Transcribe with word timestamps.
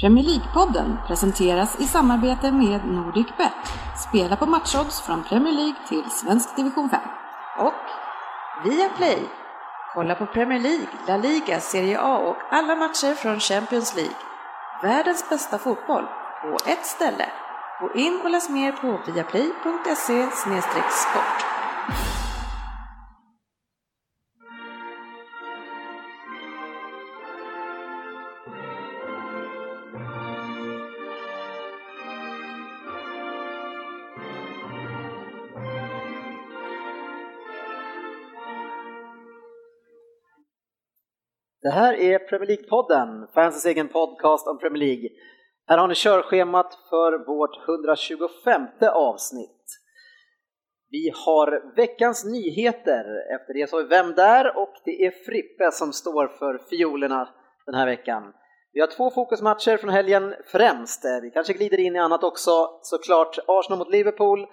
Premier 0.00 0.24
League-podden 0.24 0.98
presenteras 1.06 1.80
i 1.80 1.84
samarbete 1.84 2.52
med 2.52 2.80
NordicBet. 2.84 3.52
Spela 4.08 4.36
på 4.36 4.46
matchodds 4.46 5.00
från 5.00 5.24
Premier 5.24 5.54
League 5.54 5.76
till 5.88 6.10
svensk 6.10 6.56
division 6.56 6.90
5. 6.90 7.00
Och 7.58 7.84
Viaplay. 8.64 9.18
Kolla 9.94 10.14
på 10.14 10.26
Premier 10.26 10.60
League, 10.60 10.86
La 11.06 11.16
Liga, 11.16 11.60
Serie 11.60 12.00
A 12.00 12.18
och 12.18 12.36
alla 12.50 12.76
matcher 12.76 13.14
från 13.14 13.40
Champions 13.40 13.96
League. 13.96 14.16
Världens 14.82 15.28
bästa 15.28 15.58
fotboll 15.58 16.04
på 16.42 16.70
ett 16.70 16.86
ställe. 16.86 17.28
Gå 17.80 17.94
in 17.94 18.20
och 18.24 18.30
läs 18.30 18.48
mer 18.48 18.72
på 18.72 19.12
viaplay.se 19.12 20.30
sport. 20.90 21.46
Det 41.66 41.72
här 41.72 41.94
är 41.94 42.18
Premier 42.18 42.48
League-podden, 42.48 43.26
fansens 43.34 43.66
egen 43.66 43.88
podcast 43.88 44.46
om 44.46 44.58
Premier 44.58 44.86
League. 44.86 45.08
Här 45.66 45.78
har 45.78 45.88
ni 45.88 45.94
körschemat 45.94 46.78
för 46.90 47.26
vårt 47.26 47.68
125 47.68 48.62
avsnitt. 48.92 49.64
Vi 50.90 51.12
har 51.14 51.76
veckans 51.76 52.24
nyheter, 52.24 53.04
efter 53.34 53.54
det 53.54 53.70
så 53.70 53.76
har 53.76 53.82
vi 53.82 53.88
Vem 53.88 54.14
där? 54.14 54.56
och 54.56 54.74
det 54.84 55.06
är 55.06 55.10
Frippe 55.10 55.72
som 55.72 55.92
står 55.92 56.28
för 56.28 56.58
fiolerna 56.70 57.28
den 57.66 57.74
här 57.74 57.86
veckan. 57.86 58.22
Vi 58.72 58.80
har 58.80 58.88
två 58.88 59.10
fokusmatcher 59.10 59.76
från 59.76 59.90
helgen 59.90 60.34
främst. 60.46 61.04
Vi 61.22 61.30
kanske 61.30 61.52
glider 61.52 61.80
in 61.80 61.96
i 61.96 61.98
annat 61.98 62.24
också, 62.24 62.50
såklart 62.82 63.38
Arsenal 63.46 63.78
mot 63.78 63.90
Liverpool 63.90 64.46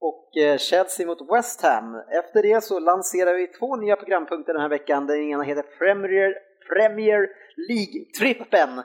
och 0.00 0.36
eh, 0.36 0.58
Chelsea 0.58 1.06
mot 1.06 1.30
West 1.32 1.62
Ham. 1.62 1.94
Efter 1.94 2.42
det 2.42 2.64
så 2.64 2.78
lanserar 2.78 3.34
vi 3.34 3.46
två 3.46 3.76
nya 3.76 3.96
programpunkter 3.96 4.52
den 4.52 4.62
här 4.62 4.68
veckan. 4.68 5.06
Den 5.06 5.30
ena 5.30 5.42
heter 5.42 5.62
Premier, 5.62 6.49
Premier 6.72 7.28
League-trippen. 7.68 8.82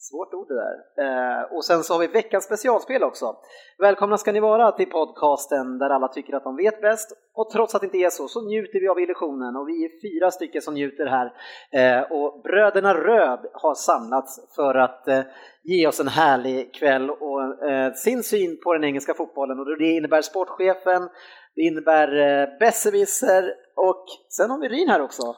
Svårt 0.00 0.34
ord 0.34 0.48
det 0.48 0.54
där. 0.54 0.76
Eh, 1.04 1.42
och 1.56 1.64
sen 1.64 1.82
så 1.84 1.94
har 1.94 2.00
vi 2.00 2.06
veckans 2.06 2.44
specialspel 2.44 3.02
också. 3.02 3.36
Välkomna 3.78 4.18
ska 4.18 4.32
ni 4.32 4.40
vara 4.40 4.72
till 4.72 4.90
podcasten 4.90 5.78
där 5.78 5.90
alla 5.90 6.08
tycker 6.08 6.36
att 6.36 6.44
de 6.44 6.56
vet 6.56 6.80
bäst. 6.80 7.12
Och 7.34 7.50
trots 7.50 7.74
att 7.74 7.80
det 7.80 7.84
inte 7.84 7.98
är 7.98 8.10
så, 8.10 8.28
så 8.28 8.48
njuter 8.48 8.80
vi 8.80 8.88
av 8.88 9.00
illusionen. 9.00 9.56
Och 9.56 9.68
vi 9.68 9.84
är 9.84 10.00
fyra 10.02 10.30
stycken 10.30 10.62
som 10.62 10.74
njuter 10.74 11.06
här. 11.06 11.32
Eh, 11.72 12.02
och 12.12 12.42
bröderna 12.42 12.94
Röd 12.94 13.46
har 13.52 13.74
samlats 13.74 14.54
för 14.56 14.74
att 14.74 15.08
eh, 15.08 15.20
ge 15.62 15.86
oss 15.86 16.00
en 16.00 16.08
härlig 16.08 16.74
kväll 16.74 17.10
och 17.10 17.68
eh, 17.68 17.92
sin 17.92 18.22
syn 18.22 18.60
på 18.64 18.72
den 18.72 18.84
engelska 18.84 19.14
fotbollen. 19.14 19.58
Och 19.58 19.78
det 19.78 19.84
innebär 19.84 20.22
sportchefen, 20.22 21.08
det 21.54 21.62
innebär 21.62 22.08
eh, 22.16 22.58
besserwisser 22.58 23.54
och 23.76 24.04
sen 24.28 24.50
har 24.50 24.58
vi 24.58 24.68
Ryn 24.68 24.88
här 24.88 25.00
också. 25.00 25.36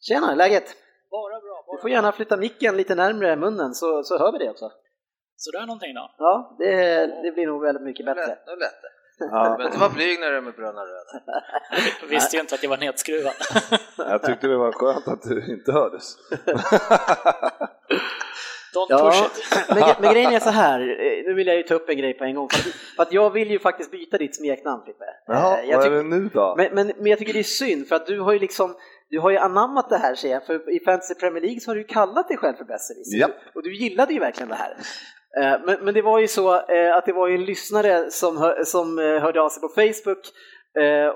Tjena, 0.00 0.34
läget? 0.34 0.64
bara 1.10 1.40
bra. 1.40 1.64
Bara 1.66 1.76
Du 1.76 1.80
får 1.80 1.90
gärna 1.90 2.12
flytta 2.12 2.36
micken 2.36 2.76
lite 2.76 2.94
närmre 2.94 3.36
munnen 3.36 3.74
så, 3.74 4.02
så 4.02 4.18
hör 4.18 4.32
vi 4.32 4.38
det 4.38 4.50
också. 4.50 4.70
Sådär 5.36 5.66
någonting 5.66 5.94
då. 5.94 6.14
Ja, 6.18 6.56
det, 6.58 7.06
det 7.22 7.32
blir 7.32 7.46
nog 7.46 7.62
väldigt 7.62 7.84
mycket 7.84 8.06
bättre. 8.06 8.20
nu 8.46 8.56
lät 8.56 8.82
det. 8.82 8.88
Ja, 9.20 9.56
Men 9.58 9.78
vara 9.80 9.90
blyg 9.90 10.20
när 10.20 10.30
du 10.30 10.36
är 10.36 10.40
med 10.40 10.54
bruna 10.54 10.82
röda. 10.82 11.22
Jag 12.00 12.08
visste 12.08 12.36
ju 12.36 12.40
inte 12.40 12.54
att 12.54 12.62
jag 12.62 12.70
var 12.70 12.76
nedskruvad. 12.76 13.32
jag 13.96 14.22
tyckte 14.22 14.46
det 14.46 14.56
var 14.56 14.72
skönt 14.72 15.08
att 15.08 15.22
du 15.22 15.52
inte 15.54 15.72
hördes. 15.72 16.16
Don't 18.74 18.86
Ja, 18.88 18.98
push 19.10 19.22
it. 19.24 19.44
men, 19.68 19.78
gre- 19.78 19.96
men 20.00 20.12
grejen 20.12 20.32
är 20.32 20.40
så 20.40 20.50
här, 20.50 20.80
eh, 20.80 21.24
nu 21.26 21.34
vill 21.34 21.46
jag 21.46 21.56
ju 21.56 21.62
ta 21.62 21.74
upp 21.74 21.88
en 21.88 21.96
grej 21.96 22.14
på 22.14 22.24
en 22.24 22.34
gång, 22.34 22.48
för 22.48 22.58
att, 22.58 22.74
för 22.96 23.02
att 23.02 23.12
jag 23.12 23.30
vill 23.30 23.50
ju 23.50 23.58
faktiskt 23.58 23.90
byta 23.90 24.18
ditt 24.18 24.36
smeknamn 24.36 24.82
Frippe. 24.84 25.04
Jaha, 25.26 25.58
Eh, 25.58 25.70
jag 25.70 25.76
vad 25.78 25.86
är 25.86 25.90
det 25.90 26.02
nu 26.02 26.30
då? 26.34 26.54
men, 26.56 26.74
men, 26.74 26.86
men 26.96 27.06
jag 27.06 27.18
tycker 27.18 27.32
det 27.32 27.38
är 27.38 27.42
synd, 27.42 27.88
för 27.88 27.96
att 27.96 28.06
du 28.06 28.20
har 28.20 28.32
ju 28.32 28.38
liksom 28.38 28.74
du 29.10 29.20
har 29.20 29.30
ju 29.30 29.36
anammat 29.36 29.88
det 29.88 29.98
här 29.98 30.14
ser 30.14 30.30
jag, 30.30 30.46
för 30.46 30.76
i 30.76 30.80
Fantasy 30.84 31.14
Premier 31.14 31.42
League 31.42 31.60
så 31.60 31.70
har 31.70 31.74
du 31.74 31.80
ju 31.80 31.86
kallat 31.86 32.28
dig 32.28 32.36
själv 32.36 32.56
för 32.56 32.64
besserwisser. 32.64 33.18
Japp. 33.18 33.30
Och 33.54 33.62
du 33.62 33.74
gillade 33.76 34.12
ju 34.12 34.20
verkligen 34.20 34.48
det 34.48 34.54
här. 34.54 34.70
Eh, 35.40 35.60
Men, 35.66 35.84
men 35.84 35.94
det 35.94 36.02
var 36.02 36.18
ju 36.18 36.28
så 36.28 36.54
eh, 36.54 36.96
att 36.96 37.06
det 37.06 37.12
var 37.12 37.28
ju 37.28 37.34
en 37.34 37.44
lyssnare 37.44 38.10
som, 38.10 38.36
hör, 38.36 38.64
som 38.64 38.98
eh, 38.98 39.04
hörde 39.04 39.40
av 39.40 39.48
sig 39.48 39.60
på 39.60 39.68
Facebook 39.68 40.24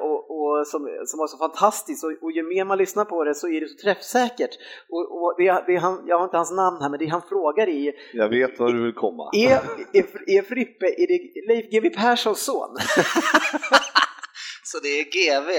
och, 0.00 0.31
och 0.31 0.66
som, 0.66 0.81
som 1.06 1.19
var 1.19 1.26
så 1.26 1.38
fantastisk 1.38 2.04
och, 2.04 2.12
och 2.22 2.32
ju 2.32 2.42
mer 2.42 2.64
man 2.64 2.78
lyssnar 2.78 3.04
på 3.04 3.25
det 3.25 3.34
så 3.34 3.48
är 3.48 3.60
det 3.60 3.69
så 3.69 3.82
träffsäkert. 3.84 4.50
Och, 4.88 5.22
och 5.22 5.34
det, 5.38 5.64
det 5.66 5.76
han, 5.76 6.04
jag 6.06 6.19
har 6.19 6.25
inte 6.25 6.36
hans 6.36 6.52
namn 6.52 6.82
här 6.82 6.88
men 6.91 6.98
det 6.98 7.06
han 7.06 7.22
frågar 7.28 7.69
är 7.69 7.92
Jag 8.12 8.28
vet 8.28 8.58
var 8.58 8.72
du 8.72 8.82
vill 8.84 8.94
komma. 8.94 9.31
är, 9.32 9.52
är, 9.92 10.04
är 10.38 10.42
Frippe, 10.42 10.86
är 10.86 11.06
det 11.06 11.19
Leif 11.54 11.70
GW 11.70 11.91
Perssons 11.97 12.44
son? 12.44 12.76
Så 14.64 14.78
det 14.82 14.88
är 14.88 15.04
GV. 15.04 15.50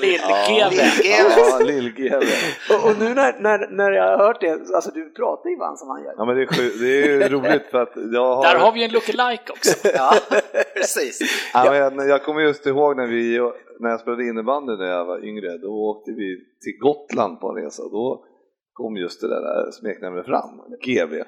Lill-GW. 0.00 0.70
Lill-GW. 0.70 1.34
Ja, 1.38 1.58
lill-GW. 1.64 2.26
och, 2.74 2.90
och 2.90 2.98
nu 2.98 3.14
när, 3.14 3.40
när, 3.40 3.68
när 3.70 3.90
jag 3.92 4.04
har 4.18 4.26
hört 4.26 4.40
det, 4.40 4.50
alltså 4.74 4.90
du 4.94 5.10
pratar 5.10 5.50
ju 5.50 5.56
fan 5.58 5.76
som 5.76 5.88
han 5.88 6.04
gör. 6.04 6.14
Ja, 6.16 6.24
men 6.24 6.36
det 6.36 6.42
är, 6.42 6.46
sju- 6.46 6.78
det 6.80 7.02
är 7.02 7.06
ju 7.08 7.28
roligt 7.28 7.66
för 7.70 7.78
att 7.82 7.92
jag 8.12 8.34
har... 8.36 8.42
Där 8.44 8.58
har 8.58 8.72
vi 8.72 8.84
en 8.84 8.90
lookalike 8.92 9.52
också. 9.52 9.88
Ja, 9.94 10.14
precis. 10.74 11.20
Ja, 11.54 11.90
men 11.96 12.08
jag 12.08 12.22
kommer 12.24 12.40
just 12.40 12.66
ihåg 12.66 12.96
när, 12.96 13.06
vi, 13.06 13.38
när 13.80 13.90
jag 13.90 14.00
spelade 14.00 14.24
innebandy 14.24 14.76
när 14.76 14.86
jag 14.90 15.04
var 15.04 15.24
yngre, 15.24 15.58
då 15.58 15.68
åkte 15.68 16.10
vi 16.10 16.36
till 16.64 16.76
Gotland 16.80 17.40
på 17.40 17.48
en 17.48 17.64
resa. 17.64 17.82
Då 17.82 18.24
kom 18.72 18.96
just 18.96 19.20
det 19.20 19.28
där 19.28 19.70
smeknamnet 19.70 20.26
fram, 20.26 20.50
GV. 20.84 21.22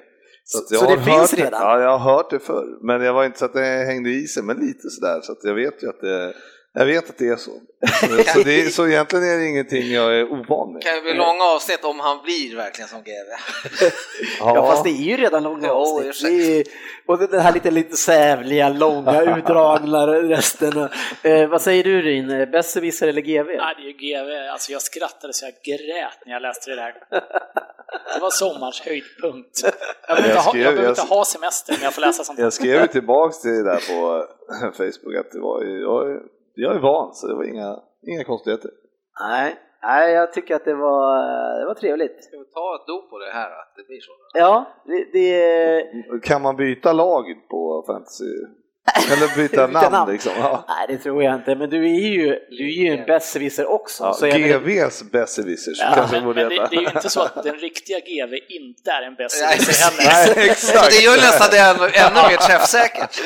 Så- 0.47 0.75
så 0.75 0.85
har 0.85 0.97
det 0.97 1.03
finns 1.03 1.33
redan? 1.33 1.61
Ja, 1.61 1.81
jag 1.81 1.97
har 1.97 2.13
hört 2.15 2.29
det 2.29 2.39
förr. 2.39 2.65
Men 2.81 3.01
jag 3.01 3.13
var 3.13 3.25
inte 3.25 3.39
så 3.39 3.45
att 3.45 3.53
det 3.53 3.85
hängde 3.87 4.09
i 4.09 4.27
sig, 4.27 4.43
men 4.43 4.57
lite 4.57 4.89
sådär. 4.89 5.19
Så 5.21 5.31
att 5.31 5.43
jag 5.43 5.53
vet 5.53 5.83
ju 5.83 5.89
att 5.89 6.01
det, 6.01 6.33
jag 6.75 6.85
vet 6.85 7.09
att 7.09 7.17
det 7.17 7.27
är 7.27 7.35
så. 7.35 7.51
Så, 8.33 8.39
det, 8.43 8.61
är- 8.61 8.69
så 8.69 8.87
egentligen 8.87 9.25
är 9.25 9.37
det 9.37 9.45
ingenting 9.45 9.91
jag 9.91 10.15
är 10.19 10.23
ovan 10.31 10.73
med. 10.73 10.81
Det 10.81 10.85
kan 10.85 10.95
ju 10.95 11.01
bli 11.01 11.13
långa 11.13 11.43
avsnitt 11.43 11.83
om 11.83 11.99
han 11.99 12.23
blir 12.23 12.55
verkligen 12.55 12.87
som 12.89 12.99
GV. 13.03 13.29
Ja, 14.39 14.67
fast 14.71 14.83
det 14.83 14.89
är 14.89 15.01
ju 15.03 15.17
redan 15.17 15.43
långa 15.43 15.71
avsnitt. 15.71 16.05
ursäkta. 16.09 16.27
Det 16.37 16.59
är, 16.59 16.65
och 17.05 17.19
det 17.29 17.39
här 17.41 17.53
lite, 17.53 17.71
lite 17.71 17.95
sävliga, 17.97 18.69
långa, 18.69 19.21
utdragna 19.37 20.07
resten. 20.07 20.89
Eh, 21.23 21.47
vad 21.49 21.61
säger 21.61 21.83
du 21.83 22.01
Ryn, 22.01 22.51
besserwisser 22.51 23.07
eller 23.07 23.21
GV? 23.21 23.45
Nej, 23.47 23.75
det 23.77 23.81
är 23.81 23.85
ju 23.85 23.91
GW. 23.93 24.47
Alltså 24.51 24.71
jag 24.71 24.81
skrattade 24.81 25.33
så 25.33 25.45
jag 25.45 25.53
grät 25.77 26.17
när 26.25 26.33
jag 26.33 26.41
läste 26.41 26.69
det 26.71 26.75
där. 26.75 26.93
Det 28.15 28.21
var 28.21 28.29
sommarens 28.29 28.81
höjdpunkt. 28.81 29.61
Jag 30.07 30.17
behöver 30.17 30.29
Jag 30.29 30.37
inte, 30.37 30.41
ha, 30.41 30.49
skrev- 30.51 30.61
jag 30.63 30.73
behöver 30.73 30.83
jag- 30.83 30.91
inte 31.03 31.13
ha 31.15 31.25
semester 31.25 31.75
när 31.77 31.83
jag 31.83 31.93
får 31.93 32.01
läsa 32.01 32.23
sånt. 32.23 32.39
Jag 32.39 32.53
skrev 32.53 32.81
ju 32.81 32.87
tillbaks 32.87 33.41
till 33.41 33.51
det 33.51 33.63
där 33.63 33.75
på 33.87 34.25
Facebook 34.77 35.15
att 35.19 35.31
det 35.31 35.39
var, 35.39 35.61
ju- 35.63 36.19
jag, 36.55 36.75
är- 36.75 36.79
van 36.79 37.13
så 37.15 37.27
det 37.27 37.33
var 37.35 37.43
inga, 37.43 37.79
inga 38.07 38.23
konstigheter. 38.23 38.71
Nej, 39.27 39.55
nej, 39.83 40.13
jag 40.13 40.33
tycker 40.33 40.55
att 40.55 40.65
det 40.65 40.73
var, 40.73 41.17
det 41.59 41.65
var 41.65 41.73
trevligt. 41.73 42.23
Ska 42.23 42.37
vi 42.37 42.45
ta 42.45 42.75
ett 42.81 42.87
dop 42.87 43.09
på 43.09 43.19
det 43.19 43.31
här 43.33 43.49
att 43.51 43.73
det 43.75 43.83
blir 43.87 44.01
så? 44.01 44.11
Ja, 44.33 44.65
det, 44.85 45.05
det 45.13 46.19
Kan 46.23 46.41
man 46.41 46.55
byta 46.55 46.93
lag 46.93 47.25
på 47.49 47.83
fantasy? 47.87 48.25
Eller 49.11 49.35
byta 49.35 49.67
Byta 49.67 49.81
namn, 49.81 49.91
namn. 49.91 50.11
liksom? 50.11 50.31
Ja. 50.39 50.63
Nej, 50.67 50.85
det 50.87 50.97
tror 50.97 51.23
jag 51.23 51.35
inte, 51.35 51.55
men 51.55 51.69
du 51.69 51.85
är 51.85 51.99
ju, 52.09 52.27
du 52.49 52.63
är 52.67 52.83
ju 52.83 52.87
en 52.97 53.05
besserwisser 53.05 53.65
också. 53.65 54.03
Ja, 54.03 54.13
så 54.13 54.25
GVs 54.25 55.11
besserwissers 55.11 55.79
Ja, 55.81 55.91
kanske 55.95 56.15
Men, 56.15 56.25
borde 56.25 56.41
men 56.41 56.49
det, 56.49 56.67
det 56.71 56.75
är 56.75 56.81
ju 56.81 56.87
inte 56.87 57.09
så 57.09 57.21
att 57.21 57.43
den 57.43 57.55
riktiga 57.55 57.99
GW 57.99 58.35
inte 58.49 58.91
är 58.91 59.01
en 59.01 59.13
Nej, 59.19 59.25
besserwisser 59.25 60.03
heller. 60.03 60.35
Nej, 60.35 60.49
exakt. 60.49 60.89
det 60.89 61.03
gör 61.05 61.15
nästan 61.15 61.47
det 61.51 61.59
ännu, 61.59 61.85
ännu 62.05 62.29
mer 62.29 62.37
träffsäkert. 62.37 63.15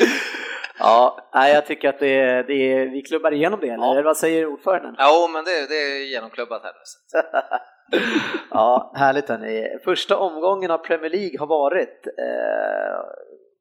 Ja, 0.80 1.30
nej, 1.34 1.54
jag 1.54 1.66
tycker 1.66 1.88
att 1.88 1.98
det, 1.98 2.42
det, 2.42 2.84
vi 2.84 3.02
klubbar 3.02 3.32
igenom 3.32 3.60
det, 3.60 3.68
eller 3.68 3.96
Ja. 3.96 4.02
vad 4.02 4.16
säger 4.16 4.46
ordföranden? 4.46 4.96
Jo, 4.98 5.28
men 5.32 5.44
det, 5.44 5.66
det 5.68 5.74
är 5.74 6.12
genomklubbat 6.12 6.62
här 6.62 6.72
nu. 6.72 7.22
Ja, 8.50 8.92
härligt 8.94 9.28
hörni. 9.28 9.78
Första 9.84 10.16
omgången 10.18 10.70
av 10.70 10.78
Premier 10.78 11.10
League 11.10 11.38
har 11.38 11.46
varit 11.46 12.06
eh, 12.06 12.98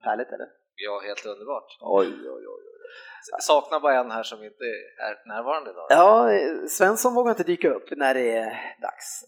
härligt 0.01 0.27
eller? 0.27 0.47
Ja, 0.75 1.01
helt 1.07 1.25
underbart. 1.25 1.77
Oj, 1.81 2.07
oj, 2.07 2.47
oj. 2.47 2.63
Saknar 3.39 3.79
bara 3.79 3.99
en 3.99 4.11
här 4.11 4.23
som 4.23 4.43
inte 4.43 4.63
är 4.97 5.27
närvarande 5.27 5.69
idag. 5.71 5.85
Ja, 5.89 6.29
Svensson 6.69 7.13
vågar 7.15 7.29
inte 7.31 7.43
dyka 7.43 7.69
upp 7.69 7.87
när 7.91 8.13
det 8.13 8.31
är 8.37 8.75
dags. 8.81 9.25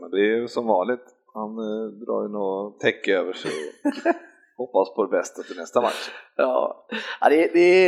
Men 0.00 0.10
det 0.10 0.16
är 0.16 0.36
ju 0.40 0.48
som 0.48 0.66
vanligt. 0.66 1.04
Han 1.34 1.50
eh, 1.50 1.86
drar 2.06 2.22
ju 2.22 2.28
något 2.28 2.80
täcke 2.80 3.18
över 3.18 3.32
sig 3.32 3.50
hoppas 4.56 4.94
på 4.94 5.04
det 5.04 5.10
bästa 5.10 5.42
till 5.42 5.56
nästa 5.56 5.80
match. 5.80 6.10
Ja, 6.36 6.86
ja 7.20 7.28
det, 7.28 7.36
det, 7.36 7.86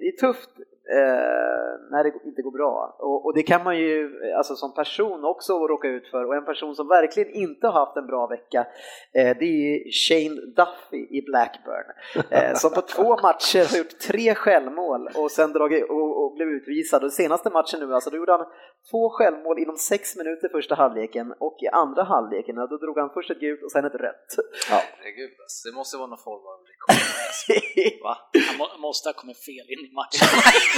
det 0.00 0.06
är 0.06 0.16
tufft 0.20 0.50
eh, 0.90 1.90
när 1.90 2.04
det 2.04 2.12
inte 2.24 2.42
går 2.42 2.50
bra. 2.50 2.96
Och, 2.98 3.26
och, 3.26 3.34
det 3.34 3.42
kan 3.42 3.64
man 3.64 3.78
ju 3.78 4.10
alltså 4.36 4.54
som 4.54 4.74
person 4.74 5.24
också 5.24 5.52
råka 5.52 5.88
ut 5.88 6.08
för. 6.10 6.24
Och 6.24 6.34
en 6.34 6.44
person 6.44 6.74
som 6.74 6.88
verkligen 6.88 7.30
inte 7.30 7.66
har 7.66 7.86
haft 7.86 7.96
en 7.96 8.06
bra 8.06 8.26
vecka, 8.26 8.66
eh, 9.12 9.36
det 9.38 9.44
är 9.44 9.92
Shane 9.92 10.40
Duffy 10.56 11.18
i 11.18 11.22
Blackburn. 11.22 11.86
Eh, 12.30 12.54
som 12.54 12.70
på 12.70 12.80
två 12.80 13.16
matcher 13.22 13.70
har 13.70 13.78
gjort 13.78 13.98
tre 13.98 14.34
självmål 14.34 15.08
och 15.14 15.30
sen 15.30 15.52
dragit 15.52 15.90
och, 15.90 16.24
och 16.24 16.34
blev 16.34 16.48
utvisad. 16.48 17.04
Och 17.04 17.12
senaste 17.12 17.50
matchen 17.50 17.80
nu, 17.80 17.94
alltså 17.94 18.10
då 18.10 18.16
gjorde 18.16 18.32
han 18.32 18.46
två 18.90 19.10
självmål 19.10 19.58
inom 19.58 19.76
sex 19.76 20.16
minuter 20.16 20.48
första 20.48 20.74
halvleken 20.74 21.34
och 21.38 21.56
i 21.62 21.68
andra 21.68 22.02
halvleken, 22.02 22.56
då 22.56 22.76
drog 22.76 22.98
han 22.98 23.10
först 23.14 23.30
ett 23.30 23.40
gult 23.40 23.62
och 23.62 23.72
sen 23.72 23.84
ett 23.84 23.94
rött. 23.94 24.28
Ja. 24.70 24.80
Herregud, 24.98 25.30
alltså, 25.44 25.68
det 25.68 25.74
måste 25.76 25.96
vara 25.96 26.06
någon 26.06 26.24
form 26.28 26.44
av 26.52 26.58
rekord. 26.70 28.02
Va? 28.04 28.16
Han 28.48 28.56
må, 28.58 28.66
måste 28.88 29.08
ha 29.08 29.14
kommit 29.14 29.44
fel 29.48 29.66
in 29.74 29.82
i 29.88 29.90
matchen. 30.00 30.26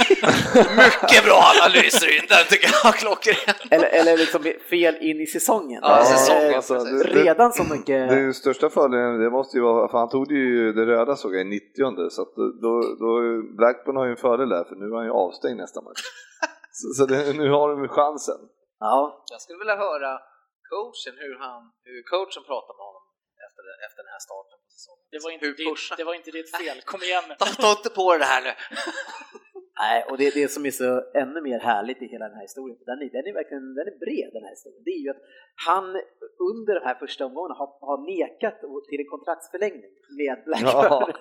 Mycket 0.83 1.23
bra 1.27 1.39
analys 1.55 2.03
Ryn, 2.03 2.25
den 2.33 2.45
tycker 2.49 2.69
jag 2.83 2.93
klockren. 2.95 3.55
Eller, 3.71 3.87
eller 3.99 4.17
liksom 4.17 4.41
fel 4.69 4.95
in 5.09 5.17
i 5.21 5.27
säsongen. 5.27 5.79
Ja, 5.83 6.03
säsongen 6.05 6.55
alltså, 6.55 6.73
precis. 6.73 7.03
det- 7.03 7.23
Redan 7.23 7.51
så 7.53 7.63
mycket... 7.63 8.09
Den 8.09 8.33
största 8.33 8.69
fördelen, 8.69 9.19
det 9.23 9.29
måste 9.29 9.57
ju 9.57 9.63
vara, 9.63 9.87
för 9.91 9.97
han 9.97 10.09
tog 10.09 10.31
ju 10.31 10.73
det 10.73 10.85
röda 10.85 11.15
såg 11.15 11.35
jag 11.35 11.41
i 11.41 11.49
90 11.49 12.09
så 12.09 12.21
att 12.21 12.33
då, 12.65 12.73
då, 13.03 13.09
Blackburn 13.57 13.95
har 13.99 14.05
ju 14.05 14.11
en 14.11 14.17
fördel 14.27 14.49
där 14.49 14.63
för 14.63 14.75
nu 14.81 14.85
är 14.93 14.95
han 15.01 15.05
ju 15.05 15.11
avstängd 15.11 15.57
nästa 15.57 15.81
match. 15.81 16.01
Så, 16.71 16.85
så 16.97 17.03
det, 17.11 17.19
nu 17.43 17.47
har 17.57 17.65
de 17.71 17.77
ju 17.83 17.89
chansen. 17.99 18.39
Ja, 18.79 19.23
Jag 19.33 19.41
skulle 19.41 19.59
vilja 19.63 19.77
höra 19.87 20.11
coachen, 20.71 21.13
hur, 21.23 21.35
han, 21.45 21.61
hur 21.89 22.01
coachen 22.11 22.43
pratar 22.51 22.73
med 22.79 22.85
honom 22.89 23.03
efter, 23.47 23.63
efter 23.87 23.99
den 24.05 24.11
här 24.15 24.21
starten 24.29 24.57
på 24.63 24.69
säsongen. 24.77 25.03
Det 25.13 25.19
var, 25.23 25.29
inte 25.35 25.45
Hur 25.45 25.55
ditt, 25.61 25.97
det 25.99 26.05
var 26.09 26.15
inte 26.19 26.31
ditt 26.39 26.51
fel, 26.61 26.77
kom 26.91 27.01
igen 27.07 27.25
nu. 27.29 27.33
Ta, 27.41 27.45
ta 27.63 27.69
inte 27.79 27.91
på 27.99 28.05
det 28.23 28.29
här 28.33 28.41
nu! 28.47 28.53
Nej, 29.83 30.03
och 30.09 30.17
det, 30.17 30.33
det 30.39 30.47
som 30.51 30.65
är 30.65 30.71
så 30.71 30.89
ännu 31.23 31.41
mer 31.41 31.59
härligt 31.59 32.01
i 32.01 32.07
hela 32.13 32.25
den 32.29 32.35
här 32.35 32.41
historien, 32.49 32.77
den 32.85 32.97
är, 33.03 33.09
den 33.17 33.25
är 33.29 33.33
verkligen 33.33 33.65
den 33.79 33.87
är 33.91 33.97
bred 34.05 34.29
den 34.33 34.43
här 34.43 34.53
historien, 34.57 34.83
det 34.87 34.91
är 34.91 35.01
ju 35.05 35.09
att 35.15 35.23
han 35.67 35.85
under 36.51 36.73
de 36.79 36.83
här 36.89 36.95
första 37.03 37.25
omgångarna 37.25 37.55
har, 37.61 37.69
har 37.89 37.97
nekat 38.15 38.55
till 38.89 38.99
en 39.03 39.09
kontraktsförlängning 39.15 39.91
med 40.19 40.35
Blackburn. 40.45 41.13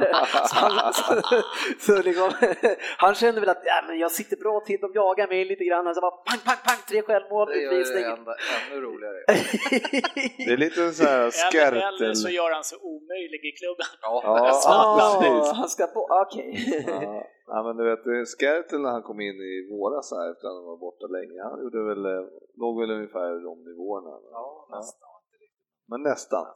så 0.50 0.56
han, 0.64 0.93
så, 0.94 1.12
så 1.87 2.02
liksom, 2.08 2.31
han 3.05 3.14
känner 3.14 3.40
väl 3.40 3.49
att 3.49 3.62
ja, 3.64 3.78
men 3.88 3.99
jag 3.99 4.12
sitter 4.12 4.37
bra 4.37 4.60
till, 4.66 4.81
de 4.81 4.93
jagar 4.94 5.28
mig 5.28 5.44
lite 5.44 5.64
grann, 5.64 5.87
och 5.87 5.94
så 5.94 6.00
bara 6.00 6.16
pang, 6.28 6.40
pang, 6.49 6.60
pang, 6.66 6.81
tre 6.90 7.02
självmål, 7.02 7.49
utvisning. 7.52 8.02
det 8.02 8.10
ända, 8.16 8.34
ännu 8.66 8.81
roligare. 8.87 9.19
Det 10.46 10.52
är 10.52 10.56
lite 10.56 10.93
så 10.93 11.05
här 11.05 11.19
Eller, 11.19 11.72
eller 11.72 11.81
skärtel. 11.81 12.16
så 12.16 12.28
gör 12.28 12.50
han 12.55 12.64
sig 12.64 12.78
omöjlig 12.82 13.40
i 13.50 13.52
klubben. 13.60 13.87
Ja, 14.02 14.22
Ja, 14.25 15.19
precis. 15.22 15.52
han 15.58 15.69
ska 15.69 15.87
på, 15.87 16.08
okej. 16.25 16.84
Ja, 16.87 17.26
ja, 17.53 17.59
men 17.67 17.75
du 17.79 17.85
vet, 17.91 18.29
Skertel 18.33 18.81
när 18.83 18.93
han 18.97 19.03
kom 19.09 19.21
in 19.29 19.39
i 19.53 19.55
våras 19.73 20.06
här 20.17 20.27
efter 20.33 20.47
att 20.49 20.59
han 20.61 20.71
var 20.73 20.81
borta 20.87 21.06
länge, 21.17 21.39
han 21.50 21.59
gjorde 21.62 21.81
väl, 21.91 22.05
eh, 22.15 22.25
låg 22.62 22.75
väl 22.81 22.91
ungefär 22.99 23.27
i 23.39 23.43
de 23.49 23.55
nivåerna. 23.71 24.15
ja, 24.37 24.69
nästan. 24.77 25.09
Men 25.91 26.00
nästan. 26.11 26.47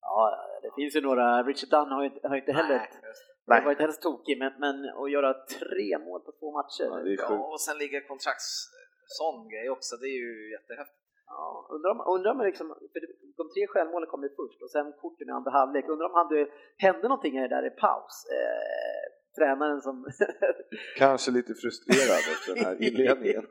Ja, 0.00 0.20
det 0.62 0.70
finns 0.78 0.96
ju 0.96 1.00
några, 1.08 1.26
Richard 1.48 1.70
Dunn 1.74 1.92
har 1.94 2.02
ju 2.02 2.08
inte, 2.10 2.28
har 2.28 2.36
inte 2.42 2.52
heller 2.60 2.78
Nej, 2.78 2.88
det. 3.02 3.54
Det 3.60 3.64
var 3.64 3.72
inte 3.74 3.84
heller 3.86 4.02
tokig, 4.08 4.34
men, 4.42 4.52
men 4.64 4.76
att 5.02 5.10
göra 5.16 5.30
tre 5.60 5.88
mål 6.06 6.20
på 6.26 6.32
två 6.38 6.48
matcher. 6.58 6.86
Ja, 6.92 6.96
det 7.06 7.14
Ja, 7.14 7.52
och 7.54 7.60
sen 7.66 7.78
ligger 7.82 8.00
kontrakts... 8.12 8.48
Sån 9.20 9.48
grej 9.52 9.66
också, 9.76 9.92
det 10.02 10.08
är 10.14 10.18
ju 10.26 10.34
jättehäftigt. 10.56 11.04
Ja, 11.26 11.68
undrar 11.74 11.90
om, 11.94 12.00
undrar 12.14 12.30
om 12.32 12.38
det 12.38 12.44
liksom, 12.52 12.68
för 12.92 13.00
det- 13.02 13.16
de 13.38 13.44
tre 13.54 13.62
självmålen 13.72 14.08
kom 14.12 14.22
ju 14.22 14.28
först 14.40 14.58
och 14.64 14.70
sen 14.70 14.86
korten 15.02 15.28
i 15.28 15.32
andra 15.38 15.50
halvlek. 15.50 15.84
Undrar 15.88 16.06
om 16.10 16.14
hade, 16.22 16.38
hände 16.86 17.06
någonting 17.08 17.34
där 17.54 17.66
i 17.66 17.72
paus? 17.84 18.14
Eh, 18.36 19.04
tränaren 19.38 19.80
som... 19.80 19.96
Kanske 21.02 21.30
lite 21.38 21.54
frustrerad 21.62 22.22
efter 22.34 22.54
den 22.54 22.64
här 22.64 22.76
inledningen. 22.86 23.44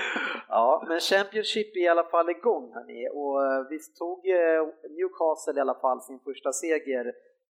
ja, 0.48 0.84
men 0.88 1.00
Championship 1.00 1.70
är 1.76 1.84
i 1.88 1.88
alla 1.94 2.08
fall 2.14 2.28
igång 2.30 2.64
hörni 2.74 3.02
och 3.20 3.36
eh, 3.46 3.60
visst 3.72 3.98
tog 4.02 4.18
eh, 4.28 4.60
Newcastle 4.96 5.56
i 5.58 5.62
alla 5.66 5.78
fall 5.84 6.00
sin 6.08 6.20
första 6.28 6.50
seger 6.52 7.04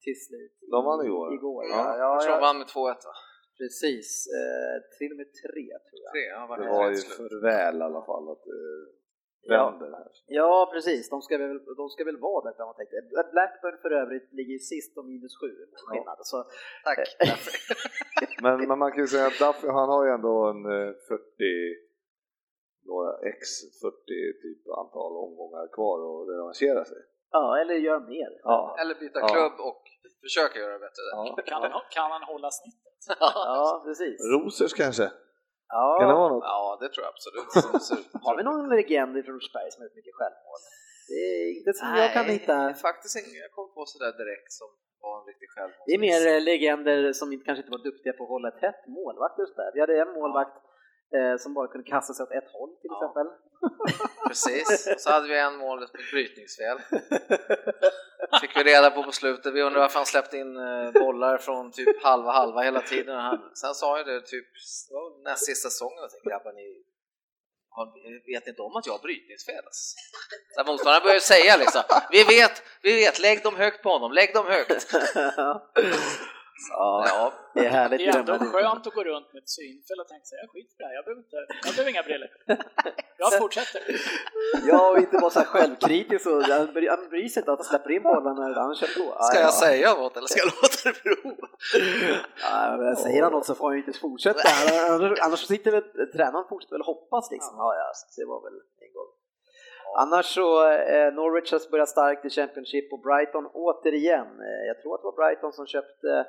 till 0.04 0.18
slut. 0.26 0.54
De 0.74 0.84
vann 0.84 1.06
igår. 1.06 1.34
igår. 1.34 1.64
Ja, 1.64 1.76
Ja, 1.76 1.98
ja, 1.98 2.14
Jag 2.14 2.20
tror 2.22 2.34
de 2.34 2.40
vann 2.40 2.58
med 2.58 2.66
2-1 2.66 2.72
va? 3.08 3.14
precis. 3.60 4.08
Eh, 4.38 4.76
till 4.98 5.10
och 5.12 5.18
med 5.20 5.30
tre 5.42 5.66
tror 5.86 6.00
jag. 6.04 6.12
Tre, 6.16 6.24
ja, 6.34 6.40
var 6.48 6.56
Det 6.58 6.64
det 6.64 6.70
var 6.70 6.90
ju 6.90 6.96
för 7.18 7.32
väl 7.50 7.76
i 7.82 7.84
alla 7.88 8.02
fall 8.10 8.26
att 8.34 8.44
Ja. 8.46 8.99
Vänder 9.48 9.90
här. 9.98 10.06
Ja, 10.26 10.70
precis. 10.72 11.10
De 11.10 11.22
ska 11.22 11.38
väl, 11.38 11.58
de 11.76 11.88
ska 11.88 12.04
väl 12.04 12.16
vara 12.20 12.44
där, 12.44 12.72
tänkte. 12.78 12.96
Blackburn 13.32 13.78
för 13.82 13.90
övrigt 13.90 14.32
ligger 14.32 14.58
sist 14.58 14.98
och 14.98 15.04
minus 15.04 15.34
sju 15.40 15.50
skillnad. 15.86 16.18
Så, 16.22 16.44
Tack. 16.84 16.98
Men, 18.42 18.68
men 18.68 18.78
man 18.78 18.90
kan 18.92 19.00
ju 19.00 19.06
säga 19.06 19.26
att 19.26 19.38
Duffy, 19.38 19.68
han 19.68 19.88
har 19.88 20.06
ju 20.06 20.10
ändå 20.12 20.34
en 20.52 20.64
eh, 20.64 20.92
40, 21.08 21.22
några 22.90 23.10
x 23.34 23.40
40 23.82 23.96
typ 24.42 24.62
antal 24.82 25.12
omgångar 25.26 25.66
kvar 25.76 25.98
och 26.08 26.28
revanschera 26.30 26.84
sig. 26.84 26.98
ja, 27.30 27.58
eller 27.60 27.74
gör 27.74 28.00
mer. 28.00 28.30
Ja. 28.42 28.76
Eller 28.80 28.94
byta 28.94 29.18
Ja. 29.20 29.28
klubb 29.28 29.56
och 29.68 29.82
försöka 30.24 30.58
göra 30.58 30.72
det 30.72 30.78
bättre. 30.78 31.02
Ja. 31.12 31.36
Kan 31.46 31.62
han, 31.62 31.82
kan 31.90 32.10
han 32.10 32.22
hålla 32.22 32.50
snittet? 32.50 33.16
Ja, 33.20 33.82
precis. 33.84 34.20
Rosers 34.34 34.72
kanske? 34.74 35.10
Kan 35.98 36.08
det 36.08 36.14
Ja. 36.14 36.20
vara 36.24 36.32
något? 36.34 36.44
Ja, 36.54 36.62
det 36.82 36.88
tror 36.92 37.02
jag 37.06 37.12
absolut. 37.16 37.50
Har 38.26 38.34
vi 38.38 38.42
någon 38.48 38.62
legend 38.76 39.12
från 39.24 39.34
Rosersberg 39.36 39.68
som 39.72 39.78
har 39.80 39.86
gjort 39.88 39.98
mycket 40.00 40.16
självmål? 40.20 40.60
Det 41.10 41.20
är 41.34 41.44
inte 41.58 41.70
som 41.80 41.86
jag 42.02 42.10
kan 42.16 42.24
Nej, 42.26 42.34
hitta. 42.38 42.56
faktiskt 42.88 43.14
ingen 43.20 43.40
jag 43.46 43.52
kom 43.58 43.68
på 43.76 43.80
sådär 43.92 44.12
direkt 44.22 44.52
som 44.60 44.68
var 45.04 45.14
en 45.20 45.26
riktig 45.32 45.48
självmål. 45.54 45.84
Det 45.88 45.94
är 45.98 46.02
mer 46.08 46.20
eh, 46.32 46.40
legender 46.50 46.98
som 47.18 47.26
kanske 47.46 47.60
inte 47.64 47.74
var 47.76 47.82
duktiga 47.90 48.12
på 48.18 48.22
att 48.24 48.34
hålla 48.34 48.48
ett 48.52 48.60
tätt 48.66 48.82
målvakt 48.98 49.36
just 49.42 49.56
där. 49.60 49.70
Vi 49.74 49.80
hade 49.84 49.94
en 50.04 50.12
målvakt 50.20 50.56
eh, 51.18 51.36
som 51.38 51.54
bara 51.54 51.68
kunde 51.68 51.90
kasta 51.90 52.14
sig 52.14 52.22
åt 52.22 52.30
ett 52.30 52.50
håll 52.52 52.70
till 52.80 52.90
Ja. 52.90 52.96
exempel. 52.96 53.26
Precis, 54.28 54.94
så 55.02 55.10
hade 55.10 55.28
vi 55.28 55.38
en 55.38 55.56
mål 55.56 55.80
med 55.80 55.88
brytningsfel. 56.12 56.78
Fick 58.40 58.56
vi 58.56 58.62
reda 58.64 58.90
på 58.90 59.02
på 59.02 59.12
slutet, 59.12 59.54
vi 59.54 59.62
undrar 59.62 59.80
varför 59.80 59.98
han 59.98 60.06
släppte 60.06 60.36
in 60.38 60.56
eh, 60.56 60.92
bollar 60.92 61.38
från 61.38 61.72
typ 61.72 62.02
halva 62.02 62.32
halva 62.32 62.60
hela 62.60 62.80
tiden. 62.80 63.38
Sen 63.54 63.74
sa 63.74 63.96
jag 63.96 64.06
det 64.06 64.20
typ, 64.20 64.46
det 64.88 64.94
var 64.94 65.24
näst 65.24 65.46
sista 65.46 65.68
säsongen, 65.68 65.98
jag 66.00 66.10
tänkte 66.10 66.28
grabbar 66.30 66.52
ni 66.52 66.84
vet 68.26 68.46
inte 68.46 68.62
om 68.62 68.76
att 68.76 68.86
jag 68.86 68.92
har 68.92 69.02
brytningsfel? 69.02 69.64
Alltså. 69.64 69.96
Motståndaren 70.66 71.02
började 71.02 71.20
säga 71.20 71.56
liksom, 71.56 71.82
vi 72.10 72.24
vet, 72.24 72.62
vi 72.82 72.94
vet, 72.94 73.18
lägg 73.18 73.42
dem 73.42 73.56
högt 73.56 73.82
på 73.82 73.88
honom, 73.88 74.12
lägg 74.12 74.34
dem 74.34 74.46
högt. 74.46 74.86
ja, 76.68 77.04
Ja, 77.08 77.32
det 77.54 77.66
är 77.66 77.70
härligt. 77.70 77.98
Det 77.98 78.06
är 78.06 78.18
ändå 78.18 78.38
skönt 78.44 78.86
att 78.86 78.94
gå 78.94 79.04
runt 79.04 79.32
med 79.32 79.42
ett 79.42 79.48
synfel 79.48 80.00
och 80.00 80.08
tänka 80.08 80.24
sig, 80.24 80.38
jag 80.42 80.50
skiter 80.50 80.74
i 80.74 80.78
det 80.78 80.84
här, 80.84 80.94
jag 80.94 81.04
behöver, 81.04 81.22
inte, 81.24 81.36
jag 81.66 81.74
behöver 81.74 81.90
inga 81.90 82.02
briller. 82.02 82.30
Jag 83.22 83.38
fortsätter. 83.38 83.82
Ja, 84.66 84.90
och 84.90 84.98
inte 84.98 85.16
vara 85.18 85.30
så 85.30 85.38
här 85.38 85.46
självkritisk 85.46 86.26
och 86.26 86.42
han 86.42 86.72
bryr, 87.10 87.28
sig 87.28 87.40
inte 87.40 87.52
att 87.52 87.58
han 87.58 87.64
släpper 87.64 87.90
in 87.90 88.02
bollarna 88.02 88.48
när 88.48 88.60
han 88.60 88.74
kör 88.74 88.92
på. 88.98 89.24
Ska 89.24 89.36
ja. 89.38 89.44
jag 89.48 89.54
säga 89.54 89.94
något 89.94 90.16
eller 90.16 90.26
ska 90.26 90.38
jag 90.44 90.52
låta 90.58 90.78
det 90.84 90.94
bero? 91.02 91.36
Ja, 92.42 92.76
men 92.80 92.96
säger 92.96 93.22
han 93.22 93.32
något 93.32 93.46
så 93.46 93.54
får 93.54 93.66
han 93.68 93.76
ju 93.78 93.84
inte 93.84 93.98
fortsätta. 93.98 94.40
Annars, 95.24 95.46
sitter 95.46 95.70
väl 95.70 95.82
tränaren 96.14 96.46
fortsätter 96.48 96.74
väl 96.74 96.90
hoppas 96.92 97.30
liksom. 97.30 97.54
Ja, 97.56 97.74
ja, 97.80 97.92
det 98.16 98.24
var 98.32 98.40
väl 98.46 98.56
en 98.84 98.92
gång. 98.96 99.10
Annars 100.02 100.26
så, 100.34 100.70
eh, 100.72 101.12
Norwich 101.12 101.52
har 101.52 101.70
börjat 101.70 101.88
starkt 101.88 102.24
i 102.24 102.30
Championship 102.30 102.92
och 102.92 103.00
Brighton 103.00 103.46
återigen. 103.46 104.28
Eh, 104.48 104.62
jag 104.70 104.76
tror 104.82 104.94
att 104.94 105.00
det 105.02 105.10
var 105.10 105.18
Brighton 105.22 105.52
som 105.52 105.66
köpte 105.66 106.26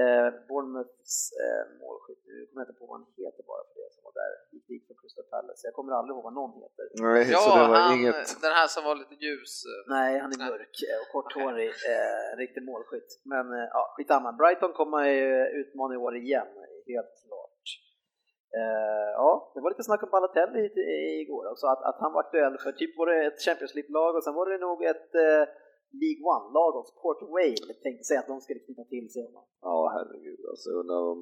eh, 0.00 0.28
Bournemouths 0.48 1.14
eh, 1.42 1.62
målskytt. 1.82 2.22
Nu 2.30 2.34
kommer 2.46 2.60
jag 2.62 2.68
inte 2.70 2.78
på 2.80 2.84
vad 2.90 2.94
han 2.98 3.06
heter 3.24 3.42
bara 3.52 3.62
för 3.68 3.74
det 3.82 3.90
som 3.96 4.02
var 4.08 4.14
där. 4.22 4.30
Gick 4.52 4.66
dit 4.72 4.82
för 4.88 4.94
Crystal 5.00 5.26
Palace. 5.34 5.60
Jag 5.68 5.74
kommer 5.78 5.92
aldrig 5.98 6.12
ihåg 6.14 6.24
vad 6.28 6.36
någon 6.40 6.54
heter. 6.62 6.84
Nej, 7.06 7.24
så 7.24 7.32
Ja, 7.36 7.42
det 7.62 7.68
var 7.74 7.80
han, 7.86 7.94
inget... 7.98 8.28
den 8.46 8.54
här 8.60 8.68
som 8.74 8.82
var 8.88 8.94
lite 9.02 9.16
ljus. 9.24 9.52
eh, 9.70 9.80
Nej, 9.96 10.10
han 10.22 10.30
är 10.34 10.38
mörk 10.50 10.76
eh, 10.90 10.96
och 11.02 11.08
korthårig, 11.14 11.72
eh, 11.94 12.28
riktig 12.44 12.62
målskytt. 12.70 13.10
Men 13.32 13.44
eh, 13.58 13.68
ja, 13.76 13.82
skitsamma. 13.94 14.28
Brighton 14.40 14.72
kommer 14.80 15.02
ju 15.18 15.28
utmana 15.60 15.94
i 15.94 15.98
år 16.06 16.12
igen, 16.24 16.50
helt 16.92 17.14
klart. 17.26 17.64
Eh, 18.60 19.10
ja, 19.22 19.30
det 19.54 19.60
var 19.60 19.70
lite 19.70 19.82
snack 19.88 20.02
om 20.02 20.10
Balotelli 20.10 20.60
i- 20.60 20.80
i- 20.80 21.20
igår 21.22 21.44
också, 21.52 21.66
att, 21.66 21.82
att 21.90 21.98
han 22.00 22.12
var 22.12 22.20
aktuell 22.20 22.58
för 22.58 22.72
typ 22.72 22.98
var 22.98 23.06
det 23.06 23.26
ett 23.26 23.40
Champions 23.46 23.74
League-lag 23.74 24.12
och 24.16 24.24
sen 24.24 24.34
var 24.34 24.46
det 24.50 24.58
nog 24.58 24.84
ett 24.84 25.14
eh, 25.14 25.42
League 26.02 26.22
One-lag 26.34 26.72
också, 26.80 26.92
Port 27.02 27.22
Vale 27.34 27.74
tänkte 27.84 28.04
sig 28.04 28.16
att 28.16 28.30
de 28.32 28.40
skulle 28.40 28.60
knyta 28.66 28.84
till 28.94 29.06
sig 29.12 29.22
honom. 29.28 29.44
Ja, 29.60 29.76
herregud. 29.94 30.40
Alltså, 30.50 30.66
jag 30.70 30.78
undrar 30.82 31.02
om 31.14 31.20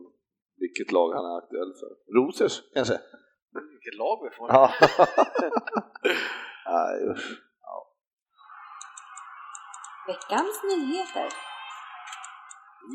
vilket 0.63 0.93
lag 0.93 1.09
han 1.17 1.25
är 1.31 1.37
aktuell 1.43 1.73
för. 1.81 1.93
Rosers 2.19 2.55
kanske? 2.75 2.97
Vilket 3.75 3.97
lag 4.03 4.17
vi 4.25 4.31
får. 4.37 4.49
Ja. 4.49 4.71
Nej, 6.75 6.95
usch. 7.11 7.45
Veckans 10.07 10.63
nyheter. 10.71 11.29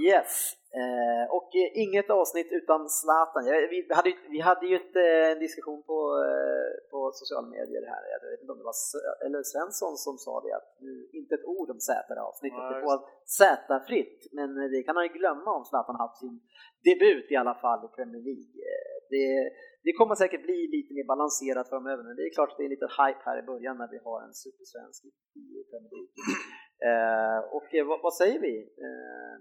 Yes, 0.08 0.54
eh, 0.82 1.24
och 1.38 1.50
eh, 1.62 1.70
inget 1.84 2.10
avsnitt 2.20 2.50
utan 2.60 2.90
Zlatan. 2.90 3.44
Vi, 3.74 3.88
hade, 3.98 4.10
ju- 4.10 4.26
vi 4.36 4.40
hade 4.50 4.66
ju 4.68 4.76
ett, 4.82 4.96
en 5.32 5.40
diskussion 5.46 5.82
på, 5.90 5.98
eh, 6.28 6.70
på 6.92 7.00
sociala 7.20 7.48
medier 7.56 7.84
här, 7.94 8.04
jag 8.14 8.20
vet 8.32 8.42
inte 8.42 8.54
om 8.54 8.60
det 8.62 8.70
var 8.72 8.80
eller 9.26 9.42
Svensson 9.54 9.94
som 10.06 10.16
sa 10.26 10.34
det, 10.46 10.54
att 10.60 10.70
nu, 10.86 10.94
inte 11.20 11.36
ett 11.36 11.50
ord 11.56 11.70
om 11.74 11.80
Z 11.80 11.92
i 12.12 12.14
det 12.74 12.82
får 12.86 12.98
Z-fritt, 13.40 14.20
men 14.38 14.50
eh, 14.62 14.68
det 14.74 14.84
kan 14.84 14.96
han 14.96 15.08
ju 15.10 15.14
glömma 15.20 15.50
om 15.58 15.66
Zlatan 15.70 15.96
haft 16.04 16.18
sin 16.24 16.36
debut 16.90 17.28
i 17.34 17.36
alla 17.42 17.56
fall 17.64 17.82
i 17.86 17.90
Premier 17.98 18.24
League. 18.30 18.52
Det, 19.14 19.28
det 19.86 19.94
kommer 20.00 20.16
säkert 20.16 20.44
bli 20.50 20.60
lite 20.76 20.92
mer 20.98 21.08
balanserat 21.14 21.70
framöver, 21.70 22.04
men 22.04 22.16
det 22.16 22.24
är 22.28 22.34
klart 22.38 22.52
att 22.52 22.58
det 22.60 22.68
är 22.70 22.76
lite 22.76 22.90
hype 23.00 23.22
här 23.28 23.38
i 23.40 23.50
början 23.52 23.78
när 23.78 23.90
vi 23.96 24.00
har 24.08 24.18
en 24.28 24.34
supersvensk 24.44 25.00
i 25.06 25.46
Premier 25.72 25.94
League. 25.98 26.14
Eh, 26.88 27.40
och 27.56 27.68
vad, 27.90 28.00
vad, 28.06 28.14
säger 28.22 28.40
vi? 28.40 28.54
Eh, 28.88 29.38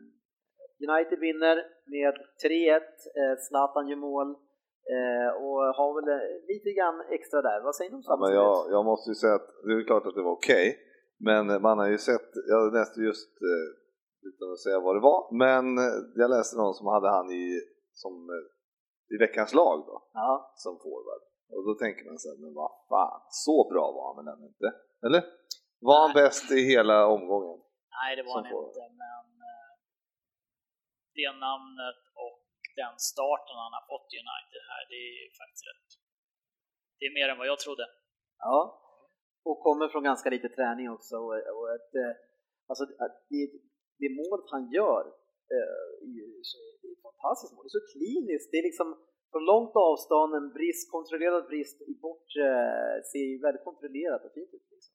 United 0.87 1.19
vinner 1.27 1.57
med 1.95 2.15
3-1, 2.43 2.81
eh, 3.21 3.35
Zlatan 3.47 3.89
gör 3.89 3.97
mål 3.97 4.29
eh, 4.97 5.31
och 5.45 5.61
har 5.79 5.91
väl 5.97 6.09
eh, 6.17 6.27
lite 6.53 6.71
grann 6.79 6.99
extra 7.17 7.43
där. 7.43 7.61
Vad 7.67 7.75
säger 7.77 7.91
ni 7.91 7.97
om 7.97 8.03
ja, 8.05 8.17
men 8.17 8.33
jag, 8.35 8.55
jag 8.75 8.85
måste 8.85 9.11
ju 9.11 9.15
säga 9.15 9.35
att 9.35 9.51
det 9.65 9.73
är 9.73 9.87
klart 9.87 10.07
att 10.07 10.15
det 10.15 10.23
var 10.23 10.37
okej, 10.41 10.69
okay, 10.69 10.79
men 11.29 11.63
man 11.63 11.79
har 11.79 11.89
ju 11.89 11.99
sett, 11.99 12.31
jag 12.49 12.73
läste 12.73 13.01
just 13.01 13.33
utan 14.31 14.53
att 14.53 14.61
säga 14.61 14.81
vad 14.81 14.97
det 14.97 15.01
var, 15.11 15.21
men 15.45 15.67
jag 16.15 16.31
läste 16.31 16.57
någon 16.57 16.75
som 16.75 16.87
hade 16.87 17.09
han 17.09 17.31
i, 17.31 17.61
som, 17.93 18.15
i 19.15 19.17
veckans 19.25 19.55
lag 19.55 19.79
då, 19.87 19.97
ja. 20.13 20.53
som 20.55 20.79
forward. 20.85 21.23
Och 21.55 21.65
då 21.69 21.75
tänker 21.75 22.05
man 22.05 22.19
sig, 22.19 22.33
men 22.39 22.55
vad 22.55 22.71
fan, 22.89 23.21
så 23.31 23.69
bra 23.73 23.93
var 23.97 24.05
han 24.09 24.25
väl 24.25 24.47
inte? 24.51 24.69
Eller? 25.07 25.23
Var 25.81 25.99
han 26.07 26.15
bäst 26.15 26.53
i 26.53 26.61
hela 26.73 27.07
omgången? 27.07 27.59
Nej, 27.99 28.17
det 28.17 28.23
var 28.23 28.35
han 28.35 28.47
inte, 28.47 28.85
men 29.03 29.28
det 31.21 31.33
namnet 31.47 32.01
och 32.25 32.39
den 32.81 32.95
starten 33.11 33.57
han 33.65 33.77
har 33.79 33.85
fått 33.93 34.09
i 34.15 34.21
United 34.25 34.63
här, 34.73 34.83
det 34.93 35.01
är 35.25 35.29
faktiskt 35.41 35.67
rätt. 35.71 35.89
Det 36.99 37.05
är 37.09 37.19
mer 37.19 37.29
än 37.31 37.41
vad 37.41 37.51
jag 37.53 37.61
trodde. 37.65 37.85
Ja, 38.47 38.61
och 39.49 39.59
kommer 39.67 39.87
från 39.89 40.09
ganska 40.11 40.29
lite 40.31 40.49
träning 40.57 40.87
också. 40.97 41.15
Och, 41.27 41.37
och 41.57 41.67
ett, 41.77 41.93
eh, 42.03 42.15
alltså, 42.71 42.85
det, 43.31 43.43
det 44.01 44.11
mål 44.21 44.39
han 44.55 44.65
gör 44.79 45.03
eh, 45.57 45.87
är 46.07 46.13
ju 46.19 46.29
så, 46.51 46.59
det 46.81 46.87
är 46.89 46.95
ett 46.97 47.09
fantastiskt 47.11 47.53
mål. 47.55 47.65
Det 47.65 47.73
är 47.73 47.81
så 47.81 47.87
kliniskt. 47.95 48.49
Det 48.51 48.59
är 48.63 48.69
liksom 48.71 48.89
från 49.31 49.45
långt 49.53 49.75
avstånd, 49.89 50.31
en 50.41 50.51
brist, 50.59 50.85
kontrollerad 50.97 51.45
brist 51.51 51.79
i 51.93 51.95
bortre, 52.07 52.47
ser 53.11 53.25
ju 53.33 53.37
väldigt 53.47 53.69
kontrollerat 53.69 54.25
och 54.27 54.33
fint 54.37 54.53
ut. 54.59 54.69
Liksom. 54.75 54.95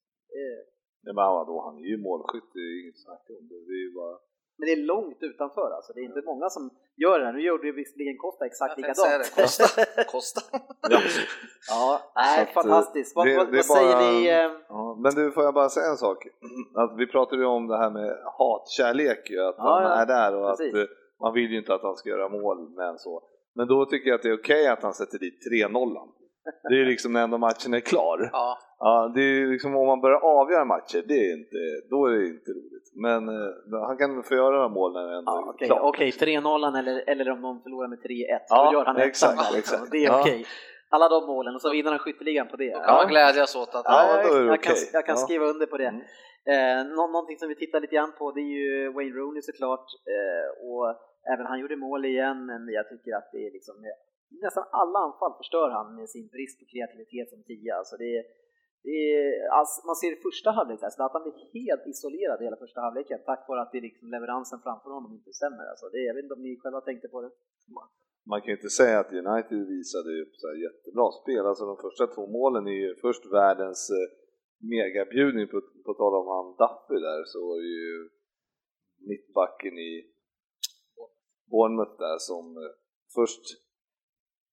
Nej, 1.04 1.14
men 1.18 1.28
vadå, 1.40 1.56
han 1.66 1.76
är 1.82 1.88
ju 1.94 1.98
målskytt, 2.08 2.50
det 2.54 2.60
är 2.60 2.82
inget 2.82 3.04
snack 3.06 3.26
om 3.40 3.48
det. 3.50 3.60
det 3.68 3.76
är 3.80 3.84
ju 3.88 3.94
bara... 4.02 4.18
Men 4.58 4.66
det 4.68 4.74
är 4.74 4.86
långt 4.94 5.18
utanför 5.20 5.72
alltså, 5.76 5.94
det 5.94 6.00
är 6.00 6.04
inte 6.04 6.22
många 6.26 6.50
som 6.50 6.70
gör 6.96 7.20
det 7.20 7.26
här. 7.26 7.34
Nu 7.34 7.42
gjorde 7.42 7.68
ju 7.68 7.74
visserligen 7.74 8.18
Costa 8.18 8.46
exakt 8.46 8.78
likadant. 8.78 9.36
Kosta. 9.36 9.66
Kosta. 10.12 10.42
ja, 10.90 11.00
ja 11.70 12.12
nej, 12.16 12.42
eh, 12.42 12.54
fantastiskt. 12.54 13.16
Vad, 13.16 13.28
det, 13.28 13.38
vad, 13.38 13.56
vad 13.56 13.66
säger 13.66 13.94
bara, 13.94 14.12
ni? 14.12 14.28
Eh? 14.28 14.52
Ja, 14.70 15.00
men 15.04 15.16
du, 15.16 15.32
får 15.32 15.44
jag 15.44 15.54
bara 15.54 15.70
säga 15.70 15.88
en 15.92 15.98
sak? 15.98 16.28
Att 16.76 16.94
vi 16.98 17.08
pratade 17.08 17.42
ju 17.42 17.48
om 17.48 17.68
det 17.68 17.78
här 17.78 17.90
med 17.90 18.10
hatkärlek, 18.38 19.30
ju, 19.30 19.40
att 19.40 19.56
ja, 19.58 19.82
han 19.84 20.00
är 20.02 20.06
där 20.06 20.36
och 20.36 20.50
precis. 20.50 20.74
att 20.74 20.80
eh, 20.80 20.86
man 21.22 21.34
vill 21.34 21.52
ju 21.52 21.58
inte 21.58 21.74
att 21.74 21.82
han 21.82 21.96
ska 21.96 22.10
göra 22.10 22.30
mål, 22.30 22.70
men 22.76 23.00
så. 23.00 23.24
Men 23.56 23.68
då 23.68 23.86
tycker 23.86 24.10
jag 24.10 24.16
att 24.16 24.24
det 24.24 24.30
är 24.30 24.40
okej 24.40 24.62
okay 24.62 24.74
att 24.74 24.84
han 24.84 24.94
sätter 24.94 25.20
dit 25.20 25.40
3-0. 25.52 25.98
Det 26.70 26.82
är 26.82 26.86
liksom 26.86 27.14
när 27.14 27.24
ändå 27.24 27.38
matchen 27.38 27.74
är 27.74 27.80
klar. 27.80 28.30
Ja. 28.34 28.60
Ja, 28.80 29.12
det 29.16 29.22
är 29.22 29.48
liksom 29.48 29.76
om 29.76 29.88
man 29.88 30.02
börjar 30.02 30.20
avgöra 30.20 30.66
matcher, 30.66 31.04
det 31.08 31.14
är 31.14 31.34
inte, 31.34 31.58
då 31.90 32.06
är 32.06 32.12
det 32.12 32.28
inte 32.28 32.52
roligt. 32.52 32.92
Men 32.96 33.30
eh, 33.30 33.88
han 33.88 33.98
kan 33.98 34.24
få 34.24 34.34
göra 34.36 34.70
mål 34.70 34.94
när 34.94 35.08
det 35.08 35.18
ändå 35.18 35.32
ja, 35.32 35.50
okay, 35.50 35.66
är 35.66 35.70
klart. 35.70 35.82
Okej, 35.84 36.14
okay, 36.16 36.40
3-0 36.40 36.80
eller, 36.80 37.10
eller 37.10 37.32
om 37.32 37.42
de 37.42 37.62
förlorar 37.62 37.88
med 37.88 38.00
3-1, 38.00 38.40
ja, 38.50 38.66
då 38.66 38.74
gör 38.74 38.86
han 38.86 38.98
exakt, 38.98 39.56
liksom. 39.56 39.58
exakt. 39.60 39.92
Det 39.92 40.06
är 40.06 40.20
okej. 40.20 40.34
Okay. 40.34 40.46
Alla 40.90 41.10
de 41.10 41.26
målen 41.26 41.56
och 41.56 41.62
så 41.62 41.72
vinner 41.72 41.90
han 41.90 42.00
skytteligan 42.00 42.48
på 42.48 42.58
det. 42.58 42.74
Då 42.74 42.80
kan 42.80 42.96
man 42.96 43.08
glädjas 43.08 43.56
åt 43.56 43.76
att... 43.76 43.86
Ja, 43.86 44.22
jag, 44.24 44.46
jag, 44.46 44.64
kan, 44.64 44.76
jag 44.94 45.06
kan 45.06 45.18
skriva 45.18 45.46
under 45.46 45.66
på 45.66 45.78
det. 45.78 45.88
Mm. 45.88 46.02
Eh, 46.54 46.96
nå 46.96 47.08
någonting 47.08 47.38
som 47.38 47.50
vi 47.50 47.56
tittar 47.56 47.80
lite 47.80 47.96
grann 47.96 48.14
på 48.20 48.32
det 48.32 48.42
är 48.42 48.54
ju 48.62 48.94
Wayne 48.94 49.16
Rooney 49.20 49.42
såklart. 49.42 49.88
Eh, 50.16 50.48
och 50.68 50.86
även 51.34 51.46
han 51.46 51.60
gjorde 51.60 51.76
mål 51.76 52.06
igen, 52.06 52.46
men 52.46 52.62
jag 52.78 52.90
tycker 52.90 53.12
att 53.16 53.30
det 53.32 53.48
är 53.48 53.52
liksom 53.52 53.76
nästan 54.42 54.66
alla 54.82 55.00
anfall 55.08 55.34
förstör 55.42 55.70
han 55.78 55.96
med 55.96 56.10
sin 56.10 56.28
brist 56.34 56.60
på 56.60 56.66
kreativitet 56.74 57.30
som 57.30 57.44
tia. 57.44 57.76
Alltså 57.82 57.96
det, 58.04 58.14
det 58.88 58.98
är, 59.16 59.26
alltså 59.60 59.78
man 59.90 59.96
ser 60.02 60.12
i 60.18 60.26
första 60.28 60.50
halvlek, 60.58 60.80
att 60.84 61.16
han 61.18 61.24
blir 61.26 61.38
helt 61.58 61.86
isolerad 61.94 62.38
i 62.42 62.44
hela 62.48 62.64
första 62.66 62.80
halvleken 62.82 63.20
tack 63.26 63.44
vare 63.50 63.62
att 63.62 63.72
det 63.72 63.82
liksom 63.88 64.06
leveransen 64.16 64.60
framför 64.66 64.90
honom 64.98 65.12
inte 65.18 65.34
stämmer. 65.40 65.66
Alltså 65.72 65.86
det, 65.94 66.02
jag 66.10 66.16
vet 66.16 66.24
inte 66.26 66.38
om 66.38 66.46
ni 66.48 66.60
själva 66.62 66.82
tänkte 66.82 67.08
på 67.08 67.22
det? 67.22 67.32
Man 68.32 68.42
kan 68.42 68.50
ju 68.52 68.58
inte 68.60 68.78
säga 68.82 69.00
att 69.00 69.12
United 69.24 69.62
visade 69.76 70.10
upp 70.24 70.34
så 70.44 70.50
jättebra 70.66 71.08
spel. 71.22 71.44
Alltså 71.46 71.66
de 71.72 71.78
första 71.86 72.06
två 72.08 72.24
målen 72.38 72.68
är 72.68 72.80
ju 72.86 72.96
först 73.06 73.24
världens 73.40 73.82
eh, 74.00 74.08
megabjudning, 74.74 75.48
på, 75.48 75.58
på 75.86 75.94
tal 76.00 76.14
om 76.22 76.28
han 76.36 76.48
Duffy 76.62 76.98
där, 77.08 77.24
så 77.32 77.38
var 77.48 77.58
det 77.64 77.74
ju 77.84 78.10
mittbacken 79.10 79.76
i 79.90 79.94
Bournemouth 81.52 81.96
där 82.06 82.18
som 82.30 82.58
eh, 82.58 82.74
först 83.16 83.46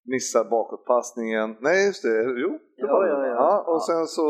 missar 0.04 0.44
bakåtpassningen. 0.44 1.56
Nej, 1.60 1.86
just 1.86 2.02
det. 2.02 2.22
Jo, 2.44 2.48
det 2.76 2.86
ja, 2.86 3.06
ja, 3.06 3.26
ja. 3.26 3.34
ja, 3.34 3.64
Och 3.72 3.82
sen 3.82 4.06
så 4.06 4.26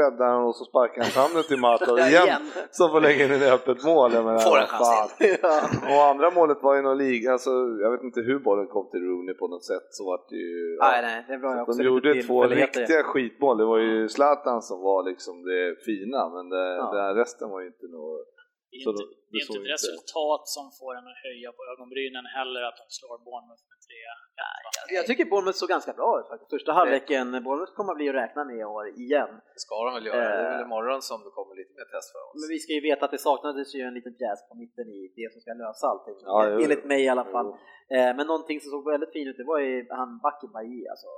räddar 0.00 0.26
han 0.26 0.44
och 0.44 0.56
så 0.56 0.64
sparkar 0.64 1.02
han 1.02 1.10
fram 1.10 1.42
till 1.42 1.60
Marta 1.60 1.98
igen, 2.08 2.26
igen. 2.26 2.42
som 2.70 2.90
får 2.90 3.00
lägga 3.00 3.24
in 3.24 3.32
ett 3.32 3.52
öppet 3.52 3.84
mål. 3.84 4.12
Jag 4.12 4.24
menar, 4.24 4.38
får 4.38 4.58
en 4.58 4.66
chans 4.66 5.12
Och 5.92 6.02
andra 6.12 6.30
målet 6.30 6.58
var 6.62 6.74
ju 6.76 6.82
någon 6.82 6.98
liga, 6.98 7.32
alltså, 7.32 7.50
jag 7.82 7.90
vet 7.90 8.02
inte 8.02 8.20
hur 8.20 8.38
bollen 8.38 8.66
kom 8.66 8.90
till 8.90 9.00
Rooney 9.00 9.34
på 9.34 9.48
något 9.48 9.64
sätt 9.64 9.86
så 9.90 10.02
vart 10.10 10.28
det 10.28 10.36
ju... 10.36 10.76
Nej, 10.80 11.02
nej, 11.02 11.24
det 11.28 11.38
var 11.46 11.76
de 11.78 11.84
gjorde 11.84 12.22
två 12.22 12.44
riktiga 12.46 13.02
skitmål, 13.02 13.58
det 13.58 13.64
var 13.64 13.78
ju 13.78 14.08
Zlatan 14.08 14.62
som 14.62 14.80
var 14.80 15.02
liksom 15.10 15.34
det 15.44 15.84
fina, 15.84 16.28
men 16.34 16.48
det, 16.48 16.66
det 16.92 17.20
resten 17.20 17.50
var 17.50 17.60
ju 17.60 17.66
inte 17.66 17.86
något 17.86 18.41
det 18.72 18.76
är 18.76 18.90
inte, 18.90 19.04
det 19.30 19.36
är 19.36 19.42
inte 19.44 19.58
ett 19.62 19.72
resultat 19.76 20.42
som 20.56 20.64
får 20.78 20.92
en 20.98 21.06
att 21.12 21.20
höja 21.26 21.50
på 21.58 21.62
ögonbrynen 21.72 22.24
heller 22.38 22.62
att 22.68 22.78
de 22.82 22.86
slår 22.98 23.16
Bournemouth 23.26 23.64
med 23.70 23.78
tre. 23.86 24.00
Nej, 24.42 24.60
jag 24.98 25.04
tycker 25.08 25.24
Bournemouth 25.32 25.58
såg 25.60 25.70
ganska 25.76 25.92
bra 26.00 26.10
ut 26.20 26.28
faktiskt. 26.30 26.50
Första 26.56 26.72
halvleken, 26.78 27.26
Bournemouth 27.44 27.74
kommer 27.76 27.90
att 27.92 28.00
bli 28.00 28.08
att 28.12 28.20
räkna 28.22 28.40
med 28.48 28.56
i 28.62 28.64
år 28.76 28.84
igen. 29.04 29.32
Det 29.56 29.62
ska 29.66 29.76
de 29.86 29.90
väl 29.96 30.06
göra, 30.08 30.16
det 30.18 30.42
är 30.42 30.50
väl 30.52 30.60
eh, 30.60 30.66
imorgon 30.66 31.02
som 31.10 31.18
det 31.26 31.32
kommer 31.38 31.54
lite 31.60 31.72
mer 31.78 31.88
test 31.94 32.08
för 32.14 32.20
oss. 32.26 32.34
Men 32.40 32.48
vi 32.54 32.58
ska 32.64 32.70
ju 32.78 32.82
veta 32.90 33.02
att 33.06 33.14
det 33.16 33.22
saknades 33.30 33.68
ju 33.76 33.80
en 33.88 33.94
liten 33.98 34.14
pjäs 34.20 34.40
på 34.48 34.54
mitten 34.62 34.86
i 34.98 35.00
det 35.18 35.28
som 35.32 35.38
ska 35.44 35.50
lösa 35.64 35.84
allting. 35.92 36.16
Ja, 36.30 36.36
Enligt 36.64 36.84
mig 36.92 37.00
i 37.08 37.10
alla 37.14 37.26
fall. 37.34 37.48
Jo. 37.50 37.96
Eh, 37.96 38.10
men 38.16 38.24
någonting 38.32 38.58
som 38.62 38.68
såg 38.74 38.82
väldigt 38.94 39.12
fint 39.16 39.28
ut, 39.30 39.38
det 39.42 39.48
var 39.52 39.60
ju 39.66 39.74
han 40.00 40.10
Backen 40.24 40.50
Bailly 40.56 40.84
alltså. 40.92 41.10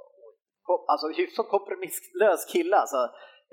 Alltså 0.93 1.07
hyfsat 1.21 1.49
kompromisslös 1.57 2.41
kille 2.53 2.77
alltså. 2.83 3.01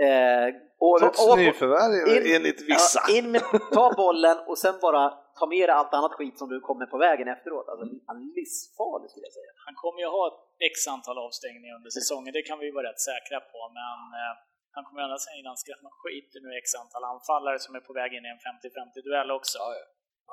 Eh, 0.08 0.48
Årets 0.92 1.26
ta, 1.26 1.36
nyförvärv 1.36 1.94
enligt 2.36 2.62
vissa. 2.70 3.00
Ja, 3.08 3.18
in 3.18 3.28
med, 3.32 3.42
ta 3.78 3.86
bollen 4.04 4.38
och 4.50 4.58
sen 4.64 4.76
bara 4.88 5.04
ta 5.40 5.46
med 5.56 5.66
dig 5.70 5.76
allt 5.80 5.94
annat 6.00 6.14
skit 6.18 6.36
som 6.42 6.48
du 6.54 6.58
kommer 6.70 6.86
på 6.94 6.98
vägen 7.08 7.28
efteråt. 7.36 7.68
Alltså, 7.72 7.86
han 8.08 8.16
är 8.22 8.28
livsfarlig 8.40 9.08
skulle 9.12 9.28
jag 9.30 9.36
säga. 9.40 9.52
Han 9.68 9.76
kommer 9.82 10.00
ju 10.06 10.10
ha 10.18 10.24
ett 10.30 10.40
x 10.70 10.76
antal 10.96 11.18
avstängningar 11.26 11.74
under 11.80 11.92
säsongen, 12.00 12.32
det 12.38 12.46
kan 12.50 12.60
vi 12.64 12.68
vara 12.78 12.86
rätt 12.90 13.02
säkra 13.12 13.40
på, 13.52 13.60
men 13.80 14.00
eh, 14.20 14.34
han 14.76 14.84
kommer 14.86 15.02
annars 15.08 15.26
innan 15.40 15.56
skrämma 15.64 15.90
skiten 16.02 16.40
nu 16.46 16.50
x 16.62 16.68
antal 16.84 17.04
anfallare 17.14 17.58
som 17.66 17.72
är 17.80 17.84
på 17.90 17.94
väg 18.00 18.10
in 18.18 18.26
i 18.28 18.30
en 18.36 18.44
50-50 18.48 19.08
duell 19.08 19.30
också. 19.40 19.58
Ja, 19.64 19.70
ja. 19.80 19.86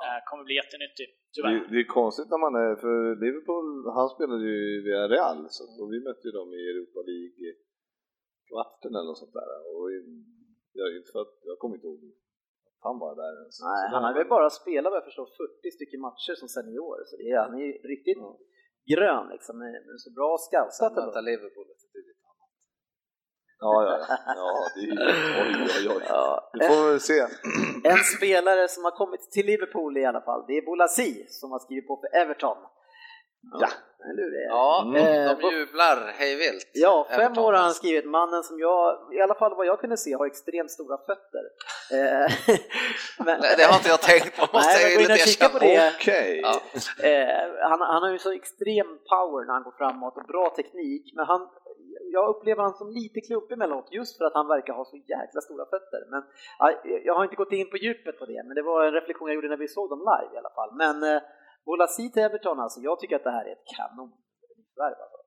Eh, 0.05 0.19
kommer 0.29 0.45
bli 0.49 0.55
jättenyttig, 0.63 1.07
tyvärr. 1.35 1.53
Det, 1.55 1.69
det, 1.73 1.79
är 1.85 1.89
konstigt 2.01 2.29
när 2.33 2.41
man 2.47 2.55
är, 2.67 2.73
för 2.85 2.97
Liverpool, 3.25 3.69
han 3.99 4.09
spelade 4.15 4.45
ju 4.51 4.57
i 4.77 4.81
Real, 5.15 5.41
så, 5.55 5.63
och 5.83 5.89
vi 5.95 5.99
mötte 6.09 6.25
ju 6.29 6.33
dem 6.41 6.49
i 6.61 6.63
Europa 6.73 7.01
League 7.11 7.49
kvarten 8.49 8.91
eller 8.95 9.09
något 9.11 9.23
sånt 9.25 9.37
där. 9.41 9.49
Och 9.77 9.87
jag, 10.79 10.87
inte 10.97 11.11
för 11.15 11.21
att, 11.25 11.35
jag 11.51 11.57
kommer 11.61 11.75
inte 11.77 11.87
ihåg 11.89 12.01
att 12.09 12.19
han 12.87 12.97
var 13.05 13.13
där 13.23 13.35
ens. 13.43 13.57
Nej, 13.71 13.85
han 13.95 14.05
har 14.07 14.15
väl 14.19 14.29
bara 14.37 14.51
spelat 14.61 14.91
vad 14.93 15.01
jag 15.01 15.09
förstår 15.11 15.29
40 15.63 15.77
stycken 15.77 16.01
matcher 16.09 16.35
som 16.41 16.49
senior, 16.57 16.99
så 17.09 17.15
det 17.21 17.27
är, 17.35 17.39
han 17.47 17.55
är 17.61 17.65
ju 17.69 17.73
riktigt 17.95 18.19
mm. 18.19 18.37
grön 18.93 19.27
liksom, 19.35 19.55
med, 19.63 19.73
med 19.89 19.97
så 20.05 20.11
bra 20.19 20.31
scoutat. 20.47 20.93
Möta 20.97 21.21
Liverpool 21.31 21.67
Ja, 23.61 23.85
ja, 23.85 24.17
ja, 24.37 24.51
det 24.75 24.81
är 24.81 24.99
oj, 25.43 25.69
oj, 25.79 25.89
oj. 25.97 26.03
Ja. 26.09 26.51
Det 26.53 26.69
får 26.69 26.93
vi 26.93 27.01
se. 27.01 27.21
En 27.93 28.03
spelare 28.17 28.69
som 28.69 28.85
har 28.85 28.91
kommit 28.91 29.21
till 29.31 29.47
Liverpool 29.47 29.97
i 29.99 30.05
alla 30.05 30.21
fall, 30.21 30.45
det 30.49 30.53
är 30.59 30.67
Bolasi 30.67 31.27
som 31.29 31.51
har 31.51 31.59
skrivit 31.59 31.87
på 31.87 31.97
för 32.03 32.21
Everton. 32.21 32.57
Ja, 33.53 33.69
eller 34.05 34.23
hur? 34.23 34.47
Ja, 34.49 34.83
mm. 34.87 35.39
de 35.41 35.57
jublar 35.57 36.13
hejvilt. 36.19 36.71
Ja, 36.73 37.07
fem 37.11 37.39
år 37.39 37.53
har 37.53 37.63
han 37.63 37.75
skrivit. 37.75 38.05
Mannen 38.05 38.43
som 38.43 38.59
jag, 38.59 38.99
i 39.13 39.21
alla 39.21 39.35
fall 39.35 39.55
vad 39.55 39.67
jag 39.67 39.81
kunde 39.81 39.97
se, 39.97 40.15
har 40.15 40.27
extremt 40.27 40.71
stora 40.71 40.99
fötter. 40.99 41.45
Eh, 41.99 42.27
men, 43.27 43.41
det 43.59 43.65
har 43.65 43.77
inte 43.77 43.89
jag 43.89 44.03
tänkt 44.03 44.37
på, 44.37 44.43
måste 44.57 44.73
nej, 44.73 44.93
jag 44.93 45.03
lite 45.03 45.17
kika 45.17 45.49
på 45.49 45.59
det. 45.59 45.93
Okay. 45.97 46.41
Ja. 46.41 46.55
Eh, 47.09 47.69
han, 47.71 47.81
han 47.81 48.03
har 48.03 48.11
ju 48.11 48.19
så 48.19 48.33
extrem 48.33 48.99
power 49.13 49.47
när 49.47 49.53
han 49.53 49.63
går 49.63 49.75
framåt 49.79 50.17
och 50.17 50.27
bra 50.33 50.51
teknik, 50.57 51.13
men 51.17 51.27
han, 51.27 51.49
jag 52.13 52.29
upplever 52.29 52.63
han 52.63 52.75
som 52.75 52.91
lite 52.91 53.21
klumpig 53.21 53.55
emellanåt 53.55 53.89
just 53.91 54.19
för 54.19 54.25
att 54.25 54.35
han 54.35 54.49
verkar 54.49 54.73
ha 54.73 54.85
så 54.85 54.97
jäkla 54.97 55.41
stora 55.41 55.65
fötter. 55.65 56.01
Men, 56.11 56.23
jag 57.05 57.15
har 57.15 57.25
inte 57.25 57.37
gått 57.37 57.53
in 57.53 57.71
på 57.71 57.77
djupet 57.77 58.19
på 58.19 58.25
det, 58.27 58.43
men 58.47 58.55
det 58.55 58.63
var 58.63 58.85
en 58.85 58.93
reflektion 58.93 59.29
jag 59.29 59.35
gjorde 59.35 59.49
när 59.49 59.57
vi 59.57 59.69
såg 59.69 59.91
dem 59.91 59.99
live 59.99 60.35
i 60.35 60.39
alla 60.39 60.55
fall. 60.59 60.71
Men 60.75 61.03
eh, 61.03 61.23
Bolasi 61.69 62.05
till 62.13 62.25
Everton 62.29 62.59
alltså, 62.65 62.79
jag 62.89 62.95
tycker 62.99 63.17
att 63.19 63.29
det 63.29 63.37
här 63.39 63.47
är 63.51 63.55
ett 63.59 63.69
kanonvärv 63.77 64.99
alltså. 65.05 65.21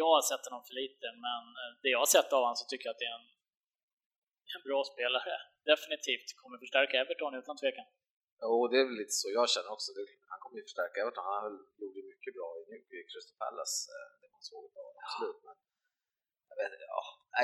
Jag 0.00 0.10
har 0.16 0.24
sett 0.30 0.44
honom 0.48 0.62
för 0.68 0.74
lite, 0.82 1.06
men 1.26 1.42
eh, 1.60 1.70
det 1.82 1.90
jag 1.96 2.02
har 2.04 2.10
sett 2.16 2.30
av 2.36 2.40
honom 2.44 2.58
så 2.62 2.66
tycker 2.68 2.86
jag 2.88 2.94
att 2.94 3.02
det 3.02 3.10
är 3.12 3.18
en, 3.20 3.28
en 4.54 4.62
bra 4.68 4.80
spelare. 4.92 5.34
Definitivt 5.72 6.28
kommer 6.40 6.56
förstärka 6.64 6.94
Everton 7.02 7.34
utan 7.40 7.54
tvekan. 7.62 7.86
Jo, 8.44 8.54
det 8.70 8.76
är 8.82 8.86
väl 8.88 8.98
lite 9.02 9.16
så 9.22 9.26
jag 9.38 9.46
känner 9.54 9.70
också. 9.76 9.88
Han 10.32 10.40
kommer 10.42 10.56
ju 10.60 10.64
förstärka 10.68 10.96
Everton. 11.02 11.24
Han 11.34 11.44
gjorde 11.80 12.00
mycket 12.10 12.18
mycket 12.28 12.38
bra 12.38 12.48
i, 12.60 12.62
i 12.96 12.98
Crystal 13.10 13.36
Palace, 13.42 13.76
eh, 13.94 14.08
det 14.20 14.28
man 14.34 14.42
såg 14.50 14.64
av 14.82 14.92
absolut. 15.02 15.40
Men 15.46 15.56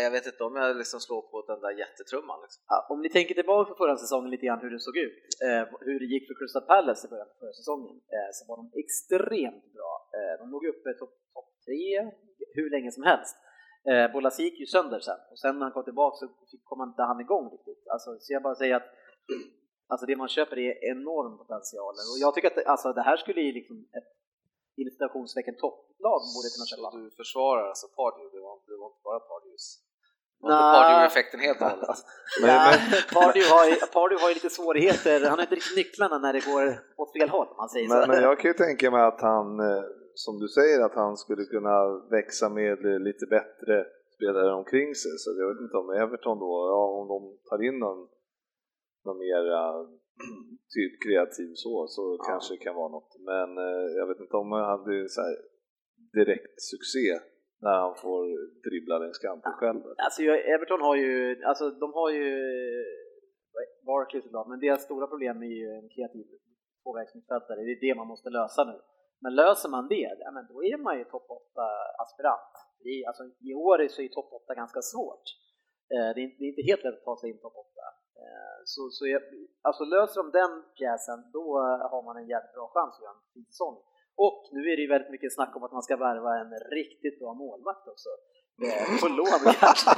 jag, 0.05 0.11
vet, 0.11 0.27
inte 0.27 0.45
om 0.45 0.57
jag 0.57 0.77
liksom 0.77 1.01
slår 1.01 1.23
på 1.33 1.37
den 1.51 1.61
där 1.61 1.75
jättetrumman. 1.83 2.39
Liksom. 2.45 2.61
Ja, 2.73 2.87
om 2.93 2.99
ni 3.03 3.09
tänker 3.17 3.35
tillbaka 3.35 3.71
på 3.71 3.77
förra 3.83 3.97
säsongen 3.97 4.31
lite 4.31 4.47
grann 4.47 4.61
hur 4.65 4.71
det 4.71 4.81
såg 4.89 4.97
ut, 5.07 5.23
eh, 5.47 5.65
hur 5.89 5.99
det 6.01 6.09
gick 6.15 6.25
för 6.29 6.35
Crystal 6.39 6.67
Palace 6.73 7.07
i 7.07 7.11
början 7.11 7.29
på 7.33 7.37
förra 7.43 7.57
säsongen, 7.61 7.95
eh, 8.15 8.31
så 8.37 8.43
var 8.49 8.57
de 8.61 8.67
extremt 8.83 9.67
bra. 9.77 9.93
Eh, 10.17 10.35
de 10.41 10.45
låg 10.55 10.65
uppe 10.73 10.87
i 10.91 10.95
topp 10.99 11.15
top 11.35 11.49
tre 11.67 11.85
hur 12.57 12.71
länge 12.71 12.91
som 12.97 13.05
helst. 13.11 13.37
Eh, 13.91 14.13
Bolas 14.13 14.41
gick 14.41 14.61
ju 14.61 14.67
sönder 14.67 15.01
sen 15.01 15.21
och 15.31 15.39
sen 15.39 15.59
när 15.59 15.65
han 15.67 15.73
kom 15.73 15.85
tillbaka 15.85 16.17
så 16.17 16.27
kom 16.69 16.81
han 16.81 16.89
inte 16.89 17.03
han 17.03 17.21
igång 17.21 17.47
riktigt. 17.53 17.89
Alltså, 17.95 18.11
så 18.21 18.33
jag 18.33 18.43
bara 18.43 18.55
säger 18.55 18.77
att 18.77 18.89
alltså 19.89 20.07
det 20.07 20.17
man 20.17 20.29
köper 20.29 20.59
är 20.59 20.91
enorm 20.93 21.39
potential 21.39 21.95
och 22.11 22.19
jag 22.21 22.35
tycker 22.35 22.49
att 22.51 22.67
alltså, 22.67 22.93
det 22.93 23.03
här 23.03 23.17
skulle 23.17 23.41
ju 23.41 23.53
liksom 23.53 23.89
ett 23.99 24.09
inspirationstecken 24.83 25.55
topplag 25.65 26.21
borde 26.35 26.49
kunna 26.55 26.67
köpa. 26.73 26.87
Så 26.91 26.97
du 27.07 27.11
försvarar 27.23 27.65
alltså 27.73 27.87
Pardew, 27.99 28.27
det 28.37 28.41
var, 28.47 28.55
det 28.69 28.77
var 28.81 28.87
inte 28.93 29.03
bara 29.09 29.21
Pardews? 29.31 29.67
Pardew-effekten 30.77 31.41
helt 31.41 31.61
och 31.61 31.71
hållet? 31.71 31.99
Men, 32.41 32.49
Nej, 32.51 32.79
men, 32.91 33.01
Pardew 33.17 33.45
har, 33.55 33.65
ju- 33.71 33.87
Pardew 33.97 34.19
har 34.23 34.29
ju 34.31 34.35
lite 34.35 34.51
svårigheter, 34.59 35.15
han 35.31 35.39
har 35.39 35.43
inte 35.49 35.55
riktigt 35.61 35.77
nycklarna 35.83 36.19
när 36.25 36.33
det 36.33 36.45
går 36.51 36.65
åt 37.03 37.13
fel 37.17 37.29
håll 37.37 37.49
om 37.53 37.57
man 37.57 37.69
säger 37.69 37.89
så. 37.89 37.95
men, 37.95 38.09
men 38.11 38.23
jag 38.29 38.39
kan 38.41 38.49
ju 38.53 38.57
tänka 38.67 38.91
mig 38.91 39.03
att 39.11 39.21
han, 39.21 39.47
eh, 39.61 39.83
som 40.15 40.35
du 40.43 40.49
säger, 40.49 40.79
att 40.87 40.95
han 40.95 41.17
skulle 41.17 41.45
kunna 41.45 41.77
växa 42.11 42.49
med 42.49 42.79
lite 43.09 43.27
bättre 43.27 43.75
spelare 44.17 44.53
omkring 44.61 44.95
sig. 45.03 45.13
Så 45.23 45.29
jag 45.41 45.49
vet 45.53 45.61
inte 45.67 45.77
om 45.77 45.91
Everton 45.91 46.39
då, 46.39 46.53
ja, 46.75 46.83
om 47.01 47.05
de 47.13 47.19
tar 47.49 47.61
in 47.69 47.79
någon, 47.79 48.01
någon 49.05 49.19
mer 49.19 49.43
eh, 49.59 49.81
typ 50.77 50.93
kreativ 51.05 51.51
så, 51.65 51.73
så 51.97 52.03
kanske 52.29 52.55
det 52.55 52.63
kan 52.67 52.75
vara 52.83 52.93
något. 52.97 53.13
Men 53.31 53.49
eh, 53.67 53.87
jag 53.99 54.07
vet 54.11 54.21
inte 54.25 54.37
om 54.37 54.53
han 54.53 54.85
blir 54.85 55.05
så 55.17 55.21
här 55.27 55.37
direkt 56.19 56.57
succé 56.73 57.09
när 57.65 57.77
han 57.85 57.95
får 58.05 58.23
dribbla 58.69 58.95
längs 58.99 59.19
kanten 59.19 59.53
själv. 59.61 59.81
Alltså 60.07 60.23
Everton 60.55 60.81
har 60.89 60.97
ju, 60.97 61.43
alltså 61.51 61.65
de 61.71 61.89
har 61.99 62.11
ju 62.11 62.29
Barkley 63.87 64.23
såklart, 64.23 64.49
men 64.49 64.61
deras 64.61 64.83
stora 64.89 65.07
problem 65.13 65.37
är 65.43 65.53
ju 65.63 65.69
en 65.81 65.89
kreativ 65.95 66.27
tvåvägsmittfältare, 66.83 67.59
det 67.67 67.73
är 67.77 67.81
det 67.89 67.95
man 68.01 68.07
måste 68.13 68.31
lösa 68.31 68.65
nu. 68.65 68.79
Men 69.25 69.35
löser 69.35 69.69
man 69.77 69.89
det, 69.89 70.09
ja, 70.25 70.31
men 70.37 70.45
då 70.51 70.57
är 70.71 70.77
man 70.87 70.99
ju 70.99 71.05
topp 71.05 71.29
8-aspirant. 71.41 72.53
I, 72.93 72.95
alltså, 73.09 73.23
I 73.49 73.51
år 73.55 73.89
så 73.89 74.03
är 74.03 74.09
topp 74.09 74.31
8 74.33 74.55
ganska 74.63 74.81
svårt. 74.93 75.27
Eh, 75.95 76.09
det, 76.15 76.21
är, 76.21 76.25
inte- 76.29 76.37
det 76.41 76.45
är 76.49 76.53
inte 76.55 76.69
helt 76.71 76.85
lätt 76.85 76.99
att 76.99 77.05
ta 77.11 77.17
sig 77.21 77.31
in 77.31 77.39
topp 77.39 77.57
8. 77.57 77.71
Eh, 78.25 78.59
så, 78.65 78.83
så 78.91 79.07
jag, 79.07 79.23
alltså 79.63 79.85
löser 79.85 80.23
de 80.23 80.31
den 80.41 80.53
pjäsen, 80.79 81.19
då 81.33 81.47
har 81.93 82.03
man 82.03 82.17
en 82.17 82.29
jävligt 82.29 82.55
bra 82.55 82.67
chans 82.75 82.95
att 82.97 83.03
göra 83.03 83.13
en 83.13 83.33
fin 83.35 83.45
säsong. 83.45 83.77
Och 84.17 84.41
nu 84.53 84.61
är 84.71 84.77
det 84.77 84.83
ju 84.83 84.89
väldigt 84.89 85.11
mycket 85.11 85.35
snack 85.35 85.57
om 85.57 85.63
att 85.65 85.73
man 85.73 85.83
ska 85.83 85.97
värva 85.97 86.31
en 86.43 86.53
riktigt 86.79 87.19
bra 87.19 87.35
målvakt 87.35 87.89
också. 87.89 88.09
På 89.01 89.09
lån 89.09 89.55
kanske. 89.61 89.91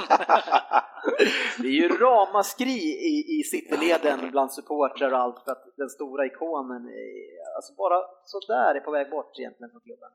Det 1.61 1.67
är 1.67 1.79
ju 1.83 1.87
ramaskri 1.87 2.79
i, 3.11 3.39
i 3.39 3.43
cityleden 3.43 4.19
bland 4.31 4.51
supportrar 4.51 5.11
och 5.11 5.19
allt 5.19 5.39
för 5.43 5.51
att 5.51 5.63
den 5.77 5.89
stora 5.89 6.25
ikonen 6.25 6.83
är, 6.89 7.55
alltså 7.55 7.73
bara 7.73 7.97
sådär 8.23 8.75
är 8.75 8.79
på 8.79 8.91
väg 8.91 9.09
bort 9.09 9.39
egentligen 9.39 9.71
från 9.71 9.81
klubben. 9.81 10.09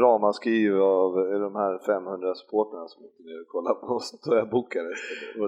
Ramaskri 0.00 0.70
av 0.70 1.10
de 1.46 1.56
här 1.56 1.78
500 1.86 2.34
supportrarna 2.34 2.88
som 2.88 3.02
ner 3.02 3.40
och 3.40 3.48
kollade 3.48 3.80
på 3.80 4.00
Stoja 4.00 4.44
Bukarest. 4.44 5.04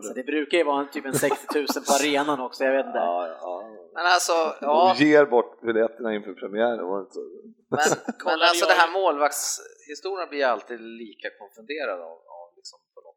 Så 0.06 0.14
det 0.14 0.22
brukar 0.22 0.58
ju 0.58 0.64
vara 0.64 0.80
en, 0.80 0.90
typ 0.90 1.06
en 1.06 1.14
60 1.14 1.58
000 1.58 1.66
på 1.86 1.92
arenan 2.00 2.40
också, 2.40 2.64
jag 2.64 2.72
vet 2.72 2.86
inte. 2.86 2.98
Ja, 2.98 3.28
ja. 3.40 3.54
Men 3.94 4.06
alltså, 4.06 4.32
ja, 4.60 4.94
De 4.98 5.04
ger 5.04 5.26
bort 5.26 5.60
biljetterna 5.60 6.14
inför 6.14 6.32
premiären, 6.32 6.86
var 6.86 6.96
det 6.96 7.00
inte 7.00 7.14
så? 7.14 7.20
men, 7.74 7.80
men 8.06 8.14
Kollar 8.24 8.46
alltså 8.50 8.66
det 8.72 8.78
här 8.82 8.90
målvaktshistorien 8.98 10.28
blir 10.30 10.40
jag 10.40 10.50
alltid 10.50 10.80
lika 10.80 11.28
konfunderad 11.40 12.00
av, 12.10 12.16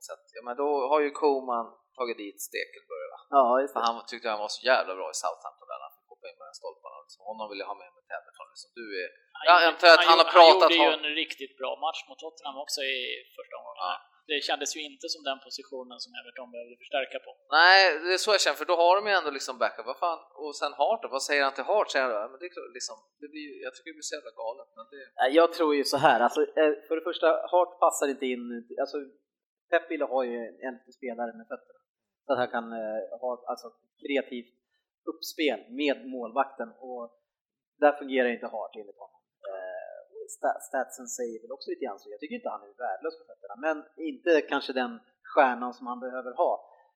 något 0.01 0.09
sätt. 0.11 0.25
Ja, 0.35 0.41
men 0.47 0.55
då 0.61 0.69
har 0.91 0.99
ju 1.05 1.09
Koman 1.21 1.67
tagit 1.97 2.17
dit 2.23 2.39
Stekelberg 2.49 3.07
va? 3.13 3.19
Ja, 3.37 3.43
just 3.63 3.73
det. 3.73 3.81
han 3.87 3.95
tyckte 4.11 4.27
han 4.33 4.43
var 4.45 4.51
så 4.57 4.61
jävla 4.71 4.93
bra 4.99 5.07
i 5.13 5.17
Southampton 5.23 5.67
där 5.71 5.79
han 5.85 5.93
fick 5.95 6.07
hoppa 6.13 6.25
in 6.29 6.37
mellan 6.41 6.55
stolparna. 6.61 6.97
Liksom. 7.05 7.19
Honom 7.29 7.45
vill 7.51 7.59
jag 7.63 7.69
ha 7.73 7.77
med 7.83 7.89
mig 7.93 8.01
till 8.05 8.15
Everton. 8.19 8.47
Liksom. 8.53 8.69
Du 8.79 8.85
är... 9.01 9.07
Jag 9.49 9.57
antar 9.69 9.87
att 9.95 10.05
han 10.11 10.19
har 10.23 10.29
pratat 10.37 10.69
Han 10.69 10.77
gjorde 10.77 11.07
ju 11.07 11.11
en 11.11 11.17
riktigt 11.23 11.53
bra 11.61 11.71
match 11.85 12.01
mot 12.07 12.19
Tottenham 12.23 12.57
också 12.63 12.79
i 12.93 12.97
första 13.37 13.53
omgången. 13.59 13.81
Ja. 13.89 13.93
Det 14.31 14.39
kändes 14.49 14.69
ju 14.77 14.81
inte 14.89 15.05
som 15.13 15.21
den 15.29 15.39
positionen 15.47 15.97
som 16.03 16.11
Everton 16.19 16.49
behövde 16.55 16.75
förstärka 16.83 17.17
på. 17.25 17.31
Nej, 17.59 17.99
det 18.03 18.13
är 18.17 18.21
så 18.25 18.31
jag 18.35 18.41
känner, 18.41 18.59
för 18.61 18.69
då 18.71 18.75
har 18.81 18.93
de 18.97 19.01
ju 19.09 19.13
ändå 19.19 19.31
liksom 19.37 19.55
backup. 19.63 19.85
Vad 19.91 19.99
fan? 20.05 20.19
Och 20.43 20.53
sen 20.61 20.73
Hart? 20.81 21.01
Vad 21.15 21.23
säger 21.27 21.43
han 21.43 21.53
till 21.57 21.69
Hart? 21.71 21.89
Säger 21.91 22.05
han, 22.21 22.31
men 22.31 22.39
det 22.39 22.45
är 22.49 22.53
klart, 22.55 22.73
liksom, 22.79 22.97
det 23.21 23.27
blir, 23.33 23.47
jag 23.65 23.71
tycker 23.73 23.89
det 23.91 23.97
blir 23.99 24.09
så 24.11 24.15
jävla 24.17 24.33
galet. 24.43 24.69
Men 24.77 24.85
det... 24.91 25.03
Jag 25.39 25.47
tror 25.55 25.71
ju 25.79 25.83
så 25.93 25.97
här, 26.05 26.19
alltså, 26.25 26.41
eh, 26.41 26.71
för 26.87 26.93
det 26.99 27.05
första, 27.09 27.27
Hart 27.51 27.71
passar 27.85 28.07
inte 28.13 28.25
in, 28.33 28.43
alltså 28.83 28.97
Pep 29.71 29.91
ville 29.91 30.05
ha 30.05 30.19
ju 30.25 30.37
en 30.67 30.77
spelare 30.97 31.31
med 31.37 31.47
fötterna. 31.51 31.79
Så 32.25 32.33
att 32.33 32.39
han 32.39 32.51
kan 32.55 32.67
eh, 32.81 33.01
ha 33.21 33.29
alltså, 33.51 33.67
kreativt 34.01 34.53
uppspel 35.11 35.59
med 35.81 35.97
målvakten 36.13 36.69
och 36.87 37.03
där 37.81 37.93
fungerar 38.01 38.29
inte 38.29 38.47
Hart 38.53 38.75
enligt 38.75 39.01
honom. 39.03 39.21
Eh, 39.51 39.99
statsen 40.69 41.07
säger 41.07 41.41
väl 41.41 41.51
också 41.51 41.69
lite 41.69 41.85
grann 41.85 41.99
så, 41.99 42.11
jag 42.11 42.19
tycker 42.19 42.35
inte 42.35 42.49
han 42.49 42.63
är 42.67 42.73
värdelös 42.85 43.15
på 43.19 43.25
fötterna, 43.29 43.55
men 43.65 43.77
inte 44.09 44.41
kanske 44.41 44.73
den 44.73 44.99
stjärnan 45.31 45.73
som 45.73 45.87
han 45.87 45.99
behöver 45.99 46.33
ha. 46.43 46.51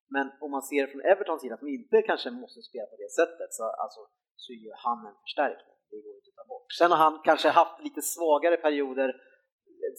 Men 0.08 0.32
om 0.42 0.52
man 0.52 0.64
ser 0.64 0.88
från 0.88 1.02
Evertons 1.02 1.42
sida, 1.42 1.58
som 1.58 1.68
inte 1.68 2.02
kanske 2.02 2.32
måste 2.32 2.62
spela 2.62 2.86
på 2.86 2.98
det 3.04 3.12
sättet, 3.20 3.50
så, 3.58 3.64
alltså, 3.64 4.02
så 4.36 4.54
är 4.54 4.62
ju 4.68 4.72
han 4.76 5.08
en 5.08 5.18
förstärkning. 5.26 5.76
Det 5.90 6.02
går 6.06 6.16
inte 6.16 6.30
att 6.30 6.36
ta 6.36 6.48
bort. 6.54 6.72
Sen 6.80 6.92
har 6.92 6.98
han 6.98 7.22
kanske 7.24 7.50
haft 7.50 7.84
lite 7.84 8.02
svagare 8.02 8.58
perioder 8.58 9.10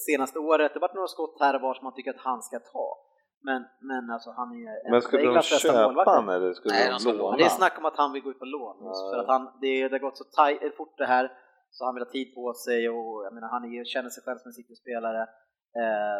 senaste 0.00 0.38
året. 0.38 0.74
Det 0.74 0.80
har 0.80 0.88
varit 0.88 0.94
några 0.94 1.08
skott 1.08 1.36
här 1.40 1.54
och 1.54 1.60
var 1.60 1.74
som 1.74 1.84
man 1.84 1.94
tycker 1.94 2.10
att 2.10 2.20
han 2.30 2.42
ska 2.42 2.58
ta. 2.58 2.98
Men, 3.42 3.64
men 3.80 4.10
alltså 4.10 4.30
han 4.30 4.48
är 4.52 4.86
en 4.86 4.90
Men 4.90 5.02
skulle 5.02 5.34
de 5.34 5.42
köpa 5.42 6.10
han 6.10 6.28
eller 6.28 6.52
skulle 6.52 6.74
Nej, 6.74 6.92
de 7.04 7.12
låna? 7.12 7.36
Det 7.36 7.44
är 7.44 7.48
snack 7.48 7.78
om 7.78 7.84
att 7.84 7.96
han 7.96 8.12
vill 8.12 8.22
gå 8.22 8.30
ut 8.30 8.38
på 8.38 8.44
lån 8.44 8.76
just 8.86 9.02
för 9.10 9.18
att 9.18 9.26
han, 9.26 9.42
det, 9.60 9.88
det 9.88 9.94
har 9.94 9.98
gått 9.98 10.18
så 10.18 10.24
taj, 10.24 10.72
fort 10.76 10.98
det 10.98 11.06
här 11.06 11.32
så 11.70 11.84
han 11.84 11.94
vill 11.94 12.04
ha 12.04 12.10
tid 12.10 12.34
på 12.34 12.52
sig 12.54 12.88
och 12.88 13.24
jag 13.24 13.34
menar 13.34 13.48
han 13.48 13.64
är, 13.64 13.84
känner 13.84 14.10
sig 14.10 14.22
själv 14.22 14.38
som 14.38 14.48
en 14.48 14.52
City-spelare 14.52 15.28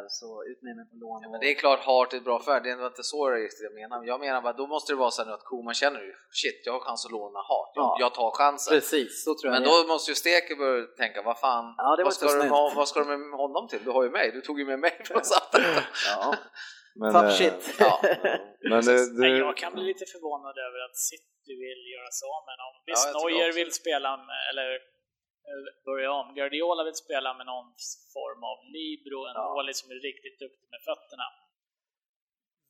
så 0.08 0.44
ut 0.50 0.60
med 0.66 0.76
mig 0.76 0.84
på 0.90 0.96
lån. 1.04 1.18
Ja, 1.22 1.28
men 1.30 1.40
det 1.40 1.50
är 1.50 1.54
klart 1.54 1.80
Hart 1.80 2.12
är 2.12 2.16
ett 2.16 2.24
bra 2.30 2.38
färd, 2.42 2.62
det 2.62 2.70
är 2.70 2.86
inte 2.86 3.02
så 3.02 3.30
riktigt 3.30 3.62
jag 3.70 3.74
menar. 3.80 4.04
Jag 4.12 4.20
menar 4.20 4.40
bara, 4.46 4.52
då 4.62 4.66
måste 4.66 4.92
det 4.92 4.96
vara 4.96 5.10
så 5.10 5.22
här 5.22 5.28
nu 5.28 5.34
att 5.34 5.44
Koman 5.50 5.74
känner 5.74 6.00
ju, 6.00 6.12
shit, 6.40 6.58
jag 6.66 6.72
har 6.72 6.80
chans 6.80 7.06
att 7.06 7.12
låna 7.12 7.38
Hart, 7.50 7.72
jag, 7.74 7.84
Ja. 7.84 7.96
jag 8.00 8.14
tar 8.14 8.30
chansen. 8.40 8.70
Precis, 8.76 9.24
så 9.24 9.30
tror 9.34 9.46
jag 9.46 9.52
Men 9.56 9.62
det 9.62 9.82
då 9.82 9.92
måste 9.92 10.10
ju 10.10 10.14
Stekeberg 10.14 10.80
tänka, 11.02 11.22
vad 11.22 11.38
fan, 11.38 11.74
Ja, 11.76 11.82
det 11.82 11.88
var 11.88 11.96
vad, 11.96 12.06
inte 12.06 12.28
ska 12.28 12.42
du, 12.42 12.76
vad 12.80 12.88
ska 12.88 13.00
du 13.00 13.06
med 13.16 13.38
honom 13.44 13.68
till? 13.68 13.84
Du 13.84 13.90
har 13.90 14.02
ju 14.04 14.10
mig, 14.10 14.26
du 14.32 14.40
tog 14.40 14.58
ju 14.60 14.66
med 14.72 14.78
mig 14.78 14.94
från 15.08 15.24
Southampton. 15.24 15.82
Ja, 16.12 16.34
Men, 17.00 17.12
tough 17.12 17.26
eh, 17.26 17.38
shit. 17.40 17.60
Ja. 17.78 17.92
Men 18.70 18.80
det, 18.88 18.96
Nej, 19.20 19.30
det, 19.32 19.38
jag 19.46 19.56
kan 19.62 19.72
bli 19.76 19.84
lite 19.92 20.06
förvånad 20.14 20.56
över 20.66 20.78
att 20.86 20.96
City 21.08 21.52
vill 21.64 21.82
göra 21.94 22.10
sig 22.18 22.24
av 22.36 22.42
med 22.48 22.56
honom. 22.64 22.74
Ja, 22.76 22.88
Visst, 22.90 23.06
jag 23.06 23.14
tycker 23.14 23.38
Neuer 23.38 23.52
vill 23.60 23.72
spela 23.82 24.10
med, 24.30 24.42
eller 24.50 24.68
börja 25.88 26.08
om. 26.20 26.26
Guardiola 26.38 26.82
vill 26.88 26.98
spela 27.06 27.30
med 27.38 27.46
någon 27.52 27.68
form 28.16 28.42
av 28.52 28.56
libero, 28.76 29.20
en 29.30 29.36
Ja. 29.40 29.44
målis 29.54 29.76
som 29.80 29.88
är 29.94 29.98
riktigt 30.10 30.36
duktig 30.44 30.66
med 30.74 30.80
fötterna. 30.90 31.26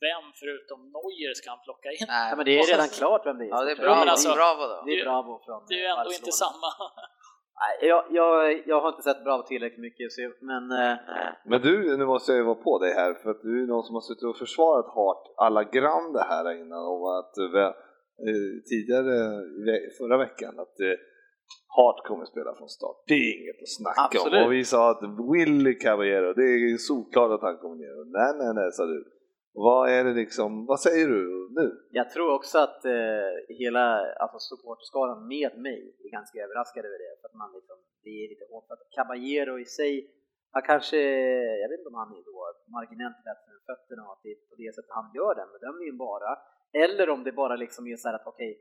Vem 0.06 0.24
förutom 0.40 0.78
Neuer 0.96 1.34
ska 1.38 1.46
han 1.54 1.62
plocka 1.68 1.88
in? 1.96 2.06
Nej, 2.16 2.30
men 2.36 2.44
det 2.46 2.52
är 2.58 2.66
redan 2.72 2.88
klart 3.00 3.22
vem 3.28 3.36
det 3.38 3.44
är. 3.44 3.52
Ja, 3.54 3.60
det 3.66 3.72
är 3.72 3.76
Jo, 3.80 3.82
bra. 3.86 3.94
men 4.00 4.08
alltså- 4.14 4.34
Bravo 4.40 4.62
då. 4.72 4.76
det 4.86 4.92
är 5.00 5.04
Bravo 5.04 5.32
från 5.46 5.60
Det 5.68 5.74
är 5.74 5.82
ju 5.84 5.90
ändå 5.94 6.10
inte 6.18 6.30
Barcelona. 6.32 6.44
samma. 6.44 6.70
Nej, 7.62 7.74
jag, 7.92 8.02
jag, 8.18 8.32
jag 8.70 8.78
har 8.82 8.88
inte 8.88 9.02
sett 9.08 9.24
Bravo 9.24 9.42
tillräckligt 9.42 9.80
mycket, 9.88 10.12
så, 10.12 10.20
men 10.50 10.64
eh, 10.80 10.94
men 11.50 11.58
du, 11.66 11.96
nu 12.00 12.04
måste 12.12 12.32
jag 12.32 12.38
ju 12.38 12.44
vara 12.52 12.62
på 12.68 12.78
dig 12.78 12.92
här 13.00 13.14
för 13.14 13.30
att 13.30 13.42
du 13.42 13.62
är 13.62 13.66
någon 13.66 13.84
som 13.84 13.94
har 13.94 14.00
suttit 14.08 14.24
och 14.30 14.38
försvarat 14.44 14.86
Hart 14.94 15.24
alla 15.36 15.62
grande 15.64 16.20
här 16.32 16.44
innan 16.62 16.82
om 16.94 17.02
att 17.18 17.34
eh, 17.38 17.66
eh, 18.26 18.46
tidigare 18.70 19.16
förra 19.98 20.16
veckan 20.18 20.54
att 20.64 20.80
eh, 20.80 20.96
Hart 21.76 22.00
kommer 22.08 22.24
spela 22.24 22.54
från 22.58 22.68
start. 22.68 22.98
Det 23.06 23.14
är 23.14 23.32
inget 23.40 23.62
att 23.62 23.74
snacka 23.78 24.18
Absolut. 24.18 24.40
om. 24.40 24.46
Och 24.46 24.52
vi 24.52 24.64
sa 24.64 24.80
att 24.90 25.02
Willy 25.32 25.74
Caballero, 25.84 26.28
det 26.40 26.48
är 26.54 26.76
solklart 26.90 27.30
att 27.36 27.46
han 27.48 27.56
kommer 27.62 27.76
ner. 27.82 27.94
Och 28.00 28.06
Nej, 28.18 28.30
nej, 28.40 28.50
nej, 28.58 28.72
sa 28.72 28.84
du. 28.94 29.00
Vad 29.66 29.82
är 29.96 30.02
det 30.08 30.14
liksom, 30.22 30.66
vad 30.70 30.80
säger 30.86 31.06
du 31.14 31.22
nu? 31.60 31.66
Jag 32.00 32.10
tror 32.14 32.28
också 32.38 32.56
att 32.66 32.80
eh, 32.84 33.32
hela 33.62 33.84
alltså 34.22 34.38
supporterskaran 34.50 35.20
med 35.34 35.52
mig 35.66 35.80
är 36.04 36.10
ganska 36.18 36.36
överraskade 36.44 36.88
över 36.88 37.00
det. 37.04 37.12
För 37.20 37.26
att 37.28 37.38
man 37.42 37.50
liksom, 37.58 37.76
det 38.04 38.14
är 38.22 38.26
lite 38.32 38.46
hårt. 38.50 38.70
Att 38.74 38.82
Caballero 38.96 39.54
i 39.64 39.68
sig, 39.78 39.92
han 40.54 40.62
kanske, 40.70 40.98
jag 41.62 41.68
vet 41.68 41.78
inte 41.80 41.92
om 41.94 42.00
han 42.04 42.12
är 42.18 42.24
då 42.30 42.38
marginellt 42.78 43.20
bättre 43.30 43.48
med 43.54 43.64
fötterna 43.70 44.02
och 44.06 44.12
att 44.14 44.22
det 44.24 44.30
är 44.34 44.38
på 44.50 44.56
det 44.62 44.70
sättet 44.74 44.98
han 44.98 45.08
gör 45.18 45.32
den 45.40 45.50
bedömningen 45.56 45.98
bara. 46.08 46.30
Eller 46.84 47.06
om 47.14 47.20
det 47.26 47.32
bara 47.42 47.56
liksom 47.64 47.82
är 47.92 47.96
så 47.96 48.08
här 48.08 48.16
att 48.18 48.32
okej, 48.32 48.52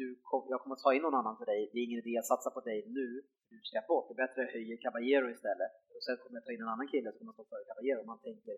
du 0.00 0.06
kom, 0.28 0.42
jag 0.52 0.58
kommer 0.60 0.76
att 0.76 0.84
ta 0.86 0.92
in 0.96 1.02
någon 1.06 1.18
annan 1.20 1.36
för 1.40 1.46
dig, 1.52 1.60
det 1.72 1.78
är 1.80 1.84
ingen 1.88 2.00
idé 2.04 2.12
att 2.18 2.30
satsa 2.32 2.50
på 2.56 2.60
dig 2.70 2.78
nu, 2.98 3.06
du 3.50 3.56
ska 3.68 3.78
bort, 3.92 4.04
det 4.08 4.14
är 4.16 4.20
bättre 4.26 4.40
att 4.44 4.52
höja 4.56 4.76
Caballero 4.84 5.26
istället. 5.36 5.72
Och 5.96 6.02
sen 6.06 6.14
kommer 6.22 6.36
jag 6.38 6.44
ta 6.46 6.52
in 6.54 6.62
en 6.66 6.72
annan 6.74 6.88
kille 6.94 7.08
som 7.10 7.18
kommer 7.18 7.32
att 7.34 7.38
stå 7.40 7.44
före 7.52 7.64
Caballero, 7.70 7.98
om 8.04 8.08
man 8.14 8.20
tänker 8.28 8.56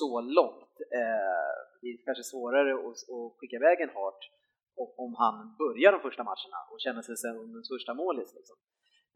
så 0.00 0.10
långt. 0.38 0.74
Eh, 1.00 1.54
det 1.80 1.86
är 1.92 1.96
kanske 2.08 2.24
svårare 2.32 2.70
att, 2.86 2.98
att 3.16 3.28
skicka 3.38 3.56
iväg 3.60 3.76
en 3.86 3.92
Hart 3.98 4.22
och- 4.80 4.94
om 5.04 5.12
han 5.22 5.34
börjar 5.62 5.90
de 5.96 6.00
första 6.06 6.22
matcherna 6.30 6.58
och 6.72 6.78
känner 6.84 7.02
sig 7.08 7.16
som 7.22 7.34
en 7.58 7.64
första 7.74 7.92
målis. 8.02 8.30
Liksom. 8.38 8.56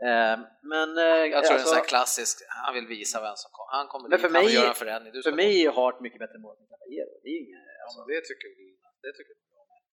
Eh, 0.08 0.36
men 0.72 0.88
eh, 1.06 1.24
Jag 1.34 1.40
tror 1.44 1.56
det 1.56 1.60
är 1.60 1.62
en 1.62 1.66
alltså, 1.66 1.74
sån 1.80 1.90
klassisk, 1.94 2.34
han 2.66 2.72
vill 2.78 2.86
visa 2.96 3.16
vem 3.26 3.36
som 3.42 3.50
kommer. 3.56 3.70
Han 3.78 3.86
kommer 3.92 4.06
Men 4.08 4.16
dit, 4.16 4.22
för 4.22 4.28
han 4.28 4.44
vill 4.44 4.50
mig- 4.54 4.58
göra 4.60 4.72
en 4.74 4.82
förändring. 4.84 5.10
Du 5.16 5.22
för 5.28 5.36
mig 5.42 5.52
är 5.66 5.70
Hart 5.78 5.98
mycket 6.06 6.20
bättre 6.24 6.38
mål 6.44 6.54
än 6.60 6.66
Caballero. 6.72 7.12
Det 7.24 7.28
är 7.34 7.38
inga, 7.44 7.60
alltså, 7.84 7.98
det 8.12 8.20
tycker 8.28 8.48
vi. 8.60 8.66
Det 9.04 9.12
tycker 9.18 9.34
vi. 9.38 9.42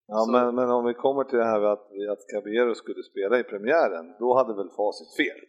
Ja, 0.07 0.25
men, 0.31 0.55
men 0.55 0.69
om 0.69 0.85
vi 0.85 0.93
kommer 0.93 1.23
till 1.23 1.37
det 1.37 1.45
här 1.45 1.61
att, 1.73 1.79
att 2.11 2.21
Caballero 2.33 2.75
skulle 2.75 3.03
spela 3.11 3.39
i 3.39 3.43
premiären, 3.43 4.05
då 4.19 4.37
hade 4.37 4.53
väl 4.55 4.69
facit 4.77 5.15
fel? 5.17 5.39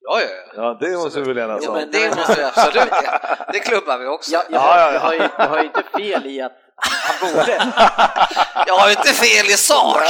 Ja, 0.00 0.20
ja, 0.20 0.26
ja. 0.28 0.62
Ja, 0.62 0.78
det 0.80 0.96
måste 0.96 1.20
vi 1.20 1.32
väl 1.32 1.50
Jo, 1.50 1.58
säga. 1.60 1.72
men- 1.72 1.90
Det 1.90 2.16
måste 2.16 2.34
vi 2.40 2.44
absolut. 2.44 2.92
Det 3.52 3.58
klubbar 3.58 3.98
vi 3.98 4.06
också. 4.06 4.32
jag, 4.32 4.42
jag, 4.50 4.60
Ja, 4.62 4.78
ja, 4.80 4.86
ja. 4.86 4.92
jag, 4.92 5.00
har 5.00 5.12
ju, 5.14 5.20
jag 5.38 5.48
har 5.48 5.58
ju 5.58 5.64
inte 5.64 5.82
fel 5.82 6.26
i 6.26 6.40
att 6.42 6.52
han 6.76 7.28
borde. 7.32 7.52
Jag 8.66 8.74
har 8.74 8.86
ju 8.88 8.92
inte 8.92 9.12
fel 9.12 9.46
i 9.46 9.56
sak! 9.70 10.02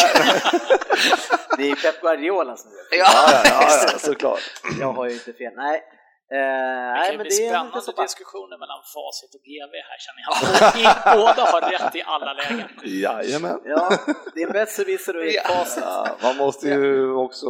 Det 1.58 1.70
är 1.70 1.74
Pep 1.82 2.00
Guardiola 2.00 2.56
som 2.56 2.70
gör 2.70 2.90
det. 2.90 2.96
Ja, 2.96 3.06
Ja, 3.14 3.30
ja, 3.32 3.40
ja, 3.44 3.88
ja, 3.92 3.98
såklart. 3.98 4.40
Jag 4.80 4.92
har 4.92 5.06
ju 5.06 5.12
inte 5.12 5.32
fel. 5.32 5.52
Nej. 5.56 5.82
Eh, 6.30 6.38
Det 6.38 6.92
nej, 6.92 7.02
kan 7.02 7.12
ju 7.12 7.16
men 7.18 7.24
bli 7.24 7.30
spännande 7.30 7.80
så 7.80 7.92
diskussioner 7.92 8.58
mellan 8.58 8.80
Facit 8.94 9.34
och 9.36 9.42
GV 9.48 9.74
här 9.90 9.98
känner 10.04 10.22
jag. 10.26 11.16
Båda 11.18 11.42
har 11.52 11.60
rätt 11.70 11.96
i 11.96 12.02
alla 12.06 12.32
lägen. 12.32 12.68
Jajamän. 12.84 13.60
Ja, 13.64 13.88
det 14.34 14.42
är 14.42 14.52
besserwisser 14.52 15.16
och 15.16 15.24
ett 15.24 15.46
facit. 15.46 15.84
Ja, 15.86 16.08
man 16.22 16.36
måste 16.36 16.68
ju 16.68 17.14
också 17.14 17.46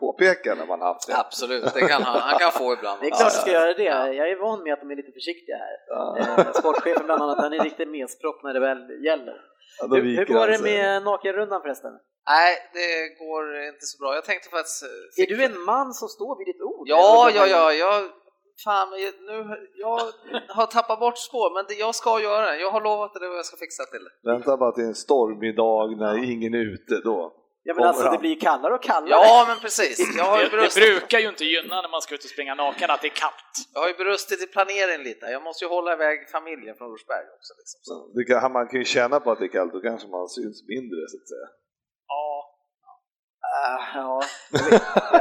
påpeka 0.00 0.54
när 0.54 0.66
man 0.66 0.80
haft 0.80 1.06
det. 1.08 1.16
Absolut, 1.16 1.74
det 1.74 1.80
kan 1.80 2.02
han, 2.02 2.20
han 2.20 2.38
kan 2.38 2.52
få 2.52 2.72
ibland. 2.72 3.00
Det 3.00 3.06
är 3.06 3.10
klart 3.10 3.20
jag 3.22 3.32
ska 3.32 3.50
göra 3.52 3.72
det. 3.74 4.14
Jag 4.20 4.30
är 4.30 4.36
van 4.42 4.62
med 4.62 4.72
att 4.72 4.80
de 4.80 4.90
är 4.90 4.96
lite 4.96 5.12
försiktiga 5.12 5.56
här. 5.56 5.76
Ja, 5.88 6.16
Eh, 6.18 6.52
sportchefen 6.52 7.04
bland 7.06 7.22
annat, 7.22 7.38
han 7.38 7.52
är 7.52 7.58
riktigt 7.64 7.88
mespropp 7.88 8.42
när 8.42 8.52
det 8.54 8.60
väl 8.60 9.04
gäller. 9.04 9.34
Ja, 9.80 9.86
Hur, 9.90 10.02
hur 10.02 10.24
går 10.24 10.48
det 10.48 10.62
med 10.62 11.02
nakenrundan 11.02 11.62
förresten? 11.62 11.92
Nej, 12.28 12.52
det 12.72 13.24
går 13.24 13.42
inte 13.70 13.86
så 13.86 13.98
bra. 14.00 14.14
Jag 14.14 14.24
tänkte 14.24 14.48
faktiskt... 14.48 14.82
Är 15.16 15.26
du 15.26 15.44
en 15.44 15.60
man 15.60 15.94
som 15.94 16.08
står 16.08 16.38
vid 16.38 16.46
ditt 16.46 16.62
ord? 16.62 16.88
Ja, 16.88 17.30
ja, 17.34 17.46
ja, 17.46 17.72
jag... 17.72 18.10
Fan, 18.64 18.90
nu, 18.90 19.36
jag 19.74 20.00
har 20.48 20.66
tappat 20.66 21.00
bort 21.00 21.18
spår, 21.18 21.54
men 21.54 21.64
det, 21.68 21.74
jag 21.74 21.94
ska 21.94 22.20
göra 22.20 22.50
det. 22.50 22.60
Jag 22.60 22.70
har 22.70 22.80
lovat 22.80 23.14
det 23.14 23.28
och 23.28 23.34
jag 23.34 23.46
ska 23.46 23.56
fixa 23.56 23.84
till 23.84 24.04
det. 24.04 24.30
Vänta 24.30 24.56
bara 24.56 24.72
till 24.72 24.84
en 24.84 24.94
stormig 24.94 25.56
dag 25.56 25.96
när 25.98 26.24
ingen 26.32 26.54
är 26.54 26.74
ute 26.74 26.94
då. 27.04 27.32
Ja 27.62 27.74
men 27.74 27.84
alltså 27.84 28.10
det 28.10 28.18
blir 28.18 28.30
ju 28.30 28.36
kallare 28.36 28.74
och 28.74 28.82
kallare. 28.82 29.10
Ja, 29.10 29.44
men 29.48 29.58
precis. 29.58 29.96
Jag 30.16 30.24
har 30.24 30.38
ju 30.38 30.44
Det, 30.44 30.50
det 30.50 30.56
brustit, 30.56 30.84
brukar 30.84 31.18
ju 31.18 31.28
inte 31.28 31.44
gynna 31.44 31.82
när 31.82 31.88
man 31.88 32.02
ska 32.02 32.14
ut 32.14 32.24
och 32.24 32.30
springa 32.30 32.54
naken 32.54 32.90
att 32.90 33.02
det 33.02 33.08
är 33.08 33.16
kallt. 33.24 33.54
jag 33.74 33.80
har 33.80 33.88
ju 33.88 33.94
brustit 33.94 34.42
i 34.42 34.46
planeringen 34.46 35.02
lite. 35.02 35.26
Jag 35.26 35.42
måste 35.42 35.64
ju 35.64 35.68
hålla 35.68 35.92
iväg 35.92 36.30
familjen 36.30 36.74
från 36.78 36.88
Rosberg 36.90 37.26
också. 37.36 37.52
Liksom. 37.60 37.78
Så. 37.82 37.94
Det 38.16 38.24
kan, 38.24 38.52
man 38.52 38.68
kan 38.68 38.78
ju 38.78 38.84
känna 38.84 39.20
på 39.20 39.30
att 39.30 39.38
det 39.38 39.44
är 39.44 39.54
kallt, 39.58 39.72
då 39.72 39.80
kanske 39.80 40.08
man 40.08 40.28
syns 40.28 40.58
mindre 40.74 41.00
så 41.08 41.16
att 41.20 41.28
säga. 41.34 41.48
Ja, 43.52 43.78
Ah, 43.78 43.78
ja. 43.94 44.22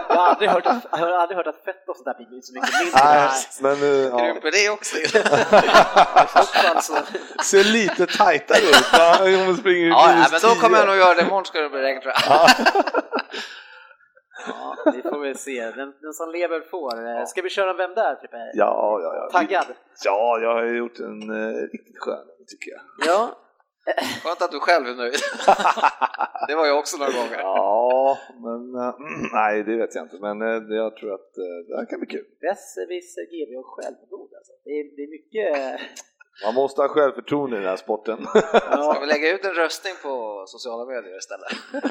Jag, 0.09 0.15
har 0.15 0.27
aldrig 0.29 0.49
hört 0.49 0.65
att, 0.65 0.85
jag 0.91 0.97
har 0.97 1.11
aldrig 1.11 1.37
hört 1.37 1.47
att 1.47 1.63
fett 1.65 1.89
och 1.89 1.95
sånt 1.95 2.05
där 2.05 2.13
blir 2.13 2.41
så 2.41 2.53
mycket 2.53 2.73
mindre. 2.79 2.99
Nej, 3.03 3.29
men 3.61 3.83
eh, 3.83 4.07
ja. 4.07 4.17
Krymper 4.19 4.51
det 4.51 4.69
också? 4.69 4.97
I 4.97 5.07
så 5.07 6.59
fall 6.63 6.81
så- 6.81 7.43
ser 7.43 7.63
lite 7.63 8.05
tajtare 8.05 8.59
ut. 8.69 8.89
Ja, 8.93 9.39
om 9.41 9.45
man 9.45 9.57
springer 9.57 9.85
i 9.85 9.89
ja, 9.89 10.05
ja, 10.09 10.15
minus 10.15 10.31
men 10.31 10.39
då 10.41 10.55
kommer 10.61 10.77
jag 10.77 10.85
10. 10.85 10.91
nog 10.91 10.97
göra 10.97 11.13
det. 11.13 11.21
Imorgon 11.21 11.45
ska 11.45 11.59
det 11.61 11.69
bli 11.69 11.81
regn 11.81 12.01
tror 12.01 12.13
jag. 12.13 12.49
Ja, 14.47 14.75
vi 14.95 15.01
får 15.01 15.19
väl 15.19 15.37
se. 15.37 15.61
Den, 15.65 15.93
den 16.01 16.13
som 16.13 16.29
lever 16.31 16.61
får. 16.71 17.07
Eh, 17.19 17.25
Ska 17.25 17.41
vi 17.41 17.49
köra 17.49 17.73
Vem 17.73 17.95
där? 17.95 18.15
Frippe? 18.15 18.37
Ja, 18.53 18.99
ja, 19.03 19.13
ja. 19.15 19.29
Taggad? 19.39 19.65
Ja, 20.05 20.39
jag 20.41 20.53
har 20.53 20.63
gjort 20.65 20.99
en 20.99 21.21
eh, 21.21 21.53
riktigt 21.73 21.99
skön 21.99 22.25
tycker 22.47 22.71
jag. 22.71 22.81
Ja. 23.15 23.29
Skönt 24.23 24.41
att 24.41 24.51
du 24.51 24.59
själv 24.59 24.87
är 24.87 24.95
nöjd. 24.95 25.13
det 26.47 26.55
var 26.55 26.65
jag 26.67 26.79
också 26.79 26.97
några 26.97 27.11
gånger. 27.11 27.39
Ja, 27.39 28.17
men 28.45 28.61
eh, 28.83 28.93
nej, 29.33 29.63
det 29.63 29.75
vet 29.77 29.95
jag 29.95 30.03
inte. 30.05 30.17
Men 30.27 30.41
eh, 30.41 30.75
jag 30.81 30.95
tror 30.97 31.13
att 31.13 31.31
eh, 31.37 31.57
det 31.67 31.77
här 31.77 31.85
kan 31.89 31.99
bli 31.99 32.07
kul. 32.07 32.25
Besserwisser, 32.41 33.23
GV 33.33 33.51
och 33.59 33.69
självgod 33.75 34.29
alltså. 34.37 34.53
Det 34.65 34.69
är, 34.79 34.83
det 34.95 35.03
är 35.07 35.11
mycket... 35.17 35.81
Man 36.45 36.53
måste 36.53 36.81
ha 36.81 36.87
självförtroende 36.89 37.55
i 37.57 37.59
den 37.59 37.69
här 37.69 37.75
sporten. 37.75 38.25
Ska 38.25 38.41
Ja, 38.71 38.97
vi 39.01 39.07
lägga 39.07 39.31
ut 39.35 39.45
en 39.45 39.53
röstning 39.53 39.93
på 40.03 40.43
sociala 40.47 40.85
medier 40.85 41.17
istället? 41.17 41.51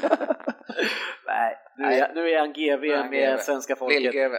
nej, 1.27 1.57
nu 1.77 1.85
är, 1.85 2.13
nu 2.13 2.29
är 2.31 2.39
han 2.39 2.53
GV 2.53 3.09
med 3.09 3.35
GV. 3.37 3.41
svenska 3.41 3.75
folket. 3.75 4.01
Lill-GV. 4.01 4.33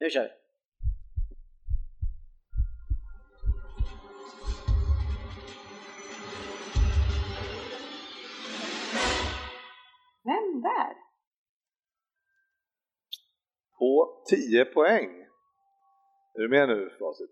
Nu 0.00 0.10
kör 0.10 0.22
vi. 0.22 0.28
Där? 10.62 10.96
På 13.78 14.22
10 14.30 14.64
poäng. 14.64 15.08
Är 16.34 16.40
du 16.40 16.48
med 16.48 16.68
nu 16.68 16.90
Facit? 16.98 17.30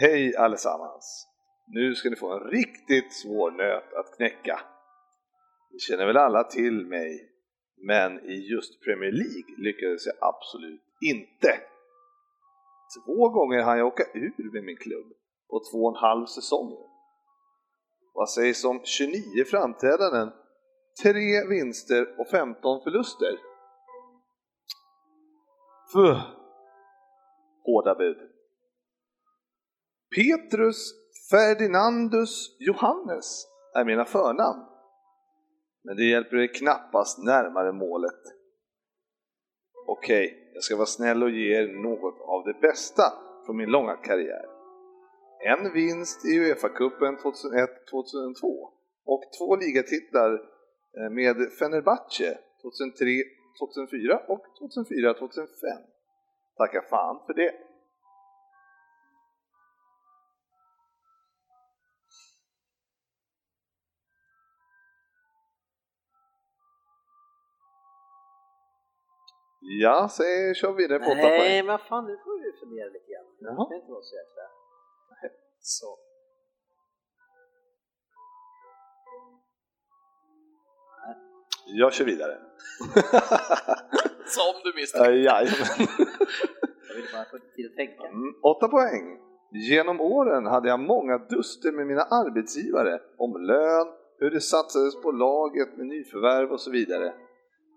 Hej 0.00 0.36
allesammans! 0.36 1.26
Nu 1.66 1.94
ska 1.94 2.10
ni 2.10 2.16
få 2.16 2.32
en 2.32 2.50
riktigt 2.50 3.12
svår 3.12 3.50
nöt 3.50 3.92
att 3.92 4.16
knäcka. 4.16 4.60
Ni 5.70 5.78
känner 5.78 6.06
väl 6.06 6.16
alla 6.16 6.44
till 6.44 6.86
mig, 6.86 7.32
men 7.76 8.30
i 8.30 8.34
just 8.52 8.84
Premier 8.84 9.12
League 9.12 9.54
lyckades 9.58 10.06
jag 10.06 10.14
absolut 10.20 10.84
inte. 11.00 11.60
Två 12.96 13.28
gånger 13.28 13.62
hann 13.62 13.78
jag 13.78 13.86
åka 13.86 14.04
ur 14.14 14.52
med 14.52 14.64
min 14.64 14.76
klubb 14.76 15.12
på 15.50 15.60
två 15.70 15.78
och 15.78 15.96
en 15.96 16.00
halv 16.00 16.26
säsonger. 16.26 16.86
Vad 18.14 18.30
sägs 18.30 18.64
om 18.64 18.80
29 18.84 19.44
framträdanden, 19.50 20.32
tre 21.02 21.46
vinster 21.48 22.20
och 22.20 22.28
15 22.28 22.80
förluster? 22.84 23.38
Fuh. 25.92 26.20
Hårda 27.64 27.94
bud. 27.94 28.16
Petrus 30.16 30.92
Ferdinandus 31.30 32.56
Johannes 32.58 33.46
är 33.74 33.84
mina 33.84 34.04
förnamn. 34.04 34.66
Men 35.84 35.96
det 35.96 36.04
hjälper 36.04 36.36
er 36.36 36.54
knappast 36.54 37.18
närmare 37.18 37.72
målet. 37.72 38.20
Okej, 39.86 40.50
jag 40.54 40.62
ska 40.62 40.76
vara 40.76 40.86
snäll 40.86 41.22
och 41.22 41.30
ge 41.30 41.54
er 41.58 41.68
något 41.82 42.20
av 42.20 42.44
det 42.44 42.60
bästa 42.60 43.02
från 43.46 43.56
min 43.56 43.70
långa 43.70 43.96
karriär. 43.96 44.44
En 45.46 45.72
vinst 45.72 46.24
i 46.24 46.28
Uefa-cupen 46.28 47.16
2001-2002 47.16 48.70
och 49.04 49.22
två 49.38 49.56
ligatitlar 49.56 50.55
med 50.96 51.52
Fenerbahce 51.58 52.38
2003, 52.62 53.06
2004 53.58 54.18
och 54.28 54.44
2004-2005. 54.60 55.46
Tacka 56.56 56.82
fan 56.82 57.22
för 57.26 57.34
det. 57.34 57.52
Ja, 69.60 70.08
säg, 70.16 70.54
kör 70.54 70.72
vidare 70.72 70.98
på 70.98 71.14
Nej, 71.14 71.62
men 71.62 71.78
fan 71.78 72.06
nu 72.06 72.16
får 72.24 72.42
du 72.42 72.58
fundera 72.60 72.88
lite 72.88 73.12
grann. 73.12 73.26
Det 73.38 73.70
kan 73.70 73.76
inte 73.80 73.92
vara 73.92 74.02
så 74.02 74.14
jäkla... 74.16 74.42
Så. 75.60 75.98
Jag 81.66 81.92
kör 81.92 82.04
vidare. 82.04 82.32
Som 84.26 84.54
du 84.64 84.72
misstänkte. 84.74 85.12
Äh, 85.12 85.16
Jajamän. 85.16 85.86
Jag 86.88 86.94
vill 86.96 87.06
bara 87.12 87.24
få 87.24 87.38
tid 87.56 87.66
att 87.66 87.76
tänka. 87.76 88.06
Mm, 88.06 88.34
åtta 88.42 88.68
poäng. 88.68 89.18
Genom 89.50 90.00
åren 90.00 90.46
hade 90.46 90.68
jag 90.68 90.80
många 90.80 91.18
duster 91.18 91.72
med 91.72 91.86
mina 91.86 92.02
arbetsgivare 92.02 93.00
om 93.18 93.42
lön, 93.42 93.86
hur 94.18 94.30
det 94.30 94.40
satsades 94.40 95.02
på 95.02 95.10
laget 95.10 95.76
med 95.76 95.86
nyförvärv 95.86 96.52
och 96.52 96.60
så 96.60 96.70
vidare. 96.70 97.14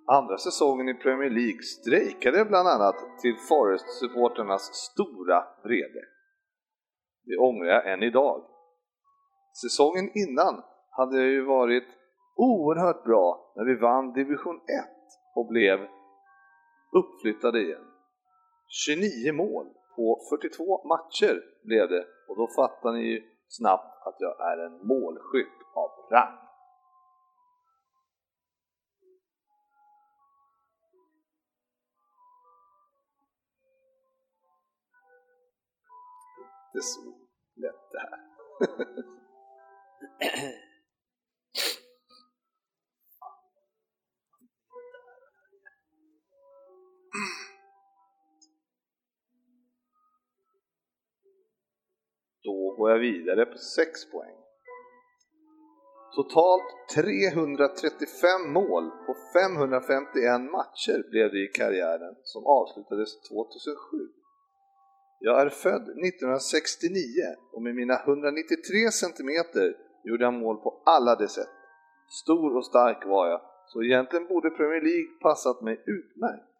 Andra 0.07 0.37
säsongen 0.37 0.89
i 0.89 0.93
Premier 0.93 1.29
League 1.29 1.61
strejkade 1.61 2.45
bland 2.45 2.67
annat 2.67 2.95
till 3.21 3.35
Forest-supporternas 3.49 4.73
stora 4.73 5.43
vrede. 5.63 6.01
Det 7.25 7.37
ångrar 7.37 7.67
jag 7.67 7.93
än 7.93 8.03
idag. 8.03 8.45
Säsongen 9.61 10.09
innan 10.13 10.63
hade 10.89 11.17
jag 11.17 11.27
ju 11.27 11.45
varit 11.45 11.87
oerhört 12.35 13.03
bra 13.03 13.48
när 13.59 13.65
vi 13.65 13.75
vann 13.75 14.13
division 14.13 14.55
1 14.55 14.63
och 15.35 15.47
blev 15.47 15.79
uppflyttade 16.91 17.61
igen. 17.61 17.85
29 18.67 19.33
mål 19.33 19.67
på 19.95 20.19
42 20.29 20.87
matcher 20.87 21.41
blev 21.63 21.89
det 21.89 22.05
och 22.27 22.37
då 22.37 22.47
fattar 22.55 22.91
ni 22.91 23.01
ju 23.01 23.21
snabbt 23.47 24.07
att 24.07 24.15
jag 24.19 24.51
är 24.51 24.57
en 24.65 24.87
målskytt 24.87 25.59
av 25.75 25.89
rang. 26.11 26.37
Inte 36.75 36.85
så 36.85 37.01
lätt 37.55 37.91
det 37.91 37.99
här. 37.99 38.19
Går 52.79 52.91
jag 52.91 52.99
vidare 52.99 53.45
på 53.45 53.57
6 53.57 54.11
poäng. 54.11 54.37
Totalt 56.15 56.69
335 56.95 58.53
mål 58.59 58.85
på 59.05 59.11
551 59.33 60.41
matcher 60.57 61.09
blev 61.11 61.31
det 61.31 61.41
i 61.47 61.47
karriären 61.59 62.15
som 62.23 62.43
avslutades 62.45 63.11
2007. 63.21 63.97
Jag 65.19 65.41
är 65.41 65.49
född 65.49 65.81
1969 65.81 67.01
och 67.53 67.61
med 67.61 67.75
mina 67.75 67.95
193 67.99 68.91
centimeter 69.03 69.67
gjorde 70.03 70.23
jag 70.23 70.33
mål 70.33 70.57
på 70.57 70.81
alla 70.85 71.15
de 71.15 71.27
sätt. 71.27 71.55
Stor 72.23 72.57
och 72.57 72.65
stark 72.65 73.05
var 73.05 73.27
jag, 73.27 73.41
så 73.67 73.83
egentligen 73.83 74.27
borde 74.27 74.49
Premier 74.49 74.81
League 74.81 75.11
passat 75.21 75.61
mig 75.61 75.75
utmärkt. 75.97 76.51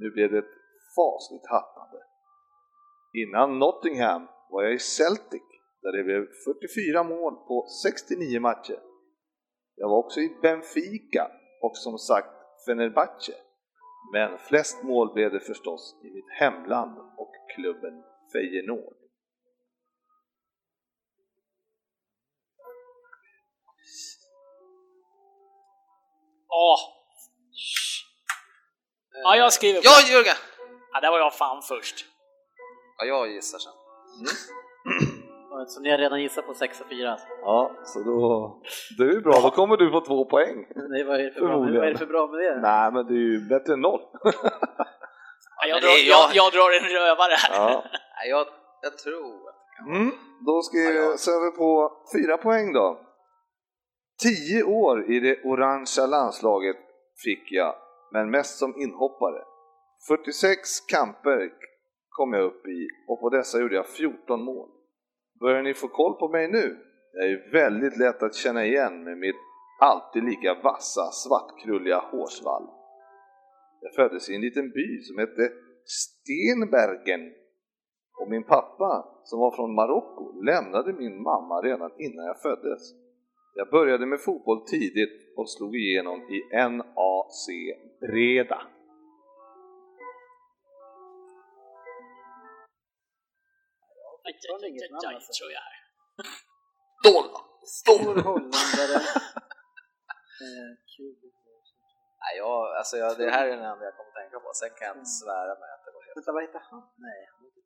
Nu 0.00 0.10
blev 0.10 0.30
det 0.32 0.38
ett 0.38 0.54
fasligt 0.96 1.46
hattande. 1.54 1.98
Innan 3.22 3.58
Nottingham 3.58 4.22
var 4.52 4.62
jag 4.62 4.74
i 4.74 4.78
Celtic 4.78 5.42
där 5.82 5.92
det 5.92 6.04
blev 6.04 6.26
44 6.44 7.02
mål 7.02 7.34
på 7.34 7.66
69 7.82 8.40
matcher. 8.40 8.78
Jag 9.74 9.88
var 9.88 9.98
också 9.98 10.20
i 10.20 10.36
Benfica 10.42 11.30
och 11.60 11.76
som 11.76 11.98
sagt 11.98 12.28
Fenerbahce. 12.66 13.32
Men 14.12 14.38
flest 14.38 14.82
mål 14.82 15.12
blev 15.14 15.32
det 15.32 15.40
förstås 15.40 16.00
i 16.04 16.10
mitt 16.10 16.30
hemland 16.40 16.98
och 16.98 17.32
klubben 17.54 18.02
Feyenoord. 18.32 18.96
Åh! 26.48 26.78
Ja, 29.24 29.36
jag 29.36 29.52
skriver 29.52 29.80
på. 29.80 29.84
Ja, 29.84 30.12
Jörgen! 30.12 30.36
Ja, 30.92 31.00
där 31.00 31.10
var 31.10 31.18
jag 31.18 31.34
fan 31.34 31.62
först. 31.62 32.06
Ja, 32.98 33.04
jag 33.04 33.32
gissar 33.32 33.58
sen. 33.58 33.81
Så 35.66 35.80
ni 35.80 35.90
har 35.90 35.98
redan 35.98 36.22
gissat 36.22 36.46
på 36.46 36.54
6 36.54 36.80
och 36.80 36.88
4? 36.88 37.16
Ja, 37.42 37.76
så 37.84 37.98
då... 38.02 38.60
Det 38.98 39.02
är 39.04 39.12
ju 39.12 39.20
bra, 39.20 39.32
då 39.42 39.50
kommer 39.50 39.76
du 39.76 39.90
få 39.90 40.00
två 40.00 40.24
poäng. 40.24 40.66
Nej, 40.90 41.04
vad 41.04 41.20
är 41.20 41.24
det 41.24 41.32
för 41.32 41.40
bra, 41.40 41.48
Förmodligen. 41.48 41.80
vad 41.80 41.88
är 41.88 41.92
det 41.92 41.98
för 41.98 42.06
bra 42.06 42.26
med 42.26 42.40
det? 42.40 42.60
Nej, 42.60 42.92
men 42.92 43.06
det 43.06 43.14
är 43.14 43.26
ju 43.32 43.48
bättre 43.48 43.72
än 43.72 43.80
noll. 43.80 44.00
Ja, 45.64 45.68
jag, 45.68 45.82
drar, 45.82 45.88
jag, 46.08 46.30
jag. 46.34 46.52
drar 46.52 46.70
en 46.80 46.88
rövare 46.98 47.34
här. 47.42 47.54
Ja. 47.72 47.84
Nej, 48.16 48.30
jag, 48.30 48.46
jag 48.82 48.98
tror. 48.98 49.34
Mm, 49.88 50.10
då 50.46 50.62
ska 50.62 50.76
vi 50.78 51.18
se 51.18 51.30
på 51.58 51.92
fyra 52.14 52.36
poäng 52.38 52.72
då. 52.72 53.00
Tio 54.22 54.62
år 54.62 55.10
i 55.12 55.20
det 55.20 55.42
orangea 55.44 56.06
landslaget 56.06 56.76
fick 57.24 57.52
jag, 57.52 57.74
men 58.12 58.30
mest 58.30 58.58
som 58.58 58.74
inhoppare. 58.76 59.42
46 60.08 60.80
kamper 60.80 61.50
kom 62.12 62.32
jag 62.32 62.44
upp 62.44 62.66
i 62.66 62.88
och 63.08 63.20
på 63.20 63.28
dessa 63.30 63.60
gjorde 63.60 63.74
jag 63.74 63.86
14 63.86 64.44
mål. 64.44 64.68
Börjar 65.40 65.62
ni 65.62 65.74
få 65.74 65.88
koll 65.88 66.14
på 66.14 66.28
mig 66.28 66.48
nu? 66.48 66.76
Jag 67.12 67.24
är 67.24 67.28
ju 67.28 67.50
väldigt 67.50 67.98
lätt 67.98 68.22
att 68.22 68.34
känna 68.34 68.64
igen 68.64 69.04
med 69.04 69.18
mitt 69.18 69.36
alltid 69.80 70.24
lika 70.24 70.54
vassa 70.62 71.10
svartkrulliga 71.12 71.98
hårsvall. 71.98 72.66
Jag 73.80 73.94
föddes 73.94 74.30
i 74.30 74.34
en 74.34 74.40
liten 74.40 74.70
by 74.70 75.02
som 75.02 75.18
hette 75.18 75.52
Stenbergen 75.84 77.32
och 78.20 78.30
min 78.30 78.44
pappa, 78.44 79.04
som 79.24 79.38
var 79.40 79.56
från 79.56 79.74
Marocko, 79.74 80.42
lämnade 80.42 80.92
min 80.92 81.22
mamma 81.22 81.62
redan 81.62 81.90
innan 81.98 82.24
jag 82.24 82.40
föddes. 82.42 82.82
Jag 83.54 83.70
började 83.70 84.06
med 84.06 84.20
fotboll 84.20 84.66
tidigt 84.66 85.36
och 85.36 85.50
slog 85.50 85.76
igenom 85.76 86.20
i 86.20 86.38
NAC 86.68 87.48
Breda. 88.00 88.62
Aj, 94.26 94.34
aj, 94.52 94.64
aj, 94.64 95.14
aj, 95.14 95.20
tror 95.38 95.50
jag 95.56 95.64
här. 95.68 95.78
Dollar! 97.06 97.42
Stor 97.80 98.14
holländare. 98.26 98.96
eh. 100.44 100.70
Nej, 102.22 102.32
jag, 102.38 102.76
alltså 102.78 102.96
jag, 102.96 103.18
det 103.18 103.30
här 103.30 103.46
är 103.46 103.50
den 103.50 103.64
enda 103.72 103.84
jag 103.84 103.96
kommer 103.96 104.10
att 104.10 104.20
tänka 104.22 104.38
på. 104.44 104.50
Sen 104.54 104.70
kan 104.78 104.86
jag 104.88 104.96
inte 104.96 105.10
svära 105.10 105.52
mig 105.60 105.68
att 105.74 105.84
det 105.84 105.92
var 105.96 106.02
helt... 106.06 106.16
Vänta, 106.16 106.32
vad 106.32 106.42
heter 106.42 106.62
han? 106.70 106.82
Nej, 106.96 107.20
han 107.32 107.44
heter 107.44 107.62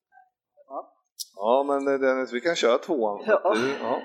Ja, 1.36 1.64
men 1.68 1.88
eh, 1.88 2.00
Dennis, 2.00 2.32
vi 2.32 2.40
kan 2.40 2.56
köra 2.56 2.78
tvåan. 2.78 3.24
Ja. 3.26 3.54
Du, 3.54 3.78
ja. 3.80 4.02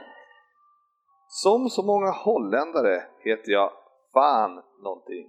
Som 1.28 1.70
så 1.70 1.84
många 1.84 2.12
holländare 2.12 3.04
heter 3.20 3.52
jag 3.52 3.72
fan 4.14 4.64
någonting. 4.84 5.28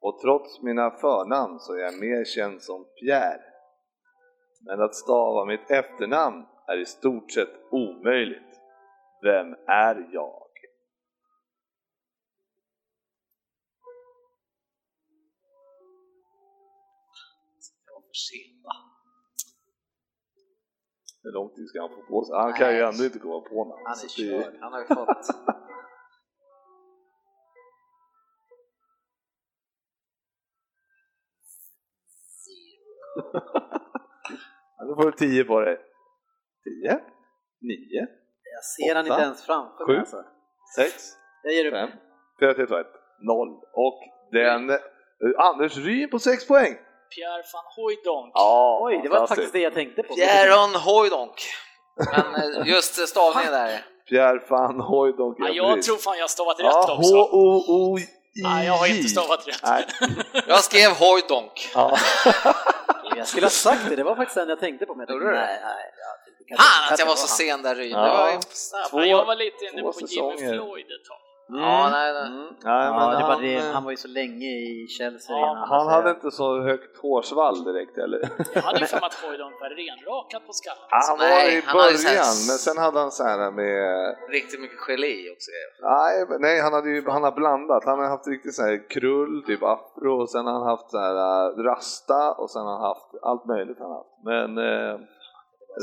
Och 0.00 0.18
trots 0.20 0.62
mina 0.62 0.90
förnamn 0.90 1.58
så 1.58 1.72
är 1.74 1.78
jag 1.78 2.00
mer 2.00 2.24
känd 2.24 2.62
som 2.62 2.84
Pierre. 3.00 3.49
Men 4.60 4.82
att 4.82 4.94
stava 4.94 5.44
mitt 5.44 5.70
efternamn 5.70 6.46
är 6.66 6.78
i 6.78 6.86
stort 6.86 7.32
sett 7.32 7.50
omöjligt. 7.70 8.60
Vem 9.22 9.54
är 9.66 10.08
jag? 10.12 10.46
Va? 18.64 18.72
Hur 21.22 21.32
lång 21.32 21.54
tid 21.54 21.68
ska 21.68 21.80
han 21.80 21.90
få 21.90 22.02
på 22.02 22.24
sig? 22.24 22.36
Han 22.36 22.52
kan 22.52 22.74
ju 22.74 22.80
ändå 22.80 23.04
inte 23.04 23.18
komma 23.18 23.40
på 23.40 23.64
namn. 23.64 23.82
Han 23.84 24.04
är 24.04 24.08
körd. 24.08 24.54
Han 24.60 24.72
har 24.72 24.80
ju 24.80 24.86
fått... 24.86 25.16
Ja, 34.80 34.86
då 34.86 34.94
får 35.02 35.10
du 35.10 35.16
10 35.16 35.44
på 35.44 35.60
dig. 35.60 35.76
10, 36.84 37.00
9, 37.62 38.06
Jag 38.54 38.64
ser 38.64 38.94
han 38.94 39.04
Åtta, 39.04 39.14
inte 39.14 39.24
ens 39.24 39.42
framför 39.46 39.86
sju. 39.86 39.92
mig 39.92 40.00
alltså. 40.00 40.16
6, 40.76 41.12
Jag 41.42 41.52
ger 41.52 41.66
upp. 41.66 41.72
5, 41.72 41.90
4, 42.40 42.54
3, 42.54 42.66
2, 42.66 42.76
1, 42.76 42.86
0. 43.22 43.48
Och 43.74 43.98
den... 44.32 44.78
Anders 45.38 45.76
Ryn 45.76 46.10
på 46.10 46.18
6 46.18 46.46
poäng! 46.48 46.74
Pierre 47.14 47.42
van 47.52 47.64
Hooijdonk. 47.76 48.32
Ja, 48.34 48.80
Oj, 48.82 49.00
det 49.02 49.08
var 49.08 49.16
fantastiskt. 49.16 49.28
faktiskt 49.28 49.52
det 49.52 49.60
jag 49.60 49.74
tänkte 49.74 50.02
på. 50.02 50.14
Bjäron 50.14 50.74
Hojdonk. 50.74 51.38
Men 52.12 52.34
eh, 52.34 52.68
just 52.68 53.08
stavningen 53.08 53.52
där. 53.52 53.84
Pierre 54.08 54.42
van 54.48 54.80
Hooijdonk. 54.80 55.36
Ja, 55.38 55.48
jag 55.48 55.82
tror 55.82 55.96
fan 55.96 56.16
jag 56.16 56.22
har 56.22 56.28
stavat 56.28 56.58
rätt 56.58 56.66
ja, 56.66 56.96
också. 56.98 57.14
H-O-O-I. 57.14 58.04
Nej, 58.42 58.66
jag 58.66 58.72
har 58.72 58.86
inte 58.86 59.08
stavat 59.08 59.48
rätt. 59.48 59.60
Nej. 59.64 59.86
Jag 60.46 60.58
skrev 60.64 60.90
Hojdonk. 60.90 61.70
Ja. 61.74 61.96
Jag 63.16 63.26
skulle 63.28 63.46
ha 63.46 63.50
sagt 63.50 63.88
det, 63.88 63.96
det 63.96 64.02
var 64.02 64.16
faktiskt 64.16 64.34
den 64.36 64.48
jag 64.48 64.60
tänkte 64.60 64.86
på. 64.86 64.94
Men 64.94 65.06
jag 65.08 65.14
Gjorde 65.14 65.24
tänkte, 65.26 65.40
du 65.40 65.46
det? 65.46 65.52
nej, 65.52 65.60
nej, 65.64 65.92
ja, 66.04 66.32
det 66.38 66.44
kanske- 66.48 66.66
Fan 66.66 66.92
att 66.92 66.98
jag 66.98 67.06
var 67.06 67.14
så 67.14 67.20
han. 67.20 67.62
sen 67.62 67.62
där. 67.62 67.76
Ja. 67.82 67.98
Det 68.02 68.08
var 68.18 68.30
ju 68.32 68.38
snabbt. 68.40 68.90
Två- 68.90 69.00
Ja, 69.00 69.06
jag 69.06 69.24
var 69.24 69.36
lite 69.36 69.64
inne 69.64 69.82
två 69.82 69.92
på 69.92 69.98
Jimmy 70.00 70.08
säsonger. 70.08 70.52
Floyd 70.54 70.86
ett 70.96 71.04
tag. 71.08 71.19
Ja, 71.52 71.88
nej, 71.90 72.12
nej. 72.12 72.26
Mm. 72.26 72.46
Nej, 72.64 72.86
Ja, 72.86 72.92
men 72.98 73.10
det 73.10 73.24
han, 73.24 73.42
det. 73.42 73.72
han 73.74 73.84
var 73.84 73.90
ju 73.90 73.96
så 73.96 74.08
länge 74.08 74.46
i 74.46 74.86
Chelsea 74.98 75.36
Ja, 75.36 75.50
innan. 75.50 75.68
han 75.68 75.86
hade 75.88 76.10
inte 76.10 76.30
så 76.30 76.60
högt 76.62 76.98
hårsvall 77.02 77.64
direkt 77.64 77.96
heller. 77.96 78.20
Jag 78.54 78.62
hade 78.62 78.86
för 78.86 78.96
mig 79.00 79.06
att 79.06 79.14
Hooijdonk 79.14 79.54
var 79.60 79.70
renrakad 79.70 80.46
på 80.46 80.52
skallen. 80.52 80.82
Ja, 80.90 81.00
han 81.08 81.18
var 81.18 81.26
Nej, 81.26 81.58
i 81.58 81.60
så 81.62 81.66
här- 81.68 81.74
början, 81.74 82.36
men 82.48 82.56
sen 82.66 82.78
hade 82.84 82.98
han 83.00 83.10
så 83.10 83.24
här 83.24 83.50
med... 83.50 84.16
Riktigt 84.30 84.60
mycket 84.60 84.78
gelé 84.86 85.30
också. 85.34 85.50
Nej, 85.82 86.14
nej 86.46 86.60
han, 86.60 86.72
hade 86.72 86.88
ju, 86.90 87.08
han 87.08 87.22
har 87.22 87.32
blandat. 87.32 87.84
Han 87.84 87.98
har 87.98 88.08
haft 88.08 88.28
riktigt 88.28 88.54
så 88.54 88.62
här 88.62 88.88
krull, 88.90 89.42
typ 89.46 89.62
afro, 89.62 90.12
och 90.22 90.30
sen 90.30 90.46
har 90.46 90.52
han 90.52 90.66
haft 90.66 90.90
så 90.90 90.98
här 90.98 91.14
äh, 91.16 91.62
rasta 91.68 92.32
och 92.32 92.50
sen 92.50 92.62
har 92.62 92.72
han 92.72 92.82
haft 92.92 93.10
allt 93.22 93.44
möjligt 93.46 93.78
han 93.78 93.90
har 93.90 93.96
haft. 94.02 94.14
Men 94.30 94.48
eh, 94.58 94.94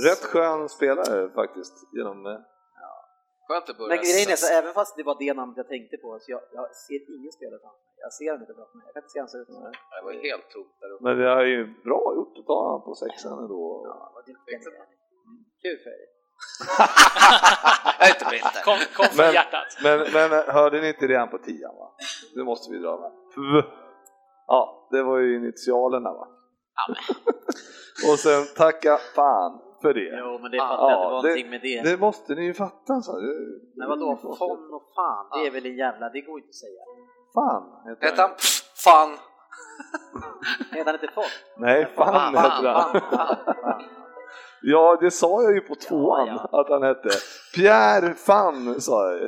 rätt 0.08 0.24
skön 0.32 0.70
spelare 0.70 1.30
faktiskt. 1.30 1.74
Genom, 1.98 2.26
eh, 2.26 2.32
Skönt 3.48 3.70
att 3.70 3.78
börja. 3.78 3.90
Men 3.96 4.00
grejen 4.08 4.30
är 4.36 4.40
så, 4.44 4.46
så- 4.48 4.54
även 4.60 4.74
fast 4.80 4.92
det 4.98 5.04
var 5.10 5.16
det 5.24 5.34
namnet 5.40 5.58
jag 5.58 5.68
tänkte 5.76 5.96
på, 6.04 6.08
så 6.22 6.28
jag, 6.36 6.42
jag 6.58 6.66
ser 6.86 7.00
ingen 7.18 7.32
spelare 7.38 7.60
framför 7.64 7.82
mig. 7.86 7.94
Jag 8.06 8.14
ser 8.20 8.28
honom 8.32 8.42
inte 8.46 8.54
bra 8.58 8.66
för 8.72 8.76
mig. 8.78 8.84
Jag 8.88 8.94
kan 8.96 9.02
inte 9.04 9.14
se 9.16 9.20
hans 9.24 9.36
ut. 9.40 9.48
Ja, 9.50 9.72
Det 10.00 10.06
var 10.08 10.14
helt 10.30 10.48
tomt 10.56 10.74
där 10.82 10.90
uppe. 10.94 11.04
men 11.06 11.14
det 11.22 11.28
är 11.40 11.46
ju 11.56 11.62
bra 11.88 12.04
gjort 12.18 12.36
att 12.40 12.46
ta 12.52 12.58
honom 12.68 12.82
på 12.88 12.92
sexan 13.04 13.36
ändå. 13.44 13.62
vad 14.16 14.24
duktiga 14.30 14.58
ni 14.60 14.66
är. 14.84 14.88
Kul 15.64 15.78
för 15.86 15.94
er. 16.02 16.08
Jag 18.00 18.08
är 18.10 18.14
inte 18.16 18.26
bitter. 18.36 18.62
Kom, 18.68 18.78
kom 18.98 19.06
från 19.06 19.26
Men- 19.26 19.34
hjärtat. 19.34 19.70
Men, 19.84 19.98
men 20.14 20.30
hörde 20.58 20.82
ni 20.82 20.88
inte 20.88 21.08
redan 21.08 21.30
på 21.30 21.38
tian 21.38 21.76
va? 21.76 21.88
Nu 22.36 22.44
måste 22.44 22.72
vi 22.74 22.78
dra? 22.80 23.12
Pv. 23.36 23.64
Ja, 24.48 24.88
det 24.92 25.04
var 25.04 25.18
ju 25.18 25.36
initialerna 25.36 26.14
va? 26.14 26.28
och 28.12 28.20
sen 28.20 28.44
tacka 28.56 28.98
fan 29.16 29.62
för 29.82 29.94
det. 29.94 30.10
Jo, 30.20 30.40
men 30.42 30.52
det 30.52 30.58
Ja, 30.58 30.64
fattar 30.68 30.90
jag 30.92 31.02
att 31.02 31.02
det 31.02 31.06
var 31.16 31.22
det- 31.22 31.28
någonting 31.28 31.50
med 31.50 31.62
det. 31.62 31.82
Det 31.92 31.98
måste 32.00 32.36
ni 32.36 32.44
ju 32.46 32.54
fatta. 32.54 33.02
Så. 33.02 33.20
Det, 33.20 33.34
Men 33.76 33.90
vadå, 33.90 34.16
fon 34.22 34.74
och 34.74 34.84
fan, 34.96 35.26
det 35.34 35.48
är 35.48 35.52
väl 35.52 35.66
en 35.66 35.76
jävla, 35.78 36.10
det 36.10 36.22
går 36.22 36.38
inte 36.40 36.50
att 36.50 36.56
säga. 36.56 36.82
Fan 37.34 37.64
heter 37.90 38.06
Hette 38.06 38.22
han 38.22 38.32
pff, 38.32 38.84
fan? 38.86 39.10
Heter 40.72 40.86
han 40.86 40.96
inte 41.02 41.14
fon? 41.16 41.24
Nej, 41.58 41.86
fan, 41.96 42.14
Fan, 42.14 42.36
heter 42.36 42.70
han. 42.74 42.92
Fan, 42.92 43.02
fan, 43.12 43.56
fan. 43.64 43.82
Ja, 44.62 44.98
det 45.02 45.12
sa 45.12 45.44
jag 45.44 45.54
ju 45.54 45.62
på 45.62 45.76
tvåan 45.76 46.28
Ja, 46.28 46.60
att 46.62 46.70
han 46.70 46.84
hette. 46.84 47.10
Pierre 47.56 48.14
Fan 48.14 48.82
sa 48.82 49.12
jag 49.12 49.22
ju. 49.22 49.28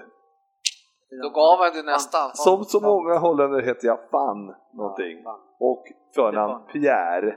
Då 1.24 1.30
gav 1.30 1.58
han 1.60 1.74
det 1.74 1.84
nästan. 1.92 2.30
Som 2.34 2.64
så 2.64 2.80
många 2.80 3.18
holländare 3.18 3.62
heter 3.66 3.88
jag 3.88 4.00
Fan 4.12 4.56
någonting. 4.74 5.24
Fan. 5.24 5.40
Och 5.60 5.84
förnamn 6.16 6.52
Fan. 6.54 6.68
Pierre. 6.74 7.36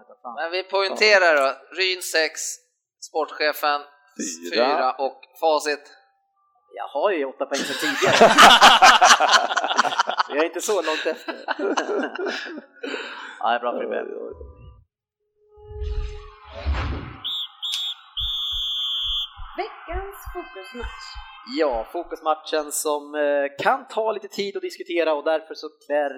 Utan 0.00 0.16
fan. 0.22 0.34
Men 0.34 0.50
vi 0.50 0.62
poängterar 0.62 1.36
då. 1.40 1.48
Ryn 1.76 2.02
6, 2.02 2.40
Sportchefen, 3.08 3.80
Fyra. 4.52 4.66
fyra 4.66 4.92
och 4.92 5.20
facit. 5.40 5.96
Jag 6.74 6.88
har 6.88 7.10
ju 7.10 7.24
åtta 7.24 7.46
poäng 7.46 7.58
sedan 7.60 7.76
tidigare. 7.80 8.16
Så 10.26 10.32
jag 10.34 10.38
är 10.38 10.44
inte 10.44 10.60
så 10.60 10.82
långt 10.82 11.06
efter. 11.06 11.34
ja, 13.40 13.48
det 13.50 13.54
är 13.54 13.60
bra 13.60 13.72
Frippe. 13.78 14.04
Veckans 19.56 20.16
fokusmatch. 20.34 21.06
Ja, 21.58 21.86
fokusmatchen 21.92 22.72
som 22.72 23.14
eh, 23.14 23.64
kan 23.64 23.88
ta 23.88 24.12
lite 24.12 24.28
tid 24.28 24.56
att 24.56 24.62
diskutera 24.62 25.14
och 25.14 25.24
därför 25.24 25.54
så 25.54 25.68
klär 25.86 26.12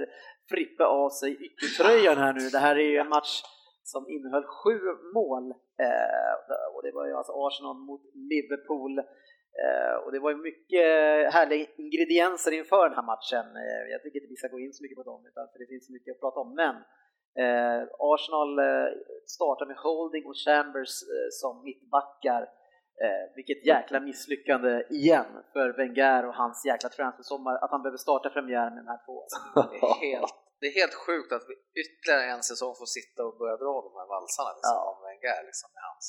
Frippe 0.51 0.85
av 0.85 1.11
sig 1.11 1.31
yttertröjan 1.47 2.19
här 2.19 2.33
nu. 2.33 2.49
Det 2.49 2.59
här 2.59 2.77
är 2.77 2.91
ju 2.91 2.97
en 2.97 3.09
match 3.09 3.43
som 3.85 4.09
innehöll 4.09 4.45
sju 4.45 4.79
mål 5.15 5.51
eh, 5.87 6.35
och 6.75 6.83
det 6.83 6.93
var 6.93 7.07
ju 7.07 7.15
alltså 7.17 7.33
Arsenal 7.33 7.77
mot 7.77 8.05
Liverpool 8.15 8.99
eh, 9.63 9.95
och 10.03 10.13
det 10.13 10.21
var 10.25 10.31
ju 10.31 10.37
mycket 10.37 10.87
härliga 11.35 11.67
ingredienser 11.77 12.53
inför 12.61 12.85
den 12.89 12.99
här 12.99 13.11
matchen. 13.13 13.47
Eh, 13.63 13.83
jag 13.93 14.03
tycker 14.03 14.19
inte 14.19 14.35
vi 14.35 14.41
ska 14.43 14.49
gå 14.49 14.61
in 14.61 14.73
så 14.73 14.83
mycket 14.83 15.01
på 15.01 15.03
dem 15.11 15.21
utan 15.31 15.45
för 15.53 15.59
det 15.59 15.67
finns 15.73 15.87
så 15.87 15.93
mycket 15.93 16.15
att 16.15 16.21
prata 16.25 16.41
om 16.45 16.51
men 16.63 16.77
eh, 17.43 17.81
Arsenal 18.13 18.51
eh, 18.69 18.89
startar 19.37 19.67
med 19.67 19.77
Holding 19.77 20.25
och 20.31 20.39
Chambers 20.45 20.95
eh, 21.15 21.29
som 21.41 21.55
mittbackar 21.69 22.43
Eh, 23.05 23.25
vilket 23.39 23.61
jäkla 23.75 23.99
misslyckande 24.09 24.73
igen 25.01 25.31
för 25.53 25.67
Wenger 25.79 26.23
och 26.29 26.35
hans 26.43 26.59
jäkla 26.71 26.89
transfersommar 26.99 27.55
att 27.63 27.71
han 27.75 27.83
behöver 27.83 28.03
starta 28.07 28.29
premiären 28.37 28.73
med 28.75 28.83
de 28.85 28.89
här 28.95 29.03
två. 29.07 29.17
Det 29.73 29.79
är 29.91 29.97
helt, 30.09 30.35
det 30.61 30.67
är 30.71 30.75
helt 30.81 30.97
sjukt 31.07 31.31
att 31.37 31.45
vi 31.51 31.55
ytterligare 31.83 32.25
en 32.37 32.43
säsong 32.51 32.75
får 32.81 32.89
sitta 32.99 33.21
och 33.29 33.35
börja 33.41 33.57
dra 33.65 33.75
de 33.89 33.93
här 34.01 34.09
valsarna 34.15 34.51
liksom, 34.59 34.77
Ja. 34.81 34.91
om 34.93 34.99
Wenger 35.07 35.41
liksom, 35.51 35.69
med 35.77 35.83
hans 35.91 36.07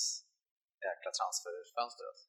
jäkla 0.88 1.12
transferfönster. 1.20 2.06
Alltså. 2.12 2.26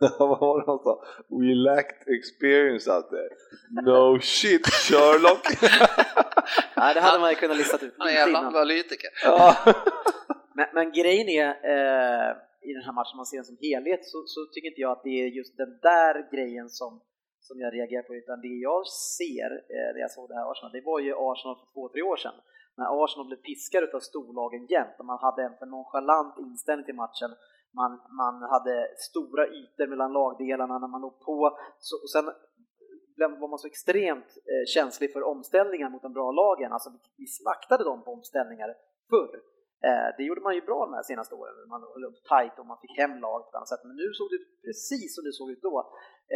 Vad 0.28 0.38
var 0.44 0.54
det 0.60 0.66
han 0.72 0.80
sa? 0.86 0.92
We 1.40 1.50
lacked 1.68 2.00
experience 2.18 2.84
out 2.94 3.08
there. 3.16 3.30
No 3.90 4.02
shit 4.36 4.66
Sherlock! 4.84 5.44
Nej, 6.80 6.94
det 6.94 7.00
hade 7.06 7.18
man 7.22 7.30
ju 7.30 7.36
kunnat 7.42 7.56
lista 7.56 7.76
ut 7.86 7.94
Han 7.98 8.08
är 8.08 8.12
en 8.12 8.16
jävla 8.22 8.38
analytiker. 8.38 9.10
ja. 9.24 9.56
Men, 10.54 10.66
men 10.74 10.92
grejen 10.92 11.28
är, 11.28 11.48
eh, 11.48 12.36
i 12.68 12.72
den 12.76 12.84
här 12.86 12.92
matchen, 12.98 13.14
om 13.14 13.20
man 13.22 13.30
ser 13.32 13.40
den 13.42 13.52
som 13.52 13.62
helhet, 13.68 14.02
så, 14.12 14.18
så 14.26 14.40
tycker 14.52 14.68
inte 14.68 14.84
jag 14.86 14.92
att 14.92 15.06
det 15.08 15.16
är 15.22 15.26
just 15.40 15.56
den 15.62 15.72
där 15.90 16.14
grejen 16.34 16.68
som, 16.68 17.00
som 17.40 17.60
jag 17.60 17.74
reagerar 17.74 18.02
på, 18.02 18.14
utan 18.14 18.40
det 18.40 18.56
jag 18.68 18.82
ser 19.18 19.50
eh, 19.74 19.88
när 19.94 20.00
jag 20.06 20.10
såg 20.10 20.28
det 20.28 20.34
här 20.38 20.50
Arsenal, 20.50 20.72
det 20.72 20.84
var 20.90 20.98
ju 21.06 21.12
Arsenal 21.28 21.56
för 21.60 21.66
två, 21.74 21.88
tre 21.88 22.02
år 22.02 22.16
sedan, 22.16 22.36
när 22.76 23.04
Arsenal 23.04 23.26
blev 23.26 23.36
piskade 23.36 23.86
av 23.96 24.00
storlagen 24.00 24.66
jämt 24.66 24.96
och 24.98 25.04
man 25.12 25.18
hade 25.26 25.42
en 25.42 25.56
för 25.58 25.66
nonchalant 25.66 26.38
inställning 26.38 26.86
till 26.86 27.02
matchen. 27.04 27.30
Man, 27.80 27.92
man 28.22 28.42
hade 28.54 28.74
stora 28.96 29.44
ytor 29.48 29.86
mellan 29.86 30.12
lagdelarna 30.12 30.78
när 30.78 30.88
man 30.88 31.00
låg 31.00 31.20
på. 31.20 31.58
Så, 31.78 31.94
och 32.02 32.10
sen 32.10 32.24
var 33.40 33.48
man 33.48 33.58
så 33.58 33.66
extremt 33.66 34.30
eh, 34.52 34.64
känslig 34.74 35.12
för 35.12 35.22
omställningar 35.22 35.90
mot 35.90 36.02
de 36.02 36.12
bra 36.12 36.30
lagen. 36.30 36.72
Alltså 36.72 36.90
vi 37.16 37.26
slaktade 37.26 37.84
dem 37.84 38.02
på 38.04 38.12
omställningar 38.12 38.74
förr. 39.10 39.40
Eh, 39.88 40.08
det 40.16 40.24
gjorde 40.28 40.46
man 40.46 40.54
ju 40.58 40.62
bra 40.70 40.80
de 40.88 40.92
här 40.98 41.06
senaste 41.10 41.34
åren. 41.40 41.54
Man 41.74 41.82
höll 41.94 42.08
upp 42.10 42.20
tight 42.32 42.56
och 42.60 42.68
man 42.72 42.82
fick 42.82 42.94
hem 43.02 43.14
lag 43.26 43.38
på 43.42 43.48
ett 43.48 43.58
annat 43.58 43.72
sätt. 43.72 43.84
Men 43.88 43.96
nu 44.02 44.08
såg 44.18 44.28
det 44.34 44.40
precis 44.66 45.08
som 45.14 45.22
det 45.24 45.34
såg 45.40 45.48
ut 45.54 45.62
då. 45.68 45.76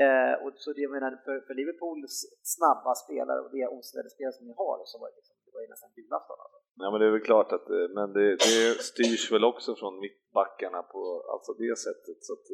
Eh, 0.02 0.34
och 0.42 0.52
så 0.62 0.68
det 0.76 0.82
jag 0.86 0.94
menar, 0.96 1.10
för, 1.24 1.36
för 1.46 1.54
Liverpools 1.60 2.16
snabba 2.54 2.92
spelare 3.04 3.40
och 3.44 3.50
det 3.56 3.66
omställda 3.76 4.10
spelare 4.16 4.36
som 4.38 4.46
ni 4.50 4.54
har 4.62 4.76
så 4.90 4.96
var 5.00 5.08
det, 5.10 5.16
liksom, 5.20 5.34
det 5.46 5.52
var 5.56 5.62
ju 5.64 5.68
nästan 5.74 5.90
julafton. 5.96 6.38
Alltså. 6.44 6.58
Ja 6.82 6.86
men 6.90 6.98
det 7.00 7.06
är 7.06 7.14
väl 7.16 7.28
klart 7.30 7.50
att 7.56 7.66
eh, 7.76 7.88
men 7.98 8.08
det, 8.16 8.28
det 8.48 8.60
styrs 8.90 9.24
väl 9.34 9.44
också 9.52 9.70
från 9.80 9.94
mittbackarna 10.04 10.80
på 10.94 11.02
alltså 11.32 11.50
det 11.64 11.74
sättet 11.86 12.18
så 12.26 12.32
att 12.36 12.46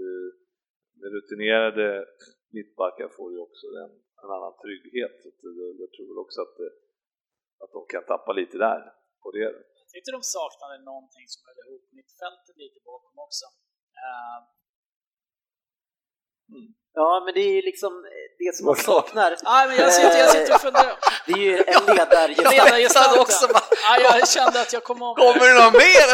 med 1.00 1.11
rutinerade 1.16 1.87
mittbackar 2.57 3.09
får 3.16 3.29
ju 3.33 3.38
också 3.46 3.66
en, 3.85 3.92
en 4.22 4.31
annan 4.37 4.55
trygghet. 4.64 5.14
Så 5.22 5.29
att, 5.29 5.40
jag 5.83 5.90
tror 5.92 6.07
väl 6.11 6.24
också 6.26 6.40
att, 6.46 6.57
att 7.62 7.72
de 7.76 7.81
kan 7.92 8.05
tappa 8.12 8.33
lite 8.33 8.57
där 8.59 8.81
på 9.22 9.31
det. 9.31 9.50
Tyckte 9.92 10.11
de 10.16 10.22
saknade 10.37 10.76
någonting 10.90 11.26
som 11.33 11.40
höll 11.46 11.59
ihop 11.64 11.85
mittfältet 11.98 12.55
lite 12.64 12.79
bakom 12.90 13.14
också. 13.26 13.46
Eh, 14.05 14.38
Ja, 16.92 17.22
men 17.24 17.35
det 17.35 17.40
är 17.40 17.53
ju 17.59 17.62
liksom 17.62 17.92
eh, 18.05 18.29
det 18.38 18.57
som 18.57 18.66
man 18.66 18.76
saknar. 18.76 19.37
Nej, 19.44 19.68
men 19.68 19.76
jag 19.76 19.92
sitter, 19.92 20.18
jag 20.18 20.31
sitter 20.31 20.55
och 20.55 20.61
funderar. 20.61 20.96
Det 21.26 21.33
är 21.33 21.38
ju 21.38 21.57
en 21.57 21.87
ledargestalt. 21.96 23.18
Också 23.18 23.48
Ja, 23.83 24.00
jag 24.00 24.29
kände 24.29 24.61
att 24.61 24.72
jag 24.72 24.85
kom 24.85 25.03
om. 25.03 25.16
Kommer 25.16 25.46
det 25.48 25.64
något 25.64 25.72
mer? 25.72 26.09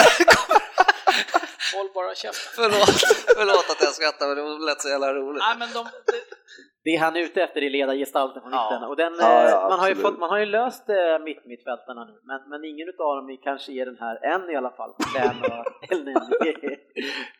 Håll 1.75 1.91
bara 1.95 2.15
käften. 2.15 2.53
förlåt, 2.55 2.89
förlåt 3.37 3.71
att 3.71 3.83
jag 3.83 3.95
skrattar 3.95 4.27
men 4.29 4.37
det 4.37 4.67
lät 4.67 4.83
så 4.83 4.89
jävla 4.89 5.15
roligt. 5.15 5.43
Nej, 5.47 5.57
men 5.59 5.73
de, 5.73 5.89
det, 6.87 6.91
Det 6.91 6.97
han 6.97 7.17
är 7.17 7.21
ute 7.21 7.43
efter 7.43 7.63
är 7.63 7.71
ledargestalten 7.71 8.43
från 8.43 8.53
Ja. 8.53 8.69
mitten. 8.71 8.89
Och 8.91 8.97
den, 8.97 9.13
Ja, 9.21 9.43
eh, 9.45 9.51
ja, 9.51 9.69
man, 9.71 9.79
har 9.79 9.89
ju 9.89 9.95
fått, 9.95 10.19
man 10.19 10.31
har 10.31 10.39
ju 10.39 10.47
löst 10.47 10.89
eh, 10.89 11.19
mitt 11.29 11.45
mittfältarna 11.45 12.05
nu, 12.05 12.15
men, 12.31 12.41
men 12.51 12.65
ingen 12.65 12.89
av 12.89 13.17
dem 13.17 13.31
är 13.31 13.37
kanske 13.43 13.73
är 13.73 13.87
den 13.87 13.99
här, 14.05 14.17
än 14.33 14.51
i 14.51 14.57
alla 14.57 14.71
fall, 14.71 14.91
och. 14.91 14.97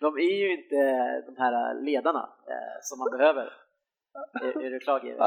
De 0.01 0.17
är 0.17 0.37
ju 0.43 0.49
inte 0.59 0.77
de 1.27 1.37
här 1.43 1.53
ledarna 1.89 2.25
eh, 2.53 2.77
som 2.83 2.99
man 2.99 3.11
behöver. 3.19 3.53
Är, 4.43 4.63
är 4.67 4.71
du 4.71 4.79
klar 4.79 5.01
GW? 5.01 5.19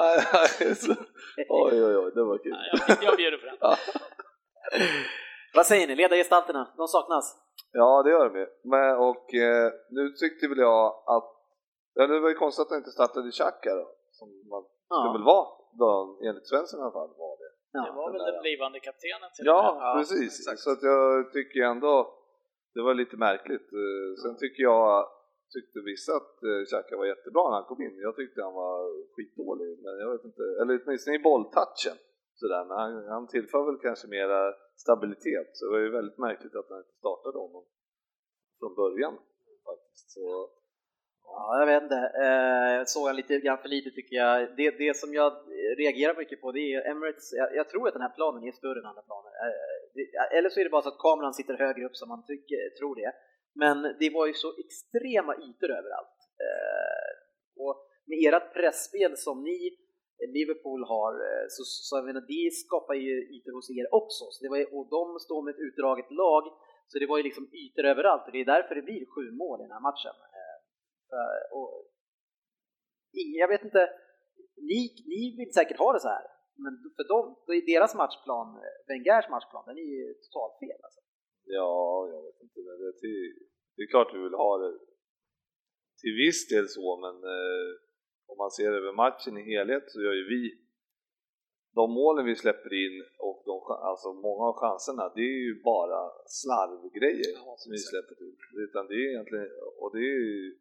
oj 1.50 1.84
oj 1.84 1.98
oj, 1.98 2.12
det 2.16 2.24
var 2.24 2.38
kul. 2.38 2.56
jag, 2.88 2.98
jag 3.02 3.18
bjuder 3.18 3.38
på 3.38 3.46
den. 3.46 3.56
Vad 5.56 5.66
säger 5.66 5.88
ni, 5.88 5.96
ledargestalterna, 5.96 6.68
de 6.78 6.88
saknas? 6.88 7.36
Ja, 7.72 8.04
det 8.04 8.10
gör 8.10 8.30
de 8.30 8.40
ju. 8.40 8.48
Men, 8.64 8.98
och 8.98 9.34
eh, 9.34 9.72
nu 9.90 10.10
tyckte 10.10 10.48
väl 10.48 10.58
jag 10.58 10.86
att, 10.88 11.32
ja, 11.94 12.08
det 12.08 12.20
var 12.20 12.30
ju 12.30 12.36
konstigt 12.36 12.62
att 12.66 12.70
han 12.70 12.78
inte 12.78 12.92
startade 12.92 13.32
Xhaka 13.32 13.76
då, 13.76 13.92
som 14.20 14.28
man 14.54 14.64
skulle 14.96 15.14
väl 15.18 15.28
vara, 15.34 15.48
då, 15.82 15.90
enligt 16.28 16.48
Svensson 16.52 16.80
i 16.80 16.84
alla 16.84 16.98
fall 17.00 17.14
var 17.26 17.36
det. 17.42 17.52
Det 17.86 17.92
var 18.00 18.08
väl 18.14 18.24
den 18.32 18.42
blivande 18.46 18.80
kaptenen 18.88 19.30
till 19.36 19.46
Ja, 19.52 19.60
den 19.72 19.82
här. 19.84 19.94
precis. 19.98 20.32
exakt. 20.40 20.60
Så 20.66 20.70
att 20.76 20.84
jag 20.92 21.04
tycker 21.36 21.60
ändå, 21.74 21.94
det 22.76 22.82
var 22.88 22.94
lite 23.02 23.18
märkligt. 23.28 23.68
Eh, 23.84 24.10
Sen 24.24 24.36
tycker 24.44 24.64
jag, 24.72 24.90
tyckte 25.56 25.78
vissa 25.92 26.12
att 26.22 26.36
eh, 26.50 26.60
Xhaka 26.70 26.94
var 27.02 27.06
jättebra 27.14 27.44
när 27.50 27.58
han 27.60 27.70
kom 27.72 27.82
in. 27.88 27.96
Jag 28.08 28.16
tyckte 28.20 28.38
han 28.48 28.58
var 28.66 28.78
skitdålig, 29.14 29.72
men 29.84 29.94
jag 30.04 30.10
vet 30.14 30.26
inte, 30.30 30.44
eller 30.60 30.74
åtminstone 30.84 31.16
i 31.20 31.26
bolltouchen. 31.30 31.98
Sådär, 32.42 32.64
men 32.68 32.76
han, 32.82 32.92
han 33.16 33.26
tillför 33.34 33.62
väl 33.70 33.80
kanske 33.88 34.08
mera 34.18 34.40
stabilitet, 34.84 35.50
så 35.58 35.66
det 35.66 35.72
var 35.72 35.80
ju 35.88 35.92
väldigt 36.00 36.18
märkligt 36.28 36.56
att 36.60 36.70
han 36.70 36.80
inte 36.84 36.96
startade 37.04 37.38
honom 37.46 37.64
från 38.60 38.74
början. 38.82 39.16
Faktiskt. 39.70 40.08
Så, 40.16 40.26
Ja, 41.36 41.60
jag 41.60 41.66
vet 41.66 41.84
inte. 41.84 42.02
Eh, 42.24 42.72
jag 42.80 42.90
såg 42.90 43.08
han 43.08 43.16
lite 43.16 43.40
grann 43.40 43.58
för 43.58 43.70
lite 43.70 43.90
tycker 43.92 44.16
jag. 44.16 44.56
Det, 44.58 44.70
det 44.78 44.98
som 44.98 45.14
jag 45.14 45.34
reagerar 45.78 46.16
mycket 46.18 46.42
på 46.42 46.52
det 46.52 46.74
är 46.74 46.92
Emirates, 46.92 47.34
jag, 47.34 47.56
jag 47.56 47.70
tror 47.70 47.88
att 47.88 47.94
den 47.94 48.02
här 48.02 48.16
planen 48.20 48.44
är 48.44 48.52
större 48.52 48.80
än 48.80 48.86
andra 48.86 49.02
planer. 49.02 49.32
Eh, 49.46 50.38
eller 50.38 50.50
så 50.50 50.60
är 50.60 50.64
det 50.64 50.70
bara 50.70 50.82
så 50.82 50.90
att 50.90 51.06
kameran 51.08 51.34
sitter 51.34 51.58
högre 51.58 51.86
upp 51.86 51.96
som 51.96 52.10
man 52.10 52.26
tycker, 52.26 52.78
tror 52.80 52.96
det. 52.96 53.12
Men 53.56 53.96
det 54.00 54.10
var 54.10 54.28
ju 54.28 54.34
så 54.34 54.50
extrema 54.64 55.34
ytor 55.36 55.70
överallt. 55.80 56.20
Eh, 56.46 57.12
och 57.64 57.76
med 58.06 58.34
ert 58.34 58.54
pressspel 58.54 59.18
som 59.18 59.44
ni 59.44 59.78
Liverpool 60.38 60.84
har, 60.84 61.14
så, 61.50 61.64
så 61.64 61.98
jag 61.98 62.06
menar, 62.06 62.24
det 62.34 62.54
skapar 62.54 62.94
ju 62.94 63.16
ytor 63.36 63.54
hos 63.58 63.70
er 63.70 63.88
också. 64.02 64.26
Så 64.32 64.44
det 64.44 64.50
var, 64.50 64.60
och 64.78 64.88
de 64.98 65.20
står 65.20 65.42
med 65.42 65.52
ett 65.54 65.66
utdraget 65.68 66.12
lag, 66.12 66.44
så 66.88 67.00
det 67.00 67.08
var 67.12 67.18
ju 67.18 67.24
liksom 67.24 67.46
ytor 67.64 67.86
överallt 67.86 68.26
och 68.26 68.32
det 68.32 68.42
är 68.42 68.46
därför 68.56 68.76
det 68.76 68.82
blir 68.82 69.06
sju 69.14 69.26
mål 69.32 69.60
i 69.60 69.64
den 69.64 69.72
här 69.78 69.88
matchen. 69.90 70.16
Eh, 71.12 71.20
Eh, 71.20 71.58
och 71.58 71.72
jag 73.42 73.48
vet 73.48 73.64
inte, 73.64 73.90
ni, 74.70 74.82
ni 75.14 75.36
vill 75.38 75.54
säkert 75.54 75.78
ha 75.78 75.94
det 75.94 76.00
så 76.00 76.08
här, 76.08 76.26
men 76.64 76.74
för 76.96 77.06
dem, 77.14 77.26
då 77.46 77.54
är 77.54 77.62
deras 77.74 77.96
matchplan, 77.96 78.48
eh, 78.64 78.78
Wengers 78.88 79.30
matchplan, 79.30 79.64
den 79.68 79.78
är 79.78 79.90
ju 79.98 80.14
totalt 80.14 80.56
fel. 80.64 80.80
Alltså. 80.84 81.02
ja, 81.44 82.08
jag 82.14 82.22
vet 82.28 82.40
inte, 82.46 82.60
men 82.68 82.76
det, 82.82 82.92
det, 83.04 83.14
det 83.76 83.82
är 83.84 83.88
klart 83.94 84.14
vi 84.14 84.20
vill 84.20 84.44
ha 84.48 84.58
det 84.58 84.74
till 86.02 86.16
viss 86.26 86.48
del 86.48 86.68
så, 86.68 86.98
men 87.06 87.16
eh, 87.36 87.70
om 88.32 88.38
man 88.38 88.52
ser 88.52 88.72
över 88.80 88.94
matchen 88.94 89.38
i 89.38 89.44
helhet 89.54 89.86
så 89.92 90.02
gör 90.02 90.14
ju 90.14 90.26
vi 90.36 90.44
de 91.76 91.92
målen 91.92 92.26
vi 92.26 92.36
släpper 92.36 92.74
in 92.86 92.98
och 93.18 93.40
de, 93.46 93.56
alltså 93.90 94.14
många 94.14 94.44
av 94.52 94.56
chanserna, 94.64 95.12
det 95.16 95.22
är 95.22 95.40
ju 95.48 95.62
bara 95.72 96.00
slarvgrejer 96.26 97.34
som 97.58 97.72
vi 97.72 97.78
släpper 97.78 98.16
till. 98.16 98.36
Utan 98.66 98.88
det 98.88 98.94
är 98.94 99.10
egentligen, 99.14 99.48
och 99.82 99.90
det 99.96 100.00
är 100.00 100.20
ju 100.30 100.58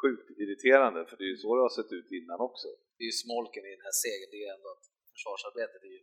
sjukt 0.00 0.28
irriterande 0.42 1.00
för 1.08 1.16
det 1.18 1.26
är 1.28 1.32
ju 1.34 1.40
så 1.44 1.48
det 1.56 1.62
har 1.68 1.74
sett 1.78 1.92
ut 1.98 2.10
innan 2.18 2.38
också. 2.48 2.68
Det 2.96 3.02
är 3.06 3.10
ju 3.12 3.18
smolken 3.24 3.62
i 3.68 3.70
den 3.76 3.84
här 3.88 3.96
segern, 4.04 4.30
det 4.32 4.38
är 4.40 4.44
ju 4.46 4.52
ändå 4.56 4.68
att 4.74 4.84
försvarsarbetet 5.14 5.80
är 5.88 5.92
ju 5.98 6.02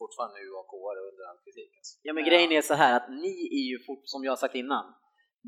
fortfarande 0.00 0.38
UAK-are 0.48 1.00
under 1.10 1.22
all 1.30 1.40
kritik. 1.44 1.70
Alltså. 1.78 1.94
Ja 2.06 2.12
men 2.16 2.24
grejen 2.28 2.52
är 2.58 2.62
så 2.70 2.76
här 2.82 2.92
att 2.98 3.08
ni 3.24 3.36
är 3.60 3.64
ju, 3.72 3.76
fort, 3.86 4.04
som 4.12 4.20
jag 4.24 4.32
har 4.34 4.42
sagt 4.44 4.60
innan, 4.62 4.84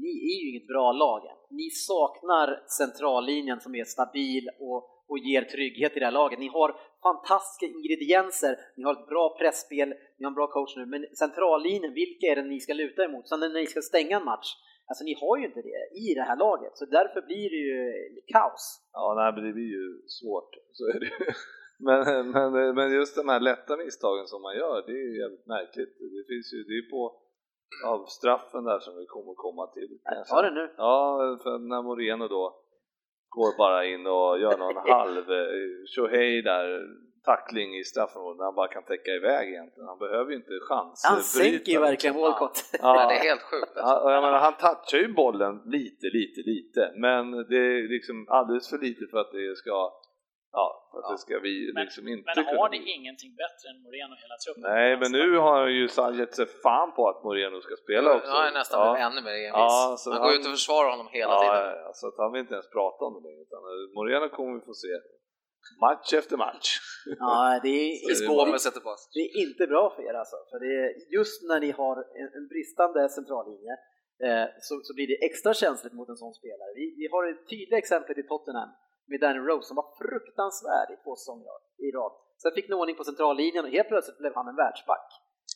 ni 0.05 0.14
är 0.32 0.36
ju 0.40 0.47
inget 0.51 0.68
bra 0.74 0.92
lag 0.92 1.20
än. 1.30 1.38
Ni 1.61 1.68
saknar 1.70 2.49
centrallinjen 2.80 3.61
som 3.61 3.74
är 3.74 3.84
stabil 3.84 4.44
och, 4.66 4.78
och 5.11 5.18
ger 5.18 5.42
trygghet 5.42 5.97
i 5.97 5.99
det 6.01 6.05
här 6.05 6.18
laget. 6.20 6.38
Ni 6.38 6.49
har 6.49 6.70
fantastiska 7.03 7.66
ingredienser, 7.76 8.53
ni 8.76 8.82
har 8.84 8.92
ett 8.92 9.09
bra 9.09 9.36
pressspel, 9.38 9.88
ni 9.88 10.24
har 10.24 10.30
en 10.30 10.40
bra 10.40 10.47
coach 10.47 10.76
nu, 10.76 10.86
men 10.86 11.07
centrallinjen, 11.24 11.94
vilka 11.94 12.26
är 12.26 12.36
det 12.36 12.42
ni 12.42 12.61
ska 12.61 12.72
luta 12.74 13.05
emot? 13.05 13.28
Sen 13.28 13.40
när 13.40 13.49
ni 13.49 13.66
ska 13.66 13.80
stänga 13.80 14.16
en 14.16 14.24
match, 14.24 14.51
Alltså 14.89 15.05
ni 15.05 15.14
har 15.22 15.37
ju 15.39 15.45
inte 15.47 15.62
det 15.70 15.82
i 16.05 16.14
det 16.14 16.26
här 16.28 16.37
laget, 16.37 16.72
så 16.78 16.84
därför 16.99 17.20
blir 17.30 17.49
det 17.55 17.62
ju 17.70 17.80
kaos. 18.32 18.64
Ja, 18.93 19.14
nej, 19.18 19.32
men 19.34 19.45
det 19.47 19.53
blir 19.53 19.70
ju 19.78 19.87
svårt, 20.18 20.53
så 20.72 20.82
är 20.95 21.01
det. 21.01 21.11
Men, 21.78 22.30
men, 22.30 22.74
men 22.74 22.93
just 22.93 23.16
de 23.16 23.28
här 23.28 23.41
lätta 23.41 23.76
misstagen 23.76 24.26
som 24.26 24.43
man 24.43 24.57
gör, 24.57 24.82
det 24.87 24.93
är 24.93 25.05
ju 25.09 25.20
jävligt 25.22 25.47
märkligt. 25.47 25.93
Det 25.99 26.24
finns 26.32 26.49
ju, 26.55 26.59
det 26.68 26.76
är 26.82 26.91
på 26.91 27.20
av 27.84 28.07
straffen 28.07 28.64
där 28.64 28.78
som 28.78 28.97
vi 28.97 29.07
kommer 29.07 29.34
komma 29.34 29.66
till. 29.66 29.99
Ta 30.28 30.43
det 30.43 30.51
nu. 30.51 30.74
Ja, 30.76 31.39
för 31.43 31.59
när 31.59 31.82
Moreno 31.82 32.28
då 32.28 32.45
går 33.28 33.59
bara 33.59 33.87
in 33.87 34.07
och 34.07 34.41
gör 34.41 34.59
någon 34.59 34.76
halv 34.97 35.24
tjohej 35.87 36.43
där, 36.43 36.68
tackling 37.30 37.68
i 37.80 37.84
straffområdet 37.84 38.38
när 38.38 38.44
han 38.44 38.54
bara 38.60 38.70
kan 38.76 38.84
täcka 38.92 39.10
iväg 39.20 39.44
egentligen. 39.48 39.86
Han 39.92 39.98
behöver 39.98 40.30
ju 40.30 40.36
inte 40.42 40.54
chans. 40.68 40.96
Han 41.10 41.22
sänker 41.22 41.72
ju 41.72 41.80
verkligen 41.90 42.16
Walcott. 42.16 42.58
Ja. 42.72 42.78
ja. 42.82 43.08
det 43.08 43.14
är 43.20 43.24
helt 43.30 43.44
sjukt. 43.50 43.76
Alltså. 43.76 43.94
Ja, 44.04 44.12
jag 44.14 44.22
menar, 44.26 44.38
han 44.38 44.56
touchar 44.64 44.98
ju 45.04 45.08
bollen 45.22 45.54
lite, 45.76 46.06
lite, 46.18 46.40
lite, 46.52 46.82
men 47.06 47.22
det 47.50 47.60
är 47.72 47.88
liksom 47.96 48.16
alldeles 48.28 48.70
för 48.70 48.78
lite 48.78 49.02
för 49.10 49.18
att 49.18 49.32
det 49.32 49.56
ska 49.62 49.76
Ja, 50.60 50.68
för 50.90 50.98
att 50.98 51.08
ja. 51.08 51.12
det 51.12 51.18
ska 51.18 51.34
vi 51.48 51.54
men, 51.74 51.84
liksom 51.84 52.04
inte 52.08 52.32
Men 52.36 52.44
har 52.58 52.68
ni 52.74 52.78
ingenting 52.96 53.32
bättre 53.44 53.64
än 53.70 53.78
Moreno 53.86 54.14
hela 54.22 54.36
truppen? 54.42 54.62
Nej, 54.72 54.90
men 55.00 55.10
nu 55.18 55.26
har 55.44 55.52
han 55.60 55.72
ju 55.80 55.84
gett 56.20 56.34
sig 56.40 56.46
fan 56.66 56.90
på 56.96 57.02
att 57.10 57.20
Moreno 57.24 57.58
ska 57.66 57.74
spela 57.86 58.08
också. 58.16 58.32
Ja, 58.36 58.50
nästan 58.60 58.80
ja. 58.86 58.90
ännu 59.06 59.20
mer 59.26 59.36
envis. 59.48 59.52
Ja, 59.52 59.96
han 60.12 60.22
går 60.24 60.32
ut 60.36 60.46
och 60.48 60.54
försvarar 60.58 60.90
honom 60.94 61.08
hela 61.18 61.32
ja, 61.32 61.40
tiden. 61.42 61.82
Ja, 61.84 61.90
så 61.98 62.04
att 62.08 62.18
han 62.22 62.32
vill 62.32 62.40
inte 62.44 62.56
ens 62.58 62.70
prata 62.78 63.00
om 63.06 63.12
det 63.16 63.22
längre, 63.28 63.42
utan 63.46 63.60
Moreno 63.98 64.26
kommer 64.36 64.52
vi 64.58 64.60
få 64.70 64.74
se 64.84 64.92
match 65.86 66.10
efter 66.20 66.36
match. 66.46 66.68
Ja, 67.18 67.60
det 67.66 67.68
är, 67.68 67.90
det, 68.08 68.26
pass. 68.88 69.00
det 69.16 69.22
är 69.26 69.30
inte 69.46 69.64
bra 69.72 69.84
för 69.94 70.02
er 70.08 70.14
alltså, 70.22 70.36
för 70.50 70.58
det 70.64 70.72
är 70.82 70.88
just 71.18 71.38
när 71.50 71.60
ni 71.64 71.70
har 71.80 71.96
en, 72.20 72.28
en 72.38 72.46
bristande 72.52 73.08
centrallinje 73.18 73.74
eh, 74.26 74.46
så, 74.66 74.74
så, 74.86 74.90
blir 74.96 75.08
det 75.12 75.18
extra 75.28 75.52
känsligt 75.62 75.94
mot 75.98 76.08
en 76.08 76.20
sån 76.24 76.34
spelare. 76.40 76.70
Vi, 76.80 76.84
vi 77.00 77.06
har 77.12 77.22
ett 77.30 77.48
tydligt 77.52 77.78
exempel 77.82 78.18
i 78.18 78.22
Tottenham 78.22 78.70
med 79.10 79.20
Danny 79.20 79.40
Rose 79.48 79.66
som 79.68 79.76
var 79.80 79.88
fruktansvärd 80.02 80.88
i 80.94 80.96
två 81.04 81.12
säsonger 81.16 81.56
i 81.86 81.88
rad. 81.96 82.12
Sen 82.42 82.52
fick 82.56 82.66
han 82.68 82.78
ordning 82.80 82.96
på 82.96 83.04
centrallinjen 83.04 83.64
och 83.64 83.70
helt 83.76 83.88
plötsligt 83.88 84.18
blev 84.18 84.34
han 84.34 84.48
en 84.48 84.56
världsback. 84.56 85.08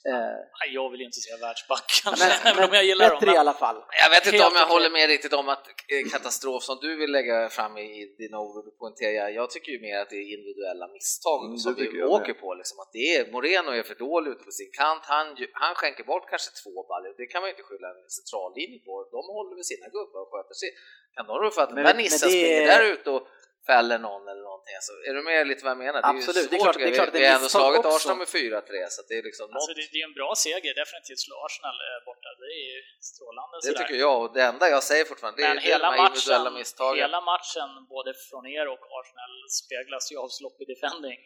Eh, 0.09 0.41
jag 0.79 0.91
vill 0.91 1.03
inte 1.09 1.21
säga 1.25 1.37
världsback 1.47 1.87
kanske, 2.03 2.29
men, 2.45 2.55
men 2.57 2.65
om 2.69 2.75
jag 2.79 2.85
gillar 2.85 3.11
bättre 3.11 3.27
dem. 3.27 3.35
i 3.35 3.39
alla 3.39 3.57
fall. 3.65 3.79
Jag 4.05 4.11
vet 4.15 4.25
inte 4.27 4.47
om 4.51 4.57
jag 4.63 4.67
håller 4.75 4.91
med 4.91 5.07
riktigt 5.15 5.33
om 5.41 5.49
att 5.55 5.65
eh, 5.93 6.11
katastrof 6.15 6.63
som 6.63 6.79
du 6.85 6.91
vill 7.01 7.13
lägga 7.19 7.49
fram 7.49 7.79
i 7.79 8.15
dina 8.23 8.39
ord 8.39 8.67
och 8.69 8.79
poängtera, 8.79 9.31
jag 9.31 9.51
tycker 9.51 9.73
ju 9.73 9.81
mer 9.81 9.97
att 10.03 10.11
det 10.11 10.17
är 10.17 10.27
individuella 10.37 10.87
misstag 10.97 11.41
mm, 11.45 11.59
som 11.65 11.75
vi 11.75 12.03
åker 12.03 12.35
på. 12.43 12.49
Liksom, 12.61 12.77
att 12.83 12.93
det 12.93 13.07
är, 13.17 13.33
Moreno 13.33 13.71
är 13.71 13.83
för 13.83 13.99
dålig 14.09 14.31
ute 14.31 14.45
på 14.45 14.55
sin 14.61 14.71
kant, 14.81 15.03
han, 15.15 15.27
han 15.63 15.75
skänker 15.75 16.05
bort 16.05 16.27
kanske 16.31 16.51
två 16.63 16.75
baller, 16.91 17.11
det 17.21 17.27
kan 17.33 17.41
man 17.43 17.51
inte 17.53 17.65
skylla 17.69 17.89
en 17.95 18.03
centrallinje 18.19 18.79
på, 18.87 18.93
de 19.17 19.23
håller 19.39 19.55
med 19.59 19.67
sina 19.73 19.87
gubbar 19.97 20.21
och 20.25 20.31
sköter 20.33 20.55
sig. 20.63 20.71
Kan 21.17 21.27
de 21.27 21.35
rå 21.43 21.51
för 21.51 21.63
att 21.63 21.73
men, 21.75 21.85
den 21.85 21.87
där 21.91 22.03
nissen 22.03 22.29
springer 22.29 22.67
där 22.75 22.85
ute 22.93 23.11
och 23.11 23.23
fäller 23.69 23.99
någon 24.09 24.25
eller 24.31 24.45
någonting. 24.51 24.75
Alltså, 24.81 24.93
är 25.09 25.13
du 25.17 25.23
med 25.31 25.47
lite 25.51 25.63
vad 25.65 25.73
jag 25.75 25.83
menar? 25.87 26.01
Absolut, 26.13 26.51
det 26.51 26.57
är, 26.57 26.65
klart, 26.67 26.79
det 26.83 26.91
är 26.93 26.99
klart 27.01 27.15
vi, 27.15 27.19
vi 27.19 27.27
har 27.27 27.37
ändå 27.39 27.49
slagit 27.57 27.85
Arsenal 27.95 28.19
med 28.23 28.29
4-3 28.29 28.87
så 28.95 29.01
det 29.09 29.15
är 29.21 29.25
liksom 29.31 29.47
alltså, 29.57 29.73
det, 29.79 29.85
det, 29.93 29.99
är 30.03 30.07
en 30.11 30.17
bra 30.21 30.31
seger 30.45 30.73
definitivt 30.83 31.21
slå 31.27 31.37
Arsenal 31.47 31.77
eh, 31.87 31.99
borta, 32.09 32.29
det 32.43 32.53
är 32.61 32.67
ju 32.73 32.79
strålande 33.11 33.55
Det 33.69 33.75
tycker 33.81 33.99
jag 34.07 34.17
och 34.23 34.31
det 34.37 34.43
enda 34.51 34.65
jag 34.77 34.83
säger 34.91 35.05
fortfarande 35.11 35.37
det 35.43 35.49
Men 35.49 35.59
är 35.63 35.65
hela 35.73 35.87
de 35.91 35.97
individuella 36.07 36.51
misstagen. 36.59 37.03
Hela 37.07 37.21
matchen, 37.33 37.71
både 37.95 38.11
från 38.29 38.45
er 38.59 38.67
och 38.75 38.85
Arsenal, 38.99 39.33
speglas 39.61 40.05
ju 40.13 40.17
av 40.25 40.29
sloppy 40.39 40.65
defending. 40.73 41.21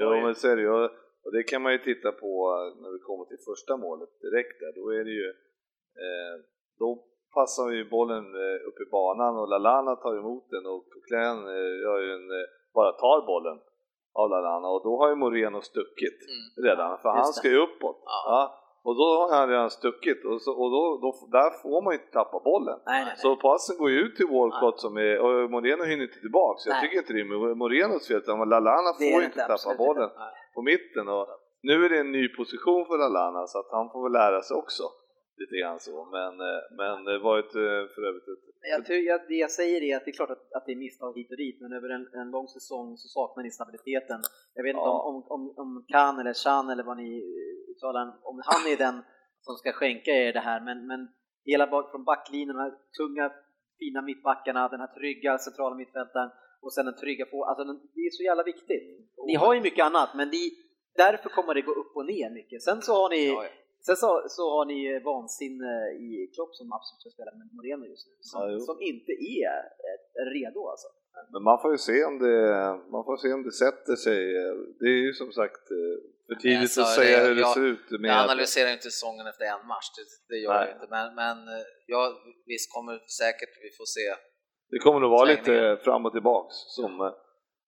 Jo, 0.00 0.08
ju... 0.14 0.20
men 0.24 0.34
så 0.40 0.44
är 0.52 0.56
det 0.56 0.64
ju. 0.68 0.74
Och 1.24 1.32
det 1.36 1.42
kan 1.50 1.62
man 1.64 1.72
ju 1.76 1.80
titta 1.88 2.10
på 2.24 2.32
när 2.82 2.90
vi 2.96 3.00
kommer 3.08 3.24
till 3.30 3.42
första 3.50 3.72
målet 3.86 4.10
direkt 4.26 4.56
där, 4.62 4.72
då 4.80 4.84
är 4.98 5.04
det 5.08 5.14
ju 5.22 5.28
eh, 6.04 6.34
då 6.78 6.88
passar 7.38 7.70
ju 7.70 7.90
bollen 7.96 8.24
eh, 8.44 8.58
upp 8.68 8.78
i 8.84 8.90
banan 8.90 9.38
och 9.40 9.48
Lalana 9.48 9.96
tar 9.96 10.14
emot 10.22 10.44
den 10.50 10.66
och 10.72 10.82
Coquelin 10.92 11.38
eh, 11.56 11.72
gör 11.84 11.98
ju 12.04 12.10
en, 12.18 12.26
eh, 12.38 12.46
bara 12.74 12.92
tar 12.92 13.26
bollen 13.26 13.58
av 14.20 14.30
Lalana 14.30 14.68
och 14.68 14.82
då 14.88 14.92
har 15.00 15.08
ju 15.08 15.14
Moreno 15.14 15.60
stuckit 15.60 16.18
mm. 16.32 16.66
redan 16.66 16.98
för 16.98 17.08
han 17.08 17.32
ska 17.32 17.48
ju 17.48 17.58
uppåt. 17.66 17.98
Ja. 18.04 18.22
ja. 18.26 18.58
Och 18.84 18.94
då 18.96 19.06
har 19.18 19.36
han 19.36 19.48
redan 19.48 19.70
stuckit 19.70 20.24
och, 20.24 20.42
så, 20.42 20.50
och 20.62 20.70
då, 20.70 20.98
då, 21.02 21.08
där 21.38 21.50
får 21.62 21.82
man 21.82 21.92
ju 21.92 21.98
inte 21.98 22.12
tappa 22.12 22.38
bollen. 22.44 22.78
Nej, 22.86 23.04
nej, 23.04 23.14
så 23.16 23.36
passen 23.36 23.78
går 23.78 23.90
ju 23.90 23.98
ut 24.00 24.16
till 24.16 24.26
Walcott 24.26 24.80
som 24.80 24.96
är, 24.96 25.14
och 25.24 25.50
Moreno 25.50 25.84
hinner 25.84 26.04
inte 26.04 26.20
tillbaka. 26.20 26.58
Så 26.58 26.68
jag 26.70 26.80
tycker 26.80 26.98
inte 26.98 27.12
det 27.12 27.20
är 27.20 27.54
Morenos 27.54 28.08
fel, 28.08 28.16
utan 28.16 28.48
Lalana 28.48 28.92
får 28.98 29.20
ju 29.20 29.24
inte 29.24 29.46
tappa 29.52 29.74
bollen 29.78 30.10
på 30.54 30.62
mitten. 30.62 31.08
Och 31.08 31.26
nu 31.62 31.84
är 31.84 31.88
det 31.88 31.98
en 31.98 32.12
ny 32.12 32.28
position 32.28 32.86
för 32.86 32.98
Lalana 32.98 33.46
så 33.46 33.58
att 33.58 33.70
han 33.70 33.90
får 33.90 34.02
väl 34.02 34.12
lära 34.12 34.42
sig 34.42 34.56
också 34.56 34.84
lite 35.36 35.56
grann 35.60 35.80
så, 35.80 36.04
men, 36.04 36.32
eh, 36.48 36.62
men 36.80 37.04
det 37.04 37.18
var 37.18 37.38
ett 37.38 37.54
eh, 37.54 37.82
för 37.94 38.02
övrigt 38.08 38.28
ett... 38.28 38.44
Jag 38.74 38.86
tror, 38.86 38.98
jag, 38.98 39.20
det 39.28 39.34
jag 39.34 39.50
säger 39.50 39.82
är 39.82 39.96
att 39.96 40.04
det 40.04 40.10
är 40.10 40.20
klart 40.20 40.30
att, 40.30 40.52
att 40.52 40.66
det 40.66 40.72
är 40.72 40.76
misstag 40.76 41.12
hit 41.18 41.30
och 41.30 41.36
dit, 41.36 41.60
men 41.60 41.72
över 41.72 41.88
en, 41.88 42.06
en 42.20 42.30
lång 42.30 42.48
säsong 42.48 42.96
så 42.96 43.08
saknar 43.08 43.42
ni 43.42 43.50
stabiliteten. 43.50 44.20
Jag 44.54 44.62
vet 44.62 44.70
inte 44.70 44.90
ja. 44.94 45.02
om, 45.10 45.16
om, 45.34 45.42
om 45.62 45.84
Kan 45.88 46.18
eller 46.20 46.34
Chan 46.34 46.70
eller 46.70 46.84
vad 46.90 46.96
ni 46.96 47.10
uttalar, 47.70 48.04
om 48.22 48.42
han 48.44 48.72
är 48.72 48.76
den 48.76 48.96
som 49.40 49.54
ska 49.56 49.72
skänka 49.72 50.10
er 50.10 50.32
det 50.32 50.40
här, 50.40 50.60
men, 50.60 50.86
men 50.86 51.08
hela 51.44 51.66
bak, 51.66 51.90
från 51.90 52.04
backlinjen, 52.04 52.56
de 52.56 52.62
här 52.62 52.74
tunga 52.98 53.32
fina 53.78 54.02
mittbackarna, 54.02 54.68
den 54.68 54.80
här 54.80 54.92
trygga 54.98 55.38
centrala 55.38 55.74
mittfältaren 55.76 56.30
och 56.62 56.72
sen 56.72 56.86
den 56.86 56.96
trygga 56.96 57.26
på, 57.26 57.44
alltså 57.44 57.64
det 57.94 58.00
är 58.00 58.10
så 58.10 58.22
jävla 58.22 58.42
viktigt. 58.42 58.82
Ni 59.26 59.34
har 59.34 59.54
ju 59.54 59.60
mycket 59.60 59.84
annat, 59.84 60.10
men 60.14 60.28
ni, 60.28 60.50
därför 60.96 61.28
kommer 61.28 61.54
det 61.54 61.62
gå 61.62 61.72
upp 61.72 61.96
och 61.96 62.06
ner 62.06 62.30
mycket. 62.30 62.62
Sen 62.62 62.82
så 62.82 62.92
har 62.92 63.10
ni 63.10 63.26
ja, 63.26 63.44
ja. 63.44 63.50
Sen 63.86 63.96
så, 64.02 64.10
så 64.36 64.44
har 64.54 64.64
ni 64.72 64.80
vansinne 65.10 65.72
i 66.06 66.08
Klopp 66.34 66.52
som 66.58 66.66
absolut 66.76 67.00
ska 67.00 67.10
spela 67.16 67.32
med 67.38 67.46
Moreno 67.56 67.84
just 67.92 68.06
nu, 68.08 68.14
som, 68.20 68.40
ja, 68.40 68.58
som 68.68 68.76
inte 68.90 69.12
är 69.42 69.56
redo 70.34 70.60
alltså. 70.72 70.88
Men 71.32 71.42
man 71.42 71.58
får 71.62 71.70
ju 71.76 71.78
se 71.78 71.98
om 72.04 72.18
det, 72.18 72.38
man 72.94 73.04
får 73.08 73.16
se 73.24 73.32
om 73.32 73.42
det 73.48 73.54
sätter 73.64 73.96
sig. 74.06 74.20
Det 74.80 74.88
är 74.96 75.00
ju 75.06 75.12
som 75.12 75.30
sagt 75.40 75.64
eh, 75.70 75.96
för 76.28 76.34
tidigt 76.44 76.78
att 76.78 76.94
säga 77.00 77.18
det, 77.18 77.26
hur 77.26 77.34
det 77.34 77.40
jag, 77.40 77.54
ser 77.54 77.66
ut. 77.72 77.86
Med 77.90 78.10
jag 78.10 78.24
analyserar 78.28 78.70
inte 78.76 78.90
säsongen 78.90 79.26
efter 79.26 79.44
en 79.44 79.66
match, 79.72 79.88
det, 79.96 80.04
det 80.30 80.38
gör 80.44 80.54
Nej. 80.54 80.66
jag 80.68 80.76
inte. 80.76 80.88
Men, 80.96 81.06
men 81.22 81.36
eh, 81.54 81.64
ja, 81.86 82.00
visst 82.46 82.68
kommer 82.74 82.94
säkert 83.22 83.52
vi 83.66 83.70
får 83.78 83.88
se. 83.98 84.06
Det 84.72 84.78
kommer 84.78 85.00
nog 85.00 85.10
vara 85.10 85.24
lite 85.34 85.54
fram 85.84 86.06
och 86.06 86.12
tillbaks. 86.12 86.54
Som, 86.78 87.00
eh, 87.00 87.12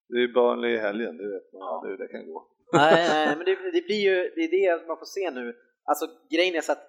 det 0.09 0.19
är 0.25 0.29
Burnley 0.37 0.73
i 0.75 0.79
helgen, 0.87 1.17
det 1.17 1.29
vet 1.35 1.53
man 1.53 1.61
ja. 1.61 1.83
hur 1.87 1.97
det 1.99 2.09
kan 2.09 2.27
gå. 2.31 2.39
Nej, 2.73 3.09
nej 3.09 3.37
men 3.37 3.45
det, 3.49 3.55
det, 3.77 3.83
blir 3.89 4.03
ju 4.11 4.17
det 4.37 4.43
är 4.45 4.51
det 4.59 4.87
man 4.87 4.99
får 5.03 5.11
se 5.19 5.31
nu 5.31 5.47
Alltså 5.91 6.05
grejen 6.31 6.55
är 6.55 6.61
så 6.61 6.73
att 6.73 6.85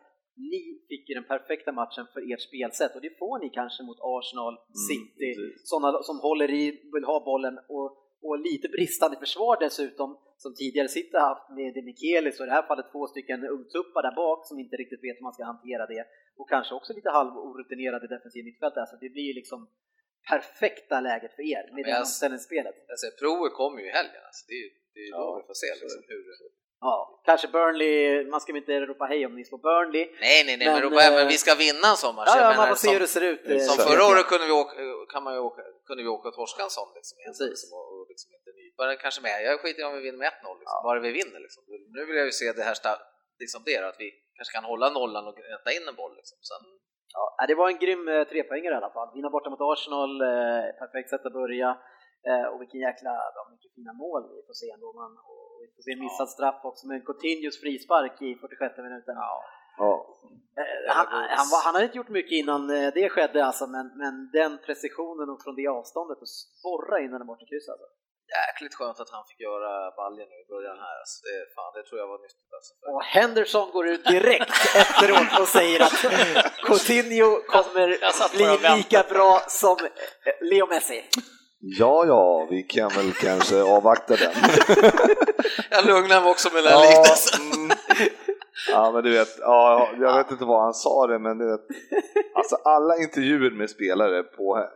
ni 0.51 0.61
fick 0.89 1.09
ju 1.09 1.15
den 1.15 1.29
perfekta 1.33 1.71
matchen 1.71 2.05
för 2.13 2.21
ert 2.33 2.41
spelsätt 2.49 2.95
och 2.95 3.01
det 3.01 3.17
får 3.19 3.39
ni 3.43 3.49
kanske 3.49 3.83
mot 3.83 3.99
Arsenal, 4.15 4.53
mm, 4.53 4.81
City, 4.89 5.29
mm, 5.39 5.51
sådana 5.71 6.03
som 6.09 6.17
håller 6.27 6.49
i, 6.61 6.63
vill 6.93 7.05
ha 7.13 7.17
bollen 7.31 7.55
och, 7.75 7.87
och 8.27 8.39
lite 8.39 8.67
bristande 8.75 9.17
försvar 9.23 9.57
dessutom 9.65 10.09
som 10.43 10.51
tidigare 10.61 10.87
City 10.87 11.17
haft 11.17 11.47
med 11.57 11.73
Demikelis 11.73 12.39
och 12.39 12.45
i 12.45 12.49
det 12.49 12.57
här 12.59 12.67
fallet 12.69 12.91
två 12.91 13.07
stycken 13.07 13.39
ungtuppar 13.55 14.01
där 14.07 14.15
bak 14.23 14.39
som 14.47 14.59
inte 14.59 14.75
riktigt 14.75 15.03
vet 15.05 15.17
hur 15.17 15.27
man 15.29 15.33
ska 15.33 15.43
hantera 15.53 15.85
det 15.93 16.03
och 16.39 16.49
kanske 16.49 16.75
också 16.75 16.93
lite 16.93 17.09
halvorutinerade 17.09 18.07
defensiva 18.15 18.45
mittfältare. 18.45 18.81
Alltså 18.83 18.97
det 19.03 19.09
blir 19.15 19.27
ju 19.31 19.33
liksom 19.41 19.59
perfekta 20.31 21.01
läget 21.09 21.31
för 21.35 21.43
er 21.55 21.63
med 21.75 21.81
det 21.85 21.99
omställningsspelet. 21.99 22.75
Alltså, 22.93 23.07
provet 23.21 23.53
kommer 23.61 23.77
ju 23.81 23.87
i 23.91 23.95
helgen, 23.99 24.21
alltså, 24.29 24.43
det 24.49 24.55
är 24.59 24.63
ju 24.65 24.69
det 24.93 25.01
är 25.05 25.09
ja, 25.17 25.23
då 25.25 25.37
vi 25.41 25.45
får 25.49 25.57
se 25.63 25.71
liksom, 25.81 26.01
hur, 26.11 26.21
Ja, 26.87 26.95
kanske 27.29 27.47
Burnley, 27.55 27.95
man 28.33 28.39
ska 28.41 28.49
inte 28.63 28.75
ropa 28.91 29.05
hej 29.11 29.21
om 29.27 29.33
ni 29.37 29.43
slår 29.49 29.61
Burnley. 29.67 30.05
Nej, 30.25 30.39
nej, 30.47 30.57
nej, 30.57 30.67
men, 30.67 30.73
men, 30.75 30.83
ropa, 30.85 31.01
äh, 31.07 31.13
men 31.17 31.27
vi 31.33 31.37
ska 31.43 31.51
vinna 31.65 31.89
en 31.93 32.15
match. 32.17 32.33
Ja, 32.33 32.37
ja 32.43 32.57
man 32.59 32.67
får 32.71 32.79
se 32.85 32.91
hur 32.95 33.03
det 33.05 33.11
ser 33.15 33.25
ut. 33.31 33.41
Som 33.67 33.77
förra 33.89 34.03
året 34.11 34.25
kunde 34.31 34.45
vi 34.49 34.55
åka, 34.61 34.73
kan 35.13 35.21
man 35.25 35.31
åka, 35.49 35.61
kunde 35.87 36.01
vi 36.05 36.09
åka 36.15 36.25
och 36.29 36.37
torska 36.39 36.61
en 36.67 36.73
sån 36.79 36.89
liksom, 36.97 37.15
liksom, 37.51 37.69
och, 37.77 37.85
och 37.93 38.05
liksom 38.11 38.29
inte 38.37 38.51
nypa 38.61 38.81
den 38.89 38.97
kanske 39.05 39.21
med. 39.27 39.35
Jag 39.47 39.53
skiter 39.61 39.81
i 39.81 39.85
om 39.89 39.95
vi 39.99 40.03
vinner 40.07 40.21
med 40.23 40.31
1-0, 40.31 40.59
liksom, 40.61 40.77
ja. 40.77 40.87
bara 40.87 40.99
vi 41.07 41.11
vinner. 41.19 41.39
Liksom. 41.45 41.61
Nu 41.95 42.01
vill 42.07 42.17
jag 42.21 42.27
ju 42.31 42.35
se 42.41 42.47
det 42.59 42.65
här 42.69 42.77
liksom 43.43 43.59
det, 43.69 43.77
att 43.89 43.99
vi 44.03 44.09
kanske 44.37 44.53
kan 44.57 44.65
hålla 44.71 44.87
nollan 44.97 45.23
och 45.29 45.37
rätta 45.55 45.69
in 45.77 45.85
en 45.91 45.97
boll. 46.01 46.15
Liksom. 46.19 46.37
Sen, 46.49 46.63
Ja, 47.17 47.45
det 47.49 47.55
var 47.55 47.67
en 47.69 47.81
grym 47.83 48.07
eh, 48.07 48.23
trepoängare 48.31 48.73
i 48.75 48.79
alla 48.81 48.95
fall. 48.97 49.09
Vinna 49.15 49.29
borta 49.35 49.49
mot 49.49 49.67
Arsenal, 49.71 50.11
eh, 50.31 50.65
perfekt 50.81 51.09
sätt 51.09 51.25
att 51.25 51.39
börja. 51.41 51.69
Eh, 52.29 52.45
och 52.51 52.61
vilken 52.61 52.81
jäkla, 52.87 53.13
mycket 53.53 53.71
fina 53.77 53.93
mål 54.03 54.21
vi 54.35 54.41
får 54.47 54.55
se 54.61 54.67
ändå. 54.75 54.89
Man, 55.01 55.11
vi 55.65 55.71
får 55.75 55.83
se 55.85 55.91
en 55.97 56.05
missad 56.07 56.29
straff 56.35 56.59
också 56.69 56.83
med 56.87 56.95
en 56.99 57.05
Coutinhos 57.09 57.57
frispark 57.63 58.15
i 58.27 58.29
46 58.35 58.77
minuten. 58.87 59.15
Ja. 59.27 59.33
Ja. 59.77 59.93
Eh, 60.61 60.95
han, 60.97 61.07
han, 61.39 61.47
han 61.63 61.73
hade 61.75 61.85
inte 61.85 61.97
gjort 61.97 62.17
mycket 62.19 62.35
innan 62.41 62.61
eh, 62.69 62.89
det 62.93 63.09
skedde 63.09 63.45
alltså, 63.45 63.65
men, 63.67 63.85
men 64.01 64.13
den 64.39 64.53
precisionen 64.65 65.29
och 65.29 65.39
från 65.43 65.55
det 65.55 65.67
avståndet 65.67 66.17
och 66.23 66.31
borra 66.63 66.99
in 67.03 67.11
den 67.11 67.27
borta 67.27 67.45
kryss 67.49 67.69
alltså. 67.69 67.87
Jäkligt 68.39 68.75
skönt 68.75 68.99
att 68.99 69.09
han 69.09 69.23
fick 69.29 69.39
göra 69.39 69.71
baljen 70.01 70.27
nu 70.29 70.37
i 70.45 70.47
början 70.55 70.77
här. 70.85 70.95
Alltså 71.01 71.17
det, 71.27 71.37
fan, 71.55 71.71
det 71.75 71.83
tror 71.87 71.99
jag 72.01 72.07
var 72.07 72.19
nyttigt. 72.25 72.53
Alltså. 72.57 72.71
Och 72.93 73.03
Henderson 73.03 73.71
går 73.71 73.87
ut 73.87 74.05
direkt 74.05 74.75
efteråt 74.83 75.39
och 75.41 75.47
säger 75.47 75.79
att 75.87 75.97
Coutinho 76.67 77.29
kommer 77.53 77.87
bli 78.37 78.77
lika 78.77 79.03
bra 79.13 79.39
som 79.47 79.77
Leo 80.41 80.67
Messi. 80.67 81.03
Ja, 81.67 82.05
ja, 82.05 82.47
vi 82.49 82.63
kan 82.63 82.89
väl 82.89 83.11
kanske 83.13 83.63
avvakta 83.63 84.15
den. 84.15 84.31
jag 85.71 85.85
lugnar 85.85 86.21
mig 86.21 86.29
också 86.31 86.49
med 86.53 86.63
den 86.63 86.71
ja, 86.71 86.81
liknelsen. 86.81 87.41
Mm. 87.63 87.77
Ja, 88.71 88.91
men 88.91 89.03
du 89.03 89.11
vet, 89.11 89.27
ja, 89.39 89.89
jag 89.99 90.17
vet 90.17 90.31
inte 90.31 90.45
vad 90.45 90.61
han 90.63 90.73
sa 90.73 91.07
det, 91.07 91.19
men 91.19 91.37
du 91.37 91.45
vet, 91.51 91.61
alltså 92.35 92.55
alla 92.55 92.97
intervjuer 92.97 93.51
med 93.51 93.69
spelare 93.69 94.23
på, 94.23 94.67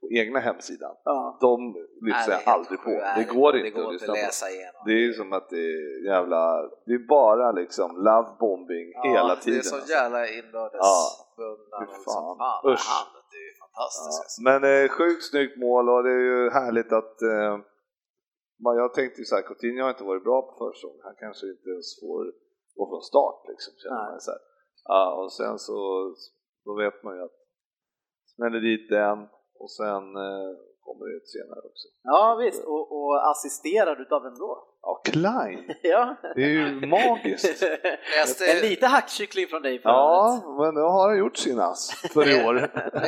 på 0.00 0.06
egna 0.10 0.40
hemsidan, 0.40 0.90
Ja. 1.04 1.38
de 1.40 1.74
lyssnar 2.06 2.34
jag 2.34 2.54
aldrig 2.54 2.82
på. 2.82 2.90
nej, 2.90 3.14
Det 3.16 3.34
går 3.34 3.52
det 3.52 3.58
inte 3.66 3.70
går 3.80 3.86
att 3.86 3.92
lyssna 3.92 4.12
på. 4.12 4.18
igenom. 4.50 4.82
Det 4.86 4.92
är 5.04 5.12
som 5.12 5.32
att 5.32 5.48
det 5.50 5.56
är 5.56 6.06
jävla, 6.12 6.62
det 6.86 6.92
är 6.92 7.06
bara 7.08 7.52
liksom 7.52 7.96
lovebombing 7.96 8.92
hela 9.12 9.36
tiden. 9.36 9.60
Det 9.60 9.66
är 9.66 9.70
så 9.70 9.74
alltså. 9.76 9.92
jävla 9.92 10.28
inbördes 10.28 10.78
Ja. 10.80 11.10
Fy 11.36 11.84
liksom, 11.84 12.04
fan. 12.04 12.38
fan, 12.38 12.72
Usch. 12.72 12.88
Fantastiskt. 13.78 14.38
Ja, 14.38 14.44
men 14.48 14.60
eh, 14.72 14.88
sjukt 14.96 15.24
snyggt 15.30 15.56
mål 15.66 15.84
och 15.88 16.02
det 16.06 16.14
är 16.20 16.24
ju 16.32 16.50
härligt 16.50 16.92
att 17.00 17.16
eh, 17.22 17.52
man, 18.64 18.76
jag 18.82 18.94
tänkte 18.94 19.20
ju 19.20 19.24
såhär, 19.24 19.42
Coutinho 19.42 19.82
har 19.82 19.90
inte 19.90 20.10
varit 20.12 20.24
bra 20.24 20.38
på 20.42 20.52
försäsongen, 20.60 21.00
han 21.08 21.16
kanske 21.24 21.46
inte 21.54 21.68
ens 21.74 22.00
får 22.00 22.22
gå 22.76 22.82
från 22.90 23.02
start 23.02 23.40
liksom. 23.48 23.72
Känner 23.82 24.10
man 24.10 24.20
så 24.20 24.30
här. 24.30 24.42
Ja, 24.84 25.02
och 25.22 25.32
sen 25.32 25.58
så 25.58 25.76
då 26.64 26.72
vet 26.82 27.02
man 27.02 27.16
ju 27.16 27.22
att 27.22 27.38
smäller 28.34 28.60
dit 28.60 28.90
den 28.90 29.18
och 29.62 29.70
sen 29.70 30.04
eh, 30.16 30.52
kommer 30.86 31.04
ett 31.18 31.28
senare 31.36 31.60
också. 31.70 31.86
Ja 32.12 32.22
visst, 32.42 32.62
och, 32.64 32.84
och 32.96 33.30
assisterad 33.30 33.96
utav 34.04 34.22
vem 34.22 34.38
då? 34.46 34.52
Ja, 34.86 34.92
Klein! 35.10 35.60
ja. 35.94 36.02
Det 36.36 36.42
är 36.50 36.54
ju 36.58 36.86
magiskt! 36.96 37.62
Läste, 38.16 38.42
En 38.52 38.60
liten 38.68 38.88
hackkyckling 38.96 39.46
från 39.52 39.62
dig 39.62 39.74
för 39.82 39.88
Ja, 39.90 40.42
men 40.58 40.70
nu 40.78 40.80
har 40.94 41.02
han 41.08 41.18
gjort 41.22 41.36
sin 41.46 41.60
ass 41.70 41.82
för 42.14 42.24
i 42.34 42.34
år. 42.46 42.54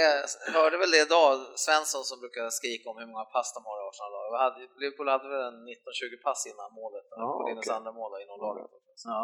jag 0.05 0.13
hörde 0.59 0.77
väl 0.83 0.91
det 0.95 1.03
idag, 1.09 1.33
Svensson 1.65 2.05
som 2.11 2.17
brukar 2.23 2.45
skrika 2.61 2.85
om 2.91 2.97
hur 3.01 3.09
många 3.13 3.25
pass 3.37 3.49
de 3.57 3.61
har 3.69 3.77
i 3.81 3.83
Arsenal. 3.89 4.13
Liverpool 4.83 5.09
hade 5.15 5.29
väl 5.35 5.43
en 5.53 5.59
19-20 5.69 6.23
pass 6.27 6.41
innan 6.51 6.69
målet, 6.81 7.07
Ja, 7.23 7.27
Colinus 7.39 7.67
okej. 7.67 7.77
andra 7.79 7.93
mål 8.01 8.11
inom 8.25 8.39
laget. 8.47 8.71
Ja. 9.05 9.23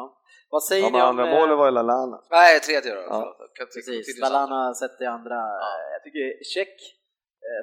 Vad 0.55 0.63
säger 0.71 0.85
Ja, 0.85 0.91
ni 0.97 1.03
om... 1.03 1.09
andra 1.09 1.25
eh, 1.29 1.35
målet 1.39 1.59
var 1.59 1.67
ju 1.71 1.75
Lallana. 1.79 2.19
Nej, 2.31 2.61
tredje 2.61 2.91
då. 2.95 3.03
Ja. 3.09 3.37
Precis, 3.75 4.21
Lallana 4.21 4.75
sätter 4.83 5.05
andra. 5.17 5.35
Ja. 5.65 5.71
Jag 5.95 6.01
tycker 6.05 6.25
Check 6.55 6.69
eh, 6.69 7.02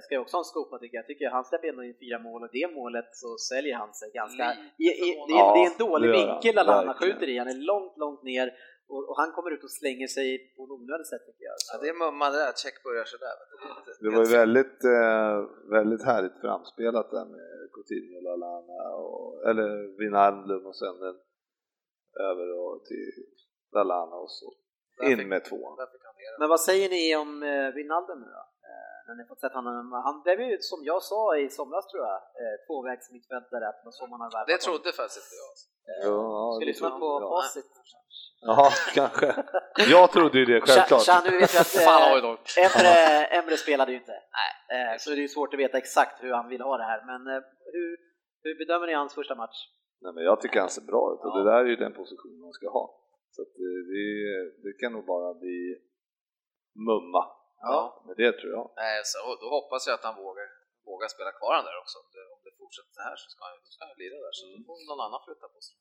ska 0.04 0.12
ju 0.16 0.22
också 0.26 0.36
ha 0.38 0.42
en 0.46 0.52
skopa 0.54 0.76
tycker 0.80 0.96
jag. 0.98 1.04
Jag 1.04 1.08
tycker 1.08 1.30
han 1.30 1.46
släpper 1.50 1.68
ändå 1.68 1.84
in 1.84 1.98
fyra 2.04 2.20
mål 2.28 2.40
och 2.46 2.52
det 2.58 2.68
målet 2.80 3.10
så 3.24 3.30
säljer 3.52 3.76
han 3.82 3.92
sig 4.00 4.10
ganska... 4.22 4.46
I, 4.86 4.88
i, 5.08 5.10
det, 5.28 5.34
är, 5.34 5.42
Ja, 5.42 5.54
det 5.56 5.62
är 5.66 5.70
en 5.74 5.82
dålig 5.88 6.10
vinkel 6.20 6.56
verkligen. 6.56 6.94
skjuter 7.02 7.28
i. 7.30 7.38
Han 7.38 7.48
är 7.56 7.60
långt, 7.72 7.94
långt 8.04 8.24
ner 8.24 8.48
och, 8.94 9.02
och 9.10 9.18
han 9.22 9.32
kommer 9.36 9.52
ut 9.56 9.64
och 9.68 9.76
slänger 9.82 10.10
sig 10.18 10.28
på 10.56 10.62
ett 10.66 10.74
onödigt 10.78 11.10
sätt 11.14 11.24
tycker 11.28 11.46
jag. 11.50 11.56
Så. 11.62 11.68
Ja, 11.72 11.76
det 11.82 11.90
är 11.94 11.98
mumma 12.04 12.26
det 12.34 12.40
där, 12.46 12.54
check 12.64 12.78
börjar 12.88 13.06
sådär. 13.14 13.36
Det 14.04 14.10
var 14.16 14.24
ju 14.26 14.32
väldigt, 14.42 14.80
eh, 14.98 15.36
väldigt 15.78 16.04
härligt 16.10 16.38
framspelat 16.46 17.08
där 17.16 17.26
med 17.36 17.50
Coutinho, 17.74 18.18
Lallana 18.28 18.80
och, 19.06 19.50
eller 19.50 19.70
Wijnaldum 20.00 20.64
och 20.70 20.78
sen 20.84 20.96
den 21.06 21.18
över 22.30 22.48
och 22.62 22.86
till 22.90 23.12
Lallana 23.76 24.16
och 24.24 24.32
så 24.32 24.48
in 25.12 25.30
med 25.30 25.46
tvåan. 25.46 25.78
Men 26.40 26.50
vad 26.50 26.62
säger 26.62 26.90
ni 26.90 27.16
om 27.16 27.44
eh, 27.44 27.68
Wijnaldum 27.76 28.20
nu 28.20 28.30
då? 28.38 28.44
Eh, 29.10 29.16
när 29.16 29.16
ni 29.24 29.28
fått 29.28 29.40
sett 29.40 29.54
honom, 29.60 29.92
han 30.08 30.22
blev 30.24 30.38
ju 30.42 30.58
som 30.72 30.80
jag 30.92 31.02
sa 31.04 31.38
i 31.38 31.50
somras 31.50 31.86
tror 31.88 32.04
jag, 32.10 32.16
eh, 32.42 32.56
tvåvägsmittfältare, 32.68 33.64
att 33.70 33.78
det 33.80 33.86
var 33.90 33.92
så 34.00 34.08
man 34.08 34.20
har 34.22 34.32
värvat 34.32 34.48
Det 34.48 34.54
honom. 34.66 34.66
trodde 34.82 34.90
faktiskt 35.00 35.20
inte 35.26 35.36
jag. 35.44 35.52
Ja, 36.06 36.52
Ska 36.54 36.60
det 36.60 36.66
lyssna 36.72 36.90
på 37.04 37.10
facit. 37.36 37.66
Ja, 38.42 38.72
kanske. 39.00 39.28
Jag 39.96 40.12
trodde 40.16 40.38
ju 40.42 40.46
det, 40.46 40.60
självklart. 40.62 41.02
Cha- 41.08 41.12
Cha, 41.12 41.22
nu 41.30 41.32
vet 41.40 41.54
jag 41.54 41.62
att 41.62 41.76
eh. 41.80 42.66
Emre, 42.66 42.94
Emre 43.40 43.56
spelade 43.66 43.92
ju 43.92 43.98
inte. 44.04 44.16
Eh, 44.76 44.94
Så 45.00 45.10
det 45.10 45.16
är 45.16 45.26
ju 45.28 45.34
svårt 45.38 45.54
att 45.54 45.60
veta 45.60 45.78
exakt 45.78 46.24
hur 46.24 46.32
han 46.40 46.48
vill 46.54 46.62
ha 46.62 46.78
det 46.78 46.84
här. 46.92 47.00
Men 47.12 47.22
eh, 47.36 47.42
hur, 47.76 47.90
hur 48.44 48.54
bedömer 48.62 48.88
ni 48.88 48.94
hans 48.94 49.16
första 49.20 49.36
match? 49.36 49.58
Nej, 50.02 50.14
men 50.14 50.24
jag 50.24 50.42
tycker 50.42 50.60
han 50.60 50.70
ser 50.70 50.82
bra 50.92 51.04
ut 51.14 51.20
och 51.26 51.32
Ja. 51.34 51.38
det 51.38 51.44
där 51.52 51.60
är 51.66 51.70
ju 51.74 51.76
den 51.76 51.94
positionen 51.94 52.40
man 52.42 52.54
ska 52.54 52.70
ha. 52.70 52.86
Så 53.36 53.42
det, 53.44 53.74
det 54.64 54.74
kan 54.82 54.92
nog 54.94 55.06
bara 55.06 55.34
bli 55.34 55.60
mumma 56.90 57.24
Ja. 57.68 57.80
med 58.08 58.16
det 58.24 58.32
tror 58.40 58.52
jag. 58.58 58.66
Nej, 58.84 58.98
så, 59.12 59.18
då 59.42 59.48
hoppas 59.58 59.82
jag 59.88 59.94
att 59.98 60.06
han 60.10 60.16
vågar, 60.26 60.48
vågar 60.90 61.08
spela 61.16 61.32
kvar 61.40 61.54
han 61.58 61.66
där 61.70 61.78
också. 61.84 61.96
Om 62.04 62.08
det, 62.16 62.24
om 62.36 62.40
det 62.46 62.54
fortsätter 62.62 62.92
så 62.98 63.02
här 63.08 63.16
så 63.22 63.28
ska 63.34 63.42
han, 63.50 63.58
ska 63.76 63.82
han 63.90 63.98
lira 64.04 64.18
där, 64.26 64.34
så 64.40 64.44
då 64.54 64.58
får 64.68 64.76
någon 64.90 65.02
annan 65.06 65.22
flytta 65.28 65.48
på 65.54 65.60
sig. 65.68 65.76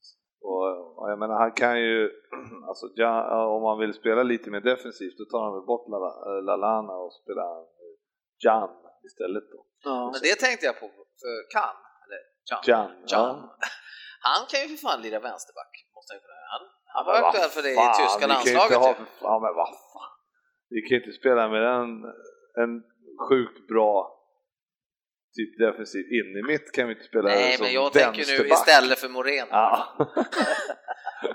Och, 0.51 0.67
och 0.99 1.07
jag 1.13 1.19
menar, 1.23 1.37
han 1.45 1.53
kan 1.63 1.75
ju, 1.87 1.99
alltså, 2.71 2.87
ja, 3.03 3.13
om 3.57 3.63
man 3.69 3.79
vill 3.83 3.95
spela 4.03 4.23
lite 4.33 4.51
mer 4.55 4.61
defensivt, 4.73 5.17
då 5.21 5.25
tar 5.33 5.43
han 5.45 5.55
väl 5.57 5.67
bort 5.73 5.87
eh, 5.89 6.43
Lallana 6.49 6.95
och 7.05 7.13
spelar 7.21 7.51
Jan 8.45 8.71
istället 9.09 9.45
då. 9.53 9.59
Ja. 9.85 10.11
Men 10.13 10.21
det 10.27 10.35
tänkte 10.45 10.67
jag 10.67 10.77
på 10.81 10.87
för 11.23 11.35
Kan, 11.55 11.77
eller 12.05 12.21
Can. 12.49 12.63
Jan, 12.71 12.89
Can. 13.11 13.37
ja. 13.47 13.59
Han 14.29 14.47
kan 14.51 14.61
ju 14.63 14.67
för 14.73 14.81
fan 14.87 15.01
lira 15.03 15.21
vänsterback. 15.29 15.73
Måste 15.95 16.11
jag 16.15 16.23
kunna. 16.23 16.35
Han, 16.55 16.63
han 16.95 17.03
var 17.07 17.15
Men 17.15 17.25
aktuell 17.25 17.51
för 17.57 17.63
det 17.63 17.73
i 17.73 17.89
tyska 18.01 18.25
ju 18.25 18.29
landslaget. 18.33 18.99
ju. 19.01 19.05
fan, 19.23 19.43
men 19.45 19.55
vad 19.61 19.69
fan. 19.93 20.08
Vi 20.71 20.81
kan 20.81 20.89
ju 20.91 21.05
inte 21.05 21.13
spela 21.21 21.49
med 21.49 21.63
en, 21.63 21.91
en 22.63 22.83
sjukt 23.29 23.69
bra 23.69 24.15
typ 25.37 25.59
defensiv 25.59 26.01
in 26.19 26.31
i 26.41 26.43
mitt 26.53 26.73
kan 26.73 26.87
vi 26.89 26.93
inte 26.95 27.05
spela 27.05 27.29
Nej, 27.29 27.57
som 27.57 27.65
men 27.65 27.75
jag 27.75 27.93
tänker 27.93 28.25
nu 28.43 28.49
istället 28.49 28.99
för 28.99 29.09
Moreno. 29.09 29.49
Ja. 29.51 29.97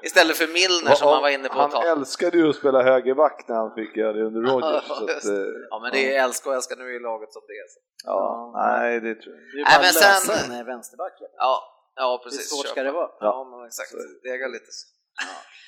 Istället 0.10 0.36
för 0.42 0.48
Milner 0.48 0.96
som 0.96 1.08
han 1.14 1.22
var 1.22 1.30
inne 1.30 1.50
på 1.50 1.60
Han 1.60 1.70
tag. 1.72 1.88
älskade 1.88 2.38
ju 2.38 2.50
att 2.50 2.56
spela 2.56 2.84
högerback 2.84 3.46
när 3.48 3.56
han 3.56 3.72
fick 3.76 3.98
göra 3.98 4.14
det 4.14 4.24
under 4.30 4.42
Rogers. 4.42 4.84
så 4.88 5.04
att, 5.04 5.24
Ja, 5.70 5.80
men 5.82 5.92
det 5.92 6.16
är 6.16 6.24
älska 6.24 6.50
och 6.50 6.56
älska 6.56 6.76
nu 6.76 6.96
i 6.96 7.00
laget 7.00 7.34
som 7.34 7.42
det 7.48 7.54
är. 7.64 7.68
så. 7.74 7.80
ja, 8.06 8.54
nej, 8.66 9.00
det 9.06 9.16
tror 9.22 9.36
jag 9.36 9.44
inte. 9.44 9.56
Det 9.56 9.62
är 9.62 9.66
Nej, 9.70 9.76
bara 9.78 9.82
men 9.86 9.90
att 9.90 10.04
sen- 10.04 10.28
lösa 10.30 10.46
en 10.46 10.60
eh, 10.60 10.66
vänsterback. 10.72 11.14
Ja, 11.46 11.54
ja 11.96 12.06
Hur 12.12 12.24
precis. 12.30 12.50
svårt 12.50 12.66
Köp. 12.66 12.72
ska 12.72 12.84
det 12.84 12.92
vara? 13.02 13.10
Ja, 13.20 13.34
men 13.50 13.68
exakt. 13.68 13.92
Dega 14.24 14.48
lite 14.56 14.72
så. 14.80 14.86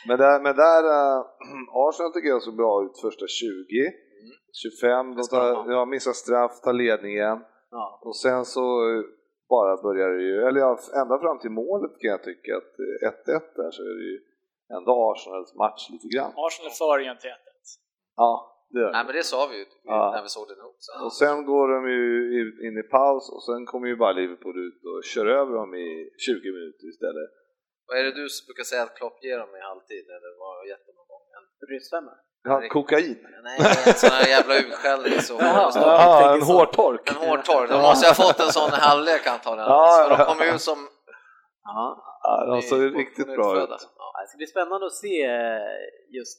Men 0.08 0.18
där, 0.18 0.40
men 0.46 0.56
där 0.56 0.84
äh, 0.84 1.18
Arsenal 1.86 2.12
tycker 2.14 2.30
jag 2.30 2.42
såg 2.44 2.56
bra 2.56 2.84
ut 2.86 2.98
första 3.06 3.28
20. 3.28 3.92
25, 4.64 5.16
de 5.16 5.22
tar, 5.24 5.72
ja, 5.72 5.86
missar 5.86 6.12
straff, 6.12 6.62
tar 6.62 6.74
ledningen. 6.74 7.38
Ja. 7.72 8.00
Och 8.06 8.16
sen 8.16 8.46
så 8.46 8.66
eh, 8.90 9.04
bara 9.50 9.82
börjar 9.88 10.10
det 10.10 10.24
ju, 10.24 10.48
eller 10.48 10.60
ja, 10.60 10.80
ända 11.02 11.20
fram 11.20 11.40
till 11.40 11.52
målet 11.52 11.92
kan 12.02 12.12
jag 12.12 12.24
tycka 12.24 12.52
att 12.58 12.74
eh, 12.80 13.36
1-1 13.38 13.42
där 13.56 13.72
så 13.72 13.82
är 13.82 13.96
det 14.00 14.08
ju 14.12 14.20
ändå 14.78 14.92
Arsenals 15.12 15.56
match 15.56 15.90
lite 15.94 16.08
grann. 16.14 16.32
Arsenal 16.46 16.68
är 16.72 16.76
före 16.84 17.02
igen 17.02 17.18
till 17.22 17.30
1 17.30 17.36
Ja, 18.16 18.32
det 18.70 18.80
gör 18.80 18.92
Nej, 18.92 19.06
men 19.06 19.16
det 19.16 19.24
sa 19.24 19.48
vi 19.52 19.58
ju 19.58 19.66
Ja. 19.84 20.12
när 20.16 20.24
vi 20.24 20.30
såg 20.30 20.48
det 20.48 20.56
ihop. 20.62 20.76
Så. 20.80 21.06
Och 21.06 21.14
sen 21.14 21.46
går 21.46 21.68
de 21.76 21.80
ju 21.98 22.02
in 22.68 22.78
i 22.84 22.84
paus 22.84 23.24
och 23.36 23.44
sen 23.44 23.66
kommer 23.66 23.88
ju 23.88 23.96
bara 23.96 24.12
Liverpool 24.12 24.58
ut 24.68 24.80
och 24.92 25.04
kör 25.04 25.26
över 25.26 25.54
dem 25.60 25.76
i 25.76 25.90
20 26.18 26.52
minuter 26.58 26.86
istället. 26.94 27.30
Vad 27.88 27.98
är 28.00 28.04
det 28.04 28.12
du 28.22 28.26
brukar 28.48 28.64
säga 28.72 28.84
att 28.84 28.96
Klopp 29.00 29.18
ger 29.24 29.38
dem 29.44 29.52
i 29.60 29.62
halvtid? 29.70 30.06
Eller 30.16 30.30
vad 30.40 30.50
har 30.58 30.66
gett 30.72 30.86
dem 30.88 30.96
någon 31.00 31.08
gång? 31.14 31.24
En, 31.38 31.46
Ryssfemma? 31.72 32.14
Ja, 32.50 32.56
kokain. 32.70 33.18
nej, 33.44 33.58
en 33.88 33.94
sån 33.94 34.10
här 34.18 34.28
jävla 34.36 34.54
utskällning 34.64 35.20
så 35.30 35.34
Jaha. 35.40 35.72
Ja, 35.76 36.36
en 36.36 36.42
hårtork. 36.42 37.10
En 37.10 37.16
hårtorr. 37.28 37.68
De 37.68 37.82
måste 37.82 38.08
ha 38.08 38.16
fått 38.26 38.40
en 38.46 38.52
sån 38.58 38.70
i 38.70 38.82
halvlek 38.90 39.28
antagligen. 39.28 39.70
Ja, 39.72 39.88
Så 40.04 40.10
de 40.10 40.20
ja. 40.20 40.26
kommer 40.26 40.56
ut 40.56 40.62
som... 40.62 40.80
Ja. 41.64 42.02
Ja, 42.24 42.46
de 42.46 42.62
såg 42.62 42.82
riktigt 43.04 43.28
bra 43.38 43.64
ut. 43.64 43.70
Ja. 43.98 44.08
Det 44.22 44.28
ska 44.30 44.38
bli 44.38 44.48
spännande 44.48 44.86
att 44.86 44.94
se 45.06 45.16
eh, 45.24 45.60
just 46.18 46.38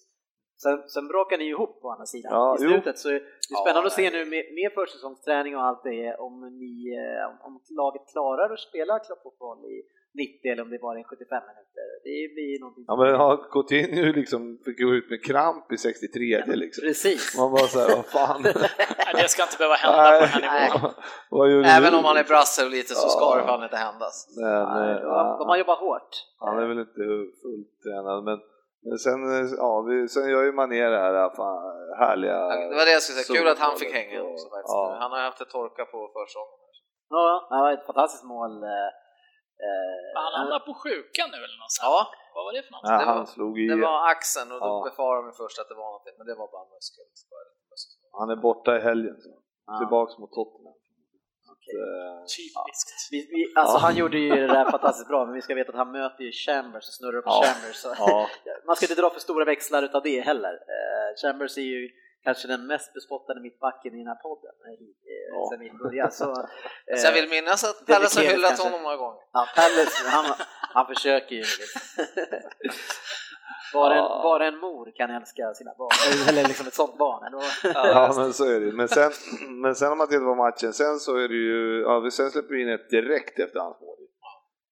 Sen, 0.62 0.88
sen 0.94 1.04
brakar 1.08 1.38
ni 1.38 1.44
ju 1.44 1.50
ihop 1.50 1.80
på 1.82 1.90
andra 1.90 2.06
sidan 2.06 2.32
Ja, 2.32 2.56
i 2.58 2.62
jo. 2.62 2.68
slutet, 2.70 2.98
så 2.98 3.08
det 3.08 3.14
är 3.16 3.22
Ja, 3.50 3.58
spännande 3.64 3.86
att 3.86 3.92
se 4.00 4.10
nu 4.10 4.22
med, 4.34 4.44
med 4.58 4.68
försäsongsträning 4.78 5.56
och 5.56 5.64
allt 5.68 5.82
det, 5.84 6.14
om, 6.26 6.34
ni, 6.62 6.74
eh, 7.02 7.28
om, 7.30 7.36
om 7.46 7.52
laget 7.80 8.04
klarar 8.12 8.48
att 8.54 8.60
spela 8.68 8.98
kloppfotboll 8.98 9.60
i 9.74 9.76
90 10.16 10.52
eller 10.52 10.62
om 10.62 10.70
det 10.70 10.78
bara 10.86 10.98
är 10.98 11.04
75 11.04 11.42
minuter. 11.50 11.84
Det 12.08 12.34
blir 12.34 12.60
någonting 12.60 12.84
Ja, 12.90 12.94
men 13.00 13.08
ja, 13.20 13.26
Coutinho 13.52 14.12
liksom 14.20 14.40
fick 14.64 14.78
gå 14.84 14.88
ut 14.98 15.10
med 15.12 15.20
kramp 15.30 15.72
i 15.72 15.76
63 15.78 16.42
liksom. 16.62 16.82
Precis. 16.88 17.22
Man 17.38 17.48
bara 17.54 17.66
såhär, 17.74 17.88
vad 17.96 18.06
fan. 18.16 18.40
Nej, 18.42 19.22
det 19.22 19.28
ska 19.34 19.42
inte 19.48 19.58
behöva 19.62 19.74
hända 19.84 20.02
på 20.20 20.24
den 20.36 20.48
här 20.50 20.58
Nej. 20.58 20.70
nivån. 21.50 21.64
Även 21.76 21.90
du? 21.92 21.98
om 21.98 22.04
han 22.10 22.16
är 22.22 22.26
brasse 22.32 22.60
och 22.66 22.70
lite 22.78 22.92
så 23.02 23.08
ska 23.14 23.24
Ja. 23.30 23.36
det 23.38 23.44
fan 23.50 23.62
inte 23.68 23.80
händas. 23.88 24.14
Men, 24.42 24.62
Nej, 24.76 24.90
eh, 24.90 25.00
de, 25.02 25.08
har- 25.16 25.38
de 25.40 25.44
har 25.50 25.56
jobbat 25.62 25.78
hårt. 25.86 26.10
Han 26.46 26.58
är 26.62 26.66
väl 26.70 26.78
inte 26.86 27.02
fullt 27.42 27.70
tränad, 27.84 28.18
men, 28.28 28.38
men 28.88 28.98
sen, 29.06 29.18
ja, 29.64 29.70
vi, 29.88 30.08
sen 30.14 30.30
gör 30.32 30.42
ju 30.48 30.52
Mané 30.60 30.82
det 30.94 31.00
här 31.06 31.14
eh, 31.24 31.30
fan, 31.38 31.58
härliga... 32.02 32.38
Det 32.70 32.76
var 32.80 32.84
det 32.88 32.92
jag 32.98 33.02
skulle 33.02 33.18
säga, 33.22 33.38
kul 33.38 33.48
att 33.54 33.58
han 33.66 33.74
fick 33.82 33.92
hänga 34.00 34.16
och- 34.22 34.30
också 34.32 34.46
faktiskt. 34.54 34.76
Ja. 34.80 34.96
Han 35.02 35.10
har 35.12 35.18
ju 35.20 35.24
haft 35.30 35.40
ett 35.44 35.50
torka 35.58 35.84
på 35.92 35.98
försäsongen. 36.16 36.60
Ja, 37.16 37.26
det 37.50 37.56
var 37.64 37.72
ett 37.72 37.86
fantastiskt 37.90 38.24
mål. 38.34 38.52
Eh, 39.64 40.06
Han 40.24 40.32
hamnade 40.40 40.64
på 40.68 40.74
sjukan 40.84 41.26
nu 41.34 41.38
eller 41.46 41.58
någonstans. 41.62 41.86
Ja, 41.90 41.98
Vad 42.34 42.42
var 42.46 42.52
det 42.56 42.62
för 42.66 42.72
något? 42.74 42.80
Ja, 42.90 42.98
det 43.00 43.06
var- 43.06 43.14
han 43.20 43.26
slog 43.34 43.52
i... 43.62 43.66
det 43.72 43.80
var 43.88 43.98
axeln 44.14 44.48
och 44.54 44.60
då 44.66 44.70
Ja. 44.74 44.76
befarade 44.90 45.22
de 45.28 45.32
först 45.42 45.56
att 45.62 45.68
det 45.72 45.78
var 45.82 45.88
någonting, 45.92 46.14
men 46.18 46.26
det 46.30 46.34
var 46.42 46.48
bara 46.56 46.66
muskel. 46.74 47.04
Han 48.20 48.28
är 48.34 48.38
borta 48.48 48.70
i 48.78 48.80
helgen, 48.88 49.16
så. 49.24 49.30
ja. 49.66 49.78
tillbaks 49.80 50.12
mot 50.20 50.32
Tottenham. 50.38 50.74
Eh, 51.76 52.18
Typiskt. 52.36 52.90
Vi, 53.12 53.18
vi, 53.34 53.40
alltså 53.60 53.76
Ja. 53.76 53.80
han 53.86 53.96
gjorde 53.96 54.18
ju 54.18 54.28
det 54.30 54.46
där 54.46 54.70
fantastiskt 54.70 55.08
bra, 55.08 55.24
men 55.26 55.34
vi 55.34 55.42
ska 55.42 55.54
veta 55.54 55.70
att 55.72 55.76
han 55.84 55.92
möter 55.92 56.24
ju 56.24 56.32
Chambers 56.32 56.84
och 56.88 56.94
snurrar 56.98 57.20
på 57.22 57.28
Ja. 57.30 57.42
Chambers. 57.44 57.76
Så. 57.76 57.94
Ja, 57.98 58.28
Man 58.66 58.76
ska 58.76 58.84
inte 58.86 59.00
dra 59.02 59.10
för 59.10 59.20
stora 59.20 59.44
växlar 59.44 59.82
utav 59.82 60.02
det 60.02 60.20
heller. 60.20 60.54
Eh, 60.54 61.08
Chambers 61.22 61.58
är 61.58 61.62
ju 61.62 61.90
kanske 62.26 62.44
den 62.54 62.62
mest 62.72 62.88
bespottade 62.98 63.38
mittbacken 63.46 63.90
i 63.94 63.98
den 64.02 64.06
här 64.12 64.20
podden 64.28 64.54
eh, 64.66 64.76
i- 64.86 64.96
eh, 65.12 65.28
Ja. 65.34 65.40
sen 65.50 65.60
vi 65.64 65.70
började. 65.84 66.10
Så, 66.20 66.24
eh, 66.90 66.96
Så 67.00 67.02
jag 67.08 67.14
vill 67.18 67.28
minnas 67.36 67.60
att 67.68 67.78
Pelle 67.86 68.06
har 68.16 68.22
hyllat 68.32 68.48
kanske. 68.50 68.66
honom 68.66 68.82
några 68.86 68.96
gånger. 69.02 69.20
ja, 69.36 69.42
Pelles, 69.58 69.92
han, 70.16 70.24
han 70.76 70.86
försöker 70.92 71.34
ju. 71.42 71.44
Bara 73.72 73.92
en, 73.94 73.98
Ja. 73.98 74.20
bara 74.22 74.46
en 74.46 74.58
mor 74.58 74.92
kan 74.96 75.10
älska 75.10 75.54
sina 75.54 75.72
barn, 75.78 76.28
eller 76.28 76.42
liksom 76.48 76.66
ett 76.66 76.74
sånt 76.74 76.98
barn. 76.98 77.22
Ja, 77.74 78.12
men 78.16 78.32
så 78.32 78.44
är 78.54 78.60
det. 78.60 78.72
Men 78.72 78.88
sen, 78.88 79.10
men 79.62 79.74
sen 79.74 79.92
om 79.92 79.98
man 79.98 80.08
tittar 80.08 80.24
på 80.32 80.34
matchen, 80.34 80.72
sen 80.72 80.96
så 80.98 81.16
är 81.16 81.28
det 81.28 81.34
ju, 81.50 81.80
ja, 81.86 82.00
vi 82.00 82.10
sen 82.10 82.30
släpper 82.30 82.54
vi 82.54 82.62
in 82.62 82.68
ett 82.68 82.90
direkt 82.90 83.38
efter 83.38 83.58
hans 83.60 83.80
mål. 83.80 83.96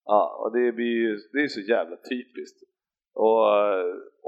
Ja, 0.04 0.22
och 0.40 0.52
det 0.58 0.72
blir 0.72 0.94
ju, 1.04 1.16
det 1.32 1.38
är 1.44 1.48
så 1.48 1.60
jävla 1.60 1.96
typiskt. 1.96 2.58
Och, 3.14 3.44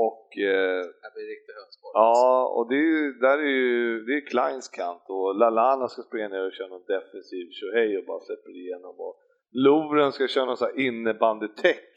och 0.06 0.26
eh, 0.38 0.80
Det 1.02 1.10
blir 1.14 1.28
riktigt 1.34 1.56
hönsgård. 1.60 1.90
ja, 1.94 2.52
och 2.56 2.68
det 2.68 2.74
är 2.74 2.88
ju, 2.94 3.12
där 3.12 3.38
är 3.38 3.52
ju, 3.64 4.04
det 4.06 4.12
är 4.12 4.26
Kleins 4.26 4.68
kant 4.68 5.02
och 5.08 5.36
Lalana 5.38 5.88
ska 5.88 6.02
springa 6.02 6.28
ner 6.28 6.46
och 6.46 6.52
köra 6.52 6.68
någon 6.68 6.84
defensiv 6.86 7.46
tjohej 7.50 7.98
och 7.98 8.04
bara 8.04 8.20
släpper 8.20 8.50
igenom 8.50 8.94
och 9.00 9.14
Lovren 9.52 10.12
ska 10.12 10.26
köra 10.28 10.44
någon 10.44 10.56
sån 10.56 10.68
här 10.68 10.80
innebandytäck 10.86 11.92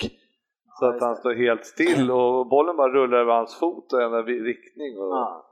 så 0.80 0.86
att 0.86 1.02
han 1.02 1.16
står 1.16 1.34
helt 1.34 1.66
still 1.66 2.12
och 2.12 2.48
bollen 2.48 2.78
bara 2.78 2.94
rullar 2.94 3.18
över 3.18 3.34
hans 3.34 3.60
fot 3.60 3.94
och 3.94 4.02
ändrar 4.02 4.24
riktning. 4.24 4.98
Och, 4.98 5.08
Ja. 5.08 5.46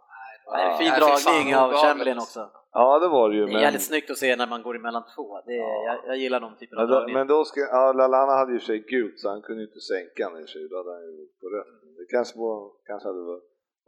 Ja. 0.46 0.60
En 0.60 0.78
fin 0.78 0.92
dragning 1.00 1.56
av. 1.56 1.72
Chamberlain 1.74 2.18
också. 2.18 2.50
Ja, 2.74 3.00
det 3.00 3.08
var 3.08 3.30
det 3.30 3.36
ju. 3.36 3.46
Det 3.46 3.52
är 3.52 3.54
Men... 3.54 3.62
jävligt 3.62 3.88
snyggt 3.92 4.10
att 4.12 4.18
se 4.18 4.36
när 4.36 4.48
man 4.48 4.62
går 4.62 4.76
emellan 4.76 5.04
två. 5.16 5.42
Det 5.46 5.54
är, 5.54 5.86
jag, 5.88 5.98
jag 6.08 6.18
gillar 6.18 6.40
de 6.40 6.56
typerna 6.56 6.82
av 6.82 6.90
Men 6.90 7.14
men 7.14 7.28
då 7.28 7.46
ska, 7.46 7.60
ja, 7.60 7.94
Lalana 7.94 8.34
hade 8.34 8.54
ju 8.54 8.60
sig 8.60 8.80
gult 8.80 9.20
så 9.20 9.30
han 9.30 9.42
kunde 9.42 9.62
ju 9.62 9.68
inte 9.68 9.80
sänka 9.94 10.30
den 10.30 10.44
i 10.44 10.48
sig, 10.48 10.62
då 10.70 10.76
hade 10.78 10.92
han 10.94 11.02
ju 11.02 11.28
på 11.42 11.46
rött. 11.56 11.74
Det 11.98 12.06
kanske, 12.16 12.40
var, 12.40 12.72
kanske 12.90 13.08
hade 13.10 13.24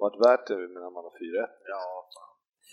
varit 0.03 0.19
värt 0.27 0.47
det 0.47 0.55
när 0.55 0.91
man 0.95 1.03
har 1.07 1.13
4-1. 1.45 1.47
Ja, 1.75 2.07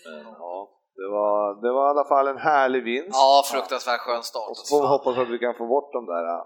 men, 0.05 0.33
ja 0.43 0.77
det, 0.99 1.07
var, 1.17 1.61
det 1.63 1.71
var 1.77 1.85
i 1.87 1.89
alla 1.89 2.07
fall 2.13 2.27
en 2.27 2.37
härlig 2.37 2.83
vinst. 2.83 3.17
Ja, 3.23 3.43
fruktansvärt 3.53 4.01
skön 4.05 4.23
start. 4.23 4.49
Och 4.49 4.57
så 4.57 4.63
får 4.71 4.81
vi 4.83 4.87
hoppas 4.95 5.17
att 5.17 5.29
vi 5.29 5.39
kan 5.39 5.53
få 5.61 5.67
bort 5.67 5.93
de 5.93 6.05
där 6.05 6.25
äh, 6.35 6.43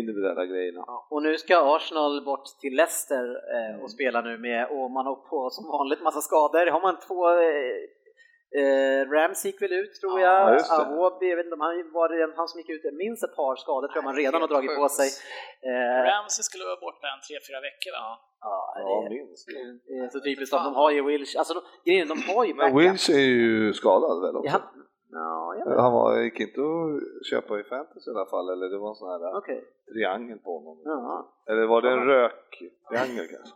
individuella 0.00 0.44
grejerna. 0.52 0.82
Ja, 0.86 1.06
och 1.10 1.22
nu 1.22 1.32
ska 1.38 1.54
Arsenal 1.76 2.24
bort 2.24 2.46
till 2.60 2.74
Leicester 2.80 3.24
eh, 3.54 3.66
Mm. 3.70 3.82
och 3.82 3.90
spela 3.90 4.20
nu 4.28 4.38
med, 4.38 4.62
och 4.74 4.90
man 4.96 5.06
har 5.06 5.16
på 5.30 5.50
som 5.50 5.64
vanligt 5.76 6.02
massa 6.02 6.20
skador. 6.28 6.66
Har 6.70 6.82
man 6.88 6.96
två 7.08 7.20
eh, 7.28 7.76
eh, 8.60 9.00
Rams 9.14 9.44
gick 9.46 9.62
väl 9.62 9.72
ut 9.72 9.92
tror 10.00 10.20
Ja, 10.20 10.54
jag. 10.54 10.80
Awobi, 10.80 11.26
jag 11.30 11.36
vet 11.36 11.46
inte 11.46 11.54
om 11.54 11.60
han 11.60 11.90
var 11.98 12.06
det 12.08 12.34
han 12.36 12.48
som 12.48 12.60
gick 12.60 12.70
ut, 12.70 12.82
minst 13.04 13.24
ett 13.24 13.36
par 13.36 13.56
skador 13.56 13.88
tror 13.88 13.98
jag 14.00 14.04
man 14.04 14.16
redan 14.16 14.40
har 14.40 14.48
dragit 14.48 14.76
på 14.80 14.88
sig. 14.88 15.08
Eh, 15.70 15.98
Ramsey 16.10 16.42
skulle 16.48 16.64
vara 16.64 16.80
borta 16.86 17.06
en 17.14 17.20
tre, 17.26 17.34
fyra 17.48 17.60
veckor 17.68 17.92
va? 17.98 18.06
ja, 18.40 18.58
Ja, 18.76 19.08
det, 19.08 19.14
minst. 19.14 19.46
det 19.88 19.94
är 20.04 20.08
så 20.08 20.20
typiskt 20.20 20.54
att 20.54 20.64
de 20.64 20.74
har 20.74 20.90
ju 20.90 21.00
Wilsh, 21.10 21.38
alltså 21.38 21.54
de, 21.54 21.60
grejen, 21.90 22.08
de 22.08 22.18
har 22.30 22.44
ju 22.44 22.54
Men. 22.54 22.76
Wilsh 22.76 23.10
är 23.10 23.26
ju 23.34 23.72
skadad 23.80 24.16
väl 24.24 24.36
också? 24.36 24.50
Ja, 24.52 24.60
ja, 25.24 25.54
jag 25.58 25.66
vet. 25.70 25.78
Han 25.84 25.92
var, 25.92 26.20
gick 26.26 26.40
inte 26.40 26.60
att 26.60 27.26
köpa 27.30 27.60
i 27.60 27.64
fantasy 27.64 28.10
i 28.10 28.14
alla 28.14 28.26
fall, 28.34 28.46
eller 28.52 28.66
det 28.72 28.78
var 28.78 28.88
en 28.88 28.94
sån 29.02 29.10
här 29.12 29.38
Okej. 29.40 29.60
triangel 29.92 30.38
på 30.46 30.50
honom. 30.58 30.76
Ja. 30.84 31.34
Eller 31.50 31.66
var 31.72 31.80
det 31.82 31.90
en 31.96 32.04
röktriangel 32.12 33.26
kanske? 33.34 33.54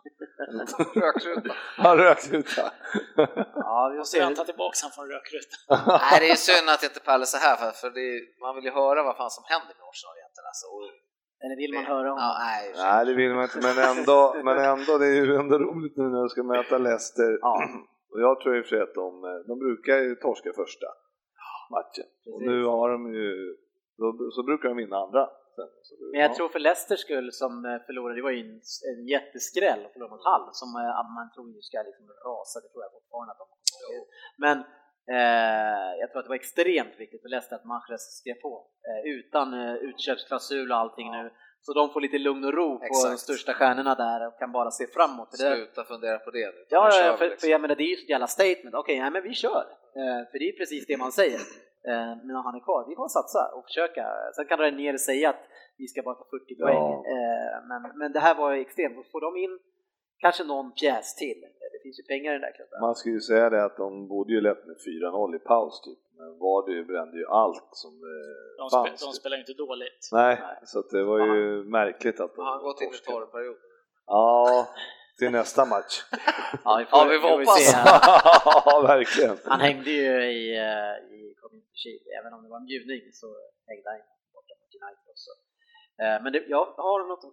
Rökruta. 1.05 1.53
Han 1.87 1.97
rökte 2.07 2.37
ut 2.37 2.51
där. 2.57 2.71
Ja, 3.69 3.79
vi 3.91 3.95
får 3.97 4.03
Måste 4.05 4.23
han 4.23 4.33
se. 4.35 4.41
ta 4.41 4.45
tillbaka 4.51 4.75
han 4.85 4.93
från 4.97 5.07
rökrutan? 5.15 5.59
Nej, 6.07 6.17
det 6.23 6.29
är 6.37 6.41
synd 6.51 6.67
att 6.75 6.83
inte 6.89 7.01
Palace 7.11 7.35
är 7.39 7.43
här, 7.49 7.57
för, 7.63 7.71
för 7.83 7.91
det, 7.99 8.09
man 8.45 8.53
vill 8.57 8.65
ju 8.71 8.73
höra 8.83 8.99
vad 9.09 9.15
fan 9.21 9.33
som 9.39 9.45
händer 9.53 9.73
med 9.79 9.85
Arsenal 9.91 10.15
egentligen. 10.21 10.49
Alltså. 10.53 10.67
Och, 10.75 10.85
Eller 11.45 11.57
vill 11.63 11.73
man 11.79 11.85
höra 11.95 12.09
om? 12.13 12.19
ja, 12.25 12.31
nej, 12.47 12.63
Nej, 12.85 13.01
det 13.09 13.15
vill 13.21 13.33
man 13.37 13.45
inte, 13.49 13.61
men 13.69 13.77
ändå, 13.93 14.19
men 14.47 14.57
ändå, 14.73 14.93
det 15.03 15.07
är 15.13 15.17
ju 15.21 15.35
ändå 15.43 15.57
roligt 15.67 15.95
nu 16.01 16.05
när 16.13 16.21
de 16.25 16.29
ska 16.35 16.43
möta 16.55 16.75
Leicester. 16.87 17.31
Ja. 17.49 17.55
Och 18.13 18.21
jag 18.27 18.35
tror 18.41 18.53
i 18.57 18.61
och 18.61 18.65
för 18.65 18.71
sig 18.75 18.83
att 18.87 18.95
de, 19.03 19.09
de 19.49 19.55
brukar 19.65 19.97
ju 20.07 20.15
torska 20.25 20.51
första 20.63 20.89
matchen. 21.71 22.07
Och 22.33 22.43
nu 22.43 22.65
har 22.65 22.89
de 22.95 23.15
ju, 23.15 23.57
då, 23.99 24.31
så 24.31 24.43
brukar 24.43 24.69
de 24.69 24.77
vinna 24.77 24.97
andra. 24.97 25.29
Men 26.13 26.21
jag 26.21 26.31
ja. 26.31 26.35
tror 26.35 26.49
för 26.49 26.59
Leicesters 26.59 27.01
skull 27.01 27.29
som 27.33 27.53
eh, 27.65 27.79
förlorade, 27.87 28.19
det 28.19 28.23
var 28.23 28.31
ju 28.31 28.41
en, 28.41 28.61
en 28.93 29.07
jätteskräll 29.15 29.81
att 29.87 29.93
förlora 29.93 30.11
mot 30.11 30.25
Hall 30.25 30.47
som 30.61 30.69
eh, 30.81 31.15
man 31.19 31.29
tror 31.35 31.47
ju 31.55 31.61
ska 31.69 31.79
liksom 31.91 32.07
rasa, 32.29 32.57
det 32.61 32.69
tror 32.73 32.83
jag 32.85 32.93
fortfarande 32.99 33.33
att 33.33 33.43
de 33.43 33.47
kommer. 33.53 33.61
Men 34.45 34.57
eh, 35.17 35.91
jag 36.01 36.07
tror 36.09 36.19
att 36.19 36.27
det 36.27 36.35
var 36.37 36.45
extremt 36.45 36.95
viktigt 37.03 37.23
för 37.23 37.29
Leicester 37.29 37.57
att 37.57 37.71
Mahrez 37.73 38.05
skrev 38.21 38.37
på 38.47 38.53
eh, 38.89 39.03
utan 39.17 39.47
eh, 39.61 39.75
utköpsklausul 39.89 40.71
och 40.73 40.79
allting 40.79 41.11
nu. 41.11 41.25
Så 41.63 41.73
de 41.73 41.91
får 41.93 42.01
lite 42.01 42.19
lugn 42.19 42.45
och 42.45 42.53
ro 42.53 42.79
på 42.79 42.85
Exakt. 42.85 43.13
de 43.15 43.19
största 43.19 43.53
stjärnorna 43.55 43.95
där 43.95 44.27
och 44.27 44.39
kan 44.39 44.53
bara 44.53 44.71
se 44.71 44.87
framåt. 44.87 45.31
Det, 45.31 45.37
sluta 45.37 45.85
fundera 45.85 46.19
på 46.19 46.31
det 46.31 46.47
nu. 46.47 46.61
Ja, 46.69 46.91
ja 46.93 47.17
för, 47.17 47.25
liksom. 47.25 47.41
för 47.41 47.49
jag 47.55 47.61
menar 47.61 47.75
det 47.75 47.83
är 47.83 47.93
ju 47.97 48.03
ett 48.03 48.09
jävla 48.09 48.27
statement. 48.27 48.75
Okej, 48.75 49.01
nej, 49.01 49.11
men 49.11 49.23
vi 49.23 49.35
kör. 49.35 49.65
Eh, 50.01 50.21
för 50.31 50.39
det 50.39 50.49
är 50.49 50.57
precis 50.61 50.87
det 50.87 50.97
man 50.97 51.13
säger. 51.13 51.41
Eh, 51.91 52.11
men 52.25 52.33
när 52.37 52.43
han 52.49 52.55
är 52.55 52.65
kvar, 52.69 52.81
vi 52.89 52.95
kommer 52.95 53.09
satsa 53.09 53.43
och 53.57 53.65
försöka. 53.65 54.05
Sen 54.37 54.47
kan 54.47 54.59
Renier 54.59 54.97
säga 54.97 55.31
att 55.31 55.43
vi 55.79 55.87
ska 55.87 56.03
bara 56.03 56.15
ta 56.15 56.25
40 56.25 56.45
Ja. 56.59 56.67
poäng. 56.67 56.93
Eh, 57.15 57.57
men, 57.69 57.99
men 57.99 58.13
det 58.13 58.21
här 58.21 58.35
var 58.35 58.53
extremt. 58.53 58.95
Får 59.13 59.21
de 59.21 59.37
in 59.45 59.59
kanske 60.25 60.45
någon 60.45 60.73
pjäs 60.73 61.15
till, 61.15 61.41
det 61.73 61.81
finns 61.83 61.99
ju 62.01 62.05
pengar 62.13 62.31
i 62.31 62.35
den 62.39 62.41
där 62.41 62.55
klubben. 62.59 62.81
Man 62.81 62.95
skulle 62.95 63.15
ju 63.15 63.21
säga 63.21 63.51
det 63.51 63.65
att 63.65 63.77
de 63.77 64.09
borde 64.09 64.33
ju 64.33 64.41
lett 64.41 64.67
med 64.67 64.77
4-0 64.77 65.37
i 65.37 65.39
paus 65.39 65.81
typ. 65.85 65.99
Men 66.21 66.31
Vardy 66.43 66.85
brände 66.91 67.17
ju 67.23 67.27
allt 67.27 67.69
som 67.83 67.93
eh, 68.13 68.35
De, 68.59 68.71
spe, 68.71 69.07
de 69.07 69.13
spelar 69.21 69.37
ju 69.37 69.43
inte 69.47 69.53
dåligt. 69.67 70.03
Nej, 70.13 70.35
så 70.65 70.79
att 70.79 70.91
det 70.91 71.05
var 71.05 71.19
ju 71.19 71.65
märkligt 71.65 72.21
att 72.21 72.35
de 72.35 72.41
Har 72.45 72.53
han 72.53 72.63
gått 72.63 72.81
in 72.81 72.89
i 72.89 72.99
torrperioden? 73.11 73.63
Ja, 74.07 74.69
till 75.19 75.31
nästa 75.41 75.63
match. 75.75 75.95
Ja, 76.65 76.73
vi 76.81 76.87
Ja, 76.91 77.05
vi 77.13 77.19
får 77.19 77.29
får 77.29 77.39
hoppas. 77.39 77.73
ja, 78.67 78.81
verkligen. 78.95 79.37
Han 79.53 79.61
hängde 79.61 79.91
ju 79.91 80.09
i, 80.41 80.43
eh, 80.69 80.95
i 81.17 81.21
Community 81.41 81.77
Shield, 81.83 82.05
även 82.19 82.31
om 82.35 82.41
det 82.45 82.51
var 82.53 82.61
en 82.63 82.69
bjudning 82.73 83.01
så 83.21 83.27
hängde 83.71 83.87
han 83.93 84.01
borta 84.37 84.53
mot 84.61 84.73
United 84.81 85.07
också. 85.15 85.31
Eh, 86.03 86.17
Men 86.23 86.33
det, 86.33 86.41
jag 86.55 86.65
har 86.87 86.99
något 87.13 87.25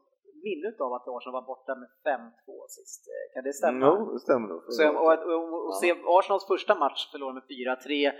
minne 0.47 0.69
av 0.85 0.93
att 0.93 1.07
Arsenal 1.07 1.33
var 1.39 1.45
borta 1.53 1.71
med 1.81 1.89
5-2 2.05 2.67
sist. 2.77 3.01
Kan 3.33 3.43
det 3.43 3.53
stämma? 3.53 3.85
Jo, 3.85 4.13
det 4.13 4.19
stämmer 4.19 4.47
nog. 4.47 4.61
Så, 4.67 4.89
och, 4.89 5.13
och, 5.13 5.53
och, 5.53 5.67
och 5.67 5.75
se 5.81 5.89
Arsenals 6.17 6.47
första 6.53 6.75
match 6.75 7.11
förlora 7.11 7.33
med 7.33 7.43
4-3 7.43 8.11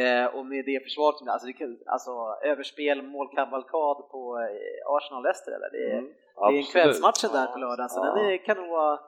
eh, 0.00 0.26
och 0.36 0.46
med 0.46 0.64
det 0.70 0.78
försvaret 0.86 1.16
som 1.18 1.28
alltså, 1.28 1.46
det 1.46 1.52
kan, 1.52 1.78
alltså 1.86 2.10
överspel, 2.52 3.02
målkavalkad 3.02 3.96
på 4.12 4.22
eh, 4.44 4.92
Arsenal-Leicester 4.96 5.52
eller? 5.56 5.70
Det, 5.76 5.84
är- 5.92 5.98
Mm, 5.98 6.04
det 6.36 6.44
är 6.44 6.48
en 6.52 6.58
absolut. 6.58 6.72
kvällsmatchen 6.72 7.30
där 7.38 7.46
på 7.52 7.58
lördag 7.58 7.90
så 7.90 8.00
Ja. 8.06 8.14
den 8.22 8.38
kan 8.46 8.56
nog 8.56 8.70
vara 8.70 8.98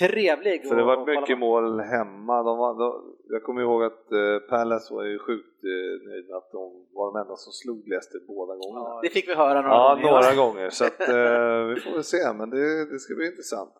trevlig. 0.00 0.68
För 0.68 0.76
det 0.76 0.84
var 0.84 1.20
mycket 1.20 1.38
mål 1.38 1.80
hemma. 1.80 2.36
De 2.48 2.58
var, 2.58 2.72
de, 2.82 3.16
jag 3.34 3.42
kommer 3.42 3.60
ihåg 3.62 3.80
att 3.90 4.12
eh, 4.12 4.38
Palace 4.50 4.94
var 4.94 5.04
ju 5.04 5.18
sjukt 5.18 5.58
eh, 5.72 6.08
nöjd 6.08 6.24
med 6.28 6.36
att 6.36 6.50
de 6.52 6.62
var 6.96 7.04
de 7.12 7.20
enda 7.22 7.36
som 7.36 7.52
slog 7.52 7.88
Leicester 7.88 8.18
båda 8.28 8.52
gångerna. 8.62 9.00
Det 9.02 9.08
fick 9.08 9.28
vi 9.28 9.34
höra 9.34 9.58
några 9.62 9.74
Ja, 9.74 9.88
gånger. 9.94 10.10
några 10.10 10.34
gånger. 10.42 10.70
Så 10.70 10.84
att, 10.84 11.00
eh, 11.00 11.60
vi 11.72 11.76
får 11.84 11.92
väl 11.92 12.04
se, 12.14 12.32
men 12.40 12.50
det, 12.50 12.90
det 12.92 12.98
ska 12.98 13.14
bli 13.14 13.26
intressant. 13.26 13.74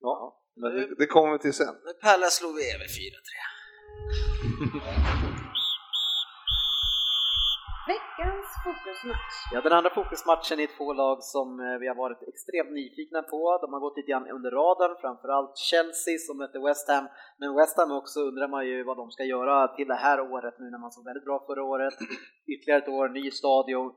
Ja, 0.00 0.16
men 0.56 0.74
det, 0.74 0.94
det 0.98 1.06
kommer 1.06 1.32
vi 1.32 1.38
till 1.38 1.52
sen. 1.52 1.74
Palace 2.02 2.30
slog 2.40 2.52
vi 2.58 2.62
över 2.74 2.88
4-3. 2.96 3.00
Veckans 7.90 8.48
fokusmatch. 8.66 9.36
Ja, 9.52 9.58
den 9.66 9.76
andra 9.78 9.90
fokusmatchen 10.00 10.58
är 10.64 10.70
två 10.78 10.88
lag 11.02 11.18
som 11.34 11.48
eh, 11.66 11.76
vi 11.82 11.86
har 11.90 11.98
varit 12.04 12.22
extremt 12.32 12.72
nyfikna 12.80 13.20
på. 13.32 13.40
De 13.62 13.68
har 13.74 13.80
gått 13.84 13.96
lite 13.98 14.10
grann 14.10 14.30
under 14.36 14.50
radarn, 14.60 14.94
framförallt 15.04 15.54
Chelsea 15.68 16.16
som 16.26 16.34
möter 16.42 16.60
West 16.68 16.86
Ham. 16.92 17.06
Men 17.40 17.50
West 17.58 17.76
Ham 17.80 17.92
också 18.00 18.18
undrar 18.28 18.48
man 18.54 18.62
ju 18.70 18.76
vad 18.88 18.96
de 19.02 19.06
ska 19.14 19.24
göra 19.34 19.56
till 19.76 19.88
det 19.92 20.00
här 20.06 20.18
året 20.34 20.54
nu 20.60 20.66
när 20.70 20.82
man 20.84 20.92
såg 20.92 21.04
väldigt 21.10 21.28
bra 21.28 21.36
förra 21.48 21.64
året. 21.72 21.94
Ytterligare 22.52 22.82
ett 22.82 22.94
år, 22.98 23.06
ny 23.18 23.24
stadion. 23.40 23.88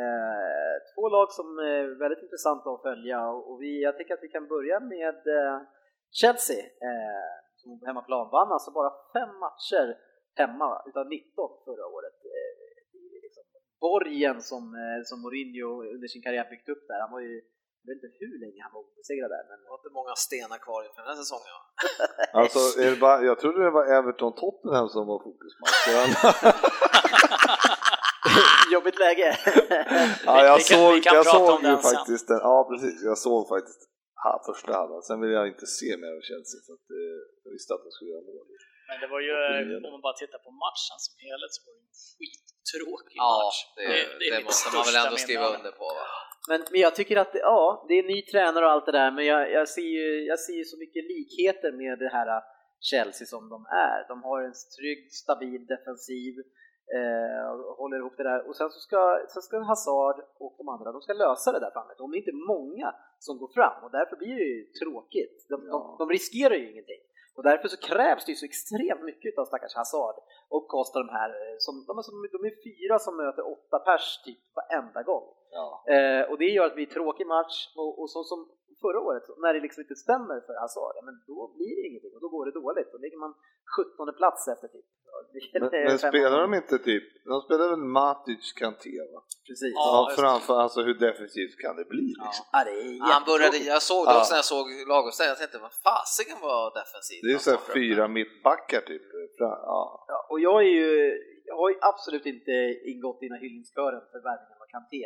Eh, 0.00 0.74
två 0.92 1.04
lag 1.16 1.28
som 1.38 1.48
är 1.72 1.84
väldigt 2.02 2.22
intressanta 2.26 2.66
att 2.70 2.82
följa 2.88 3.20
och 3.48 3.56
vi, 3.62 3.82
jag 3.86 3.94
tycker 3.96 4.14
att 4.14 4.26
vi 4.26 4.34
kan 4.36 4.46
börja 4.54 4.76
med 4.94 5.18
eh, 5.36 5.56
Chelsea 6.20 6.62
eh, 6.88 7.32
som 7.60 7.80
på 7.80 7.86
hemmaplan 7.86 8.30
vann 8.36 8.52
alltså 8.52 8.70
bara 8.78 8.90
fem 9.16 9.32
matcher 9.44 9.86
hemma 10.40 10.68
utav 10.88 11.04
19 11.06 11.50
förra 11.66 11.86
året. 11.96 12.16
Borgen 13.86 14.36
som, 14.50 14.62
eh, 14.82 14.98
som 15.08 15.16
Mourinho 15.24 15.70
under 15.94 16.08
sin 16.14 16.22
karriär 16.26 16.46
byggt 16.52 16.68
upp 16.74 16.82
där. 16.90 16.98
Han 17.04 17.12
var 17.16 17.22
ju, 17.28 17.34
jag 17.82 17.86
vet 17.90 17.96
inte 18.06 18.10
hur 18.24 18.34
länge 18.44 18.60
han 18.66 18.72
var 18.76 18.82
obesegrad 18.88 19.30
där 19.34 19.44
men 19.50 19.56
Det 19.62 19.68
var 19.72 19.78
inte 19.82 19.92
många 20.00 20.14
stenar 20.26 20.58
kvar 20.66 20.80
inför 20.86 21.00
den 21.04 21.10
här 21.12 21.20
säsongen. 21.24 21.52
va? 21.58 21.62
Alltså, 22.40 22.60
är 22.84 22.88
det 22.92 23.00
bara, 23.06 23.18
jag 23.30 23.36
trodde 23.42 23.58
det 23.66 23.74
var 23.78 23.84
Everton-Tottenham 23.98 24.86
som 24.94 25.02
var 25.10 25.18
fokusmatchen. 25.28 26.08
jobbigt 28.74 28.98
läge. 29.04 29.28
ja, 30.28 30.34
jag 30.48 30.56
Vi 30.60 30.62
kan- 30.70 30.78
såg, 30.78 30.94
vi 30.94 31.00
kan 31.06 31.14
jag 31.14 31.26
såg 31.26 31.60
ju 31.62 31.68
den 31.68 31.78
faktiskt 31.90 32.28
den. 32.28 32.40
Ja, 32.48 32.56
precis. 32.70 32.96
Jag 33.10 33.18
såg 33.18 33.48
faktiskt 33.54 33.80
ha, 34.24 34.32
första 34.48 34.70
halvan. 34.78 35.02
Sen 35.02 35.20
vill 35.22 35.30
jag 35.38 35.46
inte 35.52 35.66
se 35.78 35.90
mer 36.02 36.12
av 36.18 36.22
Chelsea 36.28 36.58
för 36.66 36.72
att 36.78 36.88
eh, 37.00 37.18
jag 37.44 37.50
visste 37.56 37.70
att 37.74 37.82
de 37.86 37.90
skulle 37.96 38.10
göra 38.14 38.24
mål. 38.30 38.46
Men 38.90 38.96
det 39.02 39.08
var 39.14 39.20
ju, 39.26 39.32
om 39.86 39.92
man 39.96 40.02
bara 40.08 40.16
tittar 40.22 40.38
på 40.46 40.50
matchen 40.66 40.96
som 41.06 41.14
helhet 41.26 41.52
så 41.56 41.60
var 41.66 41.72
det 41.76 41.82
en 41.90 41.96
skittråkig 42.12 43.16
Ja, 43.26 43.32
match. 43.44 43.60
det, 43.76 43.86
det, 44.20 44.28
mitt 44.36 44.44
måste 44.48 44.66
man 44.76 44.84
väl 44.88 44.98
ändå 45.04 45.16
skriva 45.24 45.44
minne. 45.46 45.58
under 45.58 45.72
på. 45.80 45.86
Va? 45.98 46.06
Men, 46.50 46.60
men 46.72 46.80
jag 46.86 46.92
tycker 46.98 47.16
att, 47.24 47.32
ja, 47.50 47.84
det 47.88 47.94
är 48.00 48.02
ny 48.14 48.18
tränare 48.32 48.64
och 48.66 48.72
allt 48.74 48.86
det 48.90 48.96
där, 49.00 49.10
men 49.16 49.24
jag, 49.32 49.42
jag, 49.58 49.66
ser 49.74 49.88
ju, 49.98 50.06
jag 50.30 50.38
ser 50.46 50.56
ju 50.60 50.64
så 50.72 50.76
mycket 50.84 51.02
likheter 51.14 51.70
med 51.82 51.94
det 52.04 52.10
här 52.16 52.28
Chelsea 52.90 53.26
som 53.34 53.42
de 53.54 53.58
är. 53.88 53.98
De 54.08 54.14
har 54.28 54.38
en 54.48 54.54
trygg, 54.78 55.00
stabil 55.22 55.60
defensiv. 55.74 56.34
Eh, 56.98 57.50
och 57.52 57.76
håller 57.82 57.96
ihop 57.96 58.16
det 58.16 58.22
där 58.22 58.40
och 58.48 58.56
sen 58.56 58.70
så 58.70 58.80
ska, 58.80 59.00
sen 59.32 59.42
ska 59.42 59.54
Hazard 59.72 60.18
och 60.42 60.54
de 60.58 60.68
andra, 60.74 60.92
de 60.92 61.00
ska 61.02 61.12
lösa 61.12 61.52
det 61.52 61.60
där 61.64 61.70
framme. 61.70 61.92
De 61.98 62.12
är 62.14 62.16
inte 62.22 62.32
många 62.54 62.88
som 63.18 63.38
går 63.38 63.50
fram 63.58 63.84
och 63.84 63.90
därför 63.98 64.16
blir 64.16 64.34
det 64.40 64.48
ju 64.54 64.64
tråkigt. 64.82 65.36
De, 65.48 65.56
Ja. 65.66 65.96
de, 65.98 66.04
de 66.04 66.12
riskerar 66.18 66.54
ju 66.54 66.70
ingenting. 66.72 67.02
Och 67.36 67.42
därför 67.42 67.68
så 67.68 67.76
krävs 67.76 68.24
det 68.24 68.32
ju 68.32 68.36
så 68.36 68.44
extremt 68.44 69.02
mycket 69.02 69.38
av 69.38 69.44
stackars 69.44 69.74
Hazard 69.74 70.16
och 70.48 70.68
Costa 70.68 70.98
de 70.98 71.08
här, 71.08 71.30
eh, 71.30 71.56
som, 71.58 71.84
de, 71.86 71.98
är 71.98 72.02
som, 72.02 72.14
de 72.32 72.44
är 72.50 72.54
fyra 72.68 72.98
som 72.98 73.16
möter 73.16 73.52
åtta 73.54 73.78
pers 73.78 74.22
typ 74.24 74.38
varenda 74.54 75.02
gång. 75.02 75.26
Ja. 75.50 75.84
Eh, 75.94 76.22
och 76.30 76.38
det 76.38 76.44
gör 76.44 76.64
att 76.64 76.72
det 76.72 76.80
blir 76.82 76.86
tråkig 76.86 77.26
match 77.26 77.56
och, 77.76 78.00
och 78.00 78.10
så 78.10 78.24
som 78.24 78.48
förra 78.84 79.00
året, 79.08 79.24
när 79.44 79.54
det 79.54 79.60
liksom 79.66 79.80
inte 79.84 79.96
stämmer 80.06 80.36
för 80.46 80.54
Hazard, 80.62 80.96
men 81.08 81.14
då 81.30 81.38
blir 81.56 81.74
det 81.78 81.84
ingenting 81.88 82.12
och 82.16 82.22
då 82.24 82.28
går 82.34 82.44
det 82.48 82.54
dåligt. 82.62 82.88
Då 82.92 82.98
ligger 83.04 83.18
man 83.24 83.32
17 83.76 84.14
plats 84.20 84.42
efter 84.52 84.68
typ. 84.68 84.86
Men, 85.52 85.70
men 85.88 85.98
spelar 85.98 86.38
de 86.44 86.54
inte 86.54 86.78
typ, 86.78 87.04
de 87.24 87.40
spelar 87.46 87.68
väl 87.72 87.84
Matic 87.98 88.52
Kanté 88.52 88.94
va? 89.12 89.20
Precis. 89.48 89.72
Ja, 89.74 90.12
framför, 90.18 90.54
alltså 90.64 90.80
hur 90.82 90.94
defensivt 90.94 91.56
kan 91.64 91.76
det 91.76 91.86
bli? 91.94 92.06
Liksom? 92.24 92.44
Ja, 92.52 92.60
det 92.64 92.70
är 92.70 93.12
Han 93.16 93.24
började, 93.30 93.56
jag 93.74 93.82
såg 93.90 94.02
det 94.06 94.16
också 94.20 94.30
Ja. 94.30 94.34
när 94.34 94.42
jag 94.44 94.50
såg 94.54 94.66
laguppställningen, 94.92 95.36
jag 95.36 95.42
tänkte 95.42 95.58
vad 95.68 95.76
fasiken 95.88 96.38
var 96.48 96.62
defensivt. 96.80 97.22
Det 97.22 97.28
är 97.28 97.34
ju 97.36 97.40
han 97.40 97.46
så 97.46 97.50
här 97.50 97.58
startade 97.58 97.72
upp 97.72 97.80
fyra 97.80 98.04
mittbackar 98.18 98.80
typ. 98.90 99.06
Ja. 99.38 100.04
Ja, 100.12 100.18
och 100.30 100.40
jag 100.46 100.58
är 100.66 100.72
ju, 100.80 100.90
jag 101.50 101.56
har 101.60 101.68
ju 101.74 101.78
absolut 101.92 102.26
inte 102.34 102.54
ingått 102.92 103.18
i 103.22 103.24
den 103.28 103.34
här 103.36 103.44
hyllningskören 103.46 104.02
för 104.12 104.18
värvningen 104.28 104.58
av 104.64 104.68
Kanté. 104.76 105.02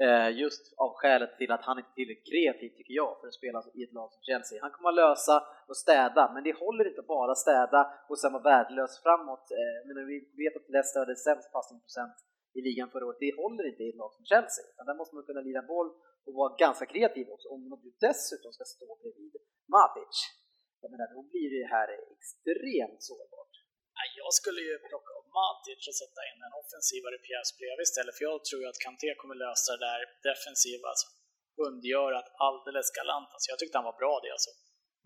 Eh, 0.00 0.30
just 0.42 0.74
av 0.84 0.90
skälet 1.00 1.32
till 1.38 1.52
att 1.52 1.64
han 1.68 1.78
inte 1.78 1.90
är 1.90 1.94
tillräckligt 1.94 2.30
kreativ 2.32 2.70
tycker 2.76 2.94
jag 3.02 3.12
för 3.20 3.26
att 3.28 3.40
spela 3.40 3.58
i 3.78 3.82
ett 3.86 3.96
lag 3.98 4.08
som 4.12 4.22
Chelsea. 4.28 4.62
Han 4.64 4.74
kommer 4.74 4.88
att 4.88 5.02
lösa 5.04 5.36
och 5.68 5.76
städa, 5.84 6.22
men 6.34 6.44
det 6.44 6.54
håller 6.64 6.84
inte 6.88 7.00
att 7.00 7.14
bara 7.18 7.34
städa 7.34 7.80
och 8.08 8.18
sen 8.18 8.32
vara 8.32 8.42
värdelös 8.52 9.02
framåt. 9.02 9.46
Eh, 9.58 9.78
men 9.86 10.06
vi 10.10 10.16
vet 10.42 10.56
att 10.58 10.68
Leicester 10.74 11.00
hade 11.04 11.16
sämst 11.16 11.52
passningsprocent 11.56 12.16
i 12.58 12.60
ligan 12.66 12.90
förra 12.92 13.06
året. 13.06 13.24
Det 13.26 13.40
håller 13.42 13.64
inte 13.70 13.82
i 13.82 13.88
ett 13.92 14.02
lag 14.02 14.12
som 14.16 14.24
Chelsea. 14.32 14.64
Utan 14.72 14.86
där 14.88 14.96
måste 15.00 15.14
man 15.16 15.24
kunna 15.28 15.42
lira 15.48 15.62
boll 15.72 15.90
och 16.26 16.34
vara 16.40 16.50
ganska 16.64 16.86
kreativ 16.92 17.26
också. 17.34 17.48
Om 17.54 17.60
du 17.84 17.90
dessutom 18.06 18.50
ska 18.52 18.64
stå 18.64 18.88
bredvid 19.02 19.34
Matic, 19.74 20.14
jag 20.82 20.90
menar, 20.92 21.06
då 21.16 21.20
blir 21.32 21.48
det 21.58 21.66
här 21.76 21.88
extremt 22.14 23.02
sårbart. 23.10 23.52
Jag 24.22 24.32
skulle 24.38 24.60
ju 24.68 24.74
plocka 24.90 25.12
upp 25.18 25.28
Matic 25.38 25.80
och 25.90 25.96
sätta 26.02 26.20
in 26.30 26.38
en 26.72 26.82
offensivare 26.82 27.16
pjäs 27.26 27.48
bredvid 27.58 27.86
istället, 27.88 28.14
för 28.16 28.24
jag 28.30 28.36
tror 28.46 28.60
ju 28.62 28.68
att 28.72 28.84
Kanté 28.86 29.08
kommer 29.20 29.36
lösa 29.46 29.70
det 29.76 29.82
där 29.90 30.00
defensiva, 30.28 30.86
alltså 30.92 31.08
alldeles 32.48 32.88
galant. 32.98 33.30
Alltså, 33.34 33.46
jag 33.52 33.58
tyckte 33.58 33.78
han 33.78 33.90
var 33.90 33.98
bra 34.02 34.14
det 34.24 34.30
alltså. 34.36 34.50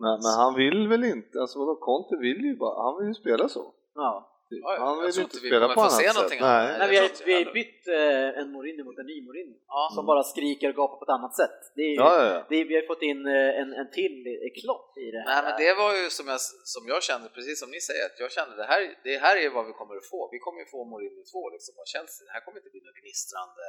Men, 0.03 0.15
men 0.23 0.33
han 0.43 0.53
vill 0.61 0.81
väl 0.93 1.03
inte, 1.15 1.35
alltså 1.41 1.55
vadå, 1.61 1.75
Conte 1.87 2.15
vill 2.27 2.41
ju 2.49 2.53
bara, 2.63 2.75
han 2.85 2.93
vill 2.97 3.07
ju 3.13 3.17
spela 3.23 3.45
så. 3.57 3.63
Ja. 3.93 4.13
Typ. 4.49 4.61
Han 4.65 4.97
jag 4.97 5.05
vill 5.07 5.19
inte 5.27 5.39
vi 5.43 5.49
spela 5.51 5.65
kommer 5.65 5.75
på 5.81 5.85
annat 5.89 6.01
se 6.01 6.09
sätt. 6.19 6.41
Nej. 6.51 6.65
Nej, 6.79 6.87
vi 6.93 6.97
har, 7.03 7.09
vi 7.29 7.33
har 7.39 7.45
bytt 7.59 7.83
eh, 7.99 8.39
en 8.39 8.47
Mourinho 8.55 8.83
mot 8.87 8.97
en 9.01 9.07
ny 9.11 9.17
Mourinho 9.27 9.55
Ja. 9.75 9.83
som 9.95 10.03
bara 10.11 10.23
skriker 10.33 10.67
och 10.71 10.77
gapar 10.81 10.97
på 11.01 11.05
ett 11.07 11.15
annat 11.17 11.35
sätt. 11.41 11.59
Det 11.77 11.85
är, 11.91 11.95
Ja, 12.03 12.09
ja, 12.19 12.25
ja. 12.33 12.39
Det 12.49 12.55
är, 12.61 12.65
vi 12.71 12.75
har 12.79 12.85
fått 12.91 13.03
in 13.11 13.21
eh, 13.37 13.61
en, 13.61 13.69
en 13.81 13.89
till 13.99 14.17
klopp 14.61 14.89
i 15.05 15.07
det 15.15 15.21
här. 15.23 15.29
Nej 15.33 15.41
men 15.45 15.53
det 15.63 15.71
var 15.81 15.91
ju 15.99 16.05
som 16.17 16.25
jag, 16.33 16.39
som 16.75 16.83
jag 16.93 16.99
kände, 17.09 17.25
precis 17.37 17.55
som 17.61 17.69
ni 17.75 17.79
säger, 17.89 18.03
att 18.09 18.17
jag 18.23 18.29
kände 18.37 18.53
det 18.61 18.67
här, 18.71 18.81
det 19.07 19.17
här 19.25 19.35
är 19.43 19.47
vad 19.57 19.65
vi 19.69 19.73
kommer 19.79 19.95
att 20.01 20.09
få. 20.13 20.19
Vi 20.35 20.39
kommer 20.45 20.59
ju 20.63 20.67
få 20.75 20.79
Mourinho 20.91 21.21
2 21.33 21.49
liksom 21.55 21.73
och 21.81 21.87
Chelsea. 21.93 22.21
Det 22.27 22.33
här 22.35 22.41
kommer 22.45 22.57
inte 22.61 22.71
bli 22.75 22.81
någon 22.87 22.97
gnistrande 23.01 23.65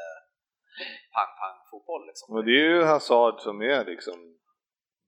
pang-pang-fotboll 1.17 2.03
liksom. 2.11 2.27
Men 2.35 2.43
det 2.49 2.57
är 2.63 2.69
ju 2.75 2.83
Hazard 2.93 3.37
som 3.47 3.57
är 3.75 3.81
liksom 3.93 4.19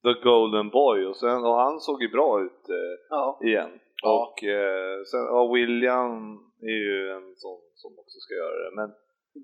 the 0.07 0.13
golden 0.29 0.67
boy 0.79 0.99
och, 1.11 1.17
sen, 1.17 1.41
och 1.49 1.57
han 1.65 1.81
såg 1.81 2.03
ju 2.03 2.09
bra 2.09 2.31
ut 2.47 2.63
eh, 2.79 2.97
Ja. 3.11 3.41
igen. 3.45 3.71
Ja. 4.03 4.11
Och 4.23 4.37
eh, 4.45 4.97
sen, 5.11 5.21
ja, 5.35 5.41
William 5.55 6.15
är 6.73 6.79
ju 6.87 7.11
en 7.17 7.29
sån 7.45 7.61
som 7.83 7.91
också 8.03 8.17
ska 8.25 8.35
göra 8.35 8.57
det. 8.65 8.73
Men 8.81 8.89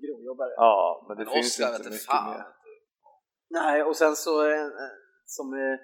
Grovjobbare. 0.03 0.53
ja, 0.57 1.05
men 1.07 1.17
det 1.17 1.25
Men 1.25 1.33
finns 1.33 1.59
Oscar 1.59 1.75
inte 1.77 1.89
mycket 1.89 2.05
fan. 2.05 2.29
mer. 2.31 2.45
Nej, 3.59 3.83
och 3.83 3.95
sen 4.01 4.15
så 4.25 4.33
eh, 4.51 4.65
eh, 4.83 4.95
som 5.25 5.47
eh, 5.53 5.77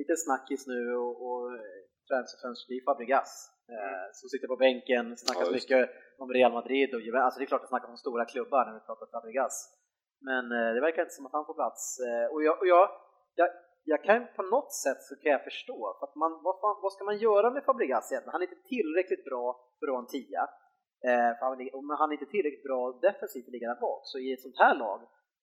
lite 0.00 0.14
snackis 0.26 0.66
nu 0.66 0.80
och, 1.04 1.14
och 1.26 1.42
eh, 1.54 1.80
transferfönster, 2.08 2.66
det 2.68 2.76
är 2.80 2.84
Fabregas. 2.88 3.30
Eh, 3.74 4.06
som 4.18 4.26
sitter 4.32 4.48
på 4.52 4.56
bänken, 4.66 5.04
snackas 5.16 5.48
Ja, 5.48 5.58
mycket 5.58 5.82
om 6.22 6.28
Real 6.38 6.52
Madrid 6.58 6.94
och 6.94 7.00
Juventus. 7.06 7.24
Alltså 7.24 7.38
det 7.38 7.44
är 7.44 7.52
klart 7.52 7.62
att 7.66 7.72
snackas 7.74 7.90
om 7.90 7.96
stora 8.06 8.24
klubbar 8.32 8.62
när 8.66 8.74
vi 8.78 8.80
pratar 8.88 9.06
Fabregas. 9.14 9.56
Men 10.28 10.44
eh, 10.58 10.70
det 10.74 10.80
verkar 10.86 11.02
inte 11.02 11.14
som 11.18 11.26
att 11.26 11.36
han 11.38 11.46
får 11.48 11.54
plats. 11.60 11.82
Eh, 12.08 12.26
och 12.32 12.40
jag, 12.46 12.54
och 12.60 12.66
jag, 12.74 12.84
jag, 13.40 13.48
jag 13.92 14.00
kan 14.08 14.20
på 14.38 14.42
något 14.54 14.72
sätt 14.84 15.00
så 15.08 15.12
kan 15.20 15.32
jag 15.36 15.44
förstå, 15.50 15.78
för 15.98 16.04
att 16.08 16.16
man, 16.22 16.32
vad, 16.46 16.56
fan, 16.62 16.76
vad 16.84 16.92
ska 16.94 17.02
man 17.10 17.18
göra 17.28 17.48
med 17.54 17.62
Fabregas 17.64 18.06
egentligen? 18.12 18.34
Han 18.34 18.42
är 18.42 18.48
inte 18.50 18.62
tillräckligt 18.74 19.24
bra 19.30 19.44
för 19.78 19.84
att 19.86 19.94
vara 19.96 20.04
en 20.06 20.14
tia. 20.16 20.42
Eh, 21.08 21.30
för 21.36 21.44
han, 21.48 21.60
är- 21.64 21.86
men 21.88 21.96
han 22.00 22.08
är 22.10 22.16
inte 22.18 22.30
tillräckligt 22.34 22.66
bra 22.70 22.80
defensivt 23.08 23.44
för 23.44 23.50
att 23.50 23.56
ligga 23.56 23.68
där 23.74 23.80
bak. 23.88 24.00
Så 24.10 24.16
i 24.24 24.26
ett 24.34 24.44
sånt 24.46 24.62
här 24.64 24.74
lag 24.84 25.00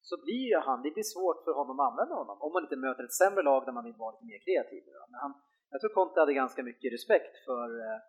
så 0.10 0.16
blir 0.26 0.44
ju 0.52 0.58
han, 0.68 0.80
det 0.86 0.92
blir 0.98 1.08
svårt 1.16 1.40
för 1.46 1.54
honom 1.60 1.76
att 1.80 1.88
använda 1.92 2.16
honom 2.22 2.38
om 2.46 2.52
man 2.54 2.64
inte 2.66 2.80
möter 2.88 3.04
ett 3.04 3.20
sämre 3.22 3.44
lag 3.50 3.62
där 3.66 3.76
man 3.78 3.86
vill 3.88 4.00
vara 4.04 4.12
lite 4.16 4.30
mer 4.32 4.42
kreativ. 4.48 4.84
Men 5.12 5.20
han, 5.24 5.32
jag 5.72 5.80
tror 5.82 5.92
Conte 5.98 6.20
hade 6.20 6.34
ganska 6.44 6.62
mycket 6.70 6.94
respekt 6.98 7.34
för, 7.48 7.68
eh, 7.86 8.00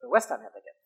för 0.00 0.06
West 0.14 0.30
Ham 0.30 0.40
helt 0.46 0.58
enkelt 0.60 0.77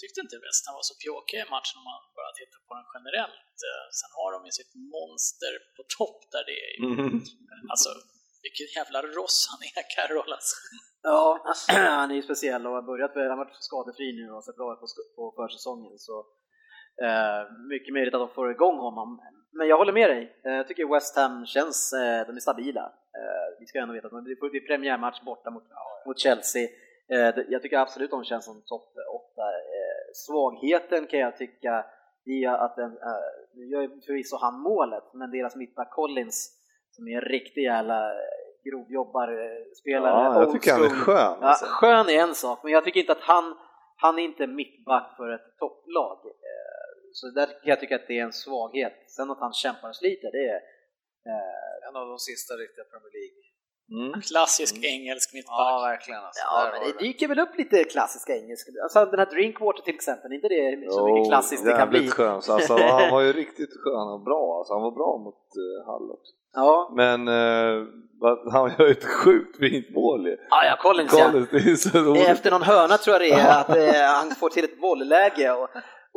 tyckte 0.00 0.18
inte 0.24 0.36
West 0.46 0.62
Ham 0.66 0.74
var 0.78 0.86
så 0.90 0.96
pjåkiga 1.02 1.40
i 1.46 1.48
matchen 1.56 1.76
om 1.80 1.86
man 1.92 2.00
bara 2.20 2.32
tittar 2.40 2.60
på 2.66 2.72
den 2.78 2.88
generellt. 2.94 3.54
Eh, 3.66 3.86
Sen 3.98 4.10
har 4.18 4.28
de 4.34 4.38
ju 4.48 4.52
sitt 4.60 4.72
monster 4.94 5.52
på 5.76 5.82
topp 5.98 6.20
där 6.34 6.44
det 6.50 6.58
är 6.68 6.74
Mm. 6.90 7.14
Alltså, 7.72 7.90
vilken 8.46 8.68
jävla 8.78 9.00
ross 9.18 9.38
han 9.50 9.60
är, 9.68 9.72
Carroll 9.94 10.32
alltså. 10.38 10.56
Ja, 11.10 11.24
han 12.00 12.10
är 12.12 12.16
ju 12.20 12.22
speciell 12.30 12.62
och 12.66 12.72
har 12.78 12.82
börjat, 12.92 13.12
han 13.14 13.32
har 13.34 13.42
varit 13.44 13.64
skadefri 13.68 14.08
nu 14.18 14.24
och 14.34 14.44
sett 14.44 14.60
bra 14.60 14.68
ut 14.72 14.80
på, 15.16 15.22
försäsongen. 15.38 15.98
Så, 16.08 16.16
eh, 17.06 17.40
mycket 17.72 17.92
möjligt 17.94 18.14
att 18.14 18.24
de 18.26 18.30
får 18.38 18.50
igång 18.56 18.78
honom. 18.88 19.08
Men 19.58 19.68
jag 19.68 19.78
håller 19.78 19.92
med 20.00 20.10
dig, 20.10 20.22
eh, 20.46 20.52
jag 20.52 20.68
tycker 20.68 20.94
West 20.94 21.16
Ham 21.16 21.46
känns, 21.46 21.92
eh, 21.92 22.26
de 22.26 22.36
är 22.36 22.40
stabila. 22.40 22.84
Eh, 23.18 23.46
vi 23.60 23.66
ska 23.66 23.78
ändå 23.78 23.94
veta 23.94 24.06
att 24.06 24.24
det 24.24 24.50
blir 24.52 24.66
premiärmatch 24.66 25.20
borta 25.22 25.50
mot, 25.50 25.64
mot 26.06 26.18
Chelsea. 26.20 26.68
Jag 27.48 27.62
tycker 27.62 27.78
absolut 27.78 28.10
de 28.10 28.24
känns 28.24 28.44
som 28.44 28.62
topp 28.62 28.88
8. 29.10 29.13
Svagheten 30.16 31.06
kan 31.06 31.20
jag 31.20 31.36
tycka 31.36 31.84
i 32.26 32.46
att 32.46 32.76
den, 32.76 32.90
eh, 32.90 33.24
nu 33.54 33.64
gör 33.66 33.82
ju 33.82 33.88
förvisso 34.06 34.36
han 34.36 34.60
målet, 34.60 35.04
men 35.14 35.30
deras 35.30 35.56
mittback 35.56 35.90
Collins 35.90 36.60
som 36.90 37.08
är 37.08 37.14
en 37.14 37.20
riktig 37.20 37.62
jävla 37.62 38.10
eh, 38.10 38.18
grovjobbarspelare. 38.64 40.24
Ja, 40.24 40.40
jag 40.40 40.52
tycker 40.52 40.72
han 40.72 40.84
är 40.84 40.88
skön. 40.88 41.38
Ja, 41.40 41.48
Alltså. 41.48 41.64
skön 41.68 42.08
är 42.08 42.18
en 42.22 42.34
sak, 42.34 42.58
men 42.62 42.72
jag 42.72 42.84
tycker 42.84 43.00
inte 43.00 43.12
att 43.12 43.20
han, 43.20 43.56
han 43.96 44.18
är 44.18 44.22
inte 44.22 44.46
mittback 44.46 45.16
för 45.16 45.28
ett 45.34 45.58
topplag. 45.58 46.18
Eh, 46.26 46.84
Så 47.12 47.30
där 47.30 47.46
kan 47.46 47.54
jag 47.72 47.80
tycka 47.80 47.94
att 47.96 48.06
det 48.08 48.18
är 48.18 48.24
en 48.24 48.32
svaghet. 48.32 48.96
Sen 49.16 49.30
att 49.30 49.38
han 49.40 49.52
kämpar 49.52 49.88
och 49.88 49.96
sliter, 49.96 50.30
det 50.32 50.44
är... 50.54 50.60
eh, 51.30 51.88
En 51.88 51.96
av 51.96 52.06
de 52.08 52.18
sista 52.18 52.54
riktiga 52.54 52.84
Premier 52.84 53.12
League. 53.18 53.40
Mm. 53.90 54.20
Klassisk 54.20 54.74
engelsk 54.84 55.30
Ja, 55.32 55.36
mittback. 55.36 55.82
verkligen 55.90 56.20
alltså. 56.24 56.42
Ja, 56.50 56.68
men 56.72 56.80
det 56.88 56.98
dyker 57.04 57.28
väl 57.28 57.38
upp 57.38 57.54
lite 57.58 57.84
klassiska 57.84 58.32
engelska. 58.36 58.70
Alltså 58.82 59.04
den 59.04 59.18
här 59.18 59.26
Drinkwater 59.26 59.82
till 59.82 59.94
exempel, 59.94 60.32
inte 60.32 60.48
det 60.48 60.86
så 60.90 61.00
Jo, 61.08 61.14
mycket 61.14 61.30
klassiskt 61.30 61.64
det 61.64 61.72
kan 61.72 61.88
bli? 61.90 62.08
skön. 62.08 62.42
Så 62.42 62.52
Alltså, 62.52 62.72
han 62.76 63.10
var 63.14 63.20
ju 63.20 63.32
riktigt 63.32 63.70
skön 63.84 64.08
och 64.14 64.20
bra. 64.24 64.58
Alltså, 64.58 64.74
han 64.74 64.82
var 64.82 64.90
bra 65.00 65.12
mot 65.24 65.34
uh, 65.64 65.92
Hull 65.92 66.10
också. 66.10 66.32
Ja, 66.56 66.92
Men 66.96 67.28
eh, 67.28 67.86
vad- 68.20 68.52
han 68.52 68.72
gör 68.78 68.86
ju 68.86 68.92
ett 68.92 69.04
sjukt 69.04 69.56
fint 69.58 69.90
mål 69.94 70.26
ju. 70.26 70.36
ja, 70.50 70.64
ja 70.64 70.76
Collins 70.82 71.12
ja. 71.18 71.24
Collins, 71.30 71.48
det 71.50 71.56
är 71.56 71.76
så 71.76 71.98
roligt. 71.98 72.28
Efter 72.28 72.50
någon 72.50 72.62
hörna 72.62 72.96
tror 72.96 73.14
jag 73.16 73.22
det 73.22 73.30
är, 73.40 73.60
att 73.60 73.76
eh, 73.76 74.14
han 74.18 74.30
får 74.34 74.48
till 74.48 74.64
ett 74.64 74.80
bollläge 74.80 75.50
och, 75.50 75.68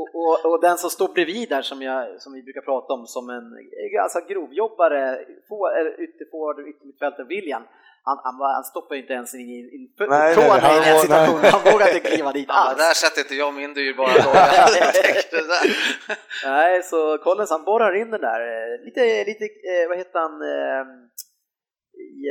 och, 0.02 0.10
och, 0.16 0.45
och 0.45 0.62
den 0.62 0.78
som 0.78 0.89
står 0.89 1.08
bredvid 1.08 1.50
där 1.50 1.62
som, 1.62 1.82
jag, 1.82 2.22
som 2.22 2.34
vi 2.34 2.43
brukar 2.43 2.62
prata 2.62 2.93
om 2.93 3.08
som 3.08 3.30
en 3.30 3.45
alltså, 4.04 4.20
grovjobbare, 4.30 5.26
ytterforward 6.06 6.60
och 6.60 6.68
yttermittfältare, 6.68 7.26
William, 7.26 7.64
han, 8.04 8.18
han, 8.24 8.36
han 8.58 8.64
stoppar 8.64 8.95
ju 8.95 9.02
inte 9.02 9.14
ens 9.14 9.36
in, 9.36 9.39
in, 9.39 9.70
in 9.76 9.84
Nej, 10.00 10.08
nej, 10.10 10.36
tårna 10.36 10.60
han 10.68 10.82
i 10.82 10.86
den 10.86 11.00
situationen, 11.00 11.45
han 11.56 11.64
vågar 11.72 11.88
inte 11.95 12.10
kliva 12.10 12.32
dit 12.32 12.45
Ja, 12.48 12.66
men 12.70 12.78
där 12.78 12.89
alls. 12.89 12.98
sätter 12.98 13.22
inte 13.22 13.36
jag 13.36 13.54
min 13.54 13.74
dyrbara 13.74 14.08
där. 15.54 15.68
Nej, 16.45 16.84
så 16.84 17.18
Collins 17.18 17.50
han 17.50 17.64
borrar 17.64 17.93
in 18.02 18.12
den 18.12 18.22
där, 18.22 18.41
eh, 18.54 18.86
lite, 18.86 19.02
lite 19.32 19.45
eh, 19.45 19.88
vad 19.89 19.98
heter 19.98 20.20
han, 20.20 20.36
eh, 20.41 20.84
i 22.16 22.22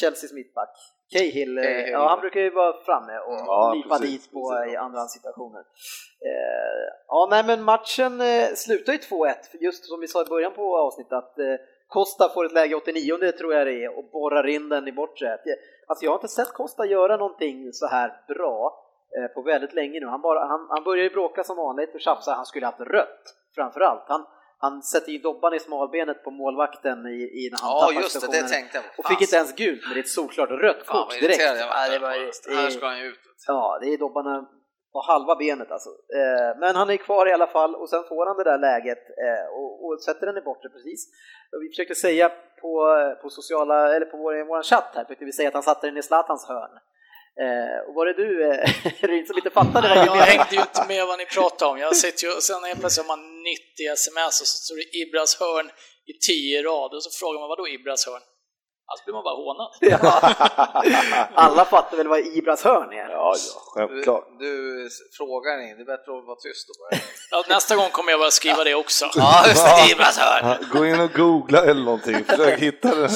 Chelseas 0.00 0.32
mittback? 0.32 0.74
Cahill, 1.12 1.56
Cahill. 1.62 1.90
ja 1.92 2.08
han 2.08 2.20
brukar 2.20 2.40
ju 2.40 2.50
vara 2.50 2.72
framme 2.84 3.18
och 3.18 3.34
Ja, 3.34 3.72
lipa 3.76 3.98
precis, 3.98 4.22
dit 4.24 4.32
på 4.32 4.50
precis. 4.50 4.74
i 4.74 4.76
andra 4.76 5.04
situationer. 5.06 5.60
Eh, 6.28 6.86
ja, 7.08 7.28
nej 7.30 7.44
men 7.46 7.62
matchen 7.62 8.20
eh, 8.20 8.46
slutar 8.54 8.92
ju 8.92 8.98
2-1, 8.98 9.34
just 9.60 9.84
som 9.84 10.00
vi 10.00 10.08
sa 10.08 10.22
i 10.22 10.24
början 10.24 10.52
på 10.52 10.76
avsnittet 10.78 11.12
att 11.12 11.38
eh, 11.38 11.54
Costa 11.88 12.28
får 12.28 12.44
ett 12.46 12.52
läge 12.52 12.74
89 12.74 13.16
det 13.20 13.32
tror 13.32 13.54
jag 13.54 13.66
det 13.66 13.84
är 13.84 13.98
och 13.98 14.04
borrar 14.12 14.46
in 14.46 14.68
den 14.68 14.88
i 14.88 14.92
bortre. 14.92 15.38
Alltså 15.86 16.04
jag 16.04 16.10
har 16.10 16.16
inte 16.16 16.28
sett 16.28 16.52
Costa 16.52 16.86
göra 16.86 17.16
någonting 17.16 17.72
så 17.72 17.86
här 17.86 18.12
bra 18.28 18.84
eh, 19.18 19.26
på 19.34 19.42
väldigt 19.42 19.74
länge 19.74 20.00
nu. 20.00 20.06
Han, 20.06 20.20
bara, 20.20 20.46
han, 20.46 20.66
han 20.70 20.84
börjar 20.84 21.04
ju 21.04 21.10
bråka 21.10 21.44
som 21.44 21.56
vanligt 21.56 21.94
och 21.94 22.00
tjafsa, 22.00 22.32
han 22.32 22.46
skulle 22.46 22.66
haft 22.66 22.80
rött 22.80 23.22
framförallt. 23.54 24.04
Han, 24.06 24.26
han 24.60 24.82
sätter 24.82 25.12
ju 25.12 25.18
dobban 25.18 25.54
i 25.54 25.60
smalbenet 25.60 26.24
på 26.24 26.30
målvakten 26.30 27.06
i, 27.06 27.18
i 27.40 27.48
när 27.52 27.58
han 27.62 27.70
Ja, 27.70 27.80
tappar 27.80 28.00
just 28.02 28.20
det, 28.20 28.26
det 28.42 28.48
tänkte 28.48 28.76
jag. 28.78 28.84
Och 28.98 29.06
fick 29.10 29.20
inte 29.20 29.36
ens 29.36 29.52
gult, 29.54 29.82
men 29.84 29.92
det 29.94 30.00
är 30.00 30.02
ett 30.02 30.08
solklart 30.18 30.50
rött 30.50 30.82
Fan 30.86 31.04
kort 31.04 31.20
direkt. 31.20 31.42
jag 31.42 31.56
Ja, 31.58 31.88
det 31.90 31.98
var. 31.98 32.08
var, 32.08 32.16
där. 32.18 32.56
Här 32.62 32.70
ska 32.70 32.80
det, 32.80 32.86
han 32.86 32.98
ju 33.00 33.06
ut. 33.06 33.20
ja, 33.46 33.78
det 33.82 33.86
är 33.94 33.98
dobbarna 33.98 34.34
på 34.92 35.00
halva 35.00 35.36
benet 35.36 35.70
alltså. 35.70 35.88
Eh, 36.18 36.58
men 36.60 36.76
han 36.76 36.90
är 36.90 36.96
kvar 36.96 37.28
i 37.28 37.32
alla 37.32 37.46
fall 37.46 37.74
och 37.74 37.88
sen 37.90 38.04
får 38.08 38.26
han 38.26 38.36
det 38.36 38.44
där 38.44 38.58
läget 38.58 38.98
eh, 39.26 39.46
och, 39.58 39.84
och 39.84 40.02
sätter 40.02 40.26
den 40.26 40.38
i 40.38 40.40
bortre 40.40 40.68
precis. 40.68 41.00
Och 41.52 41.62
vi 41.62 41.68
försökte 41.68 41.94
säga 41.94 42.28
på, 42.62 42.72
på 43.22 43.30
sociala, 43.30 43.94
eller 43.96 44.06
på 44.06 44.16
vår, 44.16 44.44
vår 44.44 44.62
chatt 44.62 44.90
här, 44.94 45.04
försökte 45.04 45.24
vi 45.24 45.32
säga 45.32 45.48
att 45.48 45.54
han 45.54 45.62
satte 45.62 45.86
den 45.86 45.96
i 45.96 46.02
Zlatans 46.02 46.48
hörn. 46.48 46.70
Eh, 47.44 47.78
och 47.88 47.94
var 47.94 48.04
det 48.06 48.16
du, 48.24 48.30
eh, 48.50 48.58
Ryn, 49.10 49.26
som 49.26 49.36
inte 49.36 49.50
fattade 49.50 49.88
Nej, 49.88 50.06
jag 50.06 50.14
hängde 50.14 50.54
ju 50.56 50.60
inte 50.60 50.84
med 50.88 51.06
vad 51.06 51.18
ni 51.18 51.26
pratade 51.26 51.70
om. 51.70 51.78
Jag 51.78 51.96
sitter 51.96 52.24
ju, 52.26 52.30
och 52.36 52.42
sen 52.42 52.64
helt 52.64 52.80
plötsligt 52.80 53.06
har 53.06 53.16
man 53.16 53.42
90 53.42 53.92
sms 53.92 54.40
och 54.40 54.46
så 54.46 54.56
står 54.64 54.76
det 54.76 54.98
Ibras 55.02 55.40
hörn 55.40 55.66
i 56.10 56.12
10 56.26 56.62
rader 56.62 56.96
och 56.96 57.02
så 57.02 57.10
frågar 57.20 57.40
man 57.40 57.48
vad 57.48 57.58
då 57.58 57.68
Ibras 57.68 58.06
hörn? 58.06 58.22
Alltså 58.90 59.04
blir 59.04 59.14
man 59.18 59.24
bara 59.28 59.38
hånad. 59.44 59.70
Ja. 59.80 59.98
Alla 61.44 61.64
fattar 61.64 61.96
väl 61.96 62.08
vad 62.08 62.20
Ibras 62.20 62.64
hörn 62.64 62.92
är? 62.92 62.96
Ja, 62.96 63.08
ja, 63.10 63.34
Du, 63.34 63.88
självklart. 63.88 64.24
du 64.38 64.88
frågar 65.18 65.60
inte, 65.62 65.74
det 65.76 65.82
är 65.82 65.96
bättre 65.96 66.10
att 66.18 66.26
vara 66.30 66.40
tyst 66.46 66.68
då. 66.68 66.98
Ja, 67.30 67.44
nästa 67.48 67.76
gång 67.76 67.90
kommer 67.90 68.10
jag 68.10 68.20
bara 68.20 68.30
skriva 68.30 68.64
det 68.64 68.74
också. 68.74 69.10
Ja, 69.14 69.44
just 69.48 69.64
det, 69.66 69.92
Ibras 69.92 70.18
hörn! 70.18 70.56
Gå 70.72 70.86
in 70.86 71.00
och 71.00 71.12
googla 71.12 71.64
eller 71.64 71.82
någonting, 71.82 72.24
försök 72.24 72.60
hitta 72.60 72.94
det. 72.94 73.08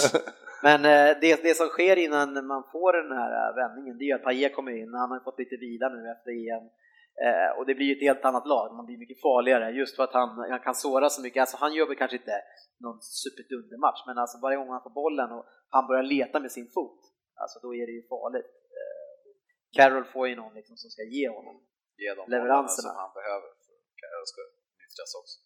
Men 0.66 0.78
eh, 0.84 1.10
det, 1.22 1.42
det 1.46 1.54
som 1.60 1.68
sker 1.68 1.96
innan 2.06 2.46
man 2.46 2.62
får 2.72 2.92
den 3.02 3.12
här 3.20 3.32
eh, 3.40 3.54
vändningen, 3.60 3.98
det 3.98 4.04
är 4.04 4.10
ju 4.12 4.18
att 4.18 4.28
Payet 4.28 4.54
kommer 4.54 4.72
in, 4.80 4.94
han 4.94 5.10
har 5.10 5.20
fått 5.28 5.38
lite 5.38 5.56
vila 5.56 5.88
nu 5.88 6.00
efter 6.14 6.30
EM. 6.30 6.66
Eh, 7.26 7.50
och 7.56 7.66
det 7.66 7.74
blir 7.74 7.86
ju 7.86 7.96
ett 7.96 8.08
helt 8.08 8.24
annat 8.24 8.46
lag, 8.46 8.76
man 8.76 8.86
blir 8.86 8.98
mycket 8.98 9.20
farligare 9.20 9.70
just 9.80 9.96
för 9.96 10.04
att 10.04 10.14
han, 10.20 10.28
han 10.54 10.60
kan 10.66 10.74
såra 10.74 11.10
så 11.10 11.22
mycket. 11.22 11.40
Alltså 11.40 11.56
han 11.64 11.74
gör 11.74 11.86
väl 11.86 12.00
kanske 12.02 12.16
inte 12.16 12.36
någon 12.84 12.98
superdundermatch, 13.22 14.00
men 14.06 14.18
alltså 14.18 14.36
varje 14.42 14.56
gång 14.58 14.70
han 14.76 14.86
får 14.86 14.94
bollen 15.02 15.30
och 15.36 15.44
han 15.68 15.86
börjar 15.86 16.02
leta 16.02 16.40
med 16.40 16.52
sin 16.52 16.68
fot, 16.74 17.00
alltså 17.42 17.56
då 17.64 17.74
är 17.80 17.86
det 17.88 17.94
ju 17.98 18.02
farligt. 18.14 18.50
Carroll 19.76 20.04
får 20.04 20.28
ju 20.28 20.34
någon 20.36 20.54
liksom 20.54 20.76
som 20.76 20.90
ska 20.90 21.02
ge 21.16 21.28
honom. 21.28 21.56
Ge 22.02 22.08
Leveranserna. 22.34 22.90
som 22.92 22.96
han 23.04 23.12
behöver 23.18 23.48
för 23.64 23.72
att 23.78 23.88
Karel 24.00 24.26
ska 24.32 24.40
nyttjas 24.82 25.12
också. 25.20 25.36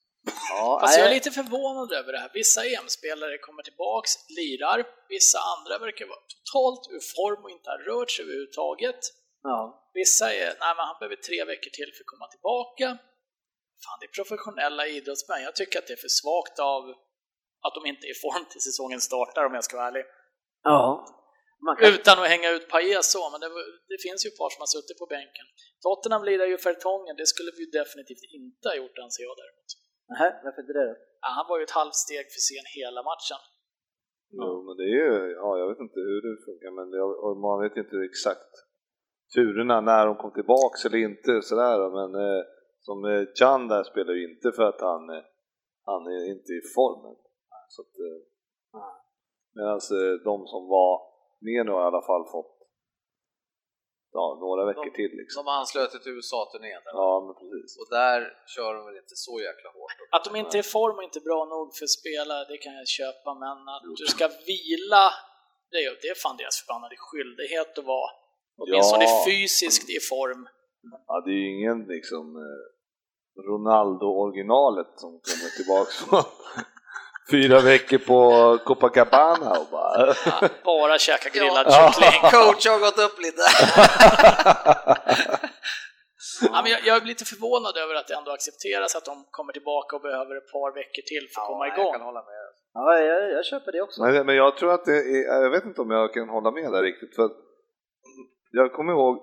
Ja, 0.51 0.79
Fast 0.83 0.99
jag 0.99 1.07
är 1.07 1.15
lite 1.15 1.31
förvånad 1.31 1.93
över 1.93 2.13
det 2.13 2.19
här. 2.19 2.31
Vissa 2.35 2.61
EM-spelare 2.65 3.39
kommer 3.39 3.63
tillbaks, 3.63 4.11
lirar, 4.39 4.79
vissa 5.09 5.39
andra 5.55 5.75
verkar 5.87 6.07
vara 6.07 6.25
totalt 6.35 6.83
ur 6.95 7.03
form 7.17 7.41
och 7.45 7.51
inte 7.57 7.71
har 7.71 7.79
rört 7.91 8.11
sig 8.11 8.23
överhuvudtaget. 8.25 9.01
ja. 9.43 9.83
Vissa 10.01 10.27
är, 10.35 10.47
nej 10.63 10.73
men 10.77 10.85
han 10.91 10.97
behöver 11.01 11.17
tre 11.29 11.45
veckor 11.53 11.71
till 11.79 11.91
för 11.95 12.03
att 12.05 12.13
komma 12.15 12.27
tillbaka. 12.35 12.87
Fan, 13.85 13.97
det 14.01 14.07
är 14.11 14.15
professionella 14.21 14.87
idrottsmän. 14.97 15.43
Jag 15.49 15.55
tycker 15.57 15.79
att 15.79 15.87
det 15.87 15.93
är 15.99 16.05
för 16.07 16.15
svagt 16.23 16.59
av 16.75 16.83
att 17.67 17.75
de 17.77 17.81
inte 17.91 18.03
är 18.07 18.11
i 18.17 18.21
form 18.27 18.45
till 18.53 18.63
säsongen 18.69 19.01
startar 19.11 19.43
om 19.49 19.55
jag 19.55 19.65
ska 19.65 19.77
vara 19.77 19.89
ärlig. 19.89 20.05
ja. 20.71 20.85
Kan, 21.79 21.95
Utan 21.95 22.15
att 22.23 22.29
hänga 22.35 22.51
ut 22.57 22.69
Paille 22.69 23.03
så, 23.03 23.31
men 23.33 23.41
det, 23.41 23.49
det 23.93 23.99
finns 24.07 24.21
ju 24.25 24.29
ett 24.29 24.39
par 24.43 24.51
som 24.55 24.61
har 24.65 24.71
suttit 24.77 24.99
på 25.03 25.07
bänken. 25.17 25.47
Tottenham 25.85 26.25
lirar 26.29 26.47
ju 26.53 26.59
Fertongen, 26.59 27.17
det 27.21 27.27
skulle 27.33 27.51
vi 27.57 27.61
ju 27.65 27.71
definitivt 27.81 28.25
inte 28.39 28.65
ha 28.69 28.75
gjort 28.81 28.99
anser 29.05 29.23
jag 29.29 29.37
däremot. 29.43 29.71
Nej, 30.15 30.31
varför 30.45 30.61
inte 30.63 30.77
det 30.79 30.87
då? 30.91 30.97
Ja, 31.23 31.29
han 31.39 31.47
var 31.51 31.57
ju 31.59 31.65
ett 31.69 31.79
halvt 31.81 31.99
steg 32.05 32.25
för 32.35 32.43
sen 32.49 32.67
hela 32.79 33.01
matchen. 33.11 33.41
Jo, 34.41 34.51
men 34.67 34.75
det 34.79 34.87
är 34.93 34.97
ju, 35.05 35.13
ja, 35.41 35.49
jag 35.61 35.69
vet 35.71 35.85
inte 35.87 36.01
hur 36.09 36.21
det 36.27 36.45
funkar, 36.49 36.71
men 36.79 36.87
det, 36.93 37.01
man 37.47 37.57
vet 37.63 37.77
ju 37.77 37.81
inte 37.87 37.99
exakt 38.11 38.53
turerna 39.35 39.77
när 39.81 40.07
de 40.07 40.13
kom 40.17 40.33
tillbaks 40.33 40.79
eller 40.85 40.99
inte 40.99 41.33
sådär, 41.51 41.79
men 41.99 42.11
eh, 42.27 42.43
som 42.87 43.05
eh, 43.05 43.25
Can 43.39 43.69
där 43.69 43.83
spelar 43.91 44.13
ju 44.19 44.25
inte 44.31 44.49
för 44.57 44.63
att 44.63 44.81
han, 44.81 45.03
eh, 45.17 45.25
han 45.91 46.03
är 46.17 46.23
inte 46.35 46.51
i 46.59 46.63
formen. 46.77 47.17
Så 47.75 47.83
att, 47.83 47.95
eh, 48.07 48.19
Medan 49.57 49.81
eh, 49.99 50.15
de 50.29 50.37
som 50.53 50.63
var 50.77 50.93
med 51.47 51.67
nu 51.67 51.73
har 51.73 51.83
i 51.85 51.91
alla 51.91 52.07
fall 52.11 52.25
fått 52.37 52.56
ja, 54.13 54.25
några 54.45 54.63
veckor 54.71 54.91
till 55.01 55.13
liksom. 55.21 55.45
De 55.45 55.51
anslöt 55.61 55.91
till 56.03 56.13
USA-turnén. 56.17 56.83
Ja, 57.01 57.11
men 57.27 57.35
precis. 57.41 57.71
och 57.81 57.89
där 57.99 58.21
kör 58.55 58.71
de 58.75 58.81
väl 58.89 58.97
inte 59.05 59.17
så 59.27 59.35
jäkla 59.49 59.69
hårt. 59.77 59.93
Att 60.17 60.25
de 60.27 60.31
inte 60.43 60.55
är 60.59 60.65
i 60.67 60.73
form 60.79 60.97
och 60.99 61.07
inte 61.09 61.21
bra 61.29 61.41
nog 61.55 61.65
för 61.77 61.85
att 61.89 61.97
spela, 62.01 62.35
det 62.51 62.59
kan 62.65 62.75
jag 62.81 62.89
köpa, 62.99 63.31
men 63.45 63.59
att 63.75 63.85
du 64.01 64.07
ska 64.15 64.27
vila, 64.53 65.05
det 65.73 65.79
är, 65.87 65.91
det 66.03 66.09
är 66.15 66.19
fan 66.25 66.37
deras 66.43 66.57
förbannade 66.61 66.97
skyldighet 67.07 67.79
att 67.79 67.85
vara 67.95 68.11
åtminstone 68.63 69.05
Ja. 69.05 69.25
fysiskt 69.29 69.89
i 69.97 70.01
form. 70.13 70.43
Ja, 71.09 71.15
det 71.25 71.31
är 71.37 71.41
ju 71.45 71.49
ingen 71.57 71.79
liksom 71.97 72.25
eh, 72.47 72.65
Ronaldo-originalet 73.49 74.91
som 75.03 75.11
kommer 75.29 75.49
tillbaks 75.57 75.93
från 76.05 76.23
fyra 77.31 77.61
veckor 77.61 77.99
på 77.99 78.59
Copacabana 78.65 79.51
och 79.61 79.67
bara... 79.71 80.15
Ja, 80.41 80.49
bara 80.65 80.99
käka 80.99 81.29
grillad 81.29 81.67
Ja. 81.69 81.93
kyckling. 81.93 82.21
Coach 82.31 82.67
har 82.67 82.79
gått 82.79 82.99
upp 82.99 83.21
lite. 83.21 83.43
Ja, 86.53 86.61
men 86.63 86.73
jag, 86.73 86.81
jag 86.85 86.97
är 86.97 87.01
lite 87.07 87.25
förvånad 87.25 87.77
över 87.77 87.95
att 87.95 88.09
det 88.09 88.15
ändå 88.15 88.31
accepteras 88.33 88.97
att 88.97 89.05
de 89.05 89.25
kommer 89.31 89.53
tillbaka 89.53 89.97
och 89.97 90.03
behöver 90.03 90.37
ett 90.37 90.53
par 90.53 90.75
veckor 90.75 91.03
till 91.13 91.25
för 91.35 91.41
att 91.41 91.47
komma 91.47 91.67
Jag 91.67 91.79
igång. 91.79 91.93
kan 91.93 92.01
hålla 92.01 92.23
med. 92.31 92.45
Ja, 92.75 92.99
jag, 92.99 93.31
jag 93.37 93.45
köper 93.45 93.73
det 93.73 93.81
också. 93.83 94.03
Men, 94.03 94.27
men 94.27 94.37
jag 94.37 94.57
tror 94.57 94.73
att 94.75 94.85
det 94.85 94.97
är, 94.97 95.43
jag 95.43 95.51
vet 95.51 95.65
inte 95.65 95.81
om 95.81 95.91
jag 95.91 96.13
kan 96.15 96.29
hålla 96.29 96.51
med 96.51 96.73
där 96.73 96.83
riktigt 96.83 97.15
för 97.17 97.23
att 97.25 97.37
jag 98.51 98.73
kommer 98.73 98.93
ihåg 98.93 99.15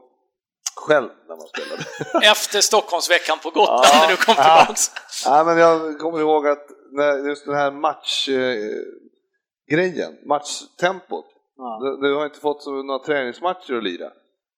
själv 0.88 1.10
när 1.30 1.36
man 1.36 1.48
spelade. 1.54 1.84
Efter 2.32 2.62
Stockholmsveckan 2.62 3.38
på 3.44 3.50
Gotland 3.50 3.86
Ja. 3.94 4.00
när 4.02 4.08
du 4.08 4.18
kom 4.26 4.36
Ja. 4.38 4.58
tillbaks. 4.60 4.92
Ja, 5.26 5.44
men 5.44 5.58
jag 5.58 6.00
kommer 6.00 6.20
ihåg 6.20 6.48
att 6.48 6.66
när, 6.94 7.28
just 7.30 7.46
den 7.46 7.56
här 7.56 7.72
matchgrejen, 7.72 10.14
eh, 10.14 10.26
matchtempot, 10.28 11.26
Ja. 11.56 11.80
du, 11.84 12.08
du 12.08 12.16
har 12.16 12.26
inte 12.26 12.40
fått 12.40 12.64
så, 12.64 12.84
några 12.84 13.00
träningsmatcher 13.04 13.74
att 13.74 13.84
lira. 13.84 14.10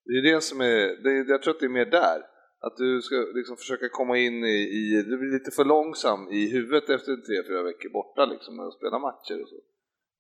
Det 0.06 0.14
är 0.20 0.34
det 0.34 0.42
som 0.42 0.62
är, 0.62 1.04
det, 1.04 1.32
jag 1.32 1.42
tror 1.42 1.54
att 1.54 1.60
det 1.60 1.66
är 1.66 1.70
mer 1.70 1.86
där. 1.86 2.20
Att 2.66 2.78
du 2.78 3.02
ska 3.02 3.16
liksom 3.16 3.58
försöka 3.58 3.90
komma 3.90 4.18
in 4.18 4.44
i, 4.44 4.58
i, 4.80 5.04
du 5.10 5.18
blir 5.18 5.32
lite 5.40 5.52
för 5.52 5.66
långsam 5.66 6.28
i 6.32 6.52
huvudet 6.52 6.90
efter 6.90 7.12
tre, 7.28 7.44
fyra 7.48 7.64
veckor 7.64 7.90
borta 7.90 8.26
liksom 8.26 8.56
med 8.56 8.66
att 8.66 8.74
spela 8.74 9.00
matcher 9.00 9.42
och 9.44 9.50
så. 9.50 9.56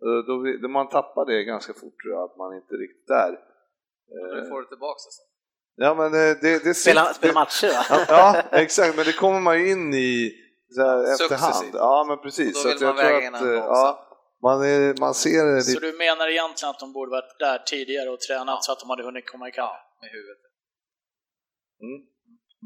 Eh, 0.06 0.20
Då, 0.28 0.34
då 0.62 0.68
man 0.68 0.90
tappar 0.90 1.26
det 1.26 1.44
ganska 1.44 1.74
fort 1.74 1.98
tror 2.02 2.14
jag, 2.14 2.24
att 2.24 2.38
man 2.38 2.56
inte 2.56 2.76
är 2.76 2.78
riktigt 2.78 3.08
där. 3.08 3.32
Nu 4.34 4.40
Eh, 4.40 4.50
får 4.50 4.62
du 4.62 4.68
tillbaka 4.68 4.98
det 5.08 5.12
sen. 5.18 5.26
Ja 5.78 5.96
men 5.96 6.12
det, 6.12 6.42
det, 6.42 6.64
det 6.64 6.74
Spela, 6.74 7.06
spela 7.06 7.34
matcher 7.34 7.68
va? 7.68 7.84
Ja, 7.90 8.06
ja, 8.10 8.42
exakt, 8.64 8.96
men 8.96 9.06
det 9.06 9.16
kommer 9.18 9.40
man 9.40 9.60
ju 9.60 9.72
in 9.72 9.94
i 9.94 10.34
så 10.76 10.82
här, 10.82 11.14
efterhand. 11.14 11.70
Ja, 11.74 12.06
men 12.08 12.18
precis. 12.18 12.66
Och 12.66 12.72
då 12.72 12.78
Så 12.78 12.86
jag 12.86 12.96
man 12.96 13.04
tror 13.04 13.14
väga 13.14 13.28
in 13.28 13.36
att, 13.36 13.42
eh, 13.42 13.48
ja, 13.48 14.08
man, 14.44 14.64
är, 14.64 15.00
man 15.00 15.14
ser 15.14 15.46
det 15.46 15.62
Så 15.62 15.70
lite... 15.70 15.86
du 15.86 15.98
menar 15.98 16.28
egentligen 16.28 16.70
att 16.70 16.80
de 16.80 16.94
borde 16.94 17.12
varit 17.12 17.40
där 17.40 17.58
tidigare 17.58 18.10
och 18.10 18.20
tränat 18.20 18.64
så 18.64 18.72
att 18.72 18.80
de 18.80 18.90
hade 18.90 19.04
hunnit 19.04 19.30
komma 19.32 19.48
ikapp? 19.48 19.70
Ja, 19.70 19.98
med 20.02 20.10
huvudet. 20.12 20.42
Mm. 21.86 22.00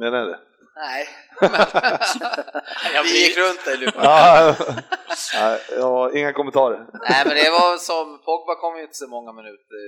Menar 0.01 0.25
du 0.25 0.31
det? 0.31 0.39
Nej, 0.75 1.07
Jag 2.95 3.03
vi 3.03 3.11
gick 3.21 3.37
runt 3.37 3.65
dig. 3.65 3.91
Ja, 3.95 4.55
ja, 5.33 5.57
ja, 5.81 6.11
inga 6.17 6.33
kommentarer. 6.33 6.79
Nej 7.09 7.21
men 7.25 7.35
det 7.35 7.49
var 7.59 7.77
som, 7.77 8.05
Pogba 8.25 8.55
kom 8.55 8.77
ju 8.77 8.81
inte 8.81 8.97
så 9.03 9.07
många 9.07 9.31
minuter 9.39 9.79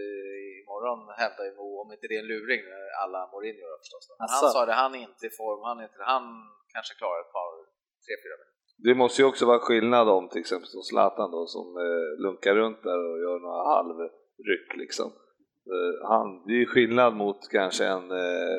imorgon 0.62 1.00
hävdar 1.22 1.44
ju 1.46 1.54
om 1.84 1.92
inte 1.94 2.08
det 2.08 2.16
är 2.18 2.22
en 2.26 2.32
luring 2.34 2.62
alla 3.04 3.20
Mourinho 3.32 3.62
gör 3.68 3.80
förstås. 3.84 4.04
Men 4.10 4.28
han 4.36 4.52
sa 4.56 4.66
det, 4.66 4.76
han 4.84 4.96
är 4.96 5.02
inte 5.10 5.26
i 5.30 5.34
form, 5.42 5.62
han, 5.70 5.78
är 5.80 5.84
inte, 5.90 6.02
han 6.14 6.24
kanske 6.74 6.94
klarar 7.02 7.20
ett 7.26 7.34
par, 7.40 7.52
tre, 8.06 8.14
fyra 8.24 8.36
minuter. 8.39 8.60
Det 8.88 8.95
måste 9.02 9.22
ju 9.22 9.26
också 9.32 9.45
vara 9.52 9.60
skillnad 9.68 10.08
om 10.18 10.24
till 10.30 10.39
exempel 10.45 10.68
som 10.76 10.82
Zlatan 10.89 11.32
då 11.32 11.41
som 11.56 11.68
eh, 11.86 12.08
lunkar 12.26 12.54
runt 12.62 12.82
där 12.89 12.99
och 13.10 13.20
gör 13.26 13.38
några 13.47 13.64
halvryck 13.74 14.70
liksom. 14.84 15.10
Eh, 15.74 15.93
han, 16.12 16.28
det 16.45 16.54
är 16.58 16.62
ju 16.66 16.66
skillnad 16.76 17.12
mot 17.24 17.39
kanske 17.58 17.84
en 17.86 18.12
eh, 18.12 18.56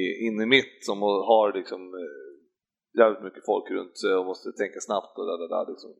i- 0.00 0.16
in 0.26 0.36
i 0.44 0.46
mitt 0.56 0.76
som 0.88 0.98
har 1.02 1.46
liksom 1.60 1.80
eh, 2.02 2.24
jävligt 3.00 3.24
mycket 3.26 3.44
folk 3.52 3.66
runt 3.78 3.96
sig 4.02 4.12
och 4.18 4.26
måste 4.30 4.48
tänka 4.62 4.78
snabbt 4.88 5.14
och 5.18 5.26
där, 5.28 5.38
där, 5.42 5.50
där 5.54 5.64
liksom. 5.72 5.90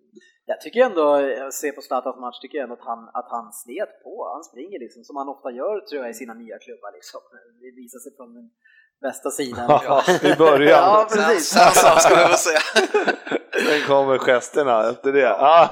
Jag 0.51 0.59
tycker 0.61 0.81
ändå, 0.91 1.07
jag 1.43 1.53
ser 1.61 1.73
på 1.79 1.83
Zlatans 1.89 2.19
match, 2.25 2.39
tycker 2.41 2.57
jag 2.59 2.65
ändå 2.69 2.77
att 2.81 2.89
han, 2.93 3.03
att 3.21 3.31
han 3.37 3.47
slet 3.65 3.93
på. 4.05 4.15
Han 4.35 4.45
springer 4.51 4.79
liksom 4.85 5.03
som 5.09 5.17
han 5.21 5.29
ofta 5.35 5.49
gör 5.61 5.77
tror 5.89 6.01
jag 6.03 6.11
i 6.15 6.21
sina 6.23 6.35
nya 6.43 6.57
klubbar 6.65 6.91
liksom. 6.99 7.21
Det 7.63 7.71
visar 7.83 8.01
sig 8.05 8.13
från 8.19 8.31
den 8.39 8.47
bästa 9.03 9.31
sidan. 9.31 9.81
I 10.23 10.35
början. 10.39 10.69
Ja, 10.85 11.07
precis. 11.11 11.49
Sen 11.49 11.71
så 11.75 11.99
ska 12.01 12.15
vi 12.15 12.25
få 12.25 12.37
se. 12.37 12.59
Sen 13.67 13.87
kommer 13.87 14.19
gesterna 14.19 14.91
efter 14.91 15.13
det. 15.13 15.31
Ah. 15.39 15.69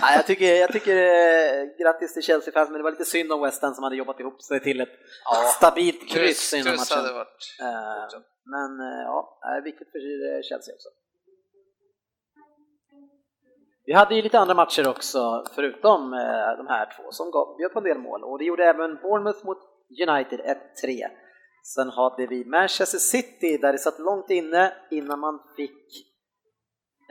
Ja, 0.00 0.12
jag 0.16 0.26
tycker, 0.26 0.54
jag 0.54 0.72
tycker 0.72 0.96
eh, 0.96 1.64
grattis 1.82 2.14
till 2.14 2.22
Chelsea-fans, 2.22 2.70
men 2.70 2.78
det 2.78 2.82
var 2.82 2.90
lite 2.90 3.04
synd 3.04 3.32
om 3.32 3.40
West 3.42 3.62
Ham 3.62 3.74
som 3.74 3.84
hade 3.84 3.96
jobbat 3.96 4.20
ihop 4.20 4.42
sig 4.42 4.60
till 4.60 4.80
ett 4.80 4.88
Ja. 5.24 5.34
stabilt 5.56 6.00
kryss 6.00 6.12
Kryss, 6.12 6.54
innan 6.54 6.66
kryss 6.76 6.90
hade 6.90 7.02
matchen. 7.02 7.14
varit... 7.14 7.56
Eh, 8.14 8.20
Men 8.44 8.80
eh, 8.80 9.02
ja, 9.04 9.38
viktigt 9.64 9.88
för 9.92 10.42
Chelsea 10.42 10.74
också. 10.74 10.88
Vi 13.86 13.92
hade 13.92 14.14
ju 14.14 14.22
lite 14.22 14.38
andra 14.38 14.54
matcher 14.54 14.88
också, 14.88 15.44
förutom 15.54 16.12
eh, 16.12 16.56
de 16.58 16.66
här 16.68 16.86
två 16.96 17.12
som 17.12 17.30
gav- 17.30 17.56
bjöd 17.58 17.72
på 17.72 17.78
en 17.78 17.84
del 17.84 17.98
mål, 17.98 18.24
och 18.24 18.38
det 18.38 18.44
gjorde 18.44 18.64
även 18.64 18.96
Bournemouth 19.02 19.46
mot 19.46 19.58
United 20.08 20.40
1-3. 20.40 20.54
Sen 21.74 21.90
hade 21.90 22.26
vi 22.26 22.44
Manchester 22.44 22.98
City 22.98 23.58
där 23.58 23.72
det 23.72 23.78
satt 23.78 23.98
långt 23.98 24.30
inne 24.30 24.72
innan 24.90 25.20
man 25.20 25.40
fick 25.56 25.80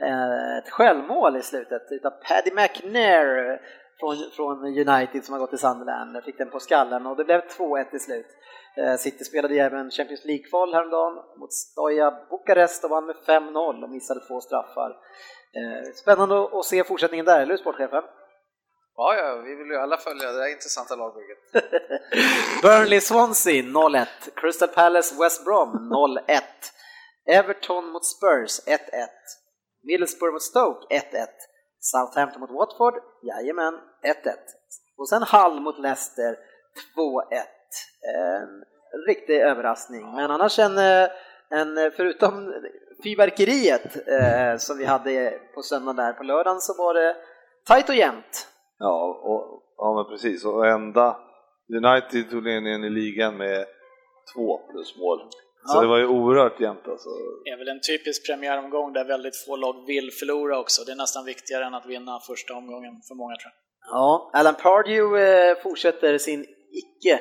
eh, 0.02 0.58
ett 0.58 0.70
självmål 0.70 1.36
i 1.36 1.42
slutet 1.42 1.82
utav 1.90 2.10
Paddy 2.10 2.50
McNair 2.50 3.60
från, 4.00 4.16
från 4.32 4.64
United 4.64 5.24
som 5.24 5.32
har 5.32 5.40
gått 5.40 5.50
till 5.50 5.58
Sunderland, 5.58 6.24
fick 6.24 6.38
den 6.38 6.50
på 6.50 6.60
skallen 6.60 7.06
och 7.06 7.16
det 7.16 7.24
blev 7.24 7.40
2-1 7.40 7.90
till 7.90 8.00
slut. 8.00 8.26
Eh, 8.76 8.96
City 8.96 9.24
spelade 9.24 9.54
ju 9.54 9.60
även 9.60 9.90
Champions 9.90 10.24
League-kval 10.24 10.74
häromdagen 10.74 11.14
mot 11.38 11.52
Stoja 11.52 12.10
Bukarest 12.30 12.84
och 12.84 12.90
vann 12.90 13.06
med 13.06 13.16
5-0 13.26 13.82
och 13.82 13.90
missade 13.90 14.20
två 14.20 14.40
straffar. 14.40 14.90
Eh, 15.58 15.92
spännande 15.94 16.48
att 16.52 16.64
se 16.64 16.84
fortsättningen 16.84 17.26
där, 17.26 17.40
eller 17.40 17.52
hur 17.52 17.56
sportchefen? 17.56 18.02
Ja, 18.96 19.16
ja, 19.16 19.36
vi 19.44 19.54
vill 19.54 19.66
ju 19.66 19.76
alla 19.76 19.96
följa 19.96 20.32
det 20.32 20.38
där 20.38 20.52
intressanta 20.52 20.96
lagbygget. 20.96 21.38
Burnley-Swansea 22.62 23.62
0-1, 23.62 24.06
Crystal 24.34 24.68
Palace-West 24.68 25.44
Brom 25.44 25.70
0-1, 26.28 26.40
Everton 27.30 27.90
mot 27.92 28.06
Spurs 28.06 28.60
1-1, 28.66 28.78
Middlesbrough 29.82 30.32
mot 30.32 30.42
Stoke 30.42 30.94
1-1, 30.94 31.00
Southampton 31.80 32.40
mot 32.40 32.50
Watford, 32.50 32.94
jajamän, 33.22 33.74
1-1. 33.74 34.34
Och 34.98 35.08
sen 35.08 35.22
Hull 35.22 35.60
mot 35.60 35.78
Leicester 35.78 36.36
2-1. 36.96 37.42
En 38.14 38.64
riktig 39.06 39.40
överraskning, 39.40 40.14
men 40.14 40.30
annars 40.30 40.58
en, 40.58 40.78
eh, 40.78 41.08
en 41.50 41.78
eh, 41.78 41.90
förutom 41.96 42.52
fyrverkeriet 43.02 44.08
eh, 44.08 44.56
som 44.58 44.78
vi 44.78 44.84
hade 44.84 45.40
på 45.54 45.62
söndagen 45.62 45.96
där 45.96 46.12
på 46.12 46.22
lördagen 46.22 46.60
så 46.60 46.74
var 46.78 46.94
det 46.94 47.16
tajt 47.66 47.88
och 47.88 47.94
jämnt. 47.94 48.48
Ja, 48.78 49.20
och, 49.22 49.62
ja 49.76 49.94
men 49.94 50.04
precis. 50.04 50.44
Och 50.44 50.66
enda 50.66 51.16
United 51.76 52.30
tog 52.30 52.42
ledningen 52.42 52.84
i 52.84 52.90
ligan 52.90 53.36
med 53.36 53.66
två 54.34 54.58
plus 54.72 54.96
mål. 54.96 55.18
Så 55.66 55.76
Ja. 55.76 55.80
det 55.80 55.86
var 55.86 55.98
ju 55.98 56.06
oerhört 56.06 56.60
jämnt 56.60 56.88
alltså. 56.88 57.08
Det 57.44 57.50
är 57.50 57.56
väl 57.58 57.68
en 57.68 57.80
typisk 57.80 58.26
premiäromgång 58.26 58.92
där 58.92 59.04
väldigt 59.04 59.36
få 59.46 59.56
lag 59.56 59.86
vill 59.86 60.10
förlora 60.20 60.58
också. 60.58 60.84
Det 60.84 60.92
är 60.92 60.96
nästan 60.96 61.24
viktigare 61.24 61.64
än 61.64 61.74
att 61.74 61.86
vinna 61.86 62.20
första 62.20 62.54
omgången 62.54 62.92
för 63.08 63.14
många 63.14 63.36
tror 63.36 63.52
jag. 63.52 63.96
Ja, 63.98 64.30
Alan 64.32 64.54
Pardew 64.54 65.22
eh, 65.22 65.56
fortsätter 65.62 66.18
sin 66.18 66.46
icke 66.72 67.14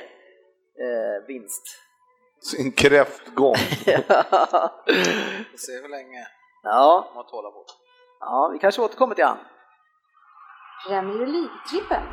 eh, 0.84 1.28
vinst. 1.28 1.64
Sin 2.42 2.72
kräftgång. 2.72 3.56
Vi 3.86 3.92
får 5.52 5.58
se 5.58 5.72
hur 5.82 5.90
länge 5.90 6.28
ja, 6.64 7.08
de 7.12 7.18
har 7.18 7.24
tålamod. 7.24 7.66
ja, 8.20 8.50
vi 8.54 8.60
kanske 8.60 8.82
återkommer 8.82 9.16
till 9.16 9.24
han. 9.26 9.38
Premier 10.88 11.28
League-trippen. 11.28 12.04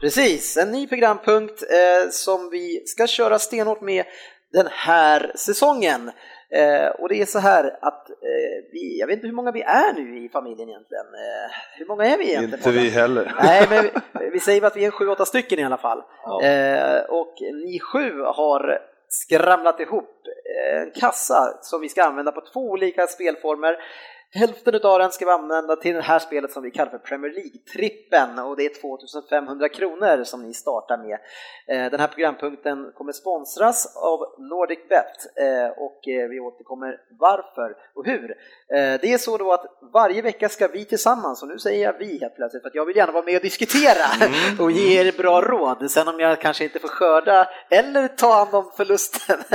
Precis, 0.00 0.56
en 0.56 0.70
ny 0.70 0.88
programpunkt 0.88 1.62
eh, 1.62 2.10
som 2.10 2.50
vi 2.50 2.82
ska 2.86 3.06
köra 3.06 3.38
stenhårt 3.38 3.80
med 3.80 4.04
den 4.52 4.66
här 4.70 5.32
säsongen. 5.34 6.10
Eh, 6.50 6.88
och 6.88 7.08
det 7.08 7.20
är 7.20 7.26
så 7.26 7.38
här 7.38 7.78
att 7.82 8.10
eh, 8.10 8.16
vi, 8.72 8.98
jag 9.00 9.06
vet 9.06 9.14
inte 9.16 9.26
hur 9.26 9.34
många 9.34 9.52
vi 9.52 9.62
är 9.62 9.92
nu 9.92 10.24
i 10.24 10.28
familjen 10.28 10.68
egentligen. 10.68 11.06
Eh, 11.06 11.50
hur 11.78 11.86
många 11.86 12.04
är 12.04 12.18
vi 12.18 12.24
egentligen? 12.24 12.58
Inte 12.58 12.70
vi 12.70 12.88
heller. 12.88 13.34
Nej, 13.42 13.66
men 13.70 13.90
vi, 14.20 14.30
vi 14.30 14.40
säger 14.40 14.62
att 14.62 14.76
vi 14.76 14.84
är 14.84 14.90
sju, 14.90 15.08
åtta 15.08 15.24
stycken 15.24 15.58
i 15.58 15.64
alla 15.64 15.78
fall. 15.78 16.02
Ja. 16.24 16.42
Eh, 16.42 17.02
och 17.04 17.34
ni 17.40 17.80
sju 17.80 18.20
har 18.20 18.78
skramlat 19.08 19.80
ihop 19.80 20.26
eh, 20.26 20.82
en 20.82 20.90
kassa 20.90 21.58
som 21.62 21.80
vi 21.80 21.88
ska 21.88 22.04
använda 22.04 22.32
på 22.32 22.40
två 22.40 22.60
olika 22.60 23.06
spelformer. 23.06 23.76
Hälften 24.36 24.74
av 24.84 24.98
den 24.98 25.12
ska 25.12 25.24
vi 25.24 25.30
använda 25.30 25.76
till 25.76 25.94
det 25.94 26.02
här 26.02 26.18
spelet 26.18 26.52
som 26.52 26.62
vi 26.62 26.70
kallar 26.70 26.90
för 26.90 26.98
Premier 26.98 27.32
League-trippen 27.32 28.38
och 28.38 28.56
det 28.56 28.64
är 28.64 28.80
2500 28.80 29.68
kronor 29.68 30.24
som 30.24 30.42
ni 30.42 30.54
startar 30.54 30.98
med. 30.98 31.18
Eh, 31.68 31.90
Den 31.90 32.00
här 32.00 32.08
programpunkten 32.08 32.92
kommer 32.94 33.12
sponsras 33.12 33.96
av 33.96 34.20
NordicBet 34.38 35.36
eh, 35.36 35.82
och 35.82 36.08
eh, 36.08 36.28
vi 36.28 36.40
återkommer 36.40 37.00
varför 37.20 37.76
och 37.94 38.06
hur. 38.06 38.34
Det 39.00 39.12
är 39.12 39.18
så 39.18 39.36
då 39.36 39.52
att 39.52 39.64
varje 39.92 40.22
vecka 40.22 40.48
ska 40.48 40.68
vi 40.68 40.84
tillsammans, 40.84 41.42
och 41.42 41.48
nu 41.48 41.58
säger 41.58 41.84
jag 41.84 41.98
vi 41.98 42.18
helt 42.18 42.36
plötsligt 42.36 42.62
för 42.62 42.68
att 42.68 42.74
jag 42.74 42.84
vill 42.84 42.96
gärna 42.96 43.12
vara 43.12 43.24
med 43.24 43.36
och 43.36 43.42
diskutera 43.42 44.06
och 44.60 44.70
ge 44.70 45.00
er 45.00 45.12
bra 45.16 45.40
råd. 45.40 45.90
Sen 45.90 46.08
om 46.08 46.20
jag 46.20 46.40
kanske 46.40 46.64
inte 46.64 46.78
får 46.78 46.88
skörda 46.88 47.48
eller 47.70 48.08
ta 48.08 48.32
hand 48.32 48.54
om 48.54 48.70
förlusten, 48.76 49.38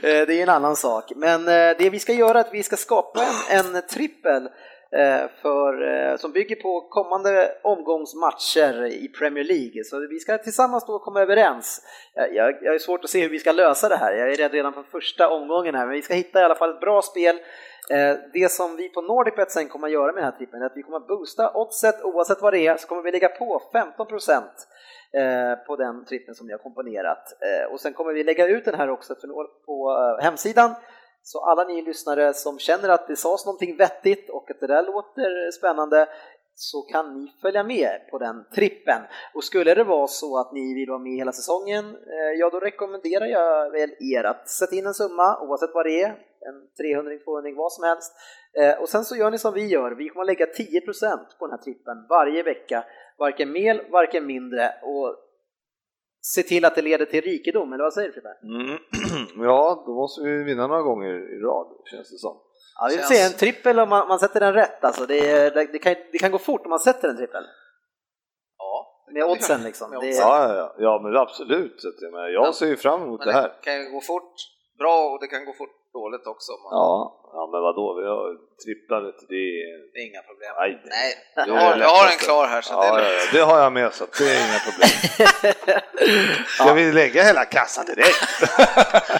det 0.00 0.30
är 0.30 0.42
en 0.42 0.48
annan 0.48 0.76
sak. 0.76 1.12
Men 1.16 1.44
det 1.44 1.90
vi 1.90 1.98
ska 1.98 2.12
göra 2.12 2.38
är 2.38 2.44
att 2.44 2.54
vi 2.54 2.62
ska 2.62 2.76
skapa 2.76 3.20
en, 3.50 3.76
en 3.76 3.82
trippel 4.14 4.48
eh, 4.92 5.30
för, 5.42 5.82
eh, 5.88 6.16
som 6.16 6.32
bygger 6.32 6.56
på 6.56 6.80
kommande 6.80 7.52
omgångsmatcher 7.62 8.86
i 8.86 9.08
Premier 9.08 9.44
League. 9.44 9.84
Så 9.84 10.06
vi 10.10 10.20
ska 10.20 10.38
tillsammans 10.38 10.86
då 10.86 10.98
komma 10.98 11.22
överens. 11.22 11.82
Eh, 12.16 12.24
jag, 12.24 12.52
jag, 12.52 12.58
jag 12.62 12.74
är 12.74 12.78
svårt 12.78 13.04
att 13.04 13.10
se 13.10 13.22
hur 13.22 13.28
vi 13.28 13.38
ska 13.38 13.52
lösa 13.52 13.88
det 13.88 13.96
här. 13.96 14.12
Jag 14.12 14.32
är 14.32 14.36
rädd 14.36 14.52
redan 14.52 14.72
från 14.72 14.84
första 14.84 15.28
omgången 15.28 15.74
här, 15.74 15.86
men 15.86 15.94
vi 15.94 16.02
ska 16.02 16.14
hitta 16.14 16.40
i 16.40 16.44
alla 16.44 16.54
fall 16.54 16.70
ett 16.70 16.80
bra 16.80 17.02
spel. 17.02 17.38
Det 18.32 18.52
som 18.52 18.76
vi 18.76 18.88
på 18.88 19.00
NordicBet 19.00 19.50
sen 19.50 19.68
kommer 19.68 19.86
att 19.86 19.92
göra 19.92 20.12
med 20.12 20.14
den 20.14 20.24
här 20.24 20.38
trippen 20.38 20.62
är 20.62 20.66
att 20.66 20.76
vi 20.76 20.82
kommer 20.82 20.96
att 20.96 21.08
boosta 21.08 21.52
oddset 21.54 22.02
oavsett 22.02 22.42
vad 22.42 22.52
det 22.52 22.66
är, 22.66 22.76
så 22.76 22.86
kommer 22.88 23.02
vi 23.02 23.12
lägga 23.12 23.28
på 23.28 23.62
15% 23.72 24.42
på 25.66 25.76
den 25.76 26.04
trippen 26.04 26.34
som 26.34 26.46
vi 26.46 26.52
har 26.52 26.58
komponerat. 26.58 27.32
Och 27.70 27.80
sen 27.80 27.92
kommer 27.92 28.12
vi 28.12 28.24
lägga 28.24 28.46
ut 28.46 28.64
den 28.64 28.74
här 28.74 28.90
också 28.90 29.14
på 29.66 30.18
hemsidan 30.22 30.74
så 31.26 31.44
alla 31.44 31.64
ni 31.64 31.82
lyssnare 31.82 32.34
som 32.34 32.58
känner 32.58 32.88
att 32.88 33.08
det 33.08 33.16
sades 33.16 33.46
någonting 33.46 33.76
vettigt 33.76 34.30
och 34.30 34.50
att 34.50 34.60
det 34.60 34.66
där 34.66 34.82
låter 34.82 35.50
spännande 35.50 36.08
så 36.54 36.82
kan 36.82 37.14
ni 37.14 37.32
följa 37.42 37.64
med 37.64 37.90
på 38.10 38.18
den 38.18 38.44
trippen. 38.54 39.02
Och 39.34 39.44
skulle 39.44 39.74
det 39.74 39.84
vara 39.84 40.06
så 40.06 40.38
att 40.38 40.52
ni 40.52 40.74
vill 40.74 40.88
vara 40.88 40.98
med 40.98 41.12
hela 41.12 41.32
säsongen, 41.32 41.84
eh, 41.84 42.32
ja 42.38 42.50
då 42.50 42.60
rekommenderar 42.60 43.26
jag 43.26 43.70
väl 43.70 43.90
er 44.14 44.24
att 44.24 44.48
sätta 44.48 44.76
in 44.76 44.86
en 44.86 44.94
summa 44.94 45.40
oavsett 45.40 45.74
vad 45.74 45.86
det 45.86 46.02
är, 46.02 46.08
en 46.48 46.68
300, 46.80 47.12
200, 47.24 47.50
vad 47.56 47.72
som 47.72 47.84
helst. 47.84 48.12
Eh, 48.60 48.82
och 48.82 48.88
sen 48.88 49.04
så 49.04 49.16
gör 49.16 49.30
ni 49.30 49.38
som 49.38 49.54
vi 49.54 49.66
gör, 49.66 49.90
vi 49.90 50.08
kommer 50.08 50.22
att 50.22 50.26
lägga 50.26 50.46
10% 50.46 51.38
på 51.38 51.46
den 51.46 51.50
här 51.50 51.64
trippen 51.64 52.06
varje 52.08 52.42
vecka, 52.42 52.84
varken 53.18 53.52
mer, 53.52 53.88
varken 53.90 54.26
mindre. 54.26 54.74
Och 54.82 55.16
se 56.34 56.42
till 56.42 56.64
att 56.64 56.74
det 56.74 56.82
leder 56.82 57.06
till 57.06 57.20
rikedom, 57.20 57.72
eller 57.72 57.84
vad 57.84 57.92
säger 57.92 58.08
du 58.08 58.12
Frippe? 58.12 58.28
Mm. 58.42 58.78
Ja, 59.48 59.82
då 59.86 59.94
måste 59.94 60.22
vi 60.22 60.42
vinna 60.44 60.66
några 60.66 60.82
gånger 60.82 61.12
i 61.36 61.40
rad, 61.40 61.66
känns 61.90 62.10
det 62.10 62.18
som. 62.18 62.36
Ja, 62.80 62.86
vi 62.90 62.96
får 62.96 63.00
Känns- 63.02 63.08
se, 63.08 63.20
en 63.22 63.32
trippel 63.32 63.80
om 63.80 63.88
man, 63.88 64.08
man 64.08 64.18
sätter 64.18 64.40
den 64.40 64.54
rätt 64.54 64.84
alltså. 64.84 65.06
Det, 65.06 65.20
det, 65.54 65.64
det, 65.72 65.78
kan, 65.78 65.94
det 66.12 66.18
kan 66.18 66.30
gå 66.32 66.38
fort 66.38 66.60
om 66.64 66.70
man 66.70 66.78
sätter 66.78 67.08
en 67.08 67.16
trippel. 67.16 67.44
Ja, 68.58 69.04
Med 69.12 69.24
oddsen 69.24 69.62
liksom. 69.62 69.90
Med 69.90 69.98
oddsen. 69.98 70.12
Ja, 70.28 70.48
ja, 70.48 70.54
ja. 70.54 70.74
ja 70.78 71.00
men 71.02 71.16
absolut. 71.16 71.76
Jag, 72.00 72.12
menar, 72.12 72.28
jag 72.28 72.54
ser 72.54 72.66
ju 72.66 72.76
fram 72.76 73.02
emot 73.02 73.18
men 73.18 73.28
det 73.28 73.32
här. 73.34 73.48
det 73.48 73.64
kan 73.70 73.92
gå 73.92 74.00
fort 74.00 74.34
bra 74.78 75.10
och 75.12 75.20
det 75.20 75.26
kan 75.26 75.44
gå 75.44 75.52
fort 75.52 75.76
dåligt 76.00 76.26
också. 76.34 76.52
Man, 76.62 76.70
Ja, 76.80 76.92
ja 77.36 77.42
men 77.52 77.60
vadå, 77.68 77.84
vi 78.00 78.06
har 78.14 78.24
tripplat, 78.64 79.02
det 79.32 79.42
är... 79.62 79.92
Det 79.92 79.98
är 80.02 80.06
inga 80.10 80.22
problem. 80.30 80.52
Nej, 80.60 80.70
Nej, 80.96 81.10
det 81.34 81.52
jag 81.52 81.60
har, 81.64 81.76
jag 81.84 81.88
har 81.98 82.06
en 82.12 82.18
klar 82.26 82.46
här 82.46 82.60
så 82.68 82.80
det 82.80 82.86
Ja, 82.86 82.98
är 83.00 83.02
ja, 83.02 83.20
det 83.32 83.40
har 83.50 83.58
jag 83.64 83.72
med 83.72 83.92
så 83.98 84.04
det 84.18 84.24
är 84.34 84.38
inga 84.48 84.60
problem. 84.66 84.92
Ska 86.58 86.72
vi 86.74 86.92
lägga 86.92 87.22
hela 87.22 87.44
kassan 87.44 87.84
direkt? 87.86 88.24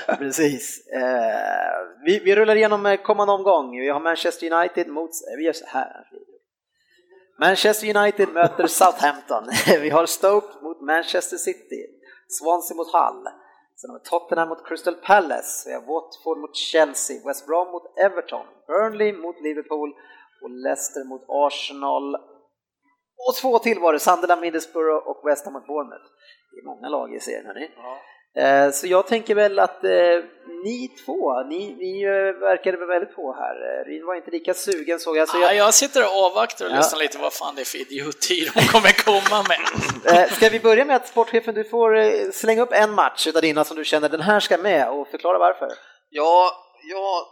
Precis. 0.18 0.87
Eh, 1.01 1.79
vi, 2.07 2.18
vi 2.25 2.37
rullar 2.37 2.57
igenom 2.57 2.99
kommande 3.05 3.33
omgång. 3.33 3.66
Vi 3.81 3.89
har 3.89 4.01
Manchester 4.01 4.53
United 4.53 4.89
mot... 4.89 5.11
eh, 5.11 5.37
Vi 5.39 5.45
gör 5.45 5.53
så 5.53 5.66
här. 5.66 5.93
Manchester 7.41 7.97
United 7.97 8.29
möter 8.29 8.66
Southampton. 8.66 9.45
Vi 9.81 9.91
har 9.91 10.07
Stoke 10.07 10.62
mot 10.62 10.81
Manchester 10.81 11.37
City. 11.37 11.87
Swansea 12.29 12.77
mot 12.77 12.93
Hull. 12.93 13.25
Sen 13.79 13.91
har 13.91 13.99
vi 13.99 14.05
Tottenham 14.05 14.49
mot 14.49 14.66
Crystal 14.68 14.95
Palace. 14.95 15.68
Vi 15.68 15.75
har 15.75 15.81
Watford 15.81 16.39
mot 16.39 16.57
Chelsea. 16.57 17.16
West 17.27 17.47
Brom 17.47 17.68
mot 17.75 17.87
Everton. 18.07 18.47
Burnley 18.66 19.12
mot 19.12 19.41
Liverpool. 19.41 19.91
Och 20.43 20.51
Leicester 20.51 21.05
mot 21.05 21.25
Arsenal. 21.29 22.14
Och 23.27 23.35
två 23.41 23.59
till 23.59 23.79
var 23.81 23.93
det, 23.93 23.99
Sunderland, 23.99 24.41
Middlesbrough 24.41 25.09
och 25.09 25.29
West 25.29 25.45
Ham 25.45 25.55
mot 25.55 25.66
Bournemouth. 25.66 26.09
Det 26.51 26.59
är 26.61 26.64
många 26.64 26.89
lag 26.89 27.14
i 27.14 27.20
serien 27.20 27.47
hörni. 27.47 27.70
Ja. 27.77 27.97
Så 28.72 28.87
jag 28.87 29.07
tänker 29.07 29.35
väl 29.35 29.59
att 29.59 29.85
eh, 29.85 29.91
ni 30.64 30.89
två, 31.05 31.43
ni, 31.43 31.74
ni 31.74 32.03
eh, 32.03 32.41
verkade 32.41 32.76
väl 32.76 32.87
väldigt 32.89 33.14
på 33.16 33.32
här. 33.39 33.55
Eh, 33.80 33.85
Rin 33.85 34.07
var 34.07 34.14
inte 34.14 34.30
lika 34.30 34.55
sugen 34.55 35.01
såg 35.01 35.16
jag. 35.16 35.28
Så 35.28 35.37
Ja, 35.37 35.43
jag 35.47 35.57
jag 35.57 35.74
sitter 35.74 36.03
och 36.03 36.24
avvaktar 36.26 36.64
och 36.66 36.72
Ja. 36.72 36.76
lyssnar 36.76 36.99
lite 36.99 37.18
vad 37.18 37.32
fan 37.32 37.55
det 37.55 37.61
är 37.61 37.64
för 37.64 37.78
idioti 37.78 38.51
de 38.55 38.61
kommer 38.61 39.05
komma 39.05 39.45
med. 39.49 39.61
eh, 40.22 40.32
ska 40.32 40.49
vi 40.49 40.61
börja 40.61 40.85
med 40.85 40.97
att 40.97 41.09
sportchefen, 41.09 41.55
du 41.55 41.64
får 41.64 41.97
eh, 41.97 42.30
slänga 42.32 42.62
upp 42.62 42.72
en 42.72 42.93
match 42.93 43.26
utav 43.26 43.43
dina 43.43 43.64
som 43.64 43.76
du 43.76 43.85
känner 43.85 44.09
den 44.09 44.20
här 44.20 44.41
ska 44.41 44.59
med 44.59 44.89
och 44.89 45.09
förklara 45.09 45.39
varför. 45.39 45.68
Ja, 46.11 46.53
jag, 46.91 47.22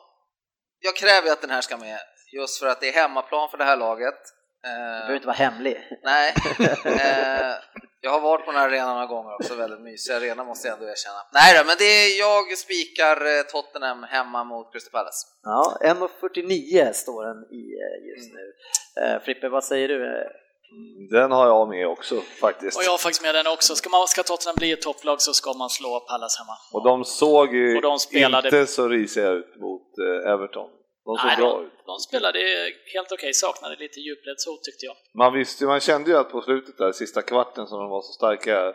jag 0.81 0.97
kräver 0.97 1.33
att 1.33 1.41
den 1.41 1.51
här 1.51 1.61
ska 1.61 1.77
med 1.77 1.99
just 2.33 2.59
för 2.61 2.67
att 2.67 2.81
det 2.81 2.89
är 2.89 2.93
hemmaplan 2.93 3.49
för 3.51 3.59
det 3.59 3.65
här 3.65 3.77
laget. 3.77 4.15
Du 4.63 4.69
Eh, 4.69 4.75
behöver 4.99 5.15
inte 5.15 5.27
vara 5.27 5.37
hemlig. 5.37 5.77
nej, 6.03 6.35
eh, 6.85 7.53
jag 8.01 8.11
har 8.11 8.21
varit 8.21 8.45
på 8.45 8.53
den 8.53 8.61
här 8.61 8.69
arenan 8.69 8.95
några 8.95 9.07
gånger 9.07 9.35
också, 9.35 9.55
väldigt 9.55 9.81
mysig 9.81 10.13
arena 10.13 10.45
måste 10.45 10.69
jag 10.69 10.75
ändå 10.79 10.91
erkänna. 10.91 11.19
Nej 11.33 11.59
då, 11.59 11.67
men 11.67 11.77
det 11.79 11.85
är, 11.85 12.19
jag 12.19 12.59
spikar 12.59 13.17
eh, 13.39 13.43
Tottenham 13.43 14.03
hemma 14.03 14.45
mot 14.45 14.73
Crystal 14.73 14.91
Palace. 14.93 15.27
Ja, 15.43 15.77
1.49 15.81 16.93
står 16.93 17.25
den 17.25 17.37
i 17.61 17.63
just 18.11 18.31
nu. 18.35 18.53
Eh, 19.03 19.23
Frippe, 19.23 19.49
vad 19.49 19.65
säger 19.65 19.89
du? 19.89 20.27
Den 21.11 21.33
har 21.33 21.47
jag 21.47 21.69
med 21.69 21.87
också 21.89 22.21
faktiskt. 22.41 22.77
Och 22.79 22.85
jag 22.85 22.91
har 22.91 22.99
faktiskt 22.99 23.23
med 23.23 23.35
den 23.35 23.47
också. 23.47 23.75
Ska, 23.75 23.91
man, 23.91 24.09
ska 24.09 24.23
Tottenham 24.23 24.55
bli 24.59 24.73
ett 24.73 24.83
topplag 24.83 25.21
så 25.23 25.33
ska 25.33 25.53
man 25.53 25.71
slå 25.71 26.01
Pallas 26.01 26.39
hemma. 26.39 26.57
Och 26.73 26.85
de 26.85 27.05
såg 27.05 27.55
ju 27.55 27.77
Och 27.77 27.83
de 27.83 27.99
spelade- 27.99 28.49
inte 28.49 28.67
så 28.67 28.89
risiga 28.89 29.29
ut 29.31 29.57
mot 29.61 29.89
Everton. 30.27 30.69
De 31.05 31.17
såg 31.17 31.27
Nej, 31.27 31.37
bra 31.37 31.53
de, 31.59 31.65
ut. 31.67 31.73
de 31.87 31.99
spelade 32.09 32.39
helt 32.95 33.13
okej, 33.13 33.35
saknade 33.35 33.77
lite 33.77 34.01
djupledshot 34.01 34.63
tyckte 34.65 34.87
jag. 34.87 34.97
Man 35.15 35.33
visste 35.39 35.65
man 35.65 35.81
kände 35.81 36.11
ju 36.11 36.17
att 36.17 36.31
på 36.31 36.41
slutet 36.43 36.79
där, 36.79 36.93
sista 36.93 37.23
kvarten 37.23 37.67
som 37.67 37.79
de 37.79 37.89
var 37.91 38.03
så 38.03 38.13
starka, 38.13 38.75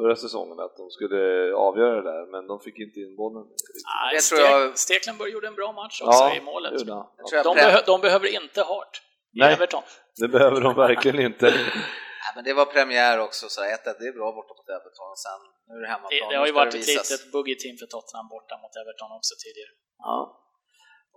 förra 0.00 0.16
säsongen 0.16 0.60
att 0.60 0.76
de 0.76 0.90
skulle 0.90 1.20
avgöra 1.68 1.94
det 2.02 2.06
där, 2.12 2.26
men 2.32 2.46
de 2.46 2.60
fick 2.60 2.78
inte 2.86 3.00
in 3.00 3.16
bollen. 3.16 3.44
Nej, 3.44 4.14
Det 4.14 4.20
tror 4.20 4.40
jag- 4.40 4.78
Stekelenburg 4.78 5.32
gjorde 5.32 5.46
en 5.46 5.54
bra 5.54 5.72
match 5.72 6.00
också 6.02 6.18
Ja, 6.24 6.36
i 6.36 6.40
målet. 6.40 6.72
Jag 6.72 6.86
tror 7.28 7.36
jag 7.38 7.44
De, 7.44 7.54
behö, 7.54 7.82
de 7.86 8.00
behöver 8.00 8.26
inte 8.42 8.60
Hart 8.62 8.94
i 9.36 9.38
Nej. 9.40 9.52
Everton. 9.52 9.82
Det 10.20 10.28
behöver 10.28 10.60
de 10.60 10.74
verkligen 10.74 11.20
inte. 11.20 11.46
Nej, 12.24 12.32
men 12.34 12.44
det 12.44 12.52
var 12.60 12.66
premiär 12.76 13.16
också, 13.26 13.44
så 13.48 13.60
1-1, 13.60 13.64
det 14.00 14.06
är 14.10 14.12
bra 14.20 14.28
borta 14.38 14.52
mot 14.58 14.68
Everton. 14.78 15.10
Sen, 15.24 15.40
nu 15.68 15.74
är 15.78 15.82
det 15.84 15.88
hemmaplan. 15.94 16.28
Det, 16.28 16.34
det 16.34 16.38
har 16.40 16.46
ju 16.46 16.52
varit 16.60 16.74
ett 16.74 16.86
litet 16.94 17.22
buggy-team 17.34 17.76
för 17.80 17.86
Tottenham 17.94 18.28
borta 18.34 18.54
mot 18.62 18.74
Everton 18.82 19.10
också 19.18 19.32
tidigare. 19.44 19.72
Ja. 20.08 20.18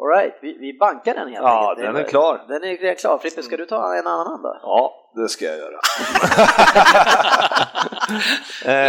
All 0.03 0.07
right, 0.07 0.37
vi, 0.41 0.57
vi 0.59 0.77
bankar 0.79 1.13
den 1.13 1.27
helt 1.27 1.39
Ja, 1.43 1.69
enkelt. 1.69 1.85
den 1.85 1.95
Det 1.95 2.01
är 2.01 2.05
klar. 2.09 2.45
Den 2.47 2.63
är 2.63 2.77
redan 2.77 2.95
klar. 2.95 3.17
Frippe, 3.17 3.43
ska 3.43 3.57
du 3.57 3.65
ta 3.65 3.95
en 3.95 4.07
annan 4.07 4.41
då? 4.41 4.59
Ja, 4.61 5.11
det 5.15 5.29
ska 5.29 5.45
jag 5.45 5.57
göra. 5.57 5.79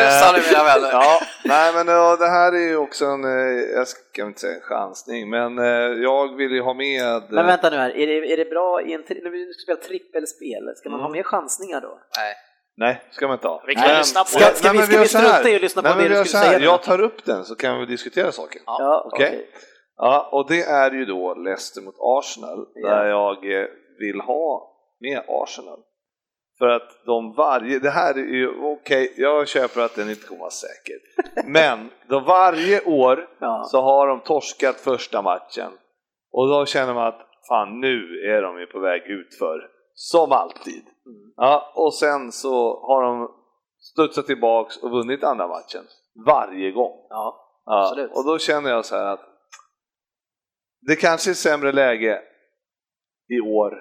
Lyssna 0.04 0.32
nu 0.32 0.42
mina 0.50 0.64
vänner. 0.64 0.88
Ja, 0.92 1.20
nej 1.44 1.72
men 1.74 1.86
ja, 1.88 2.16
det 2.16 2.28
här 2.28 2.52
är 2.52 2.68
ju 2.68 2.76
också 2.76 3.04
en, 3.06 3.24
eh, 3.24 3.60
jag 3.76 3.88
ska 3.88 4.22
inte 4.22 4.40
säga 4.40 4.54
en 4.54 4.60
chansning, 4.60 5.30
men 5.30 5.58
eh, 5.58 5.64
jag 6.02 6.36
vill 6.36 6.50
ju 6.52 6.62
ha 6.62 6.74
med... 6.74 7.22
Men 7.28 7.46
vänta 7.46 7.70
nu 7.70 7.76
här, 7.76 7.96
är 7.96 8.06
det, 8.06 8.32
är 8.32 8.36
det 8.36 8.44
bra 8.50 8.82
i 8.82 8.92
en, 8.92 9.04
när 9.08 9.30
vi 9.30 9.52
ska 9.52 9.62
spela 9.62 9.80
trippelspel, 9.88 10.72
ska 10.76 10.88
man 10.90 10.98
Mm. 11.00 11.06
ha 11.06 11.12
mer 11.12 11.22
chansningar 11.22 11.80
då? 11.80 11.98
Nej. 12.18 12.34
Nej, 12.76 13.02
ska 13.10 13.26
man 13.26 13.34
inte 13.36 13.48
ha. 13.48 13.62
Vi 13.66 13.74
kan 13.74 13.98
lyssna 13.98 14.20
på 14.20 14.26
Ska- 14.26 14.38
det. 14.50 14.54
ska 14.56 14.72
vi- 14.72 14.78
men 14.78 14.86
ska 14.86 14.92
vi 14.96 14.98
gör 15.02 15.06
så 15.08 15.18
här. 15.18 15.28
strunta 15.28 15.48
i 15.50 15.54
att 15.56 15.62
lyssna 15.62 15.82
på 15.82 15.88
Nej, 15.88 15.96
det 15.96 16.02
men 16.02 16.04
du 16.04 16.10
vi 16.10 16.16
gör 16.18 16.24
skulle 16.24 16.40
så 16.42 16.46
här. 16.50 16.54
säga? 16.58 16.64
Jag 16.70 16.82
tar 16.82 17.00
upp 17.00 17.24
den 17.24 17.44
så 17.44 17.54
kan 17.54 17.80
vi 17.80 17.86
diskutera 17.86 18.32
saken. 18.32 18.62
Ja, 18.66 19.02
Okej. 19.12 19.46
Ja, 20.04 20.28
och 20.32 20.48
det 20.48 20.62
är 20.62 20.90
ju 20.90 21.04
då 21.04 21.34
Leicester 21.34 21.82
mot 21.82 21.94
Arsenal, 21.98 22.66
där 22.74 23.06
jag 23.06 23.60
eh, 23.60 23.66
vill 23.98 24.20
ha 24.20 24.72
med 25.00 25.22
Arsenal. 25.28 25.80
För 26.58 26.68
att 26.68 27.04
de 27.06 27.32
varje, 27.34 27.78
det 27.78 27.90
här 27.90 28.14
är 28.14 28.34
ju, 28.34 28.48
okej, 28.62 29.14
jag 29.16 29.48
köper 29.48 29.80
att 29.80 29.96
den 29.96 30.10
inte 30.10 30.26
kommer 30.26 30.40
vara 30.40 30.50
säker. 30.50 30.96
Men 31.50 31.90
de 32.08 32.24
varje 32.24 32.84
år 32.84 33.28
Ja. 33.38 33.64
så 33.66 33.80
har 33.80 34.06
de 34.06 34.20
torskat 34.20 34.76
första 34.76 35.22
matchen. 35.22 35.70
Och 36.32 36.48
då 36.48 36.66
känner 36.66 36.94
man 36.94 37.06
att 37.06 37.20
fan 37.48 37.80
nu 37.80 38.20
är 38.36 38.42
de 38.42 38.60
ju 38.60 38.66
på 38.66 38.78
väg 38.78 39.02
utför. 39.02 39.68
Som 39.94 40.32
alltid. 40.32 40.82
Ja, 41.36 41.72
och 41.74 41.94
sen 41.94 42.32
så 42.32 42.80
har 42.86 43.02
de 43.02 43.30
studsat 43.80 44.26
tillbaks 44.26 44.76
och 44.76 44.90
vunnit 44.90 45.24
andra 45.24 45.48
matchen. 45.48 45.84
Varje 46.26 46.70
gång. 46.70 47.06
Ja, 47.08 47.38
Ja, 47.64 48.06
och 48.14 48.26
då 48.26 48.38
känner 48.38 48.70
jag 48.70 48.84
så 48.84 48.96
här 48.96 49.06
att 49.06 49.20
det 50.86 50.96
kanske 50.96 51.30
är 51.30 51.34
sämre 51.34 51.72
läge 51.72 52.18
i 53.28 53.40
år 53.40 53.72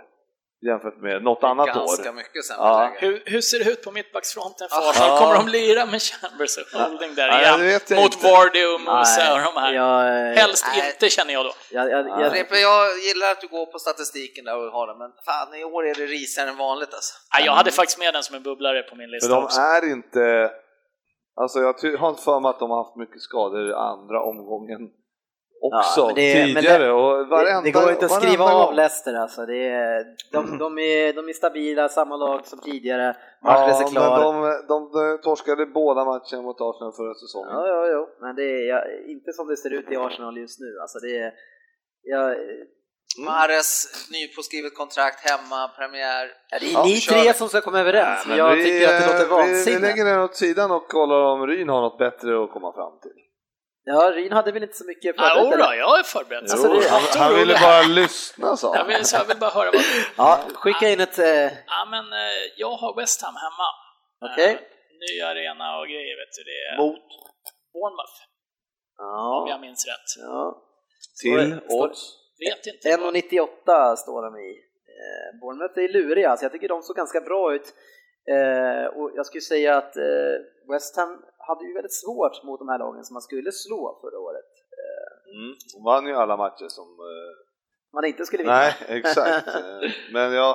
jämfört 0.68 0.98
med 1.02 1.24
något 1.24 1.44
annat 1.44 1.68
Ganska 1.68 2.10
år. 2.10 2.14
mycket 2.16 2.46
sämre 2.46 2.64
Ja. 2.68 2.80
läge. 2.80 2.98
Hur, 3.06 3.24
hur 3.26 3.42
ser 3.42 3.60
det 3.64 3.72
ut 3.72 3.84
på 3.84 3.92
mittbacksfronten 3.92 4.68
för 4.70 4.78
Ja. 5.00 5.18
Kommer 5.20 5.36
de 5.36 5.48
lira 5.48 5.86
med 5.86 6.02
Chambers 6.02 6.58
och 6.58 6.80
Holding 6.80 7.16
där 7.16 7.28
Ja, 7.28 7.40
igen? 7.42 7.82
Mot 8.02 8.14
inte. 8.14 8.28
Vardy 8.28 8.64
och 8.74 8.82
Musa 8.82 9.24
och 9.34 9.40
de 9.54 9.62
här? 9.62 9.74
jag, 9.74 10.36
Helst 10.42 10.66
Nej. 10.76 10.90
inte 10.94 11.10
känner 11.10 11.34
jag 11.34 11.46
då. 11.46 11.52
jag, 11.72 11.92
jag, 11.92 12.08
jag, 12.22 12.32
Frippe, 12.32 12.56
jag 12.56 12.82
gillar 13.08 13.32
att 13.32 13.42
du 13.42 13.48
går 13.48 13.66
på 13.66 13.80
statistiken 13.80 14.46
där 14.46 14.56
och 14.58 14.72
har 14.72 14.88
den, 14.88 14.98
men 14.98 15.12
fan 15.26 15.56
i 15.56 15.64
år 15.64 15.88
är 15.88 15.96
det 15.96 16.06
risigare 16.06 16.50
än 16.50 16.58
vanligt 16.58 16.94
alltså. 16.94 17.14
Nej, 17.34 17.46
jag 17.46 17.54
hade 17.54 17.72
faktiskt 17.72 18.00
med 18.00 18.14
den 18.14 18.24
som 18.24 18.36
en 18.36 18.44
bubblare 18.44 18.84
på 18.84 18.96
min 18.96 19.08
För 19.08 19.12
lista 19.12 19.36
de 19.36 19.44
också. 19.44 19.60
är 19.62 19.92
inte... 19.92 20.52
Alltså 21.42 21.60
jag 21.60 21.98
har 22.00 22.10
inte 22.10 22.22
för 22.24 22.40
mig 22.40 22.50
att 22.50 22.60
de 22.60 22.70
har 22.70 22.78
haft 22.84 22.96
mycket 22.98 23.22
skador 23.22 23.70
i 23.70 23.74
andra 23.74 24.24
omgången 24.24 24.80
också 25.62 26.00
Ja, 26.02 26.06
men 26.06 26.16
det- 26.16 26.36
men 26.36 26.56
tidigare. 26.56 26.84
det- 26.84 26.92
och 26.92 27.28
varenda, 27.28 27.62
det, 27.62 27.72
går 27.72 27.92
inte 27.92 28.06
att 28.06 28.12
skriva 28.22 28.46
av 28.46 28.66
gång. 28.68 28.76
Leicester 28.76 29.14
alltså. 29.14 29.46
Det 29.46 29.68
är, 29.68 30.06
de, 30.32 30.58
de, 30.58 30.78
är, 30.80 31.14
de 31.14 31.30
är 31.30 31.34
stabila, 31.34 31.90
samma 31.90 32.16
lag 32.16 32.46
som 32.46 32.60
tidigare. 32.60 33.08
Matchen 33.44 33.70
Ja, 33.70 33.76
är 33.76 33.82
men 33.84 33.92
klar. 33.92 34.20
de, 34.24 34.66
de, 34.68 34.92
de 34.92 35.22
torskade 35.24 35.66
båda 35.66 36.06
matcherna 36.06 36.42
mot 36.42 36.62
Arsenal 36.62 36.94
förra 37.00 37.14
säsongen. 37.14 37.50
Ja, 37.52 37.68
ja, 37.68 37.88
ja, 37.88 38.08
men 38.22 38.36
det 38.36 38.44
är 38.44 38.68
ja, 38.74 38.80
inte 39.08 39.34
som 39.34 39.48
det 39.48 39.58
ser 39.58 39.74
ut 39.74 39.92
i 39.92 39.96
Arsenal 39.96 40.38
just 40.38 40.60
nu. 40.60 40.72
Alltså 40.82 41.00
det 41.00 41.18
är, 41.18 41.32
ja, 42.04 42.36
Mares, 43.26 43.70
nypåskrivet 44.12 44.76
kontrakt, 44.76 45.30
hemma, 45.30 45.68
premiär. 45.78 46.26
ja, 46.52 46.58
det 46.60 46.66
är 46.66 46.74
Ja, 46.74 46.84
ni 46.84 46.96
kör 46.96 47.14
tre 47.24 47.34
som 47.34 47.48
ska 47.50 47.62
komma 47.62 47.80
överens, 47.80 48.20
men 48.28 48.38
men 48.38 48.46
jag 48.46 48.56
vi, 48.56 48.64
tycker 48.64 48.86
att 48.96 49.02
det 49.02 49.28
låter 49.30 49.50
eh, 49.50 49.66
vi, 49.66 49.80
lägger 49.80 50.06
den 50.06 50.20
åt 50.20 50.36
sidan 50.36 50.72
och 50.72 50.88
kollar 50.88 51.22
om 51.34 51.48
Ryn 51.48 51.70
har 51.70 51.82
något 51.82 51.98
bättre 51.98 52.44
att 52.44 52.52
komma 52.52 52.74
fram 52.74 53.00
till. 53.02 53.12
Ja, 53.84 54.12
Ryn 54.16 54.32
hade 54.32 54.52
väl 54.52 54.64
inte 54.64 54.76
så 54.76 54.86
mycket 54.86 55.16
Ja, 55.18 55.24
förberett, 55.24 55.46
jodå, 55.46 55.64
eller? 55.66 55.74
jag 55.74 56.00
är 56.00 56.04
förberedd. 56.04 56.42
Alltså, 56.42 56.68
det- 56.68 56.90
han, 56.90 57.02
Jag 57.04 57.20
han 57.20 57.30
tror 57.30 57.38
ville 57.40 57.54
bara 57.62 57.82
lyssna 57.82 58.58
sa 58.58 58.68
Jag 58.76 58.78
han. 58.84 58.88
vill, 58.88 59.06
så 59.06 59.16
jag 59.18 59.26
vill 59.26 59.38
bara 59.38 59.50
höra 59.50 59.70
vad 59.74 59.84
Ja, 60.18 60.40
skicka 60.54 60.90
in 60.90 61.00
ett... 61.00 61.20
Eh, 61.20 61.50
Ja, 61.74 61.82
men 61.94 62.06
eh, 62.14 62.42
jag 62.58 62.72
har 62.82 62.96
West 63.02 63.22
Ham 63.26 63.36
hemma. 63.46 63.68
Okej. 64.32 64.52
Eh, 64.54 64.60
ny 65.04 65.22
arena 65.22 65.78
och 65.80 65.88
grejer, 65.88 66.16
vet 66.22 66.34
du. 66.38 66.44
Det 66.52 66.58
är 66.70 66.78
mot... 66.78 66.96
Bournemouth, 67.74 68.18
om 69.00 69.06
Ja, 69.18 69.46
jag 69.50 69.62
minns 69.62 69.86
rätt. 69.88 70.10
ja. 70.28 70.62
Till 71.22 71.60
Står- 71.66 71.84
odds. 71.84 72.02
Vet 72.40 72.66
inte. 72.68 72.98
vad- 72.98 73.16
1,98 73.16 73.96
står 73.96 74.22
de 74.22 74.32
i. 74.50 74.50
Eh, 75.00 75.40
Bournemouth 75.42 75.80
är 75.80 75.94
luriga, 75.94 76.30
alltså 76.30 76.46
jag 76.46 76.52
tycker 76.52 76.68
de 76.68 76.82
såg 76.84 76.96
ganska 76.96 77.22
bra 77.22 77.54
ut. 77.56 77.68
Eh, 78.36 78.86
och 78.98 79.12
jag 79.16 79.26
skulle 79.26 79.42
säga 79.42 79.78
att 79.78 79.96
eh, 79.98 80.36
West 80.72 80.98
Ham 80.98 81.12
hade 81.52 81.64
ju 81.70 81.74
väldigt 81.80 82.00
svårt 82.04 82.36
mot 82.48 82.60
de 82.64 82.68
här 82.72 82.80
lagen 82.86 83.04
som 83.08 83.14
man 83.18 83.22
skulle 83.30 83.52
slå 83.66 83.82
förra 84.02 84.20
året. 84.28 84.50
Mm. 85.38 85.52
De 85.74 85.80
vann 85.90 86.06
ju 86.10 86.14
alla 86.24 86.38
matcher 86.38 86.68
som... 86.78 86.88
eh, 87.12 87.32
Man 87.96 88.06
inte 88.06 88.26
skulle 88.26 88.44
vinna. 88.44 88.56
nej, 88.56 88.74
exakt. 89.00 89.48
Eh, 89.48 89.90
Men 90.16 90.28
jag, 90.42 90.54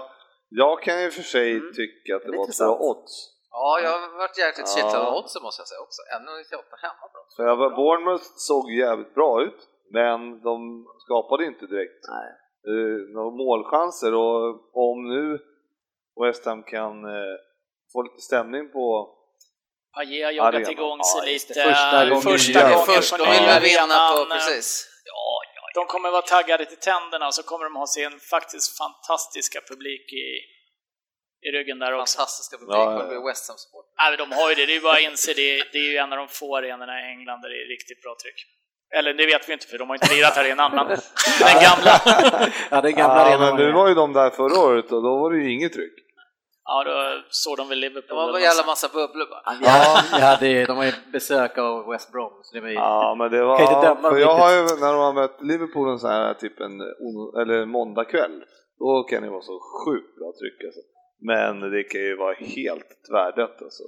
jag 0.49 0.83
kan 0.83 1.03
ju 1.03 1.11
för 1.11 1.23
sig 1.37 1.49
Mm. 1.53 1.73
tycka 1.81 2.17
att 2.17 2.23
det 2.23 2.31
Det 2.33 2.37
var 2.39 2.67
bra 2.67 2.79
odds. 2.91 3.15
Ja, 3.51 3.81
jag 3.85 3.91
har 3.91 4.19
varit 4.19 4.39
jäkligt 4.39 4.69
Ja. 4.69 4.75
kittlad 4.77 5.07
av 5.09 5.15
oddsen 5.19 5.43
måste 5.43 5.61
jag 5.61 5.69
säga 5.69 5.81
också. 5.87 6.01
1,98 6.03 6.77
hemma 6.87 7.05
för 7.37 7.43
jag 7.51 7.57
var, 7.57 7.71
Bournemouth 7.71 8.25
såg 8.49 8.65
jävligt 8.73 9.15
bra 9.15 9.43
ut, 9.43 9.61
men 9.91 10.41
de 10.43 10.87
skapade 11.05 11.45
inte 11.45 11.67
direkt 11.67 12.03
Nej. 12.09 12.29
eh, 12.71 12.99
några 13.15 13.31
målchanser 13.31 14.15
och 14.15 14.47
om 14.89 15.09
nu 15.15 15.39
West 16.23 16.45
Ham 16.47 16.63
kan 16.63 17.05
eh, 17.05 17.37
få 17.93 18.03
lite 18.03 18.21
stämning 18.21 18.73
på 18.73 19.16
Payet 19.97 20.25
har 20.29 20.33
joggat 20.33 20.55
Arena. 20.55 20.71
igång 20.77 20.99
Ja, 20.99 21.05
sig 21.13 21.21
det. 21.27 21.33
lite. 21.33 21.55
Första 21.69 21.99
gången. 22.09 22.23
första 22.33 22.61
Ja, 22.61 22.69
gången 22.71 22.87
Först, 22.87 23.11
på 23.11 23.25
nya 23.25 23.57
på, 24.17 24.25
precis. 24.35 24.69
Ja, 25.05 25.29
ja, 25.57 25.63
de 25.81 25.87
kommer 25.93 26.11
vara 26.11 26.23
taggade 26.35 26.65
till 26.73 26.83
tänderna 26.91 27.25
och 27.27 27.35
så 27.39 27.43
kommer 27.51 27.65
de 27.69 27.77
ha 27.77 27.87
sin 27.87 28.15
faktiskt 28.35 28.79
fantastiska 28.83 29.59
publik 29.71 30.07
i, 30.25 30.27
i 31.47 31.49
ryggen 31.57 31.79
där 31.79 31.93
också. 31.93 32.17
Fantastiska 32.19 32.55
publik, 32.61 32.77
Ja, 32.77 32.93
ja, 32.93 33.05
ja. 33.09 33.13
ja, 33.15 33.27
West 33.29 33.45
Ham 33.49 33.59
support. 33.65 33.87
Nej, 34.01 34.17
de 34.23 34.27
har 34.39 34.49
ju 34.51 34.55
det, 34.55 34.67
det 34.71 34.77
är 34.77 34.81
bara 34.81 34.93
att 35.01 35.09
inse 35.11 35.33
det. 35.43 35.53
Det 35.73 35.79
är 35.85 35.89
ju 35.93 35.97
en 36.05 36.13
av 36.13 36.19
de 36.23 36.29
få 36.29 36.57
arenorna 36.57 36.95
i 37.01 37.05
England 37.15 37.41
där 37.43 37.49
det 37.53 37.59
är 37.65 37.69
riktigt 37.77 38.01
bra 38.05 38.15
tryck. 38.23 38.39
Eller 38.99 39.15
det 39.15 39.27
vet 39.27 39.49
vi 39.49 39.53
inte 39.53 39.67
för 39.67 39.79
de 39.79 39.89
har 39.89 39.97
inte 39.97 40.15
lirat 40.15 40.37
arenan, 40.39 40.71
men 40.77 40.87
den 41.47 41.57
gamla. 41.67 41.95
ja, 42.71 42.81
den 42.81 42.95
gamla 42.95 43.17
Ja, 43.21 43.25
arenan 43.25 43.57
men 43.57 43.67
nu 43.67 43.73
var 43.73 43.89
ju 43.89 43.95
de 43.95 44.13
där 44.13 44.31
förra 44.31 44.57
året 44.61 44.85
och 44.93 45.03
då 45.03 45.19
var 45.21 45.31
det 45.33 45.39
ju 45.39 45.53
inget 45.53 45.73
tryck. 45.73 45.93
Ja, 46.69 46.85
då 46.85 47.23
såg 47.31 47.57
de 47.57 47.69
väl 47.69 47.81
Det 47.81 47.89
Liverpool. 47.89 48.17
var 48.17 48.29
eller 48.29 48.39
en 48.39 48.45
jävla 48.45 48.67
massa 48.67 48.89
bubblor 48.89 49.27
bara. 49.31 49.43
Ja, 49.63 50.01
vi 50.17 50.21
hade, 50.31 50.65
de 50.67 50.77
har 50.77 50.85
ju 50.85 50.93
besök 51.13 51.59
av 51.59 51.87
West 51.91 52.13
Brom, 52.13 52.33
så 52.43 52.55
det 52.55 52.61
var 52.61 52.69
ju... 52.69 52.75
Ja, 52.75 53.15
men 53.19 53.31
det 53.31 53.45
var... 53.45 53.59
Kan 53.59 53.67
inte 53.75 53.89
döma 53.89 54.11
för 54.11 54.19
jag 54.19 54.35
har 54.35 54.51
ju, 54.53 54.63
när 54.63 54.93
de 54.93 54.99
har 55.09 55.13
mött 55.13 55.37
Liverpool 55.41 55.89
en 55.93 55.99
sån 55.99 56.11
här 56.11 56.35
typ 56.35 56.61
en 56.61 56.81
eller 57.41 57.67
måndagkväll, 57.67 58.37
då 58.79 59.03
kan 59.11 59.23
det 59.23 59.31
vara 59.31 59.43
så 59.43 59.57
sjukt 59.85 60.13
bra 60.19 60.29
tryck 60.41 60.59
alltså. 60.69 60.81
Men 61.31 61.71
det 61.73 61.83
kan 61.85 62.01
ju 62.01 62.17
vara 62.17 62.35
helt 62.35 62.89
tvärdött 63.11 63.63
alltså. 63.63 63.83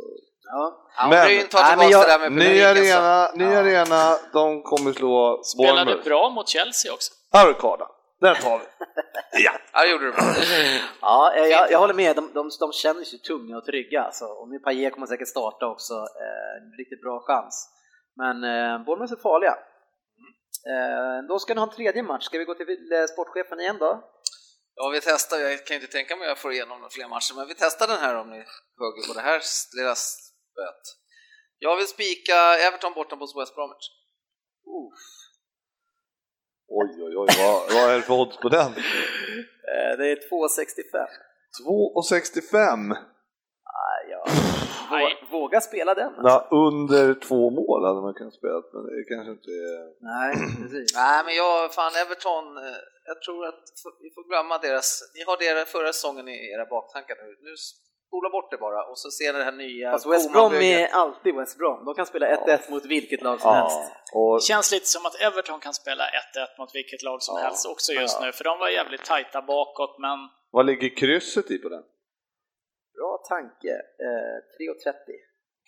Ja. 0.53 0.65
Ja, 0.97 1.09
Men- 1.11 1.49
tar 1.49 1.63
Nej, 1.63 1.77
men 1.77 1.89
jag- 1.91 2.05
det 2.07 2.13
där 2.13 2.19
med 2.19 2.33
Ny 2.33 2.63
arena, 2.63 3.29
ny 3.35 3.45
Ja. 3.55 3.59
arena, 3.61 4.03
de 4.33 4.63
kommer 4.63 4.93
slå 4.93 5.41
Spelade 5.45 5.75
Bournemouth. 5.85 6.05
bra 6.09 6.31
mot 6.31 6.49
Chelsea 6.49 6.93
också. 6.93 7.13
Arkada, 7.33 7.87
den 8.21 8.35
tar 8.35 8.59
vi. 8.59 8.65
Ja, 9.45 9.83
det 9.83 9.91
gjorde 9.91 10.05
du 10.05 10.13
bra. 10.13 10.23
Ja, 11.01 11.35
eh, 11.37 11.45
jag, 11.45 11.71
jag 11.71 11.79
håller 11.79 11.95
med. 11.95 12.17
De, 12.17 12.33
de, 12.35 12.51
de 12.61 12.73
känns 12.73 13.15
ju 13.15 13.19
tunga 13.19 13.57
och 13.57 13.65
trygga. 13.65 14.03
Alltså. 14.03 14.25
Och 14.25 14.49
nu 14.49 14.59
Payet 14.59 14.93
kommer 14.95 15.07
säkert 15.07 15.29
starta 15.29 15.67
också. 15.67 15.95
Eh, 15.95 16.63
en 16.63 16.73
riktigt 16.79 17.03
bra 17.03 17.21
chans. 17.21 17.69
Men 18.17 18.37
eh, 18.45 18.85
Bournemouth 18.85 19.13
är 19.13 19.23
farliga. 19.23 19.55
Eh, 20.73 21.29
då 21.29 21.39
ska 21.39 21.55
ni 21.55 21.61
ha 21.61 21.67
en 21.67 21.75
tredje 21.75 22.03
match. 22.03 22.25
Ska 22.25 22.39
vi 22.39 22.45
gå 22.45 22.55
till 22.55 22.93
eh, 22.93 23.05
sportchefen 23.05 23.61
igen 23.61 23.79
då? 23.79 24.05
Ja, 24.75 24.89
vi 24.89 25.01
testar. 25.01 25.39
Jag 25.39 25.67
kan 25.67 25.75
inte 25.75 25.87
tänka 25.87 26.17
mig 26.17 26.25
att 26.25 26.29
jag 26.29 26.39
får 26.39 26.53
igenom 26.53 26.89
fler 26.91 27.09
matcher, 27.09 27.35
men 27.37 27.49
vi 27.49 27.55
testar 27.55 27.87
den 27.87 27.99
här 27.99 28.15
om 28.17 28.31
ni 28.31 28.45
hugger 28.81 29.09
på 29.09 29.15
det 29.15 29.21
här 29.21 29.43
lilla 29.77 29.95
spöet. 29.95 30.85
Jag 31.59 31.77
vill 31.77 31.87
spika 31.87 32.35
Everton 32.67 32.95
borta 32.95 33.17
mot 33.17 33.37
West 33.37 33.55
Bromwich. 33.55 33.89
Oj, 36.69 36.89
oj, 37.07 37.17
oj, 37.17 37.29
vad, 37.39 37.63
vad 37.75 37.91
är 37.93 37.97
det 37.97 38.03
för 38.03 38.15
odds 38.21 38.37
på 38.37 38.49
den? 38.49 38.67
Eh, 39.73 39.93
det 39.99 40.07
är 40.13 40.17
2,65. 40.17 41.07
2,65. 41.67 42.93
Ah, 42.93 44.01
ja. 44.11 44.25
Vå- 44.91 45.31
Våga 45.31 45.61
spela 45.61 45.95
den. 45.95 46.13
Ja, 46.23 46.49
under 46.51 47.15
två 47.15 47.51
mål 47.51 47.85
hade 47.89 48.01
man 48.01 48.15
kunnat 48.15 48.35
spela, 48.35 48.63
men 48.73 48.83
det 48.87 49.05
kanske 49.13 49.31
inte 49.39 49.51
är... 49.51 49.81
Nej, 50.11 50.31
precis. 50.63 50.95
Nej, 50.95 51.19
men 51.25 51.35
jag, 51.43 51.75
fan 51.75 51.93
Everton, 52.03 52.45
eh, 52.65 52.79
jag 53.11 53.23
tror 53.23 53.47
att 53.51 53.65
vi 54.05 54.11
får 54.17 54.25
glömma 54.31 54.59
deras, 54.59 54.89
ni 55.15 55.23
har 55.29 55.37
deras 55.47 55.69
förra 55.69 55.93
säsongen 55.93 56.29
i 56.29 56.37
era 56.55 56.65
baktankar 56.77 57.17
nu. 57.23 57.29
Nu 57.47 57.55
spola 58.09 58.29
bort 58.31 58.51
det 58.51 58.57
bara 58.67 58.81
och 58.91 58.99
så 58.99 59.09
ser 59.11 59.33
ni 59.33 59.39
det 59.39 59.45
här 59.45 59.53
nya 59.67 59.91
Fast 59.93 60.07
West 60.13 60.33
Brom 60.33 60.53
är 60.55 60.87
alltid 61.03 61.35
West 61.35 61.59
Brom. 61.59 61.85
De 61.85 61.95
kan 61.95 62.07
spela 62.07 62.27
1-1 62.37 62.71
mot 62.71 62.85
vilket 62.95 63.23
lag 63.23 63.41
som 63.41 63.55
helst. 63.55 63.77
Ja, 64.13 64.19
och 64.21 64.37
Det 64.37 64.43
känns 64.43 64.73
lite 64.73 64.87
som 64.87 65.07
att 65.07 65.15
Everton 65.27 65.61
kan 65.61 65.75
spela 65.75 66.05
1-1 66.05 66.09
mot 66.59 66.71
vilket 66.75 67.03
lag 67.03 67.23
som 67.23 67.35
Ja, 67.39 67.45
helst 67.45 67.67
också 67.67 67.93
just 67.93 68.17
ja. 68.21 68.27
nu, 68.27 68.33
för 68.33 68.45
de 68.45 68.59
var 68.59 68.69
jävligt 68.69 69.05
tajta 69.05 69.43
bakåt, 69.43 69.95
men 69.99 70.19
vad 70.51 70.67
ligger 70.67 70.97
krysset 70.97 71.51
i 71.51 71.59
på 71.59 71.69
den? 71.69 71.83
Bra 72.99 73.13
tanke. 73.29 73.73
Eh, 74.07 74.37
3.30. 74.89 74.95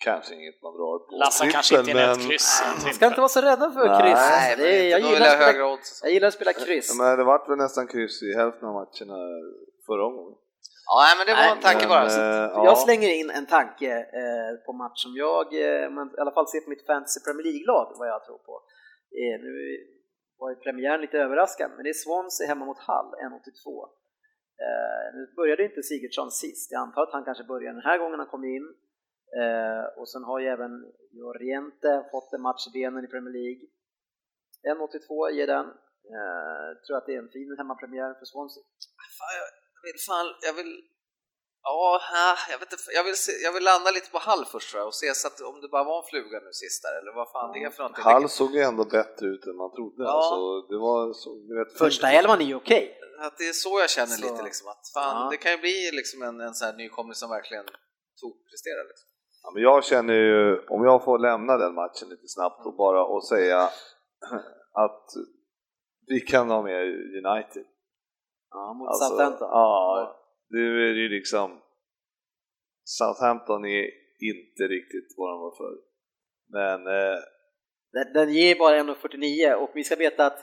Kanske 0.03 0.35
inget 0.35 0.61
man 0.61 0.73
drar 0.73 0.99
på 1.09 1.15
Lasse 1.15 1.39
trippel, 1.43 1.53
kanske 1.53 1.79
inte 1.79 1.91
är 1.91 1.95
men- 1.95 2.11
ett 2.11 2.27
kryss. 2.29 2.63
Man 2.85 2.93
ska 2.93 3.05
inte 3.07 3.19
vara 3.19 3.29
så 3.29 3.41
rädda 3.41 3.71
för 3.71 3.85
kryss. 4.01 4.19
Nej, 4.31 4.55
Det 4.57 4.63
men 4.63 4.71
är, 4.71 4.89
jag, 4.89 4.99
gillar 4.99 5.25
jag 5.27 5.41
spela, 5.41 5.77
jag 6.03 6.11
gillar 6.13 6.27
att 6.27 6.33
spela 6.33 6.53
kryss. 6.53 6.87
Ja, 6.97 7.03
Men 7.03 7.17
det 7.17 7.23
vart 7.23 7.49
väl 7.49 7.57
nästan 7.57 7.87
kryss 7.87 8.23
i 8.23 8.33
hälften 8.37 8.67
av 8.69 8.73
matcherna 8.73 9.17
förra 9.87 10.05
omgången. 10.05 10.37
Ja, 10.89 10.97
men 11.17 11.25
det 11.29 11.33
var 11.39 11.47
en 11.55 11.63
tanke 11.69 11.85
bara. 11.93 12.03
Men, 12.07 12.15
Så. 12.17 12.21
eh, 12.21 12.49
Jag 12.67 12.71
ja. 12.71 12.75
slänger 12.85 13.09
in 13.19 13.29
en 13.39 13.47
tanke 13.57 13.91
eh, 14.21 14.51
på 14.65 14.71
match 14.83 14.99
som 15.05 15.13
jag, 15.25 15.45
eh, 15.65 15.85
men 15.95 16.05
i 16.17 16.19
alla 16.21 16.35
fall 16.37 16.47
ser 16.47 16.61
på 16.65 16.69
mitt 16.73 16.85
fantasy 16.91 17.19
Premier 17.25 17.45
League-lag, 17.49 17.85
vad 17.99 18.07
jag 18.13 18.21
tror 18.25 18.39
på. 18.49 18.55
Eh, 19.19 19.35
nu 19.45 19.53
var 20.39 20.49
ju 20.53 20.55
premiären 20.65 21.01
lite 21.05 21.17
överraskande, 21.25 21.75
men 21.75 21.83
det 21.85 21.89
är 21.95 22.03
Swansea 22.05 22.47
hemma 22.51 22.65
mot 22.69 22.81
Hull, 22.87 23.09
1.82. 23.25 23.89
Eh, 24.65 25.05
nu 25.15 25.21
började 25.39 25.63
inte 25.69 25.81
Sigurdsson 25.89 26.31
sist, 26.43 26.71
jag 26.71 26.81
antar 26.85 27.01
att 27.03 27.13
han 27.17 27.25
kanske 27.27 27.43
börjar 27.43 27.73
den 27.73 27.87
här 27.89 27.97
gången 28.01 28.19
han 28.19 28.33
kom 28.35 28.43
in. 28.57 28.67
Eh, 29.41 29.83
och 29.99 30.07
sen 30.09 30.23
har 30.29 30.39
ju 30.43 30.47
även 30.55 30.71
Joriente 31.19 31.91
fått 32.11 32.33
en 32.33 32.41
match 32.41 32.63
i 32.67 32.71
benen 32.77 33.05
i 33.05 33.07
Premier 33.13 33.33
League. 33.39 33.63
1.82 34.75 35.29
ger 35.37 35.47
den. 35.55 35.65
Eh, 36.15 36.67
tror 36.83 36.97
att 36.97 37.05
det 37.07 37.13
är 37.15 37.21
en 37.25 37.35
fin 37.37 37.55
hemmapremiär 37.59 38.11
för 38.19 38.25
Swansea. 38.31 38.63
Fan, 39.19 39.33
jag 39.39 39.49
vill 39.83 39.99
fan, 40.07 40.27
jag 40.41 40.53
vill... 40.53 40.73
Ja, 41.63 42.01
jag 42.51 42.59
vet 42.59 42.71
inte, 42.71 42.83
jag 42.93 43.03
vill, 43.03 43.15
se, 43.15 43.31
jag 43.31 43.51
vill 43.53 43.63
landa 43.63 43.91
lite 43.91 44.11
på 44.11 44.19
Hall 44.19 44.45
först 44.45 44.69
tror 44.69 44.79
jag 44.81 44.87
och 44.87 44.95
se 44.95 45.13
så 45.15 45.27
att 45.27 45.41
om 45.41 45.61
det 45.61 45.67
bara 45.67 45.83
var 45.83 45.97
en 46.03 46.09
fluga 46.09 46.39
nu 46.39 46.51
sist 46.53 46.83
där 46.83 46.93
eller 46.99 47.11
vad 47.19 47.27
fan 47.31 47.51
det 47.53 47.59
är 47.63 47.69
för 47.69 47.83
någonting. 47.83 48.03
Hall 48.03 48.29
såg 48.29 48.51
ju 48.55 48.61
ändå 48.61 48.83
bättre 48.85 49.25
ut 49.33 49.45
än 49.45 49.55
man 49.55 49.71
trodde. 49.77 50.03
Ja. 50.03 50.11
Alltså, 50.17 50.39
det 50.71 50.77
var 50.87 51.13
så, 51.13 51.29
vet, 51.57 51.77
Första 51.77 52.11
elvan 52.11 52.41
är 52.41 52.45
ju 52.45 52.55
okej. 52.55 52.97
Att 53.19 53.37
det 53.37 53.47
är 53.47 53.53
så 53.53 53.79
jag 53.79 53.89
känner 53.89 54.15
Så. 54.21 54.21
lite 54.31 54.43
liksom 54.43 54.67
att 54.67 54.83
fan, 54.93 55.23
Ja. 55.23 55.29
det 55.31 55.37
kan 55.37 55.51
ju 55.51 55.57
bli 55.57 55.89
liksom 55.93 56.21
en, 56.21 56.41
en 56.41 56.53
sån 56.53 56.65
här 56.65 56.75
nykomling 56.75 57.15
som 57.15 57.29
verkligen 57.29 57.65
tokpresterar 58.21 58.83
liksom. 58.87 59.07
Ja, 59.43 59.51
men 59.53 59.63
jag 59.63 59.83
känner 59.83 60.13
ju, 60.13 60.65
om 60.67 60.83
jag 60.85 61.03
får 61.03 61.19
lämna 61.19 61.57
den 61.57 61.73
matchen 61.75 62.09
lite 62.09 62.27
snabbt 62.27 62.65
och 62.65 62.75
bara 62.75 63.05
och 63.05 63.27
säga 63.27 63.59
att 64.85 65.05
vi 66.07 66.19
kan 66.19 66.49
ha 66.49 66.61
med 66.63 66.81
United. 67.25 67.65
Ja, 68.51 68.73
mot 68.73 68.87
Alltså, 68.87 69.05
Southampton. 69.09 69.47
Ja, 69.51 70.15
nu 70.49 70.89
är 70.89 70.93
det 70.93 70.99
ju 70.99 71.09
liksom 71.09 71.61
Southampton 72.83 73.65
är 73.65 73.83
inte 74.31 74.63
riktigt 74.75 75.09
vad 75.17 75.29
de 75.29 75.39
var 75.41 75.51
förr. 75.57 75.77
Men 76.57 76.87
eh, 76.87 77.17
Den, 77.91 78.13
den 78.13 78.33
ger 78.33 78.55
bara 78.59 78.75
1,49 78.79 79.53
och 79.53 79.69
vi 79.73 79.83
ska 79.83 79.95
veta 79.95 80.25
att 80.25 80.39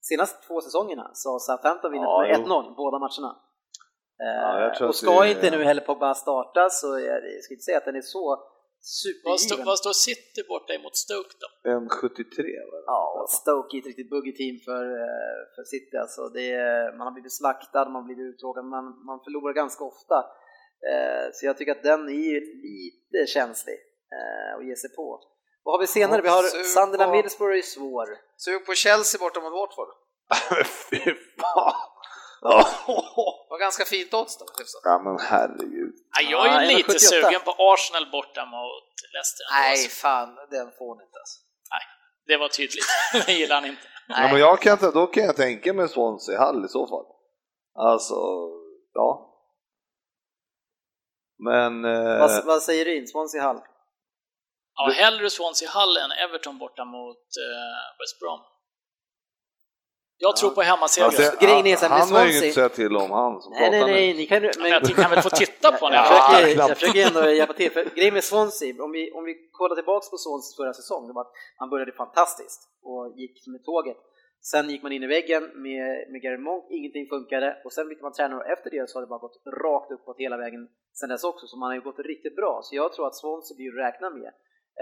senaste 0.00 0.46
två 0.46 0.60
säsongerna 0.60 1.10
så 1.14 1.30
har 1.32 1.38
Southampton 1.38 1.90
vunnit 1.90 2.04
Ja, 2.04 2.20
med 2.22 2.36
jo. 2.40 2.44
1-0 2.44 2.74
båda 2.76 2.98
matcherna. 2.98 3.36
Ja, 4.20 4.60
jag 4.60 4.74
tror 4.74 4.88
och 4.88 4.94
ska 4.94 5.20
det- 5.20 5.30
inte 5.30 5.50
nu 5.50 5.64
heller 5.64 5.82
Pogba 5.82 6.14
starta 6.14 6.68
så 6.70 6.94
det, 6.94 7.04
jag 7.34 7.42
ska 7.44 7.54
inte 7.54 7.62
säga 7.62 7.78
att 7.78 7.84
den 7.84 7.96
är 7.96 8.00
så 8.00 8.38
Vad 9.24 9.38
vad 9.70 9.78
står 9.78 9.92
City 9.92 10.40
borta 10.48 10.72
emot 10.78 10.96
Stoke 10.96 11.34
då? 11.42 11.70
en 11.70 11.88
73 11.88 12.42
va? 12.72 12.78
Ja, 12.86 13.02
och 13.22 13.30
Stoke 13.30 13.76
är 13.76 13.78
ett 13.80 13.86
riktigt 13.92 14.10
buggy 14.14 14.32
team 14.40 14.56
för, 14.68 14.84
eh, 15.04 15.40
för 15.54 15.62
City. 15.72 15.96
Alltså 16.04 16.22
det 16.36 16.46
är, 16.68 16.96
man 16.98 17.04
har 17.06 17.14
blivit 17.16 17.36
slaktad, 17.40 17.84
man 17.84 17.94
har 18.02 18.06
blivit 18.10 18.26
uttråkad, 18.34 18.64
man, 18.64 18.84
man 19.10 19.18
förlorar 19.24 19.52
ganska 19.62 19.82
ofta. 19.92 20.18
Eh, 20.90 21.24
Så 21.34 21.46
jag 21.46 21.54
tycker 21.58 21.72
att 21.72 21.82
den 21.92 22.02
är 22.08 22.22
ju 22.32 22.38
lite 22.68 23.18
känslig 23.36 23.78
eh, 24.16 24.50
att 24.58 24.66
ge 24.68 24.76
sig 24.76 24.90
på. 24.98 25.06
Vad 25.64 25.74
har 25.74 25.80
vi 25.80 25.86
senare? 25.86 26.22
Vi 26.22 26.28
har 26.28 26.42
Sunderland 26.76 27.10
på- 27.10 27.16
Middlesbrough 27.16 27.58
är 27.58 27.62
svår. 27.62 28.06
Sug 28.36 28.66
på 28.66 28.72
Chelsea 28.74 29.18
borta 29.24 29.40
mot 29.40 29.52
Watford. 29.60 29.90
Fy 30.90 30.98
fan! 31.40 31.74
Det 32.40 33.50
var 33.50 33.58
ganska 33.58 33.84
fint 33.84 34.14
odds 34.14 34.38
då. 34.38 34.44
hyfsat. 34.58 34.80
ja 34.84 34.98
men 35.04 35.18
herregud. 35.18 35.94
Ja, 36.16 36.30
jag 36.30 36.46
är 36.46 36.62
ju 36.62 36.76
lite 36.76 36.92
1,78. 36.92 36.98
sugen 36.98 37.40
på 37.44 37.54
Arsenal 37.58 38.10
borta 38.10 38.46
mot 38.46 38.94
Leicester. 39.14 39.44
Nej, 39.52 39.70
alltså. 39.70 39.90
fan, 39.90 40.28
den 40.50 40.70
får 40.78 40.96
ni 40.98 41.04
inte 41.04 41.18
alltså. 41.18 41.40
Det 42.26 42.36
var 42.36 42.48
tydligt. 42.48 42.84
det 43.26 43.32
gillar 43.32 43.54
han 43.54 43.64
inte. 43.64 43.82
Ja, 44.08 44.28
men 44.32 44.38
jag 44.40 44.60
kan, 44.60 44.72
inte- 44.72 44.90
då 44.90 45.06
kan 45.06 45.24
jag 45.24 45.36
tänka 45.36 45.72
mig 45.72 45.88
Swansea 45.88 46.38
Hall 46.38 46.64
i 46.64 46.68
så 46.68 46.86
fall. 46.86 47.06
Alltså, 47.74 48.14
ja. 48.94 49.24
Men... 51.38 51.84
Eh, 51.84 52.18
Vad, 52.18 52.44
vad 52.44 52.62
säger 52.62 52.84
du? 52.84 53.06
Swansea 53.06 53.42
Hall? 53.42 53.60
Ja, 54.74 54.90
hellre 54.90 55.30
Swansea 55.30 55.70
Hull 55.70 55.96
än 55.96 56.12
Everton 56.12 56.58
borta 56.58 56.84
mot 56.84 57.16
eh, 57.18 57.98
West 58.00 58.20
Brom. 58.20 58.40
Jag 60.20 60.36
tror 60.36 60.50
på 60.50 60.62
hemmaseger. 60.70 61.06
alltså, 61.06 61.44
grejen 61.44 61.66
är 61.66 61.76
så 61.76 61.86
här 61.86 61.90
med 61.90 61.98
han 61.98 62.12
har 62.16 62.24
ju 62.26 62.32
inget 62.32 62.48
att 62.48 62.54
säga 62.54 62.68
till 62.80 62.96
om 62.96 63.10
han 63.10 63.42
som 63.42 63.52
Nej, 63.52 63.70
nej, 63.70 63.80
pratar 63.80 63.92
nej, 63.92 64.12
nu. 64.12 64.18
ni 64.18 64.26
kan, 64.26 64.42
Men 64.42 64.50
men, 64.58 64.70
jag 64.70 64.82
kan 65.02 65.10
väl 65.10 65.22
få 65.28 65.30
titta 65.30 65.68
på 65.80 65.84
den? 65.88 65.94
jag, 65.94 66.06
försöker, 66.06 66.58
jag 66.62 66.78
försöker 66.78 67.06
ändå 67.08 67.20
hjälpa 67.40 67.54
till, 67.60 67.70
för 67.76 67.84
grejen 67.98 68.14
med 68.14 68.24
Swansea, 68.24 68.82
om 68.86 68.92
vi, 68.96 69.02
om 69.18 69.24
vi 69.28 69.34
kollar 69.58 69.76
tillbaks 69.80 70.06
på 70.10 70.16
Swansea 70.24 70.56
förra 70.60 70.74
säsong, 70.80 71.02
det 71.08 71.14
var 71.18 71.24
att 71.26 71.34
man 71.60 71.70
började 71.70 71.92
fantastiskt 71.92 72.60
och 72.90 73.02
gick 73.20 73.36
med 73.46 73.64
tåget. 73.64 74.00
Sen 74.50 74.70
gick 74.70 74.82
man 74.82 74.92
in 74.92 75.02
i 75.02 75.06
väggen 75.16 75.42
med, 75.66 75.88
med 76.10 76.18
Gary 76.24 76.38
Monk, 76.48 76.64
ingenting 76.78 77.06
funkade 77.14 77.48
och 77.64 77.72
sen 77.72 77.88
bytte 77.88 78.02
man 78.02 78.12
tränare 78.12 78.40
och 78.40 78.50
efter 78.54 78.70
det 78.70 78.90
så 78.90 78.96
har 78.96 79.02
det 79.02 79.12
bara 79.14 79.24
gått 79.26 79.38
rakt 79.64 79.90
uppåt 79.96 80.18
hela 80.18 80.36
vägen 80.36 80.68
sen 81.00 81.08
dess 81.08 81.24
också, 81.24 81.46
så 81.46 81.56
man 81.58 81.68
har 81.70 81.74
ju 81.74 81.80
gått 81.80 81.98
riktigt 81.98 82.36
bra. 82.36 82.60
Så 82.62 82.76
jag 82.76 82.92
tror 82.92 83.06
att 83.06 83.16
Swansea 83.16 83.56
blir 83.56 83.70
att 83.72 83.84
räkna 83.86 84.10
med 84.10 84.32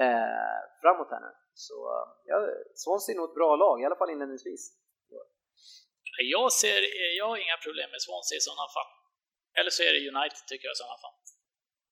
eh, 0.05 0.59
framåt 0.83 1.11
här 1.11 1.21
nu. 1.21 1.33
Så 1.55 1.77
ja, 2.25 2.37
Swansea 2.75 3.13
är 3.13 3.17
nog 3.17 3.29
ett 3.29 3.35
bra 3.41 3.57
lag, 3.57 3.83
i 3.83 3.85
alla 3.85 3.97
fall 4.01 4.11
inledningsvis. 4.11 4.63
Jag, 6.35 6.53
ser, 6.61 6.79
jag 7.19 7.27
har 7.29 7.37
inga 7.37 7.59
problem 7.67 7.89
med 7.95 8.01
Swansea 8.07 8.37
i 8.37 8.45
sådana 8.49 8.69
fall. 8.77 8.91
Eller 9.59 9.71
så 9.77 9.81
är 9.89 9.93
det 9.95 10.01
United 10.13 10.43
tycker 10.51 10.65
jag 10.69 10.75
i 10.77 10.81
sådana 10.83 10.99
fall. 11.03 11.17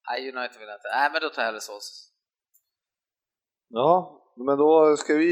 Nej, 0.09 0.19
United 0.33 0.57
vill 0.61 0.69
jag 0.73 0.79
inte. 0.81 0.91
Nej, 0.97 1.09
men 1.13 1.21
då 1.25 1.29
tar 1.29 1.43
jag 1.43 1.47
hellre 1.47 1.65
Swansea. 1.69 1.97
Ja, 3.81 3.93
men 4.47 4.55
då 4.63 4.97
ska 4.97 5.15
vi 5.15 5.31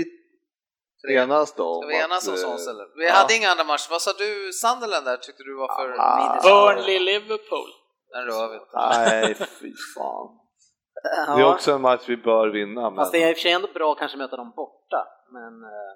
enas 1.09 1.55
då. 1.55 1.83
Ska 1.83 1.89
vi 1.89 2.01
enas 2.07 2.29
om 2.29 2.35
eh, 2.35 2.41
Swansea 2.45 2.71
eller? 2.75 2.87
Vi 2.97 3.07
ja. 3.07 3.13
hade 3.13 3.35
inga 3.37 3.49
andra 3.51 3.65
matcher. 3.65 3.91
Vad 3.91 4.03
sa 4.03 4.13
du, 4.13 4.53
Sunderland 4.53 5.05
där 5.07 5.17
tyckte 5.17 5.43
du 5.43 5.55
var 5.63 5.71
för... 5.79 5.89
Ah. 5.99 6.41
Burnley, 6.47 6.99
Liverpool. 6.99 7.71
Den 8.13 8.25
rör 8.31 8.49
vi 8.49 8.57
inte. 8.63 8.77
Nej, 8.77 9.35
fy 9.61 9.73
fan. 9.95 10.29
Det 11.37 11.43
är 11.43 11.55
också 11.55 11.73
en 11.73 11.81
match 11.81 12.05
vi 12.09 12.17
bör 12.17 12.49
vinna. 12.49 12.91
Men, 12.91 12.97
Fast 12.97 13.13
det 13.13 13.23
är 13.23 13.31
i 13.31 13.33
och 13.33 13.37
för 13.37 13.43
sig 13.43 13.53
ändå 13.53 13.69
bra 13.75 13.93
att 13.93 13.99
kanske 13.99 14.19
möta 14.19 14.37
dem 14.37 14.53
borta, 14.57 15.07
men 15.33 15.53
eh, 15.65 15.93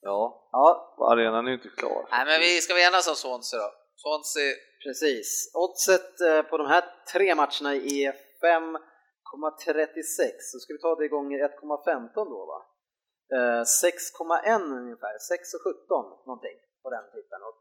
ja, 0.00 0.48
ja, 0.52 0.96
arenan 1.12 1.46
är 1.46 1.50
ju 1.50 1.56
inte 1.56 1.68
klar. 1.68 2.08
Nej, 2.10 2.26
men 2.26 2.40
vi 2.40 2.60
ska 2.60 2.74
vi 2.74 2.86
enas 2.86 3.08
om 3.08 3.14
Swansea 3.14 3.60
då? 3.60 3.70
Swansea, 4.02 4.54
Precis. 4.84 5.50
Oddset 5.54 6.20
eh, 6.20 6.42
på 6.42 6.58
de 6.58 6.66
här 6.66 6.84
tre 7.12 7.34
matcherna 7.34 7.72
är 7.74 8.10
5,36. 8.42 8.76
Så 10.50 10.58
ska 10.58 10.72
vi 10.72 10.78
ta 10.78 10.94
det 10.94 11.08
gånger 11.08 11.38
1,15 11.38 12.10
då 12.14 12.46
va? 12.52 12.60
Eh, 13.36 13.62
6,1 13.62 14.78
ungefär, 14.82 15.14
6,17 15.32 16.26
någonting 16.26 16.58
på 16.82 16.90
den 16.90 17.04
typen. 17.14 17.40
Och 17.48 17.56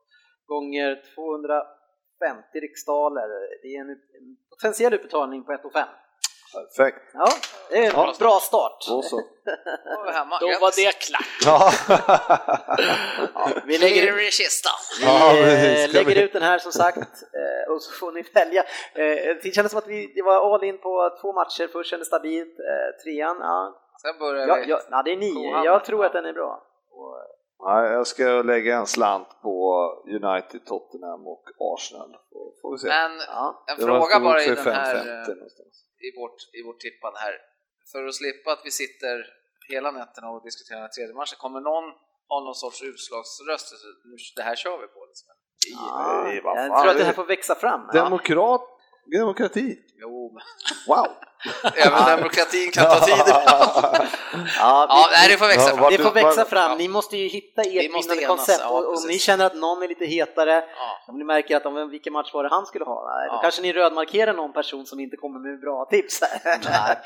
gånger 0.45 0.89
250 1.15 2.59
riksdaler, 2.59 3.27
det 3.63 3.75
är 3.75 3.81
en 3.81 3.97
potentiell 4.49 4.93
utbetalning 4.93 5.43
på 5.43 5.51
1,5. 5.51 5.85
Perfekt. 6.53 7.01
Ja, 7.13 7.27
det 7.69 7.77
är 7.77 7.81
en 7.83 7.91
Ja. 7.95 8.13
bra 8.19 8.39
start. 8.39 8.85
Då 8.87 9.01
så. 9.01 9.15
då 10.39 10.47
var 10.61 10.75
det 10.75 10.91
klart. 10.91 11.27
Ja. 11.45 11.71
Ja, 13.33 13.49
vi 13.65 13.77
lägger. 13.77 14.13
Vi 14.13 14.29
Ja, 15.01 15.37
eh, 15.37 15.89
ska 15.89 15.97
lägger 15.97 16.23
ut 16.23 16.33
den 16.33 16.41
här 16.43 16.59
som 16.59 16.71
sagt 16.71 16.97
eh, 16.97 17.73
och 17.73 17.81
så 17.81 17.91
får 17.99 18.11
ni 18.11 18.21
välja. 18.33 18.61
Eh, 18.93 19.35
Det 19.43 19.55
kändes 19.55 19.71
som 19.71 19.77
att 19.79 19.87
vi 19.87 20.13
det 20.15 20.21
var 20.21 20.53
all 20.55 20.63
in 20.63 20.77
på 20.81 21.17
två 21.21 21.33
matcher, 21.33 21.67
först 21.73 21.89
kändes 21.89 22.07
stabilt, 22.07 22.55
trean, 23.03 23.37
ja, 23.39 23.83
Sen 24.01 24.19
börjar 24.19 24.47
ja, 24.47 24.55
vi. 24.55 24.69
ja, 24.71 24.79
ja 24.91 25.01
det 25.03 25.11
är 25.11 25.17
nio, 25.17 25.33
Kohammar. 25.33 25.65
jag 25.65 25.85
tror 25.85 26.05
att 26.05 26.13
den 26.13 26.25
är 26.25 26.33
bra. 26.33 26.63
Nej, 27.65 27.91
jag 27.91 28.07
ska 28.07 28.23
lägga 28.23 28.77
en 28.77 28.85
slant 28.87 29.27
på 29.41 29.83
United, 30.07 30.65
Tottenham 30.65 31.27
och 31.27 31.43
Arsenal. 31.73 32.17
Får- 32.61 32.71
vi 32.71 32.77
se. 32.77 32.87
Men 32.87 33.11
ja. 33.27 33.63
en 33.67 33.77
fråga 33.85 34.19
bara 34.19 34.41
i 34.43 34.47
den 34.47 34.57
här, 34.57 34.95
5,50 34.95 35.07
eh, 35.31 35.35
någonstans. 35.35 35.83
I 36.07 36.09
vårt, 36.19 36.37
i 36.53 36.61
vårt 36.67 36.79
tippande 36.79 37.19
här. 37.19 37.35
För 37.91 38.05
att 38.07 38.15
slippa 38.15 38.51
att 38.51 38.61
vi 38.67 38.71
sitter 38.71 39.15
hela 39.69 39.91
nätterna 39.91 40.29
och 40.29 40.43
diskuterar 40.43 40.77
den 40.77 40.87
här 40.87 40.93
tredje 40.97 41.15
matchen, 41.15 41.37
kommer 41.37 41.61
någon 41.61 41.87
ha 42.29 42.39
någon 42.39 42.55
sorts 42.55 42.81
utslagsröst? 42.83 43.67
Så 43.67 43.75
Nu, 44.05 44.15
det 44.35 44.41
här 44.41 44.55
kör 44.55 44.77
vi 44.83 44.87
på 44.87 45.05
liksom. 45.11 45.27
Vad 46.43 46.57
jag 46.57 46.81
tror 46.81 46.91
att 46.91 46.97
det 46.97 47.03
här 47.03 47.13
får 47.13 47.25
växa 47.25 47.55
fram. 47.55 47.81
Ja. 47.93 48.03
Demokrat, 48.03 48.61
demokrati. 49.11 49.79
Jo, 49.95 50.31
men 50.33 50.43
Wow! 50.87 51.07
Även 51.75 52.05
demokratin 52.17 52.71
kan 52.71 52.85
ta 52.85 52.99
tid 53.05 53.13
ibland. 53.13 53.43
Ja, 54.59 54.85
Ja, 54.89 55.07
nej, 55.11 55.29
det 55.29 55.37
får 55.37 55.47
växa 55.47 55.69
Ja, 55.69 55.75
fram. 55.77 55.91
det 55.91 55.97
får 55.97 56.11
växa 56.11 56.45
fram. 56.45 56.77
Ni 56.77 56.87
måste 56.87 57.17
ju 57.17 57.27
hitta 57.27 57.61
Vi 57.63 57.77
ert 57.85 57.93
vinnande 57.95 58.25
koncept. 58.25 58.59
ja, 58.61 58.69
och, 58.69 58.87
om 58.97 59.07
ni 59.07 59.19
känner 59.19 59.45
att 59.45 59.55
någon 59.55 59.83
är 59.83 59.87
lite 59.87 60.05
hetare, 60.05 60.53
Ja. 60.55 61.03
om 61.07 61.17
ni 61.17 61.23
märker 61.23 61.57
att 61.57 61.65
om, 61.65 61.89
vilken 61.89 62.13
match 62.13 62.33
var 62.33 62.43
det 62.43 62.49
han 62.49 62.65
skulle 62.65 62.85
ha, 62.85 62.95
då 62.95 63.35
Ja. 63.35 63.39
kanske 63.41 63.61
ni 63.61 63.73
rödmarkerar 63.73 64.33
någon 64.33 64.53
person 64.53 64.85
som 64.85 64.99
inte 64.99 65.17
kommer 65.17 65.39
med 65.39 65.59
bra 65.61 65.87
tips. 65.91 66.21
Nej. 66.45 66.61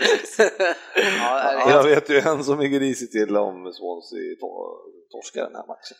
Ja, 1.19 1.39
är 1.39 1.53
Ja, 1.53 1.69
Jag 1.69 1.83
vet 1.83 2.09
ju 2.09 2.19
en 2.19 2.43
som 2.43 2.59
ligger 2.59 2.79
risigt 2.79 3.11
till 3.11 3.37
om 3.37 3.53
Swansea 3.53 4.35
to- 4.41 4.77
torskar 5.11 5.41
den 5.41 5.55
här 5.55 5.65
matchen. 5.67 5.97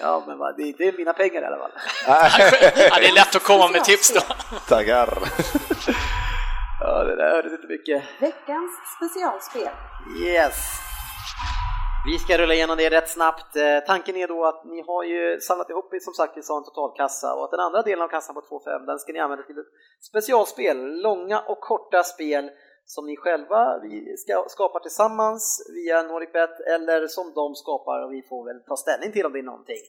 ja, 0.00 0.24
men 0.26 0.38
vad, 0.38 0.56
det, 0.56 0.72
det 0.78 0.84
är 0.88 0.92
mina 0.92 1.12
pengar 1.12 1.42
i 1.42 1.44
alla 1.44 1.58
fall. 1.58 1.70
Ja, 2.06 2.28
det 3.00 3.06
är 3.08 3.14
lätt 3.14 3.36
att 3.36 3.42
komma 3.44 3.68
med 3.68 3.84
tips 3.84 4.12
då. 4.12 4.20
Taggar! 4.68 5.18
Ja, 6.82 7.04
det 7.04 7.16
där 7.16 7.30
hördes 7.30 7.52
inte 7.52 7.66
mycket. 7.66 8.02
Veckans 8.20 8.70
specialspel. 8.96 9.72
Yes! 10.26 10.56
Vi 12.06 12.18
ska 12.18 12.38
rulla 12.38 12.54
igenom 12.54 12.76
det 12.76 12.90
rätt 12.90 13.08
snabbt. 13.08 13.56
Eh, 13.56 13.78
tanken 13.86 14.16
är 14.16 14.28
då 14.28 14.46
att 14.46 14.64
ni 14.64 14.82
har 14.86 15.04
ju 15.04 15.40
samlat 15.40 15.70
ihop 15.70 15.90
som 16.00 16.14
sagt, 16.14 16.36
vi 16.36 16.42
sa 16.42 16.58
en 16.58 16.64
totalkassa 16.64 17.34
och 17.34 17.44
att 17.44 17.50
den 17.50 17.60
andra 17.60 17.82
delen 17.82 18.04
av 18.04 18.08
kassan 18.08 18.34
på 18.34 18.40
2,5 18.40 18.86
den 18.86 18.98
ska 18.98 19.12
ni 19.12 19.18
använda 19.18 19.44
till 19.44 19.58
ett 19.58 19.72
specialspel, 20.10 21.02
långa 21.02 21.40
och 21.40 21.60
korta 21.60 22.02
spel 22.02 22.50
som 22.84 23.06
ni 23.06 23.16
själva 23.16 23.78
vi 23.82 24.16
ska, 24.16 24.44
skapar 24.48 24.80
tillsammans 24.80 25.70
via 25.74 26.02
NordicBet 26.02 26.60
eller 26.60 27.06
som 27.06 27.32
de 27.34 27.54
skapar 27.54 28.04
och 28.04 28.12
vi 28.12 28.22
får 28.22 28.44
väl 28.44 28.64
ta 28.68 28.76
ställning 28.76 29.12
till 29.12 29.26
om 29.26 29.32
det 29.32 29.38
är 29.38 29.42
någonting. 29.42 29.82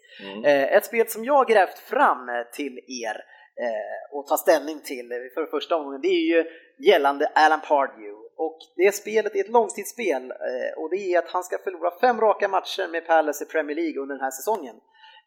Eh, 0.46 0.74
ett 0.76 0.86
spel 0.86 1.08
som 1.08 1.26
jag 1.26 1.48
grävt 1.48 1.80
fram 1.80 2.30
till 2.54 2.80
er 3.04 3.18
eh, 3.60 4.18
och 4.18 4.28
ta 4.28 4.38
ställning 4.38 4.80
till 4.80 5.10
för 5.34 5.46
första 5.46 5.76
omgången 5.76 6.02
det 6.02 6.08
är 6.08 6.26
ju 6.38 6.46
gällande 6.90 7.32
Alan 7.36 7.62
Pardew 7.62 8.14
och 8.38 8.58
det 8.76 8.92
spelet 8.96 9.36
är 9.36 9.40
ett 9.40 9.50
långtidsspel 9.50 10.32
eh, 10.32 10.72
och 10.78 10.90
det 10.90 10.98
är 11.14 11.20
att 11.20 11.30
han 11.32 11.44
ska 11.44 11.58
förlora 11.58 12.00
fem 12.00 12.22
raka 12.22 12.48
matcher 12.48 12.88
med 12.88 13.08
Palace 13.08 13.44
i 13.44 13.48
Premier 13.48 13.76
League 13.76 14.02
under 14.02 14.16
den 14.16 14.24
här 14.24 14.32
säsongen. 14.32 14.76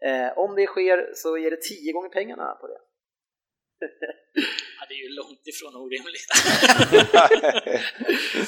Eh, 0.04 0.38
om 0.38 0.54
det 0.54 0.66
sker 0.66 1.10
så 1.14 1.38
är 1.38 1.50
det 1.50 1.60
tio 1.62 1.92
gånger 1.92 2.08
pengarna 2.08 2.54
på 2.60 2.66
det. 2.66 2.78
Ja, 4.80 4.86
det 4.88 4.94
är 4.94 5.02
ju 5.08 5.08
långt 5.08 5.46
ifrån 5.46 5.76
orimligt. 5.82 6.30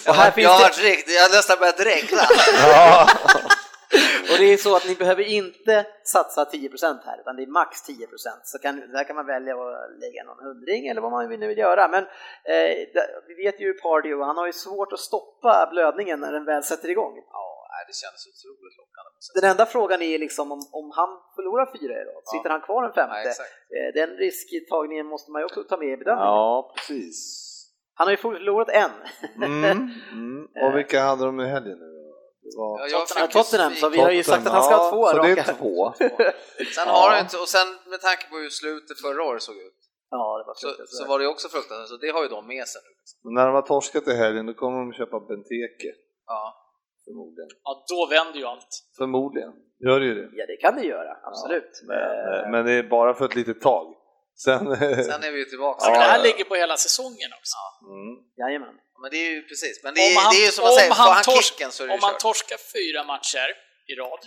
Och 0.08 0.14
här 0.14 0.24
Jag, 0.26 0.34
finns 0.34 0.44
jag, 0.44 0.50
har 0.50 0.82
det- 0.82 0.88
rikt- 0.88 1.10
jag 1.16 1.22
har 1.22 1.30
nästan 1.36 1.58
börjat 1.58 1.80
räkna. 1.86 2.18
Ja. 3.92 3.98
Och 4.32 4.38
det 4.38 4.52
är 4.52 4.56
så 4.56 4.76
att 4.76 4.86
ni 4.88 4.94
behöver 4.94 5.22
inte 5.40 5.86
satsa 6.04 6.44
10% 6.44 6.98
här, 7.04 7.20
utan 7.20 7.36
det 7.36 7.42
är 7.42 7.46
max 7.46 7.88
10%. 7.88 7.98
Så 8.44 8.58
kan, 8.58 8.74
där 8.96 9.04
kan 9.04 9.16
man 9.16 9.26
välja 9.26 9.52
att 9.54 9.90
lägga 10.04 10.24
någon 10.24 10.44
hundring 10.48 10.88
eller 10.88 11.00
vad 11.00 11.10
man 11.12 11.28
nu 11.40 11.46
vill 11.46 11.58
göra. 11.58 11.88
Men 11.88 12.04
eh, 12.52 12.70
vi 13.28 13.34
vet 13.44 13.60
ju 13.60 13.72
Pardew, 13.74 14.24
han 14.24 14.36
har 14.36 14.46
ju 14.46 14.52
svårt 14.52 14.92
att 14.92 14.98
stoppa 15.10 15.68
blödningen 15.72 16.20
när 16.20 16.32
den 16.32 16.44
väl 16.44 16.62
sätter 16.62 16.88
igång. 16.90 17.14
Ja, 17.32 17.52
det 17.88 17.94
kändes 17.94 18.22
otroligt 18.30 18.76
lockande. 18.80 19.10
Den 19.40 19.50
enda 19.50 19.66
frågan 19.66 20.02
är 20.02 20.18
liksom 20.18 20.52
om, 20.52 20.60
om 20.72 20.90
han 20.98 21.08
förlorar 21.36 21.66
fyra 21.78 21.94
i 22.00 22.04
rad, 22.04 22.22
sitter 22.34 22.50
han 22.50 22.60
kvar 22.60 22.82
en 22.84 22.92
Ja, 22.96 23.02
femte? 23.02 23.28
exakt. 23.28 23.50
Eh, 23.76 23.88
Den 24.00 24.10
risktagningen 24.16 25.06
måste 25.06 25.30
man 25.32 25.40
ju 25.40 25.44
också 25.46 25.62
ta 25.62 25.76
med 25.76 25.88
i 25.88 25.96
bedömningen. 25.96 26.32
ja, 26.32 26.74
precis. 26.76 27.42
Han 27.98 28.06
har 28.06 28.12
ju 28.12 28.16
förlorat 28.16 28.68
en. 28.68 28.90
Mm. 29.36 29.90
Mm. 30.12 30.48
Och 30.62 30.70
vilka 30.78 31.00
hade 31.00 31.24
de 31.24 31.40
i 31.40 31.46
helgen 31.46 31.78
nu 31.78 31.86
då? 32.02 32.05
Det 32.46 32.56
var... 32.62 32.70
Ja, 32.80 32.86
Ja, 33.16 33.22
ju 33.22 33.26
Tottenham, 33.38 33.74
så 33.80 33.88
vi 33.88 33.98
har 34.06 34.10
ju 34.10 34.22
sagt 34.22 34.46
att 34.46 34.52
Tottenham. 34.54 34.62
han 34.62 34.64
ska 34.70 34.74
ha 34.82 34.90
två 34.90 35.02
ja, 35.06 35.10
Så 35.12 35.22
det 35.22 35.30
raka. 35.32 35.50
är 35.50 35.54
två. 35.62 35.92
Sen 36.76 36.86
Ja. 36.86 36.92
har 37.00 37.08
han 37.10 37.20
inte, 37.24 37.36
och 37.44 37.48
sen 37.56 37.68
med 37.92 38.00
tanke 38.08 38.24
på 38.30 38.36
hur 38.42 38.50
slutet 38.60 38.96
förra 39.06 39.22
året 39.28 39.42
såg 39.42 39.56
ut, 39.56 39.78
Ja, 40.10 40.38
det 40.38 40.44
var 40.50 40.54
så, 40.54 40.68
så 40.98 41.02
var 41.10 41.18
det 41.18 41.26
också 41.34 41.48
fruktansvärt, 41.48 41.88
så 41.88 41.96
det 41.96 42.10
har 42.14 42.22
ju 42.22 42.28
de 42.28 42.46
med 42.54 42.64
sig 42.72 42.80
nu. 42.86 42.90
Liksom. 43.00 43.16
Men 43.24 43.32
när 43.34 43.44
de 43.48 43.54
har 43.60 43.62
torskat 43.72 44.08
i 44.08 44.14
helgen 44.22 44.46
då 44.46 44.54
kommer 44.54 44.78
de 44.78 44.92
köpa 44.92 45.20
Benteke. 45.20 45.90
Ja. 46.26 46.42
Förmodligen. 47.04 47.50
Ja, 47.62 47.84
då 47.92 48.00
vänder 48.14 48.38
ju 48.40 48.46
allt. 48.46 48.72
Förmodligen. 48.98 49.52
Gör 49.86 50.00
det 50.00 50.06
ju 50.06 50.14
det. 50.14 50.28
Ja, 50.38 50.44
det 50.46 50.56
kan 50.56 50.74
det 50.76 50.84
göra, 50.94 51.12
absolut. 51.22 51.72
Men, 51.88 51.98
Eh, 51.98 52.50
men 52.50 52.66
det 52.66 52.72
är 52.72 52.82
bara 52.82 53.14
för 53.14 53.24
ett 53.24 53.34
litet 53.34 53.60
tag. 53.60 53.86
Sen... 54.44 54.58
Sen 55.10 55.22
är 55.28 55.32
vi 55.32 55.38
ju 55.38 55.44
tillbaka. 55.44 55.80
Så 55.84 55.90
Ja, 55.90 55.94
det 55.94 56.04
här 56.04 56.18
ja. 56.18 56.22
ligger 56.24 56.44
på 56.44 56.54
hela 56.54 56.76
säsongen 56.76 57.30
också. 57.40 57.56
mm. 57.94 58.14
Jajamän. 58.36 58.74
Men 59.00 59.10
det 59.10 59.16
är 59.26 59.30
ju 59.30 59.42
precis, 59.42 59.82
men 59.84 59.94
det 59.94 60.00
är, 60.00 60.10
Om 60.16 60.22
han- 60.22 60.34
det 60.34 60.40
är 60.42 60.46
ju 60.46 60.52
som 60.52 60.64
man 60.64 60.72
säger, 60.72 60.88
får 60.94 61.02
han 61.04 61.12
han 61.14 61.22
torsk- 61.24 61.42
kicken 61.42 61.70
så 61.72 61.82
är 61.82 61.86
det 61.88 61.94
Om 61.94 62.00
kört. 62.00 62.20
torskar 62.20 62.58
fyra 62.76 63.00
matcher 63.12 63.48
i 63.90 63.94
rad, 63.94 64.22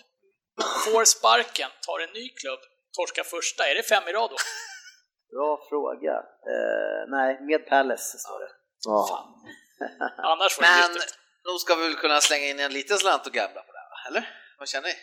får 0.86 1.06
sparken, 1.06 1.70
tar 1.86 2.00
en 2.00 2.10
ny 2.20 2.30
klubb, 2.30 2.60
torskar 2.98 3.24
första, 3.24 3.68
är 3.70 3.76
det 3.76 3.84
fem 3.84 4.04
i 4.08 4.12
rad 4.12 4.30
då? 4.30 4.38
Bra 5.36 5.66
fråga. 5.70 6.14
Eh, 6.54 7.00
nej, 7.16 7.30
med 7.41 7.68
Palace 7.70 8.18
står 8.18 8.40
det. 8.40 8.52
Ja. 8.86 9.08
Fan. 9.10 9.28
Annars 10.32 10.58
var 10.60 10.64
det 10.68 10.90
Men 10.90 11.02
nog 11.48 11.60
ska 11.62 11.76
vi 11.76 11.84
väl 11.88 11.96
kunna 11.96 12.22
slänga 12.22 12.46
in 12.46 12.60
en 12.60 12.74
liten 12.74 12.98
slant 12.98 13.28
och 13.28 13.34
gambla 13.34 13.62
på 13.62 13.72
det 13.72 13.80
här, 13.80 13.90
va? 13.90 13.98
eller? 14.08 14.24
Vad 14.60 14.68
känner 14.70 14.88
ni? 14.88 14.96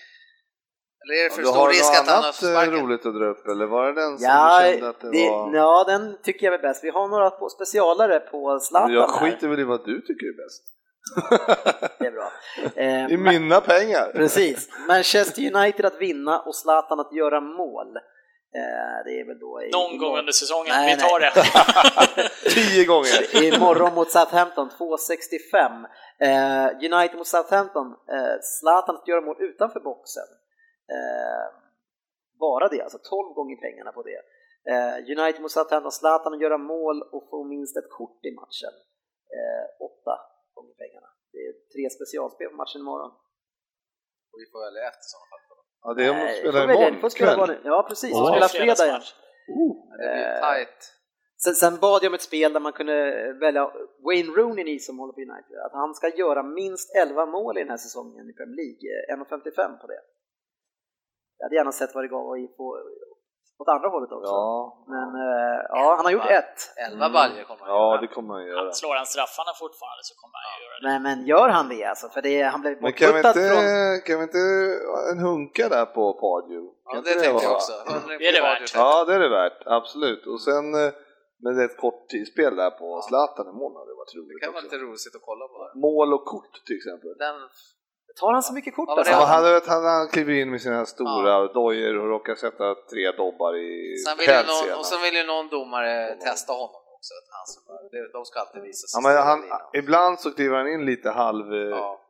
Eller 1.03 1.15
är 1.21 1.25
det 1.25 1.35
för 1.35 1.43
Du 1.43 1.49
stor 1.49 1.57
har 1.57 1.69
risk 1.69 1.93
att 2.01 2.09
han 2.09 2.23
har 2.23 2.29
eh, 2.29 2.33
sparken? 2.33 2.75
roligt 2.75 3.07
att 3.07 3.15
dra 3.15 3.25
upp 3.25 3.47
eller 3.49 3.67
var 3.67 3.87
det 3.87 4.01
den 4.01 4.19
som 4.19 4.27
Ja, 4.29 4.61
du 4.63 4.73
kände 4.73 4.89
att 4.89 5.01
det, 5.01 5.11
det, 5.11 5.31
var... 5.31 5.55
ja, 5.55 5.85
den 5.89 6.19
tycker 6.23 6.47
jag 6.47 6.55
är 6.55 6.59
bäst. 6.59 6.85
Vi 6.85 6.91
har 6.91 7.09
några 7.09 7.31
på 7.31 7.49
specialare 7.49 8.21
på 8.21 8.59
Zlatan 8.61 8.93
Jag 8.93 9.11
skiter 9.11 9.49
väl 9.49 9.61
i 9.61 9.65
vad 9.65 9.85
du 9.85 10.01
tycker 10.01 10.27
är 10.27 10.37
bäst. 10.45 10.63
Det 11.99 12.07
är 12.07 12.11
bra. 12.11 12.33
Eh, 12.83 13.13
I 13.13 13.17
mina 13.17 13.61
pengar! 13.61 14.13
Precis. 14.15 14.69
Manchester 14.89 15.55
United 15.55 15.85
att 15.87 16.01
vinna 16.01 16.41
och 16.41 16.55
Zlatan 16.57 17.01
att 17.01 17.13
göra 17.13 17.41
mål. 17.41 17.97
Eh, 18.57 19.05
det 19.05 19.21
är 19.21 19.27
väl 19.27 19.39
då 19.39 19.63
i, 19.63 19.71
Någon 19.71 19.99
gång 19.99 20.19
under 20.19 20.33
säsongen, 20.33 20.73
Nej, 20.77 20.95
vi 20.95 21.01
tar 21.03 21.21
nej. 21.21 21.31
det. 22.45 22.51
Tio 22.51 22.85
gånger! 22.85 23.43
Imorgon 23.55 23.95
mot 23.95 24.11
Southampton, 24.11 24.71
2.65. 24.79 25.85
Eh, 26.21 26.93
United 26.93 27.17
mot 27.19 27.27
Southampton, 27.27 27.87
eh, 27.87 28.35
Zlatan 28.43 28.95
att 28.97 29.09
göra 29.09 29.21
mål 29.21 29.37
utanför 29.39 29.81
boxen. 29.81 30.23
Eh, 30.95 31.47
bara 32.45 32.69
det, 32.69 32.81
alltså 32.83 32.99
12 32.99 33.35
gånger 33.35 33.57
pengarna 33.57 33.93
på 33.93 34.03
det. 34.03 34.21
Eh, 34.73 34.97
United 35.17 35.41
mot 35.43 35.51
Southampton, 35.57 35.93
Zlatan 35.93 36.35
att 36.35 36.41
göra 36.41 36.59
mål 36.59 37.03
och 37.15 37.25
få 37.31 37.45
minst 37.45 37.77
ett 37.77 37.91
kort 37.99 38.21
i 38.29 38.31
matchen. 38.41 38.75
Eh, 39.37 39.65
8 39.81 40.19
gånger 40.55 40.75
pengarna. 40.83 41.09
Det 41.33 41.39
är 41.39 41.53
tre 41.75 41.85
specialspel 41.97 42.49
på 42.49 42.57
matchen 42.57 42.81
imorgon. 42.81 43.11
Och 44.31 44.39
vi 44.43 44.47
får 44.53 44.61
välja 44.67 44.83
ett 44.89 45.03
i 45.07 45.09
sådana 45.15 45.27
fall. 45.31 45.43
Ja, 45.83 45.89
det 45.97 46.03
är 46.07 46.11
om 46.11 46.19
de 46.27 46.33
spelar 46.41 46.63
imorgon 46.65 47.11
kväll. 47.21 47.61
Ja, 47.65 47.87
precis. 47.89 48.13
De 48.19 48.27
spelar 48.33 48.49
fredag 48.49 48.85
igen. 48.89 49.03
Men 49.89 49.99
det 49.99 50.07
blir 50.15 50.25
Eh, 50.35 50.41
tight. 50.49 50.81
Sen, 51.45 51.55
sen 51.55 51.77
bad 51.81 52.03
jag 52.03 52.11
om 52.11 52.15
ett 52.15 52.23
spel 52.31 52.53
där 52.53 52.61
man 52.61 52.73
kunde 52.73 52.97
välja 53.33 53.63
Wayne 54.07 54.31
Rooney, 54.39 54.65
ni 54.65 54.79
som 54.79 54.99
håller 54.99 55.13
på 55.13 55.21
United, 55.21 55.59
att 55.67 55.73
han 55.73 55.95
ska 55.95 56.09
göra 56.09 56.43
minst 56.43 56.97
11 56.97 57.27
mål 57.27 57.59
i 57.59 57.61
den 57.61 57.71
här 57.71 57.77
säsongen 57.77 58.31
i 58.31 58.33
Premier 58.33 58.57
League. 58.63 58.83
Eh, 59.11 59.17
1,55 59.17 59.81
på 59.81 59.87
det. 59.87 60.01
Jag 61.39 61.45
hade 61.47 61.57
gärna 61.61 61.73
sett 61.81 61.95
vad 61.95 62.05
det 62.05 62.09
gav 62.17 62.39
i 62.39 62.47
på, 62.59 62.65
åt 63.61 63.69
andra 63.77 63.89
hållet 63.95 64.13
också. 64.17 64.33
Ja, 64.33 64.85
Men 64.95 65.09
eh, 65.27 65.59
ja, 65.79 65.87
han 65.97 66.05
har 66.09 66.13
gjort 66.17 66.31
ett. 66.41 66.59
Elva 66.87 67.09
baljor 67.17 67.45
kommer 67.49 67.63
han 67.65 67.75
ja 67.77 67.83
göra. 67.91 68.01
det 68.01 68.09
kommer 68.17 68.35
han 68.35 68.45
göra. 68.53 68.73
Slår 68.81 68.95
han 69.03 69.07
straffarna 69.15 69.53
fortfarande 69.63 70.03
så 70.09 70.15
kommer 70.21 70.37
han 70.43 70.49
ju 70.57 70.61
göra 70.67 70.77
det. 70.81 70.87
Men, 70.93 70.99
men 71.09 71.19
gör 71.33 71.49
han 71.57 71.67
det 71.75 71.85
alltså? 71.93 72.07
För 72.15 72.21
det, 72.29 72.43
han 72.55 72.61
blev 72.63 72.73
Men 72.83 72.93
kan 72.93 73.07
vi, 73.07 73.13
bortputtad 73.13 73.37
inte, 73.43 73.49
från... 73.55 74.01
kan 74.07 74.17
vi 74.21 74.25
inte 74.29 74.43
en 75.13 75.19
hunka 75.29 75.65
där 75.77 75.87
på 75.97 76.03
Pardew? 76.23 76.65
Ja, 76.85 76.93
Kan 76.93 77.03
det 77.05 77.11
inte 77.13 77.23
tänkte 77.25 77.45
jag 77.47 77.51
vara- 77.51 77.57
också. 77.57 77.73
Det 78.21 78.27
är 78.31 78.35
det 78.39 78.45
värt. 78.51 78.75
Ja, 78.83 79.05
det 79.09 79.15
är 79.19 79.23
det 79.27 79.33
värt, 79.41 79.61
absolut. 79.79 80.23
Och 80.33 80.41
sen 80.49 80.67
eh, 80.83 80.91
med 81.45 81.53
ett 81.67 81.77
kort 81.85 82.01
tidsspel 82.13 82.53
där 82.63 82.71
på 82.81 82.87
Zlatan 83.09 83.47
i 83.53 83.55
mål 83.61 83.73
hade 83.79 83.91
det 83.93 83.99
varit 84.03 84.13
Det 84.15 84.19
roligt 84.21 84.43
kan 84.43 84.53
vara 84.53 84.63
också. 84.65 84.75
lite 84.77 84.85
roligt 84.87 85.17
att 85.19 85.27
kolla 85.31 85.45
på. 85.53 85.57
Det. 85.65 85.73
Mål 85.89 86.09
och 86.17 86.25
kort 86.35 86.55
till 86.67 86.77
exempel. 86.81 87.11
Den, 87.25 87.37
Tar 88.21 88.33
han 88.33 88.43
så 88.43 88.55
mycket 88.55 88.75
kort 88.77 88.89
Ja, 88.89 88.97
alltså? 88.99 89.13
Ja, 89.13 89.25
han, 89.35 89.43
vet, 89.45 89.67
han, 89.67 89.85
han 89.85 90.09
kliver 90.09 90.33
in 90.33 90.51
med 90.51 90.61
sina 90.61 90.87
stora 90.87 91.53
dojor 91.53 91.95
och 92.01 92.09
råkar 92.09 92.35
sätta 92.35 92.75
tre 92.75 93.13
dobbar 93.13 93.57
i 93.57 93.97
sen 94.07 94.19
vill 94.19 94.29
någon, 94.53 94.79
och 94.79 94.87
sen 94.87 95.01
vill 95.05 95.15
ju 95.21 95.27
någon 95.27 95.49
domare 95.49 96.15
testa 96.15 96.53
honom 96.53 96.83
också. 96.97 97.13
Att 97.21 97.29
han, 97.37 97.47
de 98.13 98.25
ska 98.25 98.41
alltid 98.41 98.63
visa 98.63 98.85
sig. 98.87 99.13
Ja, 99.13 99.23
han, 99.31 99.41
ibland 99.73 100.21
så 100.21 100.31
kliver 100.31 100.57
han 100.57 100.69
in 100.69 100.85
lite 100.85 101.11
halv 101.11 101.47
eh, 101.55 101.59
Ja, 101.59 102.07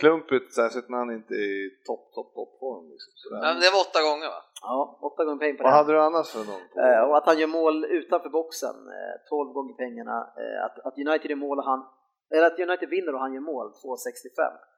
klumpigt, 0.00 0.54
särskilt 0.54 0.88
när 0.88 0.98
han 0.98 1.10
inte 1.18 1.34
är 1.34 1.50
i 1.64 1.70
topp, 1.86 2.04
topp, 2.14 2.30
toppform. 2.38 2.84
Liksom. 2.92 3.10
Men 3.44 3.54
det 3.62 3.70
var 3.74 3.80
åtta 3.86 4.00
gånger 4.08 4.28
va? 4.34 4.40
Ja, 4.62 4.98
åtta 5.08 5.24
gånger 5.24 5.38
pengar 5.38 5.56
på 5.58 5.62
Vad 5.62 5.72
det. 5.72 5.76
hade 5.76 5.92
du 5.92 6.00
annars 6.08 6.28
för 6.36 6.44
någon? 6.50 6.64
Eh, 6.84 7.00
och 7.06 7.16
att 7.18 7.26
han 7.26 7.38
gör 7.38 7.50
mål 7.60 7.76
utanför 7.84 8.30
boxen, 8.40 8.76
eh, 8.98 9.14
12 9.28 9.52
gånger 9.56 9.74
pengarna. 9.84 10.16
Eh, 10.42 10.58
att, 10.66 10.76
att 10.86 10.96
United 11.06 11.30
gör 11.30 11.40
mål 11.46 11.58
och 11.58 11.64
han, 11.64 11.80
eller 12.34 12.46
att 12.50 12.58
United 12.58 12.88
vinner 12.88 13.14
och 13.14 13.20
han 13.24 13.34
gör 13.34 13.40
mål, 13.52 13.66
2,65. 13.84 14.71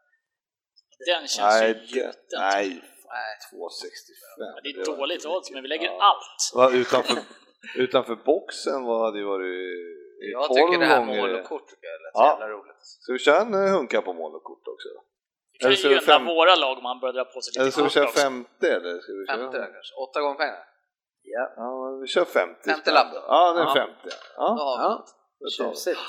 Den 0.99 1.29
känns 1.29 1.57
ju 1.57 1.61
nej, 1.61 1.75
det- 1.75 1.97
gjuten. 1.99 2.41
nej, 2.53 2.69
Nej. 3.15 3.33
2,65. 3.53 4.39
Ja, 4.39 4.61
Det 4.63 4.69
är 4.69 4.97
dåligt 4.97 5.27
odds, 5.27 5.51
men 5.51 5.63
vi 5.63 5.69
lägger 5.69 5.87
Ja. 5.87 6.17
allt. 6.57 6.75
Utanför, 6.75 7.19
utanför 7.77 8.17
boxen, 8.17 8.85
vad 8.85 9.01
hade 9.05 9.19
ju 9.19 9.25
varit 9.25 9.55
Jag 10.33 10.47
12 10.47 10.55
tycker 10.57 10.79
det 10.79 10.87
här 10.87 11.05
mål 11.05 11.35
och 11.35 11.45
kort 11.45 11.69
tycker 11.69 11.87
jag 11.87 11.95
är 11.95 11.99
rätt 12.07 12.13
Ja. 12.15 12.27
jävla 12.41 12.49
roligt. 12.55 12.81
Ska 13.03 13.13
vi 13.13 13.19
köra 13.19 13.41
en 13.41 13.55
eh, 13.55 13.71
hunka 13.77 14.03
på 14.03 14.13
mål 14.13 14.35
och 14.35 14.43
kort 14.45 14.69
också? 14.75 14.89
Det 15.53 15.59
kan 15.59 15.67
Eller 15.67 15.79
ju 15.79 15.85
är 15.85 15.89
det 15.89 15.95
gynna 15.95 16.07
fem- 16.19 16.27
våra 16.27 16.55
lag 16.55 16.79
om 16.79 16.85
han 16.85 17.01
börjar 17.01 17.13
dra 17.13 17.25
på 17.25 17.41
sig 17.41 17.53
Eller 17.57 17.65
lite 17.65 17.75
ska 17.77 17.85
vi 17.85 17.91
köra 17.91 18.05
också. 18.09 18.21
femte 18.21 18.67
eller? 18.77 18.93
Ska 19.01 19.13
vi 19.13 19.27
köra? 19.27 19.37
Femte 19.37 19.59
där 19.59 19.71
kanske. 19.77 19.95
Åtta 20.05 20.21
gånger 20.21 20.39
pengar. 20.45 20.63
Ja. 21.23 21.53
Ja, 21.57 21.99
vi 22.03 22.07
kör 22.07 22.25
50 22.25 22.71
Femte 22.71 22.81
spänn 22.81 22.95
lapp 22.95 23.13
då. 23.15 23.21
Ja, 23.29 23.53
den 23.53 23.67
Ja. 23.67 23.75
50. 23.75 23.95
Då 24.05 24.11
Ja. 24.37 24.43
har 24.49 24.79
vi 24.79 24.85
Ja. 24.85 24.89
något. 24.95 25.11
Tjusigt. 25.57 26.01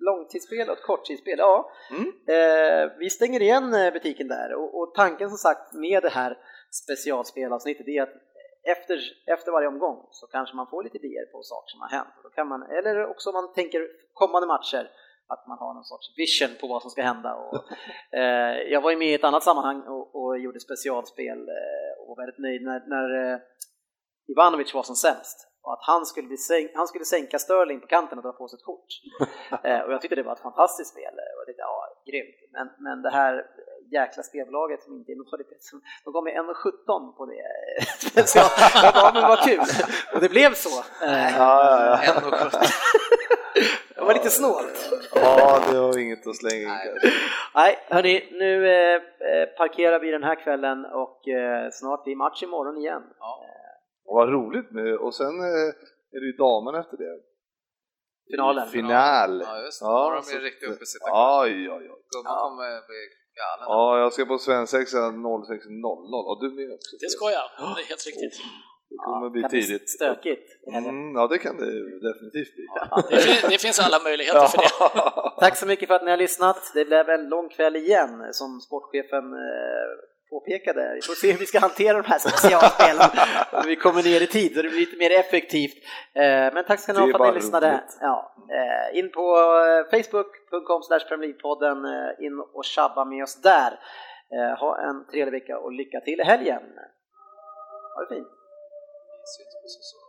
Långtidsspel 0.00 0.68
och 0.68 0.78
ett 0.78 0.82
korttidsspel, 0.82 1.38
ja. 1.38 1.70
Mm. 1.90 2.06
Eh, 2.06 2.92
vi 2.98 3.10
stänger 3.10 3.42
igen 3.42 3.74
eh, 3.74 3.92
butiken 3.92 4.28
där 4.28 4.54
och, 4.54 4.80
och 4.80 4.94
tanken 4.94 5.28
som 5.28 5.38
sagt 5.38 5.74
med 5.74 6.02
det 6.02 6.08
här 6.08 6.38
specialspelavsnittet 6.82 7.88
är 7.88 8.02
att 8.02 8.14
efter, 8.62 9.00
efter 9.26 9.52
varje 9.52 9.68
omgång 9.68 10.08
så 10.10 10.26
kanske 10.26 10.56
man 10.56 10.66
får 10.70 10.84
lite 10.84 10.98
idéer 10.98 11.26
på 11.32 11.42
saker 11.42 11.68
som 11.70 11.80
har 11.80 11.88
hänt. 11.88 12.14
Då 12.22 12.28
kan 12.28 12.48
man, 12.48 12.62
eller 12.62 13.06
också 13.06 13.30
om 13.30 13.34
man 13.34 13.52
tänker 13.52 13.88
kommande 14.12 14.46
matcher, 14.46 14.90
att 15.26 15.46
man 15.46 15.58
har 15.58 15.74
någon 15.74 15.84
sorts 15.84 16.06
vision 16.16 16.56
på 16.60 16.66
vad 16.66 16.82
som 16.82 16.90
ska 16.90 17.02
hända. 17.02 17.34
Och, 17.34 17.54
eh, 18.18 18.56
jag 18.72 18.80
var 18.80 18.90
ju 18.90 18.96
med 18.96 19.08
i 19.08 19.14
ett 19.14 19.24
annat 19.24 19.42
sammanhang 19.42 19.82
och, 19.82 20.14
och 20.14 20.38
gjorde 20.38 20.60
specialspel 20.60 21.38
eh, 21.38 21.92
och 22.00 22.08
var 22.08 22.16
väldigt 22.16 22.38
nöjd 22.38 22.62
när, 22.62 22.80
när 22.86 23.32
eh, 23.32 23.38
Ivanovic 24.28 24.74
var 24.74 24.82
som 24.82 24.96
sämst 24.96 25.49
och 25.62 25.72
att 25.72 25.82
han 25.82 26.06
skulle, 26.06 26.28
bli 26.28 26.36
sänk, 26.36 26.70
han 26.74 26.88
skulle 26.88 27.04
sänka 27.04 27.38
Sterling 27.38 27.80
på 27.80 27.86
kanten 27.86 28.18
och 28.18 28.24
dra 28.24 28.32
på 28.32 28.48
sig 28.48 28.56
ett 28.56 28.64
kort. 28.64 28.90
eh, 29.64 29.80
och 29.80 29.92
jag 29.92 30.00
tyckte 30.00 30.16
det 30.16 30.22
var 30.22 30.32
ett 30.32 30.42
fantastiskt 30.48 30.90
spel 30.90 31.14
och 31.38 31.46
det, 31.46 31.54
ja, 31.58 31.74
grymt. 32.06 32.36
Men, 32.52 32.66
men 32.78 33.02
det 33.02 33.10
här 33.10 33.46
jäkla 33.92 34.22
spelbolaget 34.22 34.82
som 34.82 34.94
inte 34.94 35.12
är 35.12 35.16
något 35.16 35.30
de 36.04 36.12
gav 36.12 36.24
mig 36.24 36.36
1,17 36.36 37.12
på 37.16 37.26
det 37.26 37.42
special. 38.10 38.46
jag 38.82 38.94
bara, 38.94 39.12
men 39.12 39.22
vad 39.22 39.38
kul! 39.38 39.60
Och 40.14 40.20
det 40.20 40.28
blev 40.28 40.54
så. 40.54 41.04
Eh, 41.04 41.36
Ja, 41.38 41.54
ja, 41.86 42.00
ja. 42.06 42.60
det 43.94 44.00
var 44.00 44.14
lite 44.14 44.30
snålt. 44.30 44.90
ja, 45.14 45.60
det 45.72 45.80
var 45.80 45.98
inget 45.98 46.26
att 46.26 46.36
slänga 46.36 46.62
in 46.62 46.68
kanske. 46.68 47.10
Nej, 47.54 47.78
hörni, 47.88 48.28
nu 48.32 48.68
eh, 48.68 48.94
eh, 48.94 49.46
parkerar 49.56 49.98
vi 50.00 50.10
den 50.10 50.24
här 50.24 50.34
kvällen 50.34 50.84
och 50.84 51.28
eh, 51.28 51.70
snart 51.72 52.04
blir 52.04 52.16
match 52.16 52.42
imorgon 52.42 52.76
igen. 52.76 53.02
Och 54.10 54.16
Vad 54.16 54.28
roligt 54.28 54.70
med, 54.78 54.94
och 55.04 55.14
sen 55.20 55.34
eh, 55.50 55.68
är 56.14 56.20
det 56.22 56.28
ju 56.32 56.36
damen 56.46 56.74
efter 56.82 56.96
det. 56.96 57.14
Finalen. 58.30 58.68
Final. 58.68 59.32
Ja, 59.46 59.62
just 59.64 59.80
det. 59.80 59.86
Ja, 59.86 60.10
de 60.10 60.18
är 60.18 60.22
så 60.22 60.38
riktigt 60.48 60.68
uppe 60.70 60.82
i 60.82 60.86
sitt 60.86 61.02
Oj, 61.42 61.70
oj, 61.76 61.84
oj. 61.94 62.00
Gubben 62.12 62.32
kommer 62.44 62.70
bli 62.90 63.02
galen. 63.40 63.64
Ja, 63.74 63.98
jag 64.02 64.12
ska 64.12 64.24
på 64.24 64.38
svensexa 64.38 64.96
06.00 64.96 66.30
och 66.30 66.38
du 66.42 66.48
med 66.58 66.72
också. 66.76 66.92
Det 67.04 67.10
ska 67.16 67.24
jag, 67.38 67.46
det 67.76 67.82
är 67.82 67.88
helt 67.92 68.06
riktigt. 68.10 68.36
Det 68.90 68.96
kommer 68.96 69.30
bli 69.30 69.42
kan 69.42 69.50
bli 69.50 69.62
tidigt. 69.62 69.90
Stökigt. 69.90 70.46
Mm, 70.72 71.14
ja, 71.16 71.26
det 71.32 71.38
kan 71.38 71.56
det 71.62 71.70
definitivt 72.08 72.52
bli. 72.56 72.64
Det, 73.10 73.20
fin, 73.26 73.50
det 73.50 73.60
finns 73.66 73.80
alla 73.86 73.98
möjligheter 74.08 74.46
för 74.46 74.58
det. 74.58 74.70
Tack 75.44 75.56
så 75.56 75.66
mycket 75.66 75.88
för 75.88 75.94
att 75.94 76.04
ni 76.04 76.10
har 76.10 76.22
lyssnat. 76.26 76.60
Det 76.74 76.84
blev 76.84 77.08
en 77.08 77.28
lång 77.28 77.48
kväll 77.48 77.76
igen, 77.76 78.12
som 78.32 78.60
sportchefen 78.60 79.24
påpekade. 80.30 80.94
Vi 80.94 81.02
får 81.02 81.14
se 81.14 81.32
hur 81.32 81.38
vi 81.38 81.46
ska 81.46 81.58
hantera 81.58 82.02
de 82.02 82.08
här 82.08 82.18
specialspelen. 82.18 83.10
Om 83.52 83.62
vi 83.66 83.76
kommer 83.76 84.02
ner 84.02 84.20
i 84.22 84.26
tid 84.26 84.54
så 84.54 84.62
det 84.62 84.68
blir 84.68 84.80
lite 84.80 84.96
mer 84.96 85.12
effektivt. 85.20 85.76
Eh, 86.14 86.54
Men 86.54 86.64
tack 86.64 86.80
ska 86.80 86.92
ni 86.92 86.98
ha 86.98 87.18
för 87.18 87.24
att 87.24 87.34
ni 87.34 87.40
lyssnade. 87.40 87.84
Ja, 88.00 88.34
eh, 88.58 88.98
in 88.98 89.10
på 89.10 89.24
eh, 89.68 89.98
facebook.com 89.98 90.82
podden 91.42 91.78
in 92.18 92.40
och 92.54 92.64
tjabba 92.64 93.04
med 93.04 93.22
oss 93.22 93.42
där. 93.42 93.72
Ha 94.60 94.78
en 94.88 95.06
trevlig 95.06 95.32
vecka 95.32 95.58
och 95.58 95.72
lycka 95.72 96.00
till 96.00 96.20
i 96.20 96.24
helgen. 96.24 96.62
Ha 97.94 98.00
det 98.02 98.14
fint! 98.14 98.28
Syns 99.24 99.54
på 99.62 99.68
sociala 99.68 99.99